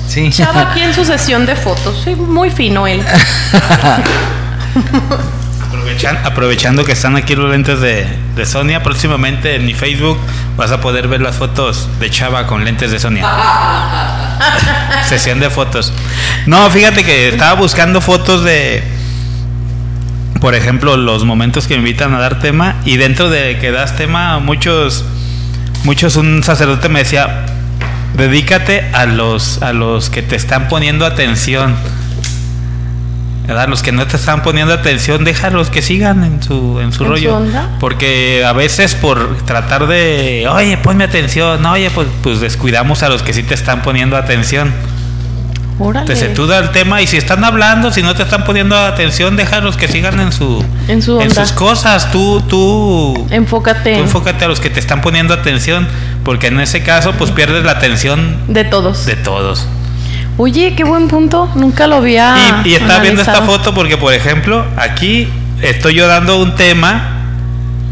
Sí. 0.08 0.30
Chava 0.32 0.62
aquí 0.72 0.82
en 0.82 0.94
su 0.94 1.04
sesión 1.06 1.46
de 1.46 1.56
fotos, 1.56 2.02
sí, 2.04 2.16
muy 2.16 2.50
fino 2.52 2.86
él. 2.88 3.02
Aprovechan- 5.72 6.20
aprovechando 6.24 6.86
que 6.86 6.92
están 6.94 7.16
aquí 7.16 7.36
los 7.36 7.50
lentes 7.50 7.80
de, 7.82 8.08
de 8.36 8.46
Sonia, 8.46 8.84
próximamente 8.84 9.56
en 9.56 9.66
mi 9.66 9.74
Facebook 9.74 10.18
vas 10.56 10.72
a 10.72 10.80
poder 10.80 11.08
ver 11.08 11.22
las 11.22 11.36
fotos 11.36 11.90
de 12.00 12.10
Chava 12.12 12.46
con 12.48 12.64
lentes 12.64 12.92
de 12.92 13.00
Sonia. 13.00 13.28
Sesión 15.10 15.40
de 15.40 15.50
fotos. 15.50 15.92
No, 16.46 16.70
fíjate 16.70 17.04
que 17.04 17.30
estaba 17.30 17.54
buscando 17.60 18.02
fotos 18.02 18.44
de, 18.44 18.84
por 20.44 20.56
ejemplo, 20.56 20.98
los 20.98 21.24
momentos 21.24 21.68
que 21.68 21.76
me 21.76 21.80
invitan 21.80 22.14
a 22.14 22.20
dar 22.20 22.40
tema 22.40 22.76
y 22.84 22.98
dentro 22.98 23.30
de 23.30 23.60
que 23.60 23.72
das 23.72 23.96
tema, 23.96 24.40
muchos, 24.40 25.06
muchos, 25.86 26.18
un 26.18 26.44
sacerdote 26.44 26.90
me 26.90 27.00
decía, 27.00 27.46
dedícate 28.18 28.90
a 28.92 29.06
los, 29.06 29.62
a 29.62 29.72
los 29.72 30.10
que 30.10 30.22
te 30.22 30.36
están 30.36 30.68
poniendo 30.68 31.06
atención. 31.06 31.74
¿verdad? 33.48 33.70
Los 33.70 33.84
que 33.84 33.94
no 33.94 34.06
te 34.06 34.18
están 34.18 34.44
poniendo 34.44 34.74
atención, 34.74 35.24
déjalos 35.24 35.70
que 35.70 35.82
sigan 35.82 36.26
en 36.26 36.44
su, 36.44 36.54
en 36.54 36.74
su 36.74 36.82
¿En 36.82 36.92
su 36.92 37.06
rollo. 37.06 37.38
onda? 37.38 37.78
Porque 37.80 38.44
a 38.46 38.52
veces 38.52 38.96
por 38.96 39.38
tratar 39.46 39.88
de, 39.88 40.46
oye, 40.52 40.76
ponme 40.76 41.06
atención, 41.06 41.66
oye, 41.66 41.90
pues, 41.90 42.10
pues 42.22 42.42
descuidamos 42.42 43.02
a 43.02 43.08
los 43.08 43.24
que 43.24 43.32
sí 43.32 43.44
te 43.44 43.54
están 43.54 43.82
poniendo 43.82 44.18
atención. 44.18 44.74
Órale. 45.80 46.06
Te 46.06 46.16
se 46.16 46.30
tú 46.30 46.46
da 46.46 46.60
el 46.60 46.70
tema 46.72 47.02
y 47.02 47.08
si 47.08 47.18
están 47.18 47.44
hablando, 47.44 47.92
si 47.92 48.04
no 48.04 48.14
te 48.14 48.24
están 48.24 48.44
poniendo 48.44 48.78
atención, 48.78 49.36
déjalos 49.36 49.76
que 49.76 49.88
sigan 49.88 50.20
en 50.20 50.32
su 50.32 50.64
En 50.88 51.02
su 51.02 51.18
onda. 51.18 51.46
sus 51.46 51.52
cosas. 51.54 52.12
Tú 52.12 52.42
tú, 52.48 53.28
Enfócate 53.32 53.96
tú 53.96 54.02
enfócate 54.02 54.46
a 54.46 54.48
los 54.48 54.60
que 54.60 54.70
te 54.70 54.80
están 54.80 55.02
poniendo 55.02 55.34
atención, 55.34 55.88
porque 56.24 56.48
en 56.48 56.60
ese 56.60 56.84
caso 56.84 57.14
pues 57.14 57.32
pierdes 57.32 57.64
la 57.64 57.72
atención 57.72 58.38
de 58.48 58.64
todos. 58.64 59.06
de 59.06 59.16
todos. 59.16 59.68
Oye, 60.38 60.74
qué 60.76 60.84
buen 60.84 61.08
punto. 61.08 61.50
Nunca 61.56 61.88
lo 61.88 61.98
había. 61.98 62.36
y, 62.64 62.70
y 62.70 62.76
estaba 62.76 63.00
viendo 63.00 63.22
esta 63.22 63.42
foto 63.42 63.74
porque 63.74 63.98
por 63.98 64.14
ejemplo, 64.14 64.66
aquí 64.78 65.28
estoy 65.62 65.96
yo 65.96 66.08
dando 66.08 66.40
un 66.42 66.56
tema 66.56 67.10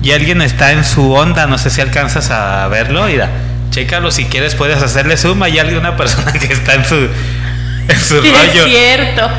y 0.03 0.11
alguien 0.11 0.41
está 0.41 0.71
en 0.71 0.83
su 0.83 1.13
onda, 1.13 1.45
no 1.47 1.57
sé 1.57 1.69
si 1.69 1.81
alcanzas 1.81 2.31
a 2.31 2.67
verlo, 2.67 3.05
mira, 3.05 3.29
chécalo 3.69 4.11
si 4.11 4.25
quieres 4.25 4.55
puedes 4.55 4.81
hacerle 4.81 5.15
suma 5.17 5.49
y 5.49 5.59
hay 5.59 5.73
una 5.75 5.95
persona 5.95 6.31
que 6.39 6.51
está 6.51 6.73
en 6.75 6.85
su 6.85 7.07
en 7.87 7.99
su 7.99 8.21
Sí, 8.21 8.31
rollo. 8.31 8.65
es 8.65 8.71
cierto. 8.71 9.29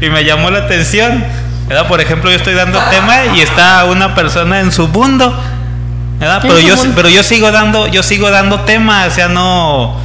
Y 0.00 0.08
me 0.10 0.24
llamó 0.24 0.50
la 0.50 0.60
atención. 0.60 1.24
¿verdad? 1.68 1.86
Por 1.88 2.00
ejemplo, 2.00 2.30
yo 2.30 2.36
estoy 2.36 2.54
dando 2.54 2.78
tema 2.90 3.36
y 3.36 3.40
está 3.40 3.84
una 3.84 4.14
persona 4.14 4.60
en 4.60 4.72
su 4.72 4.88
mundo. 4.88 5.34
¿verdad? 6.18 6.40
Pero 6.42 6.58
yo, 6.58 6.76
mundo. 6.76 6.92
pero 6.96 7.08
yo 7.08 7.22
sigo 7.22 7.50
dando, 7.50 7.86
yo 7.86 8.02
sigo 8.02 8.30
dando 8.30 8.60
tema, 8.60 9.06
o 9.06 9.10
sea, 9.10 9.28
no, 9.28 9.96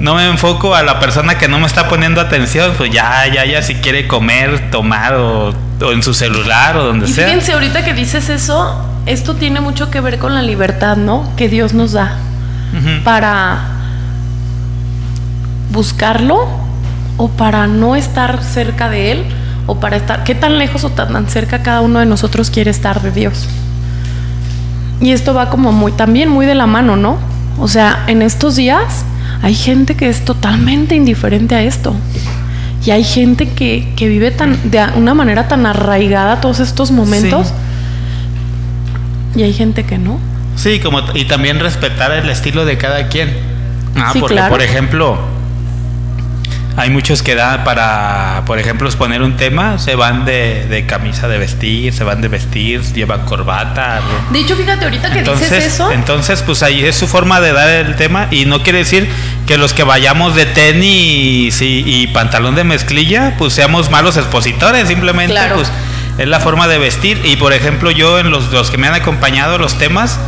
no 0.00 0.14
me 0.14 0.26
enfoco 0.28 0.74
a 0.74 0.82
la 0.82 1.00
persona 1.00 1.36
que 1.36 1.48
no 1.48 1.58
me 1.58 1.66
está 1.66 1.88
poniendo 1.88 2.20
atención, 2.20 2.72
pues 2.78 2.90
ya, 2.90 3.26
ya, 3.26 3.44
ya, 3.44 3.60
si 3.62 3.74
quiere 3.76 4.06
comer, 4.08 4.70
tomar 4.70 5.14
o, 5.14 5.54
o 5.82 5.92
en 5.92 6.02
su 6.02 6.14
celular 6.14 6.76
o 6.76 6.84
donde 6.84 7.06
Y 7.08 7.12
sea. 7.12 7.26
fíjense, 7.26 7.52
ahorita 7.52 7.84
que 7.84 7.92
dices 7.92 8.28
eso, 8.30 8.86
esto 9.06 9.34
tiene 9.34 9.60
mucho 9.60 9.90
que 9.90 10.00
ver 10.00 10.18
con 10.18 10.34
la 10.34 10.40
libertad, 10.42 10.96
¿no? 10.96 11.30
Que 11.36 11.48
Dios 11.48 11.74
nos 11.74 11.92
da 11.92 12.16
para 13.04 13.58
buscarlo 15.70 16.46
o 17.16 17.28
para 17.28 17.66
no 17.66 17.96
estar 17.96 18.42
cerca 18.42 18.88
de 18.88 19.12
Él 19.12 19.24
o 19.66 19.80
para 19.80 19.96
estar, 19.96 20.24
qué 20.24 20.34
tan 20.34 20.58
lejos 20.58 20.84
o 20.84 20.90
tan, 20.90 21.28
cerca 21.28 21.62
cada 21.62 21.80
uno 21.80 22.00
de 22.00 22.06
nosotros 22.06 22.50
quiere 22.50 22.70
estar 22.70 23.00
de 23.02 23.10
Dios. 23.10 23.46
Y 25.00 25.12
esto 25.12 25.34
va 25.34 25.50
como 25.50 25.72
muy, 25.72 25.92
también 25.92 26.28
muy 26.28 26.46
de 26.46 26.54
la 26.54 26.66
mano, 26.66 26.96
¿no? 26.96 27.18
O 27.58 27.68
sea, 27.68 28.04
en 28.06 28.22
estos 28.22 28.56
días 28.56 29.04
hay 29.42 29.54
gente 29.54 29.96
que 29.96 30.08
es 30.08 30.24
totalmente 30.24 30.94
indiferente 30.94 31.54
a 31.54 31.62
esto. 31.62 31.94
Y 32.84 32.90
hay 32.90 33.04
gente 33.04 33.48
que, 33.48 33.92
que 33.96 34.08
vive 34.08 34.30
tan, 34.30 34.70
de 34.70 34.84
una 34.96 35.14
manera 35.14 35.48
tan 35.48 35.64
arraigada 35.64 36.40
todos 36.40 36.60
estos 36.60 36.90
momentos. 36.90 37.52
Y 39.34 39.42
hay 39.42 39.52
gente 39.54 39.84
que 39.84 39.98
no. 39.98 40.18
Sí, 40.56 40.80
como 40.80 41.00
y 41.14 41.24
también 41.24 41.60
respetar 41.60 42.12
el 42.12 42.28
estilo 42.28 42.64
de 42.64 42.76
cada 42.76 43.08
quien. 43.08 43.30
Ah, 43.96 44.10
Sí, 44.12 44.20
porque 44.20 44.34
claro. 44.34 44.50
por 44.50 44.62
ejemplo, 44.62 45.18
hay 46.76 46.90
muchos 46.90 47.22
que 47.22 47.34
dan 47.36 47.62
para, 47.62 48.42
por 48.46 48.58
ejemplo, 48.58 48.88
exponer 48.88 49.22
un 49.22 49.36
tema, 49.36 49.78
se 49.78 49.94
van 49.94 50.24
de, 50.24 50.66
de 50.68 50.86
camisa 50.86 51.28
de 51.28 51.38
vestir, 51.38 51.92
se 51.92 52.02
van 52.02 52.20
de 52.20 52.28
vestir, 52.28 52.82
llevan 52.94 53.24
corbata. 53.26 54.00
De 54.32 54.40
hecho, 54.40 54.56
fíjate, 54.56 54.84
ahorita 54.84 55.12
que 55.12 55.20
Entonces, 55.20 55.50
dices 55.50 55.74
eso, 55.74 55.92
entonces, 55.92 56.42
pues 56.42 56.62
ahí 56.64 56.84
es 56.84 56.96
su 56.96 57.06
forma 57.06 57.40
de 57.40 57.52
dar 57.52 57.68
el 57.68 57.94
tema 57.94 58.26
y 58.30 58.44
no 58.46 58.62
quiere 58.62 58.78
decir 58.78 59.08
que 59.46 59.56
los 59.56 59.72
que 59.72 59.84
vayamos 59.84 60.34
de 60.34 60.46
tenis 60.46 61.60
y, 61.62 61.84
y 61.86 62.06
pantalón 62.08 62.54
de 62.56 62.64
mezclilla, 62.64 63.34
pues 63.38 63.52
seamos 63.52 63.90
malos 63.90 64.16
expositores, 64.16 64.88
simplemente 64.88 65.32
Claro. 65.32 65.56
pues 65.56 65.70
es 66.18 66.28
la 66.28 66.40
forma 66.40 66.68
de 66.68 66.78
vestir 66.78 67.20
y 67.24 67.36
por 67.36 67.52
ejemplo 67.52 67.90
yo 67.90 68.18
en 68.18 68.30
los, 68.30 68.52
los 68.52 68.70
que 68.70 68.78
me 68.78 68.86
han 68.88 68.94
acompañado 68.94 69.58
los 69.58 69.78
temas, 69.78 70.18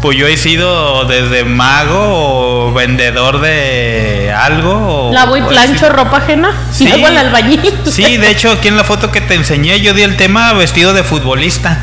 pues 0.00 0.16
yo 0.16 0.26
he 0.26 0.36
sido 0.38 1.04
desde 1.04 1.44
mago 1.44 2.68
o 2.68 2.72
vendedor 2.72 3.40
de 3.40 4.09
algo. 4.32 5.08
O, 5.08 5.12
lavo 5.12 5.36
y 5.36 5.40
o 5.40 5.48
plancho 5.48 5.88
ropa 5.90 6.18
ajena 6.18 6.50
y 6.72 6.74
Sí. 6.84 6.90
al 7.04 7.16
albañil. 7.16 7.60
Sí, 7.90 8.16
de 8.16 8.30
hecho, 8.30 8.52
aquí 8.52 8.68
en 8.68 8.76
la 8.76 8.84
foto 8.84 9.10
que 9.10 9.20
te 9.20 9.34
enseñé, 9.34 9.80
yo 9.80 9.94
di 9.94 10.02
el 10.02 10.16
tema 10.16 10.52
vestido 10.52 10.92
de 10.92 11.02
futbolista. 11.04 11.78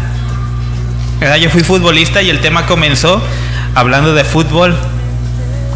¿Verdad? 1.20 1.38
Yo 1.38 1.50
fui 1.50 1.64
futbolista 1.64 2.22
y 2.22 2.30
el 2.30 2.42
tema 2.42 2.66
comenzó 2.66 3.22
hablando 3.76 4.14
de 4.14 4.24
fútbol. 4.24 4.78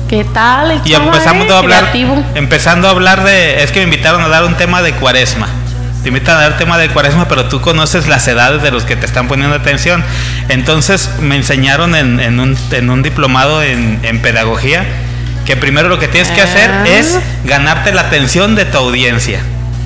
¿Qué 0.07 0.23
tal? 0.25 0.71
el 0.71 0.81
Y 0.85 0.93
empezamos 0.93 1.49
a 1.49 1.57
hablar, 1.59 1.79
Creativo. 1.83 2.23
empezando 2.35 2.87
a 2.87 2.91
hablar 2.91 3.23
de, 3.23 3.63
es 3.63 3.71
que 3.71 3.79
me 3.79 3.85
invitaron 3.85 4.21
a 4.21 4.27
dar 4.27 4.43
un 4.43 4.55
tema 4.55 4.81
de 4.81 4.91
cuaresma. 4.93 5.47
Te 6.03 6.09
invitan 6.09 6.35
a 6.37 6.41
dar 6.41 6.57
tema 6.57 6.77
de 6.77 6.89
cuaresma, 6.89 7.27
pero 7.27 7.45
tú 7.45 7.61
conoces 7.61 8.07
las 8.07 8.27
edades 8.27 8.61
de 8.61 8.71
los 8.71 8.83
que 8.83 8.95
te 8.95 9.05
están 9.05 9.27
poniendo 9.27 9.55
atención. 9.55 10.03
Entonces 10.49 11.09
me 11.21 11.35
enseñaron 11.37 11.95
en, 11.95 12.19
en 12.19 12.39
un, 12.39 12.57
en 12.71 12.89
un 12.89 13.01
diplomado 13.03 13.63
en, 13.63 13.99
en 14.03 14.21
pedagogía 14.21 14.83
que 15.45 15.55
primero 15.57 15.89
lo 15.89 15.99
que 15.99 16.07
tienes 16.07 16.29
que 16.31 16.41
hacer 16.41 16.69
Ah. 16.71 16.83
es 16.87 17.17
ganarte 17.45 17.91
la 17.91 18.01
atención 18.01 18.55
de 18.55 18.65
tu 18.65 18.77
audiencia. 18.77 19.39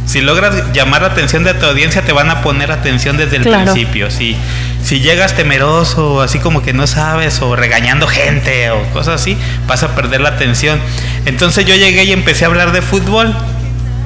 Si 0.05 0.21
logras 0.21 0.71
llamar 0.73 1.01
la 1.01 1.07
atención 1.07 1.43
de 1.43 1.53
tu 1.55 1.65
audiencia, 1.65 2.03
te 2.03 2.11
van 2.11 2.29
a 2.29 2.41
poner 2.43 2.71
atención 2.71 3.17
desde 3.17 3.37
el 3.37 3.43
Claro. 3.43 3.63
principio. 3.73 4.11
Si, 4.11 4.35
si 4.83 4.99
llegas 4.99 5.33
temeroso, 5.35 6.21
así 6.21 6.37
como 6.37 6.61
que 6.61 6.73
no 6.73 6.85
sabes, 6.85 7.41
o 7.41 7.55
regañando 7.55 8.05
gente, 8.07 8.69
o 8.69 8.83
cosas 8.93 9.19
así, 9.21 9.35
vas 9.67 9.81
a 9.81 9.95
perder 9.95 10.21
la 10.21 10.29
atención. 10.29 10.79
Entonces 11.25 11.65
yo 11.65 11.73
llegué 11.75 12.03
y 12.03 12.11
empecé 12.11 12.45
a 12.45 12.49
hablar 12.49 12.71
de 12.71 12.83
fútbol. 12.83 13.33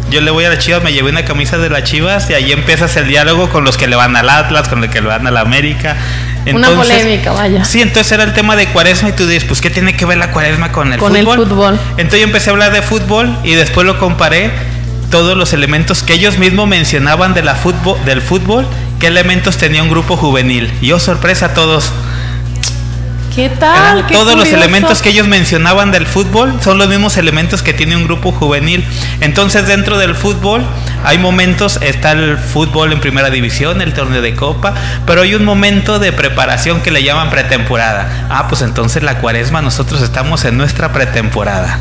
Yo 0.10 0.22
le 0.22 0.32
voy 0.32 0.46
a 0.46 0.50
la 0.50 0.58
Chivas, 0.58 0.82
me 0.82 0.92
llevé 0.94 1.10
una 1.12 1.26
camisa 1.26 1.58
de 1.58 1.70
las 1.70 1.84
Chivas 1.84 2.30
y 2.30 2.34
ahí 2.34 2.52
empiezas 2.52 2.96
el 2.96 3.08
diálogo 3.08 3.50
con 3.50 3.64
los 3.66 3.78
que 3.78 3.86
le 3.88 3.96
van 3.96 4.16
al 4.16 4.28
Atlas, 4.30 4.68
con 4.70 4.82
los 4.82 4.90
que 4.90 5.02
le 5.02 5.08
van 5.08 5.28
a 5.28 5.32
la 5.32 5.42
América. 5.42 5.98
Una 6.54 6.70
polémica, 6.70 7.32
vaya. 7.32 7.66
Sí, 7.66 7.82
entonces 7.82 8.12
era 8.12 8.24
el 8.24 8.34
tema 8.34 8.56
de 8.56 8.68
cuaresma 8.68 9.10
y 9.10 9.12
tú 9.12 9.28
dices, 9.28 9.46
pues 9.46 9.62
¿qué 9.62 9.70
tiene 9.70 9.96
que 9.96 10.06
ver 10.06 10.18
la 10.18 10.32
cuaresma 10.32 10.72
con 10.72 10.94
el 10.94 11.00
Con 11.00 11.16
el 11.16 11.26
fútbol? 11.26 11.48
fútbol. 11.48 11.80
Entonces 11.92 12.20
yo 12.22 12.26
empecé 12.26 12.50
a 12.50 12.54
hablar 12.54 12.72
de 12.72 12.82
fútbol 12.82 13.36
y 13.44 13.54
después 13.56 13.86
lo 13.86 14.00
comparé 14.00 14.52
todos 15.12 15.36
los 15.36 15.54
elementos 15.54 16.04
que 16.04 16.14
ellos 16.14 16.38
mismos 16.38 16.68
mencionaban 16.68 17.34
de 17.34 17.44
la 17.44 17.56
fútbol, 17.56 17.98
del 18.06 18.22
fútbol, 18.22 18.66
qué 19.00 19.08
elementos 19.08 19.58
tenía 19.58 19.84
un 19.84 19.90
grupo 19.90 20.16
juvenil. 20.18 20.72
Y 20.82 20.92
oh, 20.92 21.00
sorpresa 21.00 21.48
a 21.48 21.54
todos. 21.54 21.92
¿Qué 23.40 23.48
tal? 23.48 24.06
Qué 24.06 24.14
todos 24.14 24.36
los 24.36 24.50
elementos 24.50 25.02
que 25.02 25.12
ellos 25.12 25.26
mencionaban 25.26 25.94
del 25.94 26.06
fútbol 26.06 26.60
son 26.62 26.78
los 26.78 26.90
mismos 26.90 27.16
elementos 27.16 27.64
que 27.64 27.74
tiene 27.74 27.96
un 27.96 28.04
grupo 28.04 28.34
juvenil. 28.34 28.86
Entonces 29.22 29.66
dentro 29.66 29.98
del 29.98 30.14
fútbol 30.14 30.66
hay 31.06 31.20
momentos, 31.20 31.80
está 31.82 32.12
el 32.12 32.38
fútbol 32.38 32.92
en 32.92 33.00
primera 33.00 33.30
división, 33.30 33.82
el 33.82 33.94
torneo 33.94 34.22
de 34.22 34.36
copa, 34.36 34.74
pero 35.06 35.22
hay 35.22 35.36
un 35.36 35.46
momento 35.46 36.00
de 36.00 36.12
preparación 36.12 36.82
que 36.82 36.92
le 36.92 37.02
llaman 37.02 37.30
pretemporada. 37.30 38.28
Ah, 38.30 38.50
pues 38.50 38.62
entonces 38.62 39.04
la 39.04 39.20
cuaresma 39.20 39.62
nosotros 39.62 40.02
estamos 40.02 40.44
en 40.44 40.58
nuestra 40.58 40.92
pretemporada. 40.92 41.80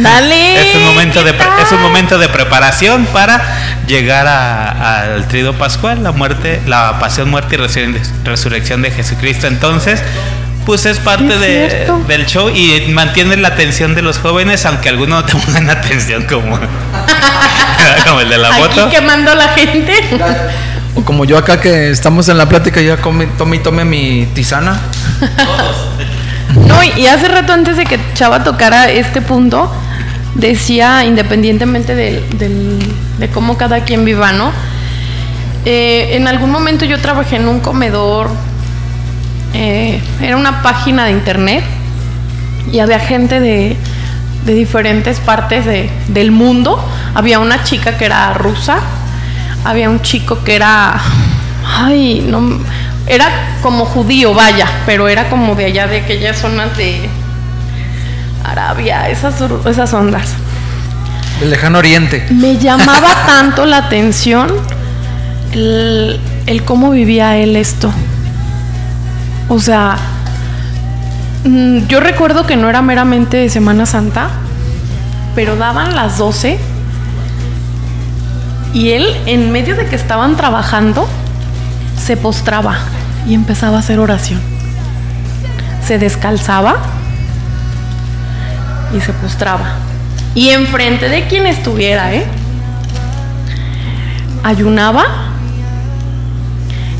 Dale. 0.00 0.70
Es 0.70 0.76
un 0.76 0.84
momento 0.84 1.20
¿qué 1.20 1.26
de 1.26 1.34
pre- 1.34 1.62
es 1.62 1.72
un 1.72 1.82
momento 1.82 2.16
de 2.16 2.28
preparación 2.28 3.04
para 3.12 3.42
llegar 3.86 4.26
al 4.26 5.28
trido 5.28 5.52
pascual, 5.52 6.02
la 6.02 6.12
muerte, 6.12 6.62
la 6.66 6.98
pasión, 6.98 7.28
muerte 7.28 7.56
y 7.56 8.24
resurrección 8.24 8.80
de 8.80 8.90
Jesucristo. 8.90 9.46
Entonces, 9.46 10.00
pues 10.66 10.86
es 10.86 10.98
parte 10.98 11.34
Es 11.34 11.40
de- 11.40 11.92
del 12.08 12.26
show 12.26 12.48
y 12.50 12.80
mantiene 12.92 13.36
la 13.36 13.48
atención 13.48 13.94
de 13.94 14.02
los 14.02 14.18
jóvenes, 14.18 14.64
aunque 14.66 14.88
algunos 14.88 15.22
no 15.22 15.24
te 15.24 15.34
pongan 15.36 15.68
atención 15.78 16.24
como, 16.24 16.58
como 18.06 18.20
el 18.20 18.28
de 18.28 18.38
la 18.38 18.48
Aquí 18.48 18.62
foto. 18.62 18.90
quemando 18.90 19.30
a 19.32 19.34
la 19.34 19.48
gente. 19.48 19.94
O 20.96 21.02
como 21.04 21.24
yo 21.24 21.36
acá 21.36 21.60
que 21.60 21.90
estamos 21.90 22.28
en 22.28 22.38
la 22.38 22.48
plática 22.48 22.80
y 22.80 22.86
ya 22.86 22.98
come, 22.98 23.26
tome 23.38 23.56
y 23.56 23.58
tome 23.60 23.84
mi 23.84 24.26
tisana. 24.34 24.80
No, 26.68 26.82
y 26.84 26.90
y 27.00 27.06
hace 27.06 27.28
rato 27.28 27.52
antes 27.52 27.76
de 27.76 27.84
que 27.84 27.98
Chava 28.14 28.44
tocara 28.44 28.88
este 28.90 29.20
punto, 29.20 29.70
decía, 30.34 31.04
independientemente 31.04 31.94
del, 31.94 32.38
del- 32.38 32.78
de 33.18 33.28
cómo 33.28 33.56
cada 33.56 33.80
quien 33.84 34.04
viva, 34.04 34.32
¿no? 34.32 34.52
Eh, 35.64 36.10
en 36.16 36.28
algún 36.28 36.50
momento 36.50 36.84
yo 36.84 37.00
trabajé 37.00 37.36
en 37.36 37.48
un 37.48 37.60
comedor, 37.60 38.28
eh, 39.54 40.00
era 40.20 40.36
una 40.36 40.62
página 40.62 41.04
de 41.06 41.12
internet 41.12 41.64
y 42.72 42.80
había 42.80 42.98
gente 42.98 43.40
de, 43.40 43.76
de 44.44 44.54
diferentes 44.54 45.20
partes 45.20 45.64
de- 45.64 45.90
del 46.08 46.30
mundo. 46.32 46.82
Había 47.14 47.38
una 47.38 47.62
chica 47.64 47.96
que 47.96 48.04
era 48.06 48.34
rusa, 48.34 48.78
había 49.64 49.88
un 49.88 50.02
chico 50.02 50.42
que 50.44 50.56
era, 50.56 51.00
ay, 51.66 52.26
no, 52.28 52.58
era 53.06 53.28
como 53.62 53.84
judío, 53.84 54.34
vaya, 54.34 54.66
pero 54.86 55.08
era 55.08 55.28
como 55.30 55.54
de 55.54 55.66
allá 55.66 55.86
de 55.86 55.98
aquellas 55.98 56.38
zonas 56.38 56.76
de 56.76 57.08
Arabia, 58.44 59.08
esas, 59.08 59.34
esas 59.66 59.92
ondas. 59.94 60.30
Del 61.40 61.50
lejano 61.50 61.78
oriente. 61.78 62.26
Me 62.30 62.58
llamaba 62.58 63.24
tanto 63.26 63.66
la 63.66 63.78
atención 63.78 64.52
el, 65.52 66.20
el 66.46 66.64
cómo 66.64 66.90
vivía 66.90 67.36
él 67.36 67.56
esto. 67.56 67.92
O 69.48 69.60
sea, 69.60 69.96
mm, 71.44 71.86
yo 71.86 72.00
recuerdo 72.00 72.46
que 72.46 72.56
no 72.56 72.68
era 72.68 72.82
meramente 72.82 73.36
de 73.36 73.48
Semana 73.48 73.86
Santa, 73.86 74.28
pero 75.34 75.56
daban 75.56 75.94
las 75.94 76.18
12 76.18 76.58
y 78.74 78.90
él, 78.90 79.06
en 79.26 79.52
medio 79.52 79.76
de 79.76 79.86
que 79.86 79.94
estaban 79.94 80.36
trabajando, 80.36 81.08
se 81.96 82.16
postraba 82.16 82.76
y 83.26 83.34
empezaba 83.34 83.76
a 83.76 83.80
hacer 83.80 84.00
oración. 84.00 84.40
Se 85.86 85.98
descalzaba 85.98 86.76
y 88.96 89.00
se 89.00 89.12
postraba. 89.12 89.76
Y 90.34 90.48
enfrente 90.48 91.08
de 91.08 91.28
quien 91.28 91.46
estuviera, 91.46 92.12
¿eh? 92.14 92.26
Ayunaba. 94.42 95.04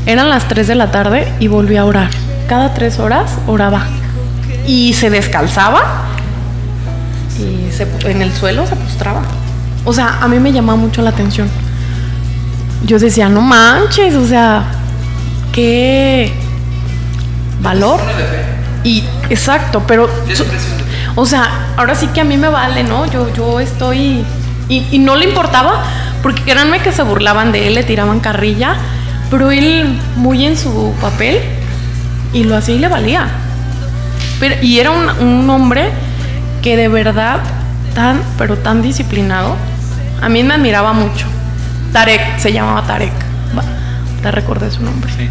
Eran 0.05 0.29
las 0.29 0.47
3 0.47 0.67
de 0.67 0.75
la 0.75 0.91
tarde 0.91 1.27
y 1.41 1.49
volvía 1.49 1.81
a 1.81 1.85
orar. 1.85 2.24
Cada 2.47 2.73
tres 2.73 2.99
horas 2.99 3.31
oraba. 3.47 3.85
Y 4.67 4.93
se 4.93 5.09
descalzaba 5.09 5.83
y 7.39 7.71
se- 7.71 7.87
en 8.09 8.21
el 8.21 8.31
suelo 8.33 8.65
se 8.65 8.75
postraba. 8.75 9.21
O 9.83 9.93
sea, 9.93 10.19
a 10.21 10.27
mí 10.27 10.39
me 10.39 10.51
llamaba 10.51 10.77
mucho 10.77 11.01
la 11.01 11.09
atención. 11.11 11.47
Yo 12.85 12.97
decía, 12.99 13.29
no 13.29 13.41
manches, 13.41 14.15
o 14.15 14.27
sea, 14.27 14.63
qué 15.51 16.33
valor. 17.61 17.99
Y 18.83 19.03
exacto, 19.29 19.83
pero 19.87 20.07
o 21.15 21.25
sea, 21.25 21.49
ahora 21.77 21.95
sí 21.95 22.07
que 22.07 22.21
a 22.21 22.23
mí 22.23 22.37
me 22.37 22.49
vale, 22.49 22.83
¿no? 22.83 23.05
Yo, 23.11 23.31
yo 23.33 23.59
estoy. 23.59 24.23
Y, 24.69 24.85
y 24.91 24.99
no 24.99 25.15
le 25.15 25.25
importaba, 25.25 25.83
porque 26.23 26.41
créanme 26.43 26.79
que 26.79 26.91
se 26.91 27.03
burlaban 27.03 27.51
de 27.51 27.67
él, 27.67 27.75
le 27.75 27.83
tiraban 27.83 28.19
carrilla, 28.19 28.75
pero 29.29 29.51
él 29.51 29.99
muy 30.15 30.45
en 30.45 30.57
su 30.57 30.91
papel 31.01 31.39
y 32.35 32.43
lo 32.43 32.57
hacía 32.57 32.75
y 32.75 32.79
le 32.79 32.89
valía. 32.89 33.27
Pero, 34.39 34.55
y 34.61 34.79
era 34.79 34.91
un, 34.91 35.49
hombre 35.49 35.89
que 36.61 36.75
de 36.75 36.89
verdad, 36.89 37.39
tan, 37.95 38.21
pero 38.37 38.57
tan 38.57 38.81
disciplinado, 38.81 39.55
a 40.21 40.27
mí 40.27 40.43
me 40.43 40.53
admiraba 40.53 40.91
mucho. 40.91 41.25
Tarek, 41.93 42.37
se 42.37 42.51
llamaba 42.51 42.85
Tarek. 42.85 43.13
Te 44.21 44.31
recordé 44.31 44.69
su 44.69 44.83
nombre. 44.83 45.09
Sí. 45.17 45.29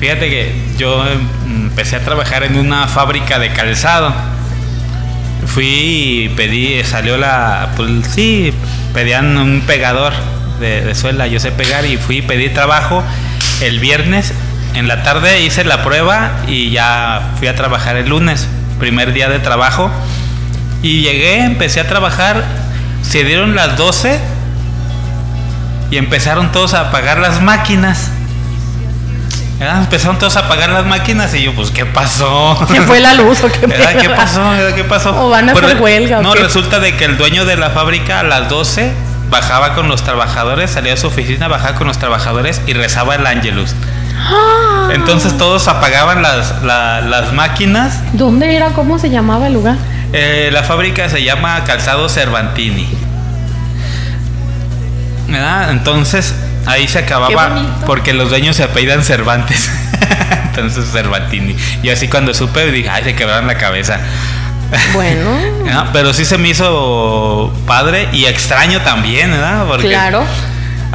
Fíjate 0.00 0.30
que 0.30 0.54
yo 0.78 1.06
em, 1.06 1.66
empecé 1.66 1.96
a 1.96 2.00
trabajar 2.00 2.42
en 2.44 2.56
una 2.56 2.88
fábrica 2.88 3.38
de 3.38 3.50
calzado. 3.50 4.14
Fui 5.46 5.66
y 6.24 6.28
pedí, 6.30 6.82
salió 6.84 7.18
la, 7.18 7.72
pues 7.76 7.90
sí, 8.08 8.54
pedían 8.94 9.36
un 9.36 9.60
pegador 9.66 10.14
de, 10.58 10.80
de 10.82 10.94
suela, 10.94 11.26
yo 11.26 11.38
sé 11.38 11.50
pegar 11.50 11.84
y 11.84 11.98
fui 11.98 12.18
y 12.18 12.22
pedí 12.22 12.48
trabajo 12.48 13.02
el 13.60 13.78
viernes. 13.78 14.32
En 14.76 14.88
la 14.88 15.02
tarde 15.02 15.40
hice 15.40 15.64
la 15.64 15.82
prueba 15.82 16.30
y 16.46 16.70
ya 16.70 17.20
fui 17.38 17.48
a 17.48 17.54
trabajar 17.56 17.96
el 17.96 18.08
lunes, 18.10 18.46
primer 18.78 19.12
día 19.14 19.28
de 19.28 19.38
trabajo. 19.38 19.90
Y 20.82 21.00
llegué, 21.00 21.42
empecé 21.44 21.80
a 21.80 21.88
trabajar, 21.88 22.44
se 23.02 23.24
dieron 23.24 23.54
las 23.56 23.76
12 23.78 24.20
y 25.90 25.96
empezaron 25.96 26.52
todos 26.52 26.74
a 26.74 26.82
apagar 26.88 27.18
las 27.18 27.40
máquinas. 27.40 28.10
¿verdad? 29.58 29.78
Empezaron 29.78 30.18
todos 30.18 30.36
a 30.36 30.40
apagar 30.40 30.68
las 30.68 30.84
máquinas 30.84 31.32
y 31.34 31.42
yo, 31.42 31.54
pues, 31.54 31.70
¿qué 31.70 31.86
pasó? 31.86 32.58
¿Se 32.70 32.82
fue 32.82 33.00
la 33.00 33.14
luz 33.14 33.42
o 33.42 33.50
qué 33.50 33.66
¿Verdad? 33.66 33.96
¿Qué 33.98 34.10
pasó? 34.10 34.42
¿Qué 34.74 34.84
pasó? 34.84 35.24
¿O 35.24 35.30
van 35.30 35.48
a 35.48 35.52
hacer 35.52 35.64
re- 35.64 35.74
huelga 35.76 36.18
o 36.18 36.22
No, 36.22 36.34
qué? 36.34 36.40
resulta 36.42 36.78
de 36.80 36.94
que 36.96 37.06
el 37.06 37.16
dueño 37.16 37.46
de 37.46 37.56
la 37.56 37.70
fábrica 37.70 38.20
a 38.20 38.22
las 38.24 38.50
12 38.50 38.92
bajaba 39.30 39.74
con 39.74 39.88
los 39.88 40.02
trabajadores, 40.02 40.70
salía 40.70 40.92
a 40.92 40.96
su 40.98 41.06
oficina, 41.06 41.48
bajaba 41.48 41.76
con 41.76 41.86
los 41.86 41.96
trabajadores 41.98 42.60
y 42.66 42.74
rezaba 42.74 43.14
el 43.14 43.26
ángelus. 43.26 43.74
¡Ah! 44.16 44.88
Entonces 44.92 45.36
todos 45.36 45.68
apagaban 45.68 46.22
las, 46.22 46.62
la- 46.62 47.00
las 47.00 47.32
máquinas. 47.32 48.00
¿Dónde 48.14 48.56
era? 48.56 48.70
¿Cómo 48.70 48.98
se 48.98 49.10
llamaba 49.10 49.46
el 49.48 49.54
lugar? 49.54 49.76
Eh, 50.12 50.50
la 50.52 50.62
fábrica 50.62 51.08
se 51.08 51.22
llama 51.22 51.64
Calzado 51.64 52.08
Cervantini. 52.08 52.88
¿Verdad? 55.28 55.70
Entonces 55.70 56.34
ahí 56.66 56.86
se 56.86 57.00
Qué 57.00 57.04
acababa 57.04 57.48
bonito. 57.48 57.72
porque 57.86 58.12
los 58.14 58.30
dueños 58.30 58.56
se 58.56 58.64
apellidan 58.64 59.02
Cervantes. 59.02 59.70
Entonces 60.48 60.86
Cervantini. 60.92 61.56
Y 61.82 61.90
así 61.90 62.08
cuando 62.08 62.32
supe 62.32 62.70
dije, 62.70 62.88
ay, 62.88 63.04
se 63.04 63.14
quebraron 63.14 63.46
la 63.46 63.56
cabeza. 63.58 63.98
Bueno, 64.94 65.30
¿verdad? 65.64 65.86
Pero 65.92 66.12
sí 66.12 66.24
se 66.24 66.38
me 66.38 66.48
hizo 66.48 67.52
padre 67.66 68.08
y 68.12 68.24
extraño 68.26 68.80
también, 68.82 69.30
¿verdad? 69.32 69.64
Porque 69.66 69.88
claro. 69.88 70.24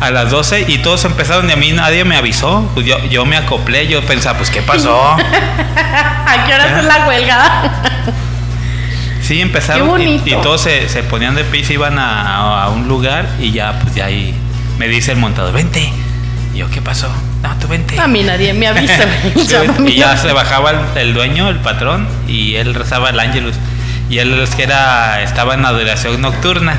A 0.02 0.10
las 0.10 0.32
12 0.32 0.66
y 0.68 0.80
todos 0.80 1.06
empezaron 1.06 1.48
y 1.50 1.54
a 1.54 1.56
mí 1.56 1.72
nadie 1.72 2.04
me 2.04 2.18
avisó. 2.18 2.70
Pues 2.74 2.86
yo, 2.86 2.98
yo 3.06 3.24
me 3.26 3.38
acoplé, 3.38 3.88
yo 3.88 4.04
pensaba, 4.06 4.40
pues 4.40 4.50
¿qué 4.50 4.62
pasó? 4.62 5.00
¿A 5.16 6.44
qué 6.46 6.54
hora 6.54 6.80
es 6.80 6.86
la 6.86 7.08
huelga? 7.08 7.72
Sí, 9.22 9.40
empezaron 9.40 9.88
y, 9.88 9.90
bonito. 9.90 10.24
y 10.28 10.34
todos 10.42 10.62
se, 10.62 10.90
se 10.90 11.04
ponían 11.04 11.36
de 11.36 11.44
pie 11.44 11.62
y 11.62 11.64
se 11.64 11.74
iban 11.74 12.00
a, 12.00 12.64
a 12.64 12.70
un 12.70 12.88
lugar 12.88 13.28
y 13.40 13.52
ya, 13.52 13.80
pues 13.80 13.94
ya 13.94 14.06
ahí 14.06 14.34
me 14.80 14.88
dice 14.88 15.12
el 15.12 15.20
montador, 15.20 15.54
vente. 15.54 15.94
Y 16.54 16.58
yo, 16.58 16.70
¿qué 16.72 16.82
pasó? 16.82 17.08
No, 17.44 17.56
tú 17.60 17.68
vente. 17.68 18.00
A 18.00 18.08
mí 18.08 18.24
nadie 18.24 18.54
me 18.54 18.68
avisa. 18.68 19.06
Y 19.88 19.96
ya 19.96 20.18
se 20.18 20.34
bajaba 20.34 20.72
el, 20.72 20.80
el 20.96 21.14
dueño, 21.14 21.48
el 21.50 21.58
patrón, 21.58 22.08
y 22.28 22.56
él 22.56 22.74
rezaba 22.74 23.12
el 23.12 23.20
ángelus. 23.20 23.56
Y 24.10 24.18
él 24.18 24.38
es 24.42 24.56
que 24.56 24.64
era, 24.64 25.22
estaba 25.22 25.54
en 25.54 25.64
adoración 25.64 26.20
nocturna. 26.20 26.76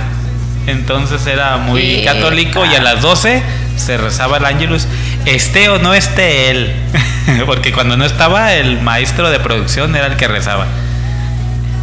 Entonces 0.66 1.26
era 1.26 1.56
muy 1.56 2.02
católico 2.04 2.64
y 2.64 2.68
a 2.68 2.80
claro. 2.80 2.84
las 2.94 3.02
12 3.02 3.42
se 3.76 3.96
rezaba 3.96 4.36
el 4.38 4.44
ángelus. 4.44 4.86
Esté 5.26 5.68
o 5.68 5.78
no 5.78 5.92
esté 5.94 6.50
él. 6.50 6.72
Porque 7.46 7.72
cuando 7.72 7.96
no 7.96 8.04
estaba, 8.04 8.52
el 8.54 8.80
maestro 8.80 9.30
de 9.30 9.40
producción 9.40 9.94
era 9.96 10.06
el 10.06 10.16
que 10.16 10.28
rezaba. 10.28 10.66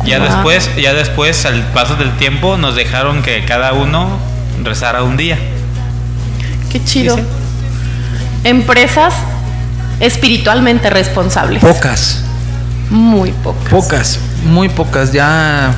Ya 0.06 0.20
Wow. 0.20 0.28
después, 0.28 0.70
ya 0.78 0.94
después, 0.94 1.46
al 1.46 1.62
paso 1.74 1.96
del 1.96 2.12
tiempo, 2.18 2.56
nos 2.58 2.76
dejaron 2.76 3.22
que 3.22 3.44
cada 3.46 3.74
uno 3.74 4.18
rezara 4.64 5.04
un 5.04 5.18
día. 5.18 5.38
Qué 6.72 6.84
chido. 6.84 7.18
Sí. 7.18 7.24
Empresas 8.46 9.14
espiritualmente 10.00 10.90
responsables. 10.90 11.62
Pocas, 11.62 12.24
Muy 12.90 13.32
pocas. 13.32 13.70
pocas, 13.70 14.20
muy 14.46 14.70
pocas. 14.70 15.12
Ya 15.12 15.74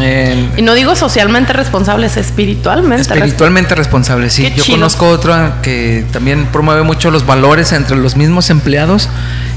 eh, 0.00 0.48
Y 0.56 0.62
no 0.62 0.74
digo 0.74 0.96
socialmente 0.96 1.52
responsables, 1.52 2.16
espiritualmente. 2.16 3.02
espiritualmente 3.02 3.74
responsables, 3.74 4.32
sí. 4.32 4.42
Qué 4.42 4.54
Yo 4.56 4.64
chido. 4.64 4.76
conozco 4.78 5.08
otra 5.08 5.58
que 5.62 6.04
también 6.12 6.46
promueve 6.46 6.82
mucho 6.82 7.10
los 7.10 7.26
valores 7.26 7.72
entre 7.72 7.96
los 7.96 8.16
mismos 8.16 8.50
empleados 8.50 9.08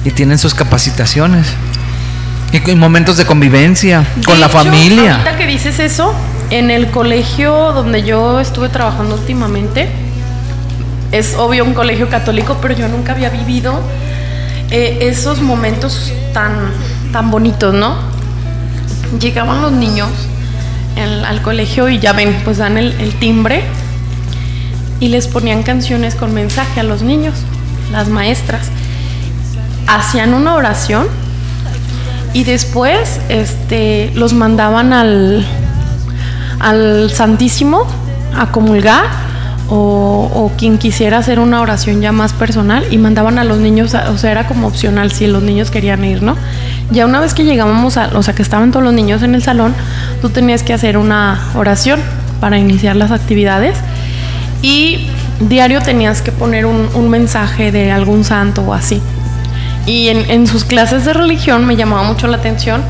y 0.05 0.11
tienen 0.11 0.37
sus 0.37 0.53
capacitaciones. 0.53 1.47
Y 2.51 2.69
en 2.69 2.79
momentos 2.79 3.17
de 3.17 3.25
convivencia, 3.25 4.05
De 4.15 4.23
con 4.23 4.39
la 4.39 4.49
familia. 4.49 5.13
Ahorita 5.15 5.37
que 5.37 5.47
dices 5.47 5.79
eso, 5.79 6.13
en 6.49 6.69
el 6.69 6.87
colegio 6.91 7.71
donde 7.71 8.03
yo 8.03 8.39
estuve 8.41 8.67
trabajando 8.67 9.15
últimamente, 9.15 9.89
es 11.13 11.35
obvio 11.35 11.63
un 11.63 11.73
colegio 11.73 12.09
católico, 12.09 12.57
pero 12.61 12.73
yo 12.73 12.87
nunca 12.89 13.13
había 13.13 13.29
vivido 13.29 13.79
eh, 14.69 14.99
esos 15.01 15.41
momentos 15.41 16.11
tan, 16.33 16.53
tan 17.11 17.31
bonitos, 17.31 17.73
¿no? 17.73 17.95
Llegaban 19.19 19.61
los 19.61 19.71
niños 19.71 20.09
al 20.97 21.41
colegio 21.41 21.89
y 21.89 21.99
ya 21.99 22.13
ven, 22.13 22.41
pues 22.43 22.57
dan 22.57 22.77
el, 22.77 22.91
el 22.99 23.13
timbre 23.19 23.63
y 24.99 25.09
les 25.09 25.27
ponían 25.27 25.63
canciones 25.63 26.15
con 26.15 26.33
mensaje 26.33 26.79
a 26.79 26.83
los 26.83 27.01
niños, 27.01 27.33
las 27.91 28.07
maestras. 28.07 28.69
Hacían 29.87 30.33
una 30.33 30.55
oración 30.55 31.07
y 32.33 32.43
después 32.43 33.19
este, 33.27 34.11
los 34.15 34.33
mandaban 34.33 34.93
al, 34.93 35.45
al 36.59 37.11
Santísimo 37.11 37.85
a 38.37 38.51
comulgar 38.51 39.05
o, 39.73 40.51
quien 40.57 40.77
quisiera 40.77 41.17
hacer 41.17 41.39
una 41.39 41.61
oración 41.61 42.01
ya 42.01 42.11
más 42.11 42.33
personal 42.33 42.85
y 42.91 42.97
mandaban 42.97 43.39
a 43.39 43.45
los 43.45 43.57
niños, 43.57 43.93
o 43.93 44.17
sea, 44.17 44.31
era 44.31 44.45
como 44.45 44.67
opcional 44.67 45.11
si 45.13 45.27
los 45.27 45.41
niños 45.43 45.71
querían 45.71 46.03
ir, 46.03 46.21
¿no? 46.21 46.35
Ya 46.91 47.05
una 47.05 47.21
vez 47.21 47.33
que 47.33 47.45
llegábamos 47.45 47.95
a, 47.95 48.09
o 48.13 48.21
sea, 48.21 48.35
que 48.35 48.41
estaban 48.41 48.71
todos 48.71 48.83
los 48.83 48.93
niños 48.93 49.23
en 49.23 49.33
el 49.33 49.41
salón, 49.41 49.73
tú 50.21 50.29
tenías 50.29 50.61
que 50.61 50.73
hacer 50.73 50.97
una 50.97 51.39
oración 51.55 52.01
para 52.41 52.59
iniciar 52.59 52.97
las 52.97 53.11
actividades 53.11 53.77
y 54.61 55.07
diario 55.39 55.81
tenías 55.81 56.21
que 56.21 56.33
poner 56.33 56.65
un, 56.65 57.09
mensaje 57.09 57.71
de 57.71 57.91
algún 57.91 58.25
santo 58.25 58.63
o 58.63 58.73
así. 58.73 59.01
Y 59.85 60.09
en 60.09 60.47
sus 60.47 60.65
clases 60.65 61.05
de 61.05 61.13
religión 61.13 61.65
me 61.65 61.75
llamaba 61.75 62.03
mucho 62.03 62.27
la 62.27 62.37
atención 62.37 62.83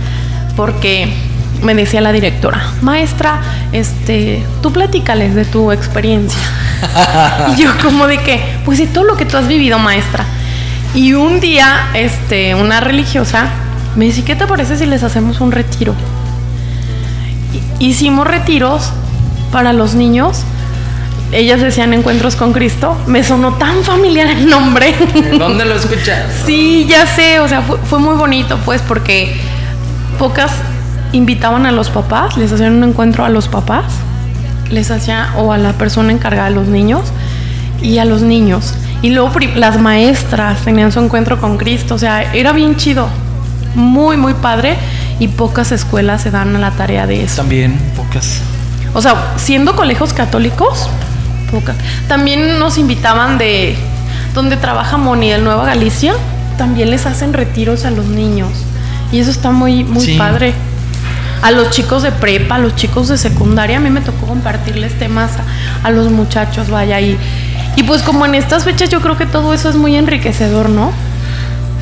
porque 0.56 1.14
me 1.62 1.76
decía 1.76 2.02
la 2.02 2.12
directora, 2.12 2.62
maestra, 2.82 3.40
este, 3.72 4.44
tú 4.62 4.72
platícales 4.74 5.36
de 5.36 5.46
tu 5.46 5.72
experiencia. 5.72 6.40
y 7.56 7.62
yo 7.62 7.72
como 7.84 8.08
de 8.08 8.18
que, 8.20 8.42
pues 8.66 8.80
de 8.80 8.88
todo 8.88 9.04
lo 9.04 9.16
que 9.18 9.26
tú 9.26 9.38
has 9.38 9.48
vivido, 9.48 9.78
maestra. 9.80 10.26
Y 10.96 11.14
un 11.14 11.40
día, 11.40 11.88
este, 11.94 12.56
una 12.56 12.80
religiosa 12.82 13.48
me 13.96 14.06
dice, 14.06 14.24
¿qué 14.24 14.36
te 14.36 14.48
parece 14.48 14.78
si 14.78 14.86
les 14.86 15.04
hacemos 15.04 15.40
un 15.42 15.52
retiro? 15.52 15.94
Hi- 17.54 17.86
Hicimos 17.90 18.28
retiros 18.28 18.90
para 19.52 19.74
los 19.74 19.94
niños. 19.96 20.44
Ellas 21.32 21.62
decían 21.62 21.94
encuentros 21.94 22.36
con 22.36 22.52
Cristo. 22.52 22.98
Me 23.08 23.24
sonó 23.24 23.54
tan 23.54 23.84
familiar 23.84 24.28
el 24.30 24.50
nombre. 24.50 24.94
¿Dónde 25.38 25.66
lo 25.66 25.76
escuchas? 25.78 26.24
Sí, 26.46 26.86
ya 26.90 27.06
sé, 27.06 27.40
o 27.40 27.48
sea, 27.48 27.62
fue, 27.62 27.78
fue 27.78 28.00
muy 28.00 28.16
bonito, 28.16 28.58
pues, 28.66 28.82
porque 28.82 29.40
pocas 30.20 30.52
invitaban 31.14 31.66
a 31.66 31.72
los 31.72 31.90
papás, 31.90 32.38
les 32.38 32.52
hacían 32.52 32.74
un 32.74 32.84
encuentro 32.90 33.26
a 33.26 33.30
los 33.30 33.48
papás, 33.48 33.86
les 34.70 34.92
hacía, 34.92 35.34
o 35.38 35.52
a 35.52 35.58
la 35.58 35.74
persona 35.74 36.12
encargada 36.12 36.50
de 36.50 36.56
los 36.56 36.68
niños, 36.68 37.04
y 37.82 37.98
a 37.98 38.06
los 38.06 38.22
niños. 38.22 38.74
Y 39.02 39.10
luego 39.10 39.32
las 39.56 39.80
maestras 39.80 40.62
tenían 40.62 40.92
su 40.92 41.00
encuentro 41.00 41.40
con 41.40 41.58
Cristo, 41.58 41.96
o 41.96 41.98
sea, 41.98 42.34
era 42.34 42.52
bien 42.52 42.76
chido, 42.78 43.08
muy, 43.76 44.16
muy 44.18 44.34
padre, 44.34 44.76
y 45.20 45.28
pocas 45.28 45.72
escuelas 45.72 46.22
se 46.22 46.32
dan 46.32 46.56
a 46.56 46.60
la 46.60 46.72
tarea 46.72 47.08
de 47.08 47.24
eso. 47.24 47.38
También, 47.38 47.78
pocas. 47.96 48.42
O 48.94 49.02
sea, 49.02 49.34
siendo 49.38 49.76
colegios 49.76 50.14
católicos, 50.14 50.90
pocas. 51.52 51.76
También 52.08 52.60
nos 52.60 52.78
invitaban 52.78 53.38
de 53.38 53.76
donde 54.34 54.58
trabaja 54.58 54.98
Moni 54.98 55.30
del 55.30 55.44
Nueva 55.44 55.66
Galicia, 55.66 56.14
también 56.58 56.90
les 56.90 57.06
hacen 57.06 57.34
retiros 57.34 57.86
a 57.86 57.92
los 57.92 58.06
niños. 58.06 58.50
Y 59.12 59.20
eso 59.20 59.32
está 59.32 59.52
muy, 59.52 59.84
muy 59.84 60.06
Sí. 60.06 60.16
padre. 60.18 60.54
A 61.42 61.52
los 61.52 61.72
chicos 61.72 62.04
de 62.04 62.12
prepa, 62.12 62.56
a 62.56 62.60
los 62.60 62.76
chicos 62.76 63.08
de 63.08 63.18
secundaria, 63.18 63.78
a 63.78 63.80
mí 63.80 63.90
me 63.90 64.02
tocó 64.02 64.28
compartirles 64.28 64.98
temas 65.00 65.32
a, 65.38 65.88
a 65.88 65.92
los 65.92 66.12
muchachos, 66.12 66.70
vaya. 66.70 67.00
Y, 67.00 67.18
y 67.76 67.84
pues 67.84 68.02
como 68.04 68.26
en 68.26 68.36
estas 68.36 68.64
fechas 68.64 68.90
yo 68.90 69.02
creo 69.02 69.18
que 69.18 69.26
todo 69.26 69.54
eso 69.54 69.70
es 69.70 69.76
muy 69.76 69.96
enriquecedor, 69.96 70.70
¿no? 70.70 70.92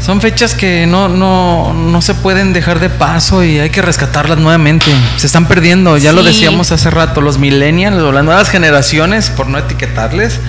Son 0.03 0.21
fechas 0.21 0.55
que 0.55 0.85
no, 0.87 1.09
no, 1.09 1.73
no 1.73 2.01
se 2.01 2.13
pueden 2.13 2.53
dejar 2.53 2.79
de 2.79 2.89
paso 2.89 3.43
y 3.43 3.59
hay 3.59 3.69
que 3.69 3.81
rescatarlas 3.81 4.37
nuevamente. 4.37 4.85
Se 5.17 5.27
están 5.27 5.45
perdiendo, 5.45 5.97
ya 5.97 6.13
lo 6.13 6.23
decíamos 6.23 6.71
hace 6.71 6.89
rato, 6.89 7.19
los 7.19 7.37
millennials 7.37 7.97
o 7.97 8.11
las 8.13 8.23
nuevas 8.23 8.49
generaciones, 8.49 9.29
por 9.29 9.47
no 9.47 9.57
etiquetarles, 9.57 10.39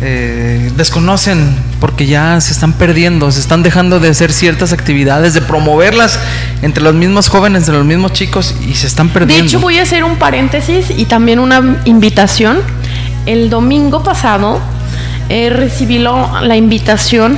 eh, 0.00 0.70
desconocen 0.76 1.56
porque 1.84 2.06
ya 2.06 2.40
se 2.40 2.54
están 2.54 2.72
perdiendo, 2.72 3.30
se 3.30 3.40
están 3.40 3.62
dejando 3.62 4.00
de 4.00 4.08
hacer 4.08 4.32
ciertas 4.32 4.72
actividades, 4.72 5.34
de 5.34 5.42
promoverlas 5.42 6.18
entre 6.62 6.82
los 6.82 6.94
mismos 6.94 7.28
jóvenes, 7.28 7.58
entre 7.64 7.74
los 7.74 7.84
mismos 7.84 8.14
chicos 8.14 8.54
y 8.66 8.72
se 8.72 8.86
están 8.86 9.08
De 9.08 9.12
perdiendo. 9.12 9.44
hecho, 9.44 9.60
voy 9.60 9.76
a 9.78 9.82
hacer 9.82 10.02
un 10.02 10.16
paréntesis 10.16 10.86
y 10.96 11.04
también 11.04 11.38
una 11.40 11.76
invitación. 11.84 12.62
El 13.26 13.50
domingo 13.50 14.02
pasado 14.02 14.62
eh, 15.28 15.50
recibí 15.50 15.98
lo- 15.98 16.40
la 16.40 16.56
invitación 16.56 17.36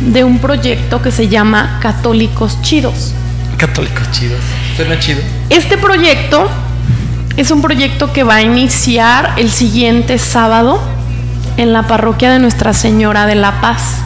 de 0.00 0.24
un 0.24 0.38
proyecto 0.38 1.02
que 1.02 1.10
se 1.12 1.28
llama 1.28 1.78
Católicos 1.82 2.62
Chidos. 2.62 3.12
Católicos 3.58 4.10
chidos. 4.10 4.40
Suena 4.74 4.98
chido. 4.98 5.20
Este 5.50 5.76
proyecto 5.76 6.48
es 7.36 7.50
un 7.50 7.60
proyecto 7.60 8.10
que 8.10 8.24
va 8.24 8.36
a 8.36 8.42
iniciar 8.42 9.34
el 9.36 9.50
siguiente 9.50 10.16
sábado 10.16 10.80
en 11.56 11.72
la 11.72 11.84
parroquia 11.84 12.32
de 12.32 12.38
Nuestra 12.38 12.72
Señora 12.72 13.26
de 13.26 13.34
la 13.34 13.60
Paz. 13.60 13.98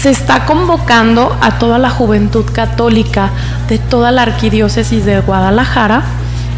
Se 0.00 0.10
está 0.10 0.44
convocando 0.44 1.36
a 1.40 1.58
toda 1.58 1.78
la 1.78 1.90
juventud 1.90 2.44
católica 2.52 3.30
de 3.68 3.78
toda 3.78 4.12
la 4.12 4.22
arquidiócesis 4.22 5.04
de 5.04 5.20
Guadalajara, 5.20 6.02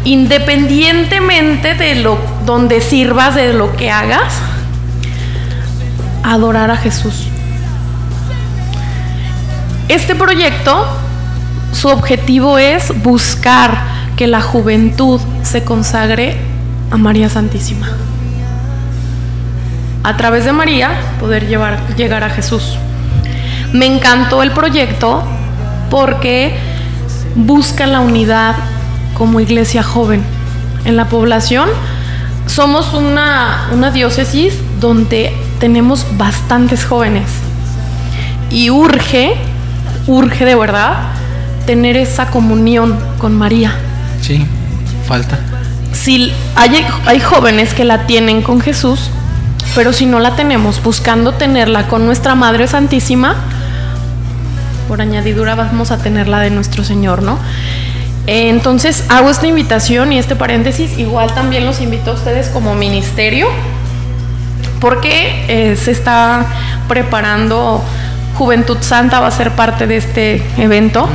independientemente 0.03 1.75
de 1.75 1.95
lo 1.95 2.17
donde 2.45 2.81
sirvas, 2.81 3.35
de 3.35 3.53
lo 3.53 3.75
que 3.75 3.91
hagas, 3.91 4.33
a 6.23 6.33
adorar 6.33 6.71
a 6.71 6.77
Jesús. 6.77 7.27
Este 9.87 10.15
proyecto 10.15 10.85
su 11.73 11.87
objetivo 11.87 12.57
es 12.57 12.93
buscar 13.01 13.77
que 14.15 14.27
la 14.27 14.41
juventud 14.41 15.19
se 15.43 15.63
consagre 15.63 16.37
a 16.91 16.97
María 16.97 17.29
Santísima. 17.29 17.87
A 20.03 20.17
través 20.17 20.45
de 20.45 20.51
María 20.51 20.99
poder 21.19 21.47
llevar, 21.47 21.79
llegar 21.95 22.23
a 22.23 22.29
Jesús. 22.29 22.77
Me 23.73 23.85
encantó 23.85 24.43
el 24.43 24.51
proyecto 24.51 25.23
porque 25.89 26.55
busca 27.35 27.85
la 27.87 27.99
unidad 27.99 28.55
como 29.13 29.39
iglesia 29.39 29.83
joven. 29.83 30.23
En 30.85 30.97
la 30.97 31.05
población 31.05 31.69
somos 32.47 32.93
una, 32.93 33.69
una 33.71 33.91
diócesis 33.91 34.55
donde 34.79 35.33
tenemos 35.59 36.05
bastantes 36.17 36.83
jóvenes 36.83 37.29
y 38.49 38.69
urge, 38.69 39.35
urge 40.07 40.45
de 40.45 40.55
verdad 40.55 41.11
tener 41.65 41.95
esa 41.95 42.27
comunión 42.27 42.97
con 43.19 43.37
María. 43.37 43.73
Sí, 44.21 44.45
falta. 45.07 45.39
Si 45.93 46.33
hay, 46.55 46.85
hay 47.05 47.19
jóvenes 47.19 47.73
que 47.73 47.85
la 47.85 48.07
tienen 48.07 48.41
con 48.41 48.59
Jesús, 48.59 49.09
pero 49.75 49.93
si 49.93 50.05
no 50.05 50.19
la 50.19 50.35
tenemos 50.35 50.81
buscando 50.83 51.33
tenerla 51.33 51.87
con 51.87 52.05
nuestra 52.05 52.35
Madre 52.35 52.67
Santísima, 52.67 53.35
por 54.87 55.01
añadidura 55.01 55.55
vamos 55.55 55.91
a 55.91 55.97
tenerla 55.97 56.39
de 56.41 56.49
nuestro 56.49 56.83
Señor, 56.83 57.23
¿no? 57.23 57.39
Eh, 58.27 58.49
Entonces 58.49 59.05
hago 59.09 59.29
esta 59.29 59.47
invitación 59.47 60.11
y 60.11 60.19
este 60.19 60.35
paréntesis, 60.35 60.97
igual 60.97 61.33
también 61.33 61.65
los 61.65 61.79
invito 61.81 62.11
a 62.11 62.13
ustedes 62.15 62.49
como 62.49 62.75
ministerio, 62.75 63.47
porque 64.79 65.45
eh, 65.47 65.75
se 65.75 65.91
está 65.91 66.45
preparando 66.87 67.81
Juventud 68.37 68.77
Santa, 68.81 69.19
va 69.19 69.27
a 69.27 69.31
ser 69.31 69.51
parte 69.51 69.87
de 69.87 69.97
este 69.97 70.43
evento. 70.57 71.07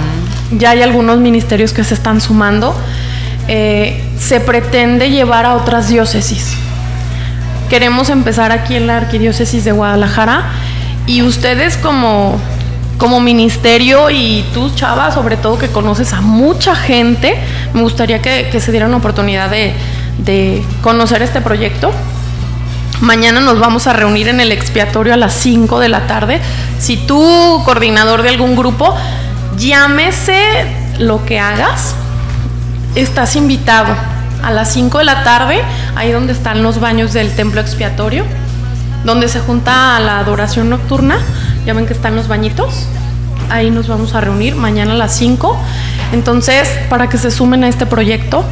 Ya 0.52 0.70
hay 0.70 0.82
algunos 0.82 1.18
ministerios 1.18 1.72
que 1.72 1.82
se 1.84 1.94
están 1.94 2.20
sumando. 2.20 2.74
Eh, 3.48 4.02
se 4.18 4.40
pretende 4.40 5.10
llevar 5.10 5.44
a 5.44 5.54
otras 5.54 5.88
diócesis. 5.88 6.56
Queremos 7.68 8.10
empezar 8.10 8.52
aquí 8.52 8.76
en 8.76 8.86
la 8.86 8.96
Arquidiócesis 8.96 9.64
de 9.64 9.72
Guadalajara 9.72 10.44
y 11.06 11.22
ustedes 11.22 11.76
como, 11.76 12.38
como 12.96 13.18
ministerio 13.18 14.08
y 14.08 14.44
tú, 14.54 14.70
Chava, 14.76 15.10
sobre 15.10 15.36
todo 15.36 15.58
que 15.58 15.66
conoces 15.68 16.12
a 16.12 16.20
mucha 16.20 16.76
gente, 16.76 17.36
me 17.74 17.82
gustaría 17.82 18.22
que, 18.22 18.60
se 18.60 18.70
dieran 18.70 18.92
la 18.92 18.98
oportunidad 18.98 19.50
de, 19.50 19.72
de 20.18 20.64
conocer 20.80 21.22
este 21.22 21.40
proyecto. 21.40 21.90
Mañana 23.00 23.40
nos 23.40 23.58
vamos 23.58 23.88
a 23.88 23.92
reunir 23.92 24.28
en 24.28 24.38
el 24.38 24.52
expiatorio 24.52 25.12
a 25.14 25.16
las 25.16 25.34
5 25.34 25.80
de 25.80 25.88
la 25.88 26.06
tarde. 26.06 26.40
Si 26.78 26.96
tú, 26.96 27.62
coordinador 27.64 28.22
de 28.22 28.28
algún 28.28 28.54
grupo, 28.54 28.94
llámese 29.58 30.38
lo 31.00 31.24
que 31.26 31.40
hagas, 31.40 31.96
estás 32.94 33.34
invitado 33.34 33.88
a 34.46 34.52
las 34.52 34.72
5 34.72 34.98
de 34.98 35.04
la 35.04 35.24
tarde, 35.24 35.60
ahí 35.96 36.12
donde 36.12 36.32
están 36.32 36.62
los 36.62 36.78
baños 36.78 37.12
del 37.12 37.34
templo 37.34 37.60
expiatorio, 37.60 38.24
donde 39.04 39.28
se 39.28 39.40
junta 39.40 39.98
la 39.98 40.20
adoración 40.20 40.70
nocturna. 40.70 41.18
Ya 41.66 41.74
ven 41.74 41.84
que 41.84 41.92
están 41.92 42.14
los 42.14 42.28
bañitos. 42.28 42.86
Ahí 43.50 43.72
nos 43.72 43.88
vamos 43.88 44.14
a 44.14 44.20
reunir 44.20 44.54
mañana 44.54 44.92
a 44.92 44.96
las 44.96 45.16
5. 45.16 45.58
Entonces, 46.12 46.68
para 46.88 47.08
que 47.08 47.18
se 47.18 47.32
sumen 47.32 47.64
a 47.64 47.68
este 47.68 47.86
proyecto. 47.86 48.44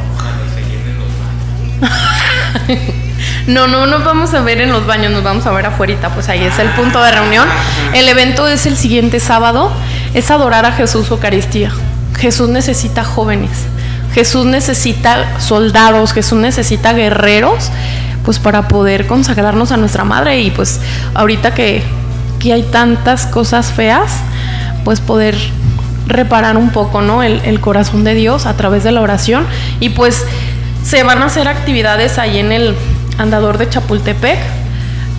No, 3.47 3.67
no 3.67 3.85
nos 3.85 4.03
vamos 4.03 4.33
a 4.33 4.41
ver 4.41 4.59
en 4.59 4.71
los 4.71 4.87
baños, 4.87 5.11
nos 5.11 5.23
vamos 5.23 5.45
a 5.45 5.51
ver 5.51 5.67
afuera, 5.67 6.09
pues 6.15 6.29
ahí 6.29 6.43
es 6.43 6.57
el 6.57 6.67
punto 6.69 6.99
de 7.03 7.11
reunión. 7.11 7.47
El 7.93 8.09
evento 8.09 8.47
es 8.47 8.65
el 8.65 8.75
siguiente 8.75 9.19
sábado, 9.19 9.71
es 10.15 10.31
adorar 10.31 10.65
a 10.65 10.71
Jesús 10.71 11.11
Eucaristía. 11.11 11.71
Jesús 12.17 12.49
necesita 12.49 13.03
jóvenes, 13.03 13.51
Jesús 14.15 14.45
necesita 14.45 15.41
soldados, 15.41 16.13
Jesús 16.13 16.39
necesita 16.39 16.93
guerreros, 16.93 17.69
pues 18.23 18.39
para 18.39 18.69
poder 18.69 19.07
consagrarnos 19.07 19.73
a 19.73 19.77
nuestra 19.77 20.05
madre 20.05 20.39
y 20.39 20.51
pues 20.51 20.79
ahorita 21.13 21.53
que, 21.53 21.83
que 22.39 22.53
hay 22.53 22.63
tantas 22.63 23.25
cosas 23.25 23.73
feas, 23.73 24.13
pues 24.85 25.01
poder 25.01 25.35
reparar 26.07 26.55
un 26.55 26.69
poco, 26.69 27.01
¿no? 27.01 27.23
El, 27.23 27.41
el 27.43 27.59
corazón 27.59 28.05
de 28.05 28.13
Dios 28.13 28.45
a 28.45 28.55
través 28.55 28.85
de 28.85 28.93
la 28.93 29.01
oración 29.01 29.45
y 29.81 29.89
pues 29.89 30.23
se 30.81 31.03
van 31.03 31.21
a 31.21 31.25
hacer 31.25 31.49
actividades 31.49 32.17
ahí 32.17 32.39
en 32.39 32.53
el 32.53 32.73
andador 33.17 33.57
de 33.57 33.67
Chapultepec. 33.67 34.39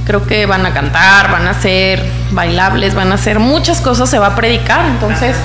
Creo 0.06 0.26
que 0.26 0.46
van 0.46 0.64
a 0.64 0.72
cantar, 0.72 1.30
van 1.30 1.46
a 1.46 1.50
hacer 1.50 2.02
bailables, 2.30 2.94
van 2.94 3.12
a 3.12 3.16
hacer 3.16 3.40
muchas 3.40 3.82
cosas, 3.82 4.08
se 4.08 4.18
va 4.18 4.28
a 4.28 4.36
predicar. 4.36 4.86
Entonces, 4.86 5.36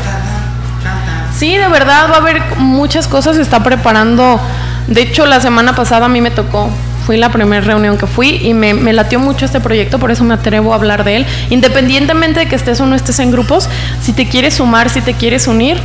sí, 1.42 1.58
de 1.58 1.68
verdad 1.70 2.08
va 2.12 2.18
a 2.18 2.18
haber 2.18 2.40
muchas 2.58 3.08
cosas, 3.08 3.36
se 3.36 3.42
está 3.42 3.64
preparando. 3.64 4.40
De 4.86 5.02
hecho, 5.02 5.26
la 5.26 5.42
semana 5.42 5.76
pasada 5.76 6.06
a 6.06 6.10
mí 6.10 6.22
me 6.22 6.30
tocó 6.30 6.70
Fui 7.04 7.18
la 7.18 7.32
primera 7.32 7.66
reunión 7.66 7.98
que 7.98 8.06
fui 8.06 8.40
y 8.44 8.54
me, 8.54 8.94
latió 8.94 9.18
mucho 9.20 9.44
este 9.46 9.60
proyecto, 9.60 9.98
por 9.98 10.12
eso 10.12 10.24
me 10.24 10.36
atrevo 10.36 10.72
a 10.72 10.76
hablar 10.76 11.04
de 11.04 11.16
él. 11.16 11.26
Independientemente 11.50 12.42
de 12.42 12.46
que 12.46 12.56
estés 12.56 12.80
o 12.80 12.86
no 12.86 12.96
estés 12.96 13.18
en 13.18 13.32
grupos, 13.32 13.68
si 14.04 14.14
te 14.14 14.30
quieres 14.30 14.54
sumar, 14.54 14.88
si 14.92 15.02
te 15.02 15.16
quieres 15.16 15.48
unir, 15.48 15.80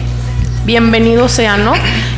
bienvenido 0.67 1.31
sea, 1.31 1.57
¿no? 1.57 1.73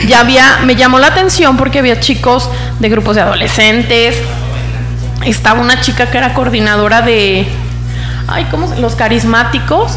Ya 0.08 0.18
había, 0.18 0.58
me 0.64 0.74
llamó 0.74 0.98
la 0.98 1.06
atención 1.06 1.56
porque 1.56 1.78
había 1.78 2.00
chicos 2.00 2.50
de 2.80 2.88
grupos 2.88 3.14
de 3.14 3.22
adolescentes, 3.22 4.16
estaba 5.24 5.60
una 5.60 5.80
chica 5.80 6.10
que 6.10 6.18
era 6.18 6.34
coordinadora 6.34 7.00
de, 7.02 7.46
ay, 8.26 8.48
¿cómo? 8.50 8.74
Los 8.80 8.96
carismáticos. 8.96 9.96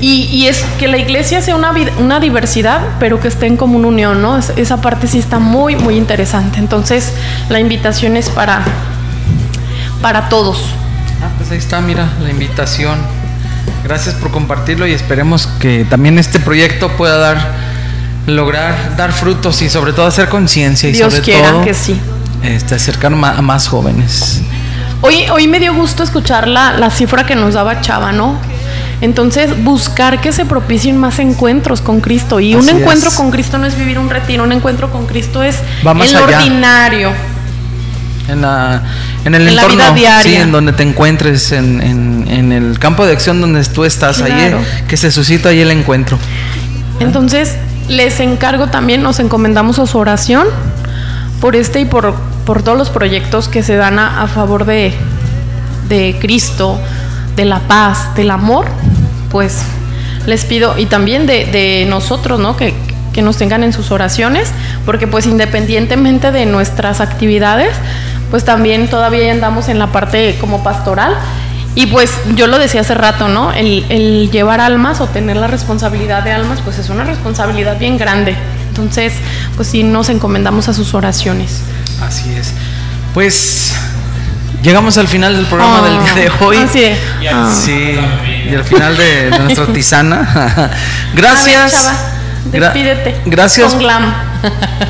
Y, 0.00 0.24
y 0.32 0.46
es 0.48 0.62
que 0.78 0.88
la 0.88 0.96
iglesia 0.96 1.42
sea 1.42 1.54
una, 1.56 1.72
una 1.98 2.20
diversidad, 2.20 2.80
pero 2.98 3.20
que 3.20 3.28
esté 3.28 3.46
en 3.46 3.56
común 3.58 3.84
unión, 3.84 4.22
¿no? 4.22 4.38
Es- 4.38 4.52
esa 4.56 4.80
parte 4.80 5.06
sí 5.06 5.18
está 5.18 5.38
muy, 5.38 5.76
muy 5.76 5.96
interesante. 5.96 6.58
Entonces, 6.58 7.12
la 7.50 7.60
invitación 7.60 8.16
es 8.16 8.30
para, 8.30 8.62
para 10.00 10.28
todos. 10.28 10.58
Ah, 11.22 11.28
pues 11.36 11.50
ahí 11.50 11.58
está, 11.58 11.80
mira, 11.80 12.08
la 12.22 12.30
invitación. 12.30 12.98
Gracias 13.84 14.14
por 14.14 14.30
compartirlo 14.30 14.86
y 14.86 14.92
esperemos 14.92 15.46
que 15.58 15.84
también 15.88 16.18
este 16.18 16.38
proyecto 16.40 16.88
pueda 16.96 17.18
dar, 17.18 17.38
lograr 18.26 18.96
dar 18.96 19.12
frutos 19.12 19.60
y 19.62 19.68
sobre 19.68 19.92
todo 19.92 20.06
hacer 20.06 20.28
conciencia 20.28 20.88
y 20.88 20.92
Dios 20.92 21.12
sobre 21.12 21.24
quiera 21.24 21.50
todo 21.50 21.64
que 21.64 21.74
sí. 21.74 21.98
este, 22.42 22.74
acercar 22.74 23.12
a 23.12 23.42
más 23.42 23.68
jóvenes. 23.68 24.40
Hoy, 25.02 25.24
hoy 25.30 25.48
me 25.48 25.58
dio 25.60 25.74
gusto 25.74 26.02
escuchar 26.02 26.46
la, 26.46 26.72
la 26.72 26.90
cifra 26.90 27.24
que 27.24 27.34
nos 27.34 27.54
daba 27.54 27.80
Chava, 27.80 28.12
¿no? 28.12 28.36
Entonces, 29.00 29.64
buscar 29.64 30.20
que 30.20 30.30
se 30.32 30.44
propicien 30.44 30.96
más 30.98 31.18
encuentros 31.20 31.80
con 31.80 32.00
Cristo. 32.00 32.38
Y 32.40 32.54
un 32.54 32.68
encuentro 32.68 33.08
es. 33.08 33.14
con 33.16 33.30
Cristo 33.30 33.56
no 33.58 33.66
es 33.66 33.76
vivir 33.78 33.98
un 33.98 34.10
retiro, 34.10 34.44
un 34.44 34.52
encuentro 34.52 34.90
con 34.90 35.06
Cristo 35.06 35.42
es 35.42 35.56
el 35.82 36.16
ordinario. 36.16 37.10
En, 38.28 38.42
la, 38.42 38.82
en 39.24 39.34
el 39.34 39.48
En 39.48 39.56
la 39.56 39.62
entorno, 39.62 39.82
vida 39.84 39.94
diaria. 39.94 40.22
sí, 40.22 40.36
en 40.36 40.52
donde 40.52 40.72
te 40.72 40.82
encuentres, 40.84 41.50
en, 41.52 41.80
en- 41.82 42.26
en 42.28 42.52
el 42.52 42.78
campo 42.78 43.04
de 43.04 43.12
acción 43.12 43.40
donde 43.40 43.64
tú 43.64 43.84
estás, 43.84 44.20
ahí 44.20 44.30
Claro. 44.32 44.58
eh, 44.60 44.84
que 44.86 44.96
se 44.96 45.10
suscita 45.10 45.48
ahí 45.48 45.60
el 45.60 45.70
encuentro. 45.72 46.16
Entonces, 47.00 47.56
les 47.88 48.20
encargo 48.20 48.68
también, 48.68 49.02
nos 49.02 49.18
encomendamos 49.18 49.78
a 49.80 49.86
su 49.86 49.98
oración 49.98 50.46
por 51.40 51.56
este 51.56 51.80
y 51.80 51.86
por, 51.86 52.14
por 52.44 52.62
todos 52.62 52.78
los 52.78 52.90
proyectos 52.90 53.48
que 53.48 53.62
se 53.64 53.74
dan 53.76 53.98
a, 53.98 54.22
a 54.22 54.28
favor 54.28 54.64
de, 54.64 54.94
de 55.88 56.16
Cristo, 56.20 56.78
de 57.34 57.46
la 57.46 57.58
paz, 57.60 58.14
del 58.14 58.30
amor, 58.30 58.66
pues 59.30 59.62
les 60.26 60.44
pido, 60.44 60.78
y 60.78 60.86
también 60.86 61.26
de, 61.26 61.86
nosotros, 61.88 62.38
¿no? 62.38 62.56
Que, 62.56 62.74
que 63.12 63.22
nos 63.22 63.36
tengan 63.36 63.64
en 63.64 63.72
sus 63.72 63.90
oraciones, 63.90 64.50
porque 64.86 65.06
pues 65.06 65.26
independientemente 65.26 66.30
de 66.30 66.46
nuestras 66.46 67.00
actividades, 67.00 67.72
pues 68.30 68.44
también 68.44 68.88
todavía 68.88 69.30
andamos 69.32 69.68
en 69.68 69.78
la 69.78 69.88
parte 69.88 70.36
como 70.40 70.62
pastoral. 70.62 71.16
Y 71.76 71.86
pues 71.86 72.12
yo 72.34 72.48
lo 72.48 72.58
decía 72.58 72.80
hace 72.80 72.94
rato, 72.94 73.28
¿no? 73.28 73.52
El, 73.52 73.86
el 73.88 74.30
llevar 74.30 74.60
almas 74.60 75.00
o 75.00 75.06
tener 75.06 75.36
la 75.36 75.46
responsabilidad 75.46 76.24
de 76.24 76.32
almas, 76.32 76.60
pues 76.64 76.78
es 76.78 76.90
una 76.90 77.04
responsabilidad 77.04 77.78
bien 77.78 77.96
grande. 77.96 78.34
Entonces, 78.68 79.12
pues 79.56 79.68
sí 79.68 79.84
nos 79.84 80.08
encomendamos 80.08 80.68
a 80.68 80.74
sus 80.74 80.94
oraciones. 80.94 81.60
Así 82.00 82.32
es. 82.34 82.52
Pues 83.14 83.72
llegamos 84.62 84.96
al 84.98 85.08
final 85.08 85.36
del 85.36 85.46
programa 85.46 85.80
Oh, 85.80 85.84
del 85.84 86.02
día 86.04 86.14
de 86.14 86.30
hoy. 86.44 86.56
así 86.58 86.80
de, 86.80 86.96
ah. 87.32 87.52
Sí, 87.64 87.98
y 88.50 88.54
al 88.54 88.64
final 88.64 88.96
de, 88.96 89.30
de 89.30 89.38
nuestra 89.38 89.66
tisana. 89.66 90.70
Gracias. 91.14 91.56
A 91.56 91.62
ver, 91.64 91.70
Chava, 91.72 91.94
Gra- 92.52 92.60
despídete. 92.72 93.20
Gracias. 93.26 93.70
Con 93.70 93.78
glam. 93.80 94.14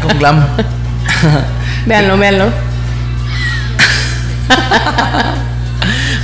Con 0.03 0.19
glam. 0.19 0.47
Véanlo, 1.87 2.17
véanlo. 2.19 2.47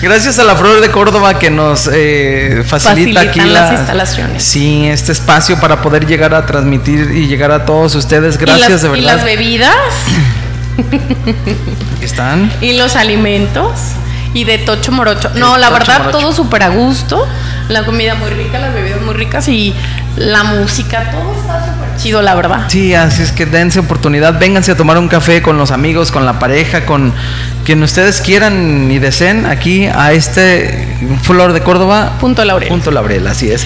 Gracias 0.02 0.38
a 0.38 0.44
la 0.44 0.54
Flor 0.54 0.80
de 0.80 0.90
Córdoba 0.90 1.38
que 1.38 1.50
nos 1.50 1.88
eh, 1.92 2.62
facilita 2.66 2.90
Facilitan 2.90 3.28
aquí 3.28 3.40
las 3.40 3.72
la- 3.72 3.78
instalaciones. 3.78 4.42
Sí, 4.42 4.86
este 4.86 5.12
espacio 5.12 5.58
para 5.58 5.80
poder 5.80 6.06
llegar 6.06 6.34
a 6.34 6.44
transmitir 6.44 7.10
y 7.14 7.26
llegar 7.26 7.50
a 7.50 7.64
todos 7.64 7.94
ustedes. 7.94 8.36
Gracias 8.38 8.68
y 8.68 8.72
las, 8.72 8.82
de 8.82 8.88
y 8.88 8.90
verdad. 9.00 9.16
las 9.16 9.24
bebidas 9.24 9.74
están. 12.02 12.50
y 12.60 12.74
los 12.74 12.96
alimentos 12.96 13.70
y 14.34 14.44
de 14.44 14.58
Tocho 14.58 14.92
Morocho. 14.92 15.30
No, 15.34 15.56
la 15.56 15.68
Tocho 15.68 15.78
verdad, 15.78 15.98
Morocho. 15.98 16.18
todo 16.18 16.32
súper 16.32 16.62
a 16.62 16.68
gusto. 16.68 17.26
La 17.68 17.84
comida 17.84 18.14
muy 18.14 18.28
rica, 18.30 18.58
las 18.58 18.74
bebidas 18.74 19.00
muy 19.00 19.14
ricas 19.14 19.48
y 19.48 19.74
la 20.16 20.44
música, 20.44 21.10
todo 21.10 21.32
está 21.40 21.72
súper 21.72 21.96
chido, 21.96 22.22
la 22.22 22.34
verdad. 22.34 22.66
Sí, 22.68 22.94
así 22.94 23.22
es 23.22 23.32
que 23.32 23.46
dense 23.46 23.80
oportunidad, 23.80 24.38
vénganse 24.38 24.72
a 24.72 24.76
tomar 24.76 24.98
un 24.98 25.08
café 25.08 25.42
con 25.42 25.56
los 25.58 25.70
amigos, 25.70 26.12
con 26.12 26.26
la 26.26 26.38
pareja, 26.38 26.84
con 26.84 27.12
quien 27.64 27.82
ustedes 27.82 28.20
quieran 28.20 28.90
y 28.90 28.98
deseen 28.98 29.46
aquí 29.46 29.86
a 29.86 30.12
este 30.12 30.96
Flor 31.22 31.52
de 31.52 31.62
Córdoba. 31.62 32.12
Punto 32.20 32.44
Laurel. 32.44 32.68
Punto 32.68 32.90
Laurel, 32.90 33.26
así 33.26 33.50
es. 33.50 33.64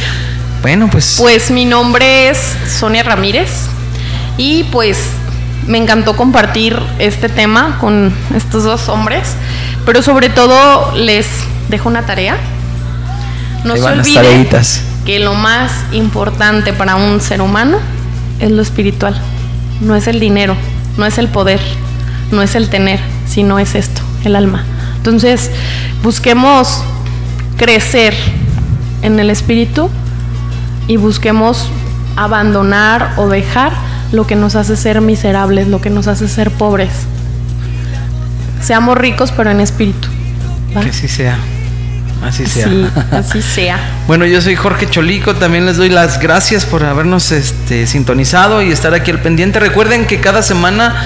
Bueno, 0.62 0.88
pues, 0.90 1.16
Pues 1.18 1.50
mi 1.50 1.64
nombre 1.64 2.28
es 2.28 2.38
Sonia 2.68 3.02
Ramírez 3.02 3.66
y 4.36 4.64
pues 4.64 4.98
me 5.66 5.78
encantó 5.78 6.16
compartir 6.16 6.78
este 6.98 7.28
tema 7.28 7.78
con 7.80 8.12
estos 8.34 8.64
dos 8.64 8.88
hombres, 8.88 9.34
pero 9.86 10.02
sobre 10.02 10.28
todo 10.28 10.94
les 10.96 11.26
dejo 11.68 11.88
una 11.88 12.06
tarea. 12.06 12.36
No 13.64 13.76
se 13.76 13.82
olviden 13.82 14.14
tareitas. 14.14 14.82
que 15.04 15.20
lo 15.20 15.34
más 15.34 15.70
importante 15.92 16.72
para 16.72 16.96
un 16.96 17.20
ser 17.20 17.42
humano 17.42 17.78
es 18.38 18.50
lo 18.50 18.62
espiritual. 18.62 19.20
No 19.80 19.94
es 19.94 20.06
el 20.06 20.20
dinero, 20.20 20.56
no 20.96 21.06
es 21.06 21.18
el 21.18 21.28
poder, 21.28 21.60
no 22.32 22.42
es 22.42 22.54
el 22.54 22.68
tener, 22.68 23.00
sino 23.26 23.58
es 23.58 23.74
esto, 23.74 24.02
el 24.24 24.36
alma. 24.36 24.64
Entonces, 24.96 25.50
busquemos 26.02 26.82
crecer 27.56 28.14
en 29.02 29.18
el 29.20 29.30
espíritu 29.30 29.90
y 30.88 30.96
busquemos 30.96 31.68
abandonar 32.16 33.14
o 33.16 33.28
dejar 33.28 33.72
lo 34.12 34.26
que 34.26 34.36
nos 34.36 34.56
hace 34.56 34.76
ser 34.76 35.00
miserables, 35.00 35.68
lo 35.68 35.80
que 35.80 35.90
nos 35.90 36.06
hace 36.06 36.28
ser 36.28 36.50
pobres. 36.50 36.90
Seamos 38.62 38.96
ricos 38.98 39.32
pero 39.36 39.50
en 39.50 39.60
espíritu. 39.60 40.08
¿va? 40.76 40.82
que 40.82 40.90
así 40.90 41.08
sea. 41.08 41.38
Así 42.24 42.46
sea. 42.46 42.68
Sí, 42.68 42.86
así 43.12 43.42
sea. 43.42 43.78
Bueno, 44.06 44.26
yo 44.26 44.40
soy 44.42 44.54
Jorge 44.54 44.88
Cholico, 44.88 45.34
también 45.36 45.64
les 45.64 45.76
doy 45.76 45.88
las 45.88 46.20
gracias 46.20 46.66
por 46.66 46.84
habernos 46.84 47.32
este, 47.32 47.86
sintonizado 47.86 48.62
y 48.62 48.70
estar 48.70 48.92
aquí 48.94 49.10
al 49.10 49.20
pendiente. 49.20 49.58
Recuerden 49.58 50.06
que 50.06 50.20
cada 50.20 50.42
semana 50.42 51.02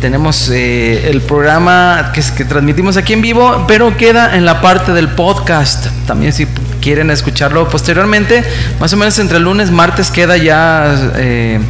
tenemos 0.00 0.50
eh, 0.50 1.10
el 1.10 1.22
programa 1.22 2.12
que, 2.12 2.22
que 2.36 2.44
transmitimos 2.44 2.96
aquí 2.96 3.14
en 3.14 3.22
vivo, 3.22 3.64
pero 3.66 3.96
queda 3.96 4.36
en 4.36 4.44
la 4.44 4.60
parte 4.60 4.92
del 4.92 5.08
podcast. 5.08 5.86
También 6.06 6.32
si 6.32 6.46
quieren 6.82 7.10
escucharlo 7.10 7.68
posteriormente, 7.68 8.44
más 8.78 8.92
o 8.92 8.96
menos 8.96 9.18
entre 9.18 9.40
lunes, 9.40 9.70
martes 9.70 10.10
queda 10.10 10.36
ya... 10.36 11.12
eh, 11.16 11.60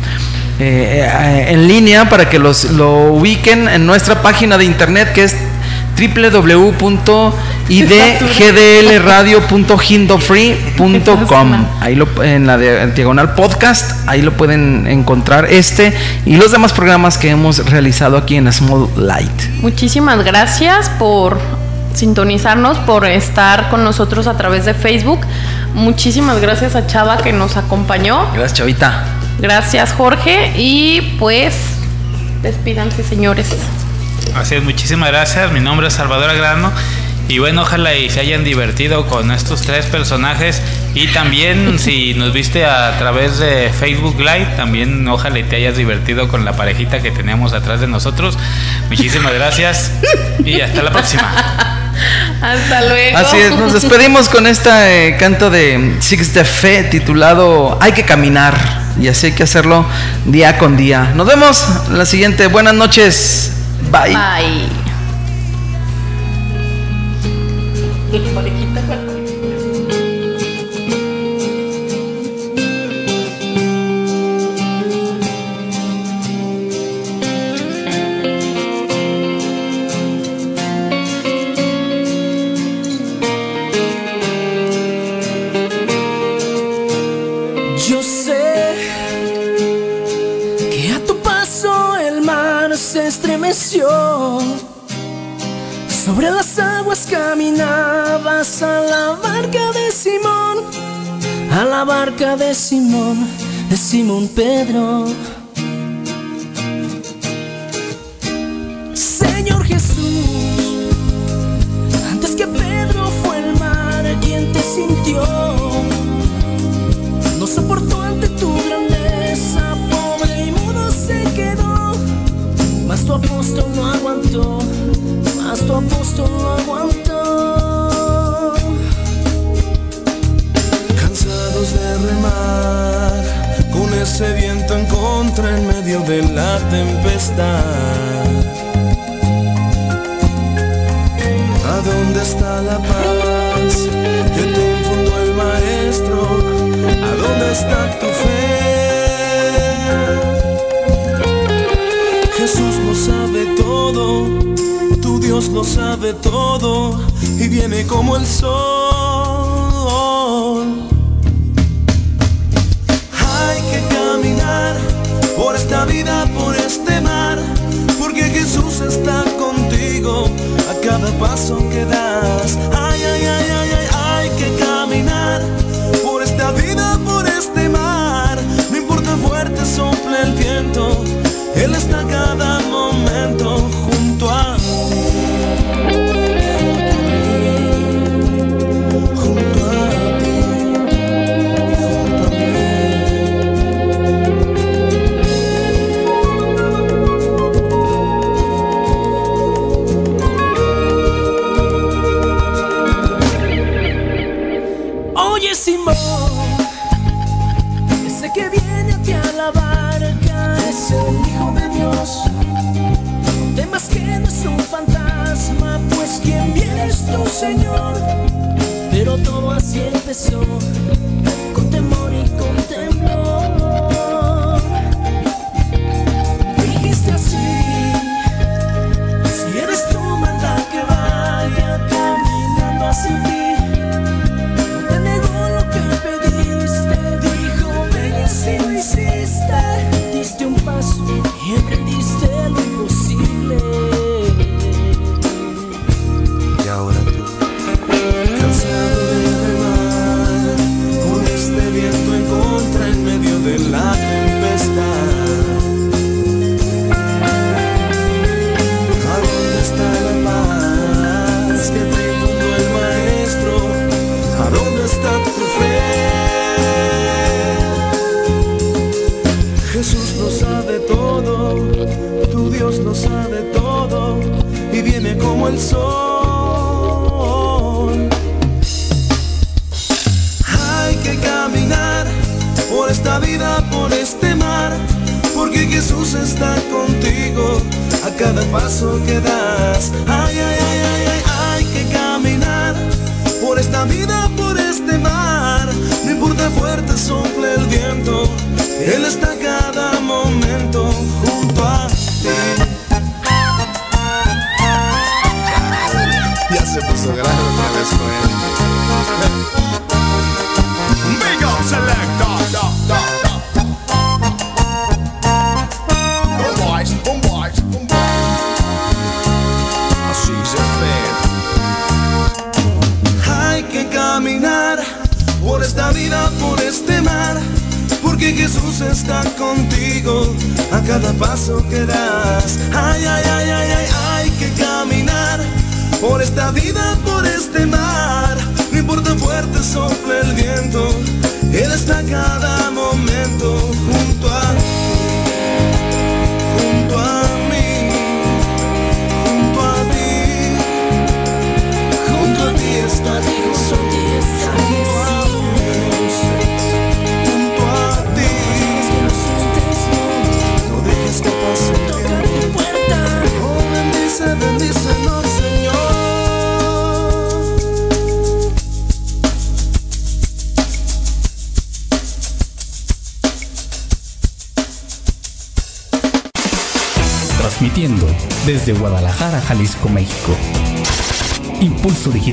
eh, 0.60 1.08
eh, 1.08 1.46
en 1.52 1.68
línea 1.68 2.08
para 2.08 2.28
que 2.28 2.38
los 2.38 2.64
lo 2.72 3.12
ubiquen 3.12 3.68
en 3.68 3.86
nuestra 3.86 4.22
página 4.22 4.58
de 4.58 4.64
internet 4.64 5.12
que 5.12 5.24
es 5.24 5.36
www.idgdlradio.hindofree.com 10.38 11.66
ahí 11.80 11.94
lo 11.94 12.06
en 12.22 12.46
la 12.46 12.56
de- 12.58 12.86
diagonal 12.92 13.34
podcast 13.34 13.92
ahí 14.08 14.22
lo 14.22 14.32
pueden 14.36 14.86
encontrar 14.86 15.46
este 15.50 15.92
y 16.24 16.36
los 16.36 16.52
demás 16.52 16.72
programas 16.72 17.18
que 17.18 17.30
hemos 17.30 17.58
realizado 17.70 18.16
aquí 18.16 18.36
en 18.36 18.52
Small 18.52 18.88
Light 18.96 19.30
Muchísimas 19.60 20.24
gracias 20.24 20.88
por 20.98 21.38
sintonizarnos, 21.94 22.78
por 22.78 23.04
estar 23.06 23.70
con 23.70 23.82
nosotros 23.82 24.28
a 24.28 24.36
través 24.36 24.64
de 24.64 24.72
Facebook. 24.72 25.18
Muchísimas 25.74 26.40
gracias 26.40 26.76
a 26.76 26.86
Chava 26.86 27.16
que 27.16 27.32
nos 27.32 27.56
acompañó. 27.56 28.20
gracias 28.34 28.54
chavita 28.58 29.02
Gracias 29.38 29.92
Jorge 29.92 30.52
y 30.56 31.16
pues 31.18 31.54
despídanse 32.42 33.02
señores. 33.02 33.54
Así 34.34 34.56
es, 34.56 34.62
muchísimas 34.62 35.10
gracias. 35.10 35.52
Mi 35.52 35.60
nombre 35.60 35.88
es 35.88 35.94
Salvador 35.94 36.30
Agrano. 36.30 36.72
Y 37.28 37.40
bueno, 37.40 37.60
ojalá 37.62 37.94
y 37.94 38.08
se 38.08 38.20
hayan 38.20 38.42
divertido 38.42 39.06
con 39.06 39.30
estos 39.30 39.60
tres 39.60 39.84
personajes. 39.86 40.62
Y 40.94 41.08
también, 41.08 41.78
si 41.78 42.14
nos 42.14 42.32
viste 42.32 42.64
a 42.64 42.98
través 42.98 43.38
de 43.38 43.70
Facebook 43.70 44.18
Live, 44.18 44.48
también 44.56 45.06
ojalá 45.06 45.38
y 45.38 45.44
te 45.44 45.56
hayas 45.56 45.76
divertido 45.76 46.28
con 46.28 46.44
la 46.44 46.54
parejita 46.54 47.00
que 47.02 47.10
tenemos 47.10 47.52
atrás 47.52 47.80
de 47.80 47.86
nosotros. 47.86 48.38
Muchísimas 48.88 49.34
gracias 49.34 49.92
y 50.44 50.60
hasta 50.60 50.82
la 50.82 50.90
próxima. 50.90 51.64
Hasta 52.40 52.82
luego. 52.82 53.18
Así 53.18 53.36
es, 53.36 53.52
nos 53.52 53.72
despedimos 53.72 54.28
con 54.28 54.46
este 54.46 55.08
eh, 55.08 55.16
canto 55.16 55.50
de 55.50 55.96
Six 56.00 56.34
de 56.34 56.44
Fe 56.44 56.84
titulado 56.84 57.78
Hay 57.80 57.92
que 57.92 58.04
caminar 58.04 58.54
y 59.00 59.08
así 59.08 59.26
hay 59.26 59.32
que 59.32 59.42
hacerlo 59.42 59.84
día 60.24 60.58
con 60.58 60.76
día. 60.76 61.12
Nos 61.14 61.26
vemos 61.26 61.64
la 61.90 62.06
siguiente. 62.06 62.46
Buenas 62.46 62.74
noches. 62.74 63.52
Bye. 63.90 64.14
Bye. 64.14 64.97
La 101.78 101.84
barca 101.84 102.36
de 102.36 102.54
Simón, 102.54 103.24
de 103.70 103.76
Simón 103.76 104.26
Pedro. 104.34 105.04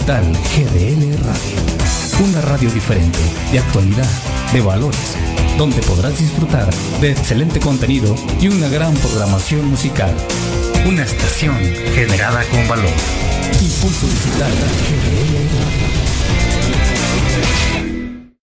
GDL 0.05 1.17
Radio. 1.23 2.29
Una 2.29 2.39
radio 2.41 2.69
diferente, 2.69 3.17
de 3.51 3.57
actualidad, 3.57 4.07
de 4.53 4.61
valores, 4.61 5.15
donde 5.57 5.81
podrás 5.81 6.19
disfrutar 6.19 6.71
de 7.01 7.11
excelente 7.11 7.59
contenido 7.59 8.15
y 8.39 8.49
una 8.49 8.69
gran 8.69 8.93
programación 8.93 9.67
musical. 9.67 10.15
Una 10.87 11.03
estación 11.03 11.57
generada 11.95 12.43
con 12.51 12.67
valor. 12.67 12.93
Impulso 13.59 14.05
Digital 14.05 14.51
GDL 14.51 15.35
Radio. 15.57 16.14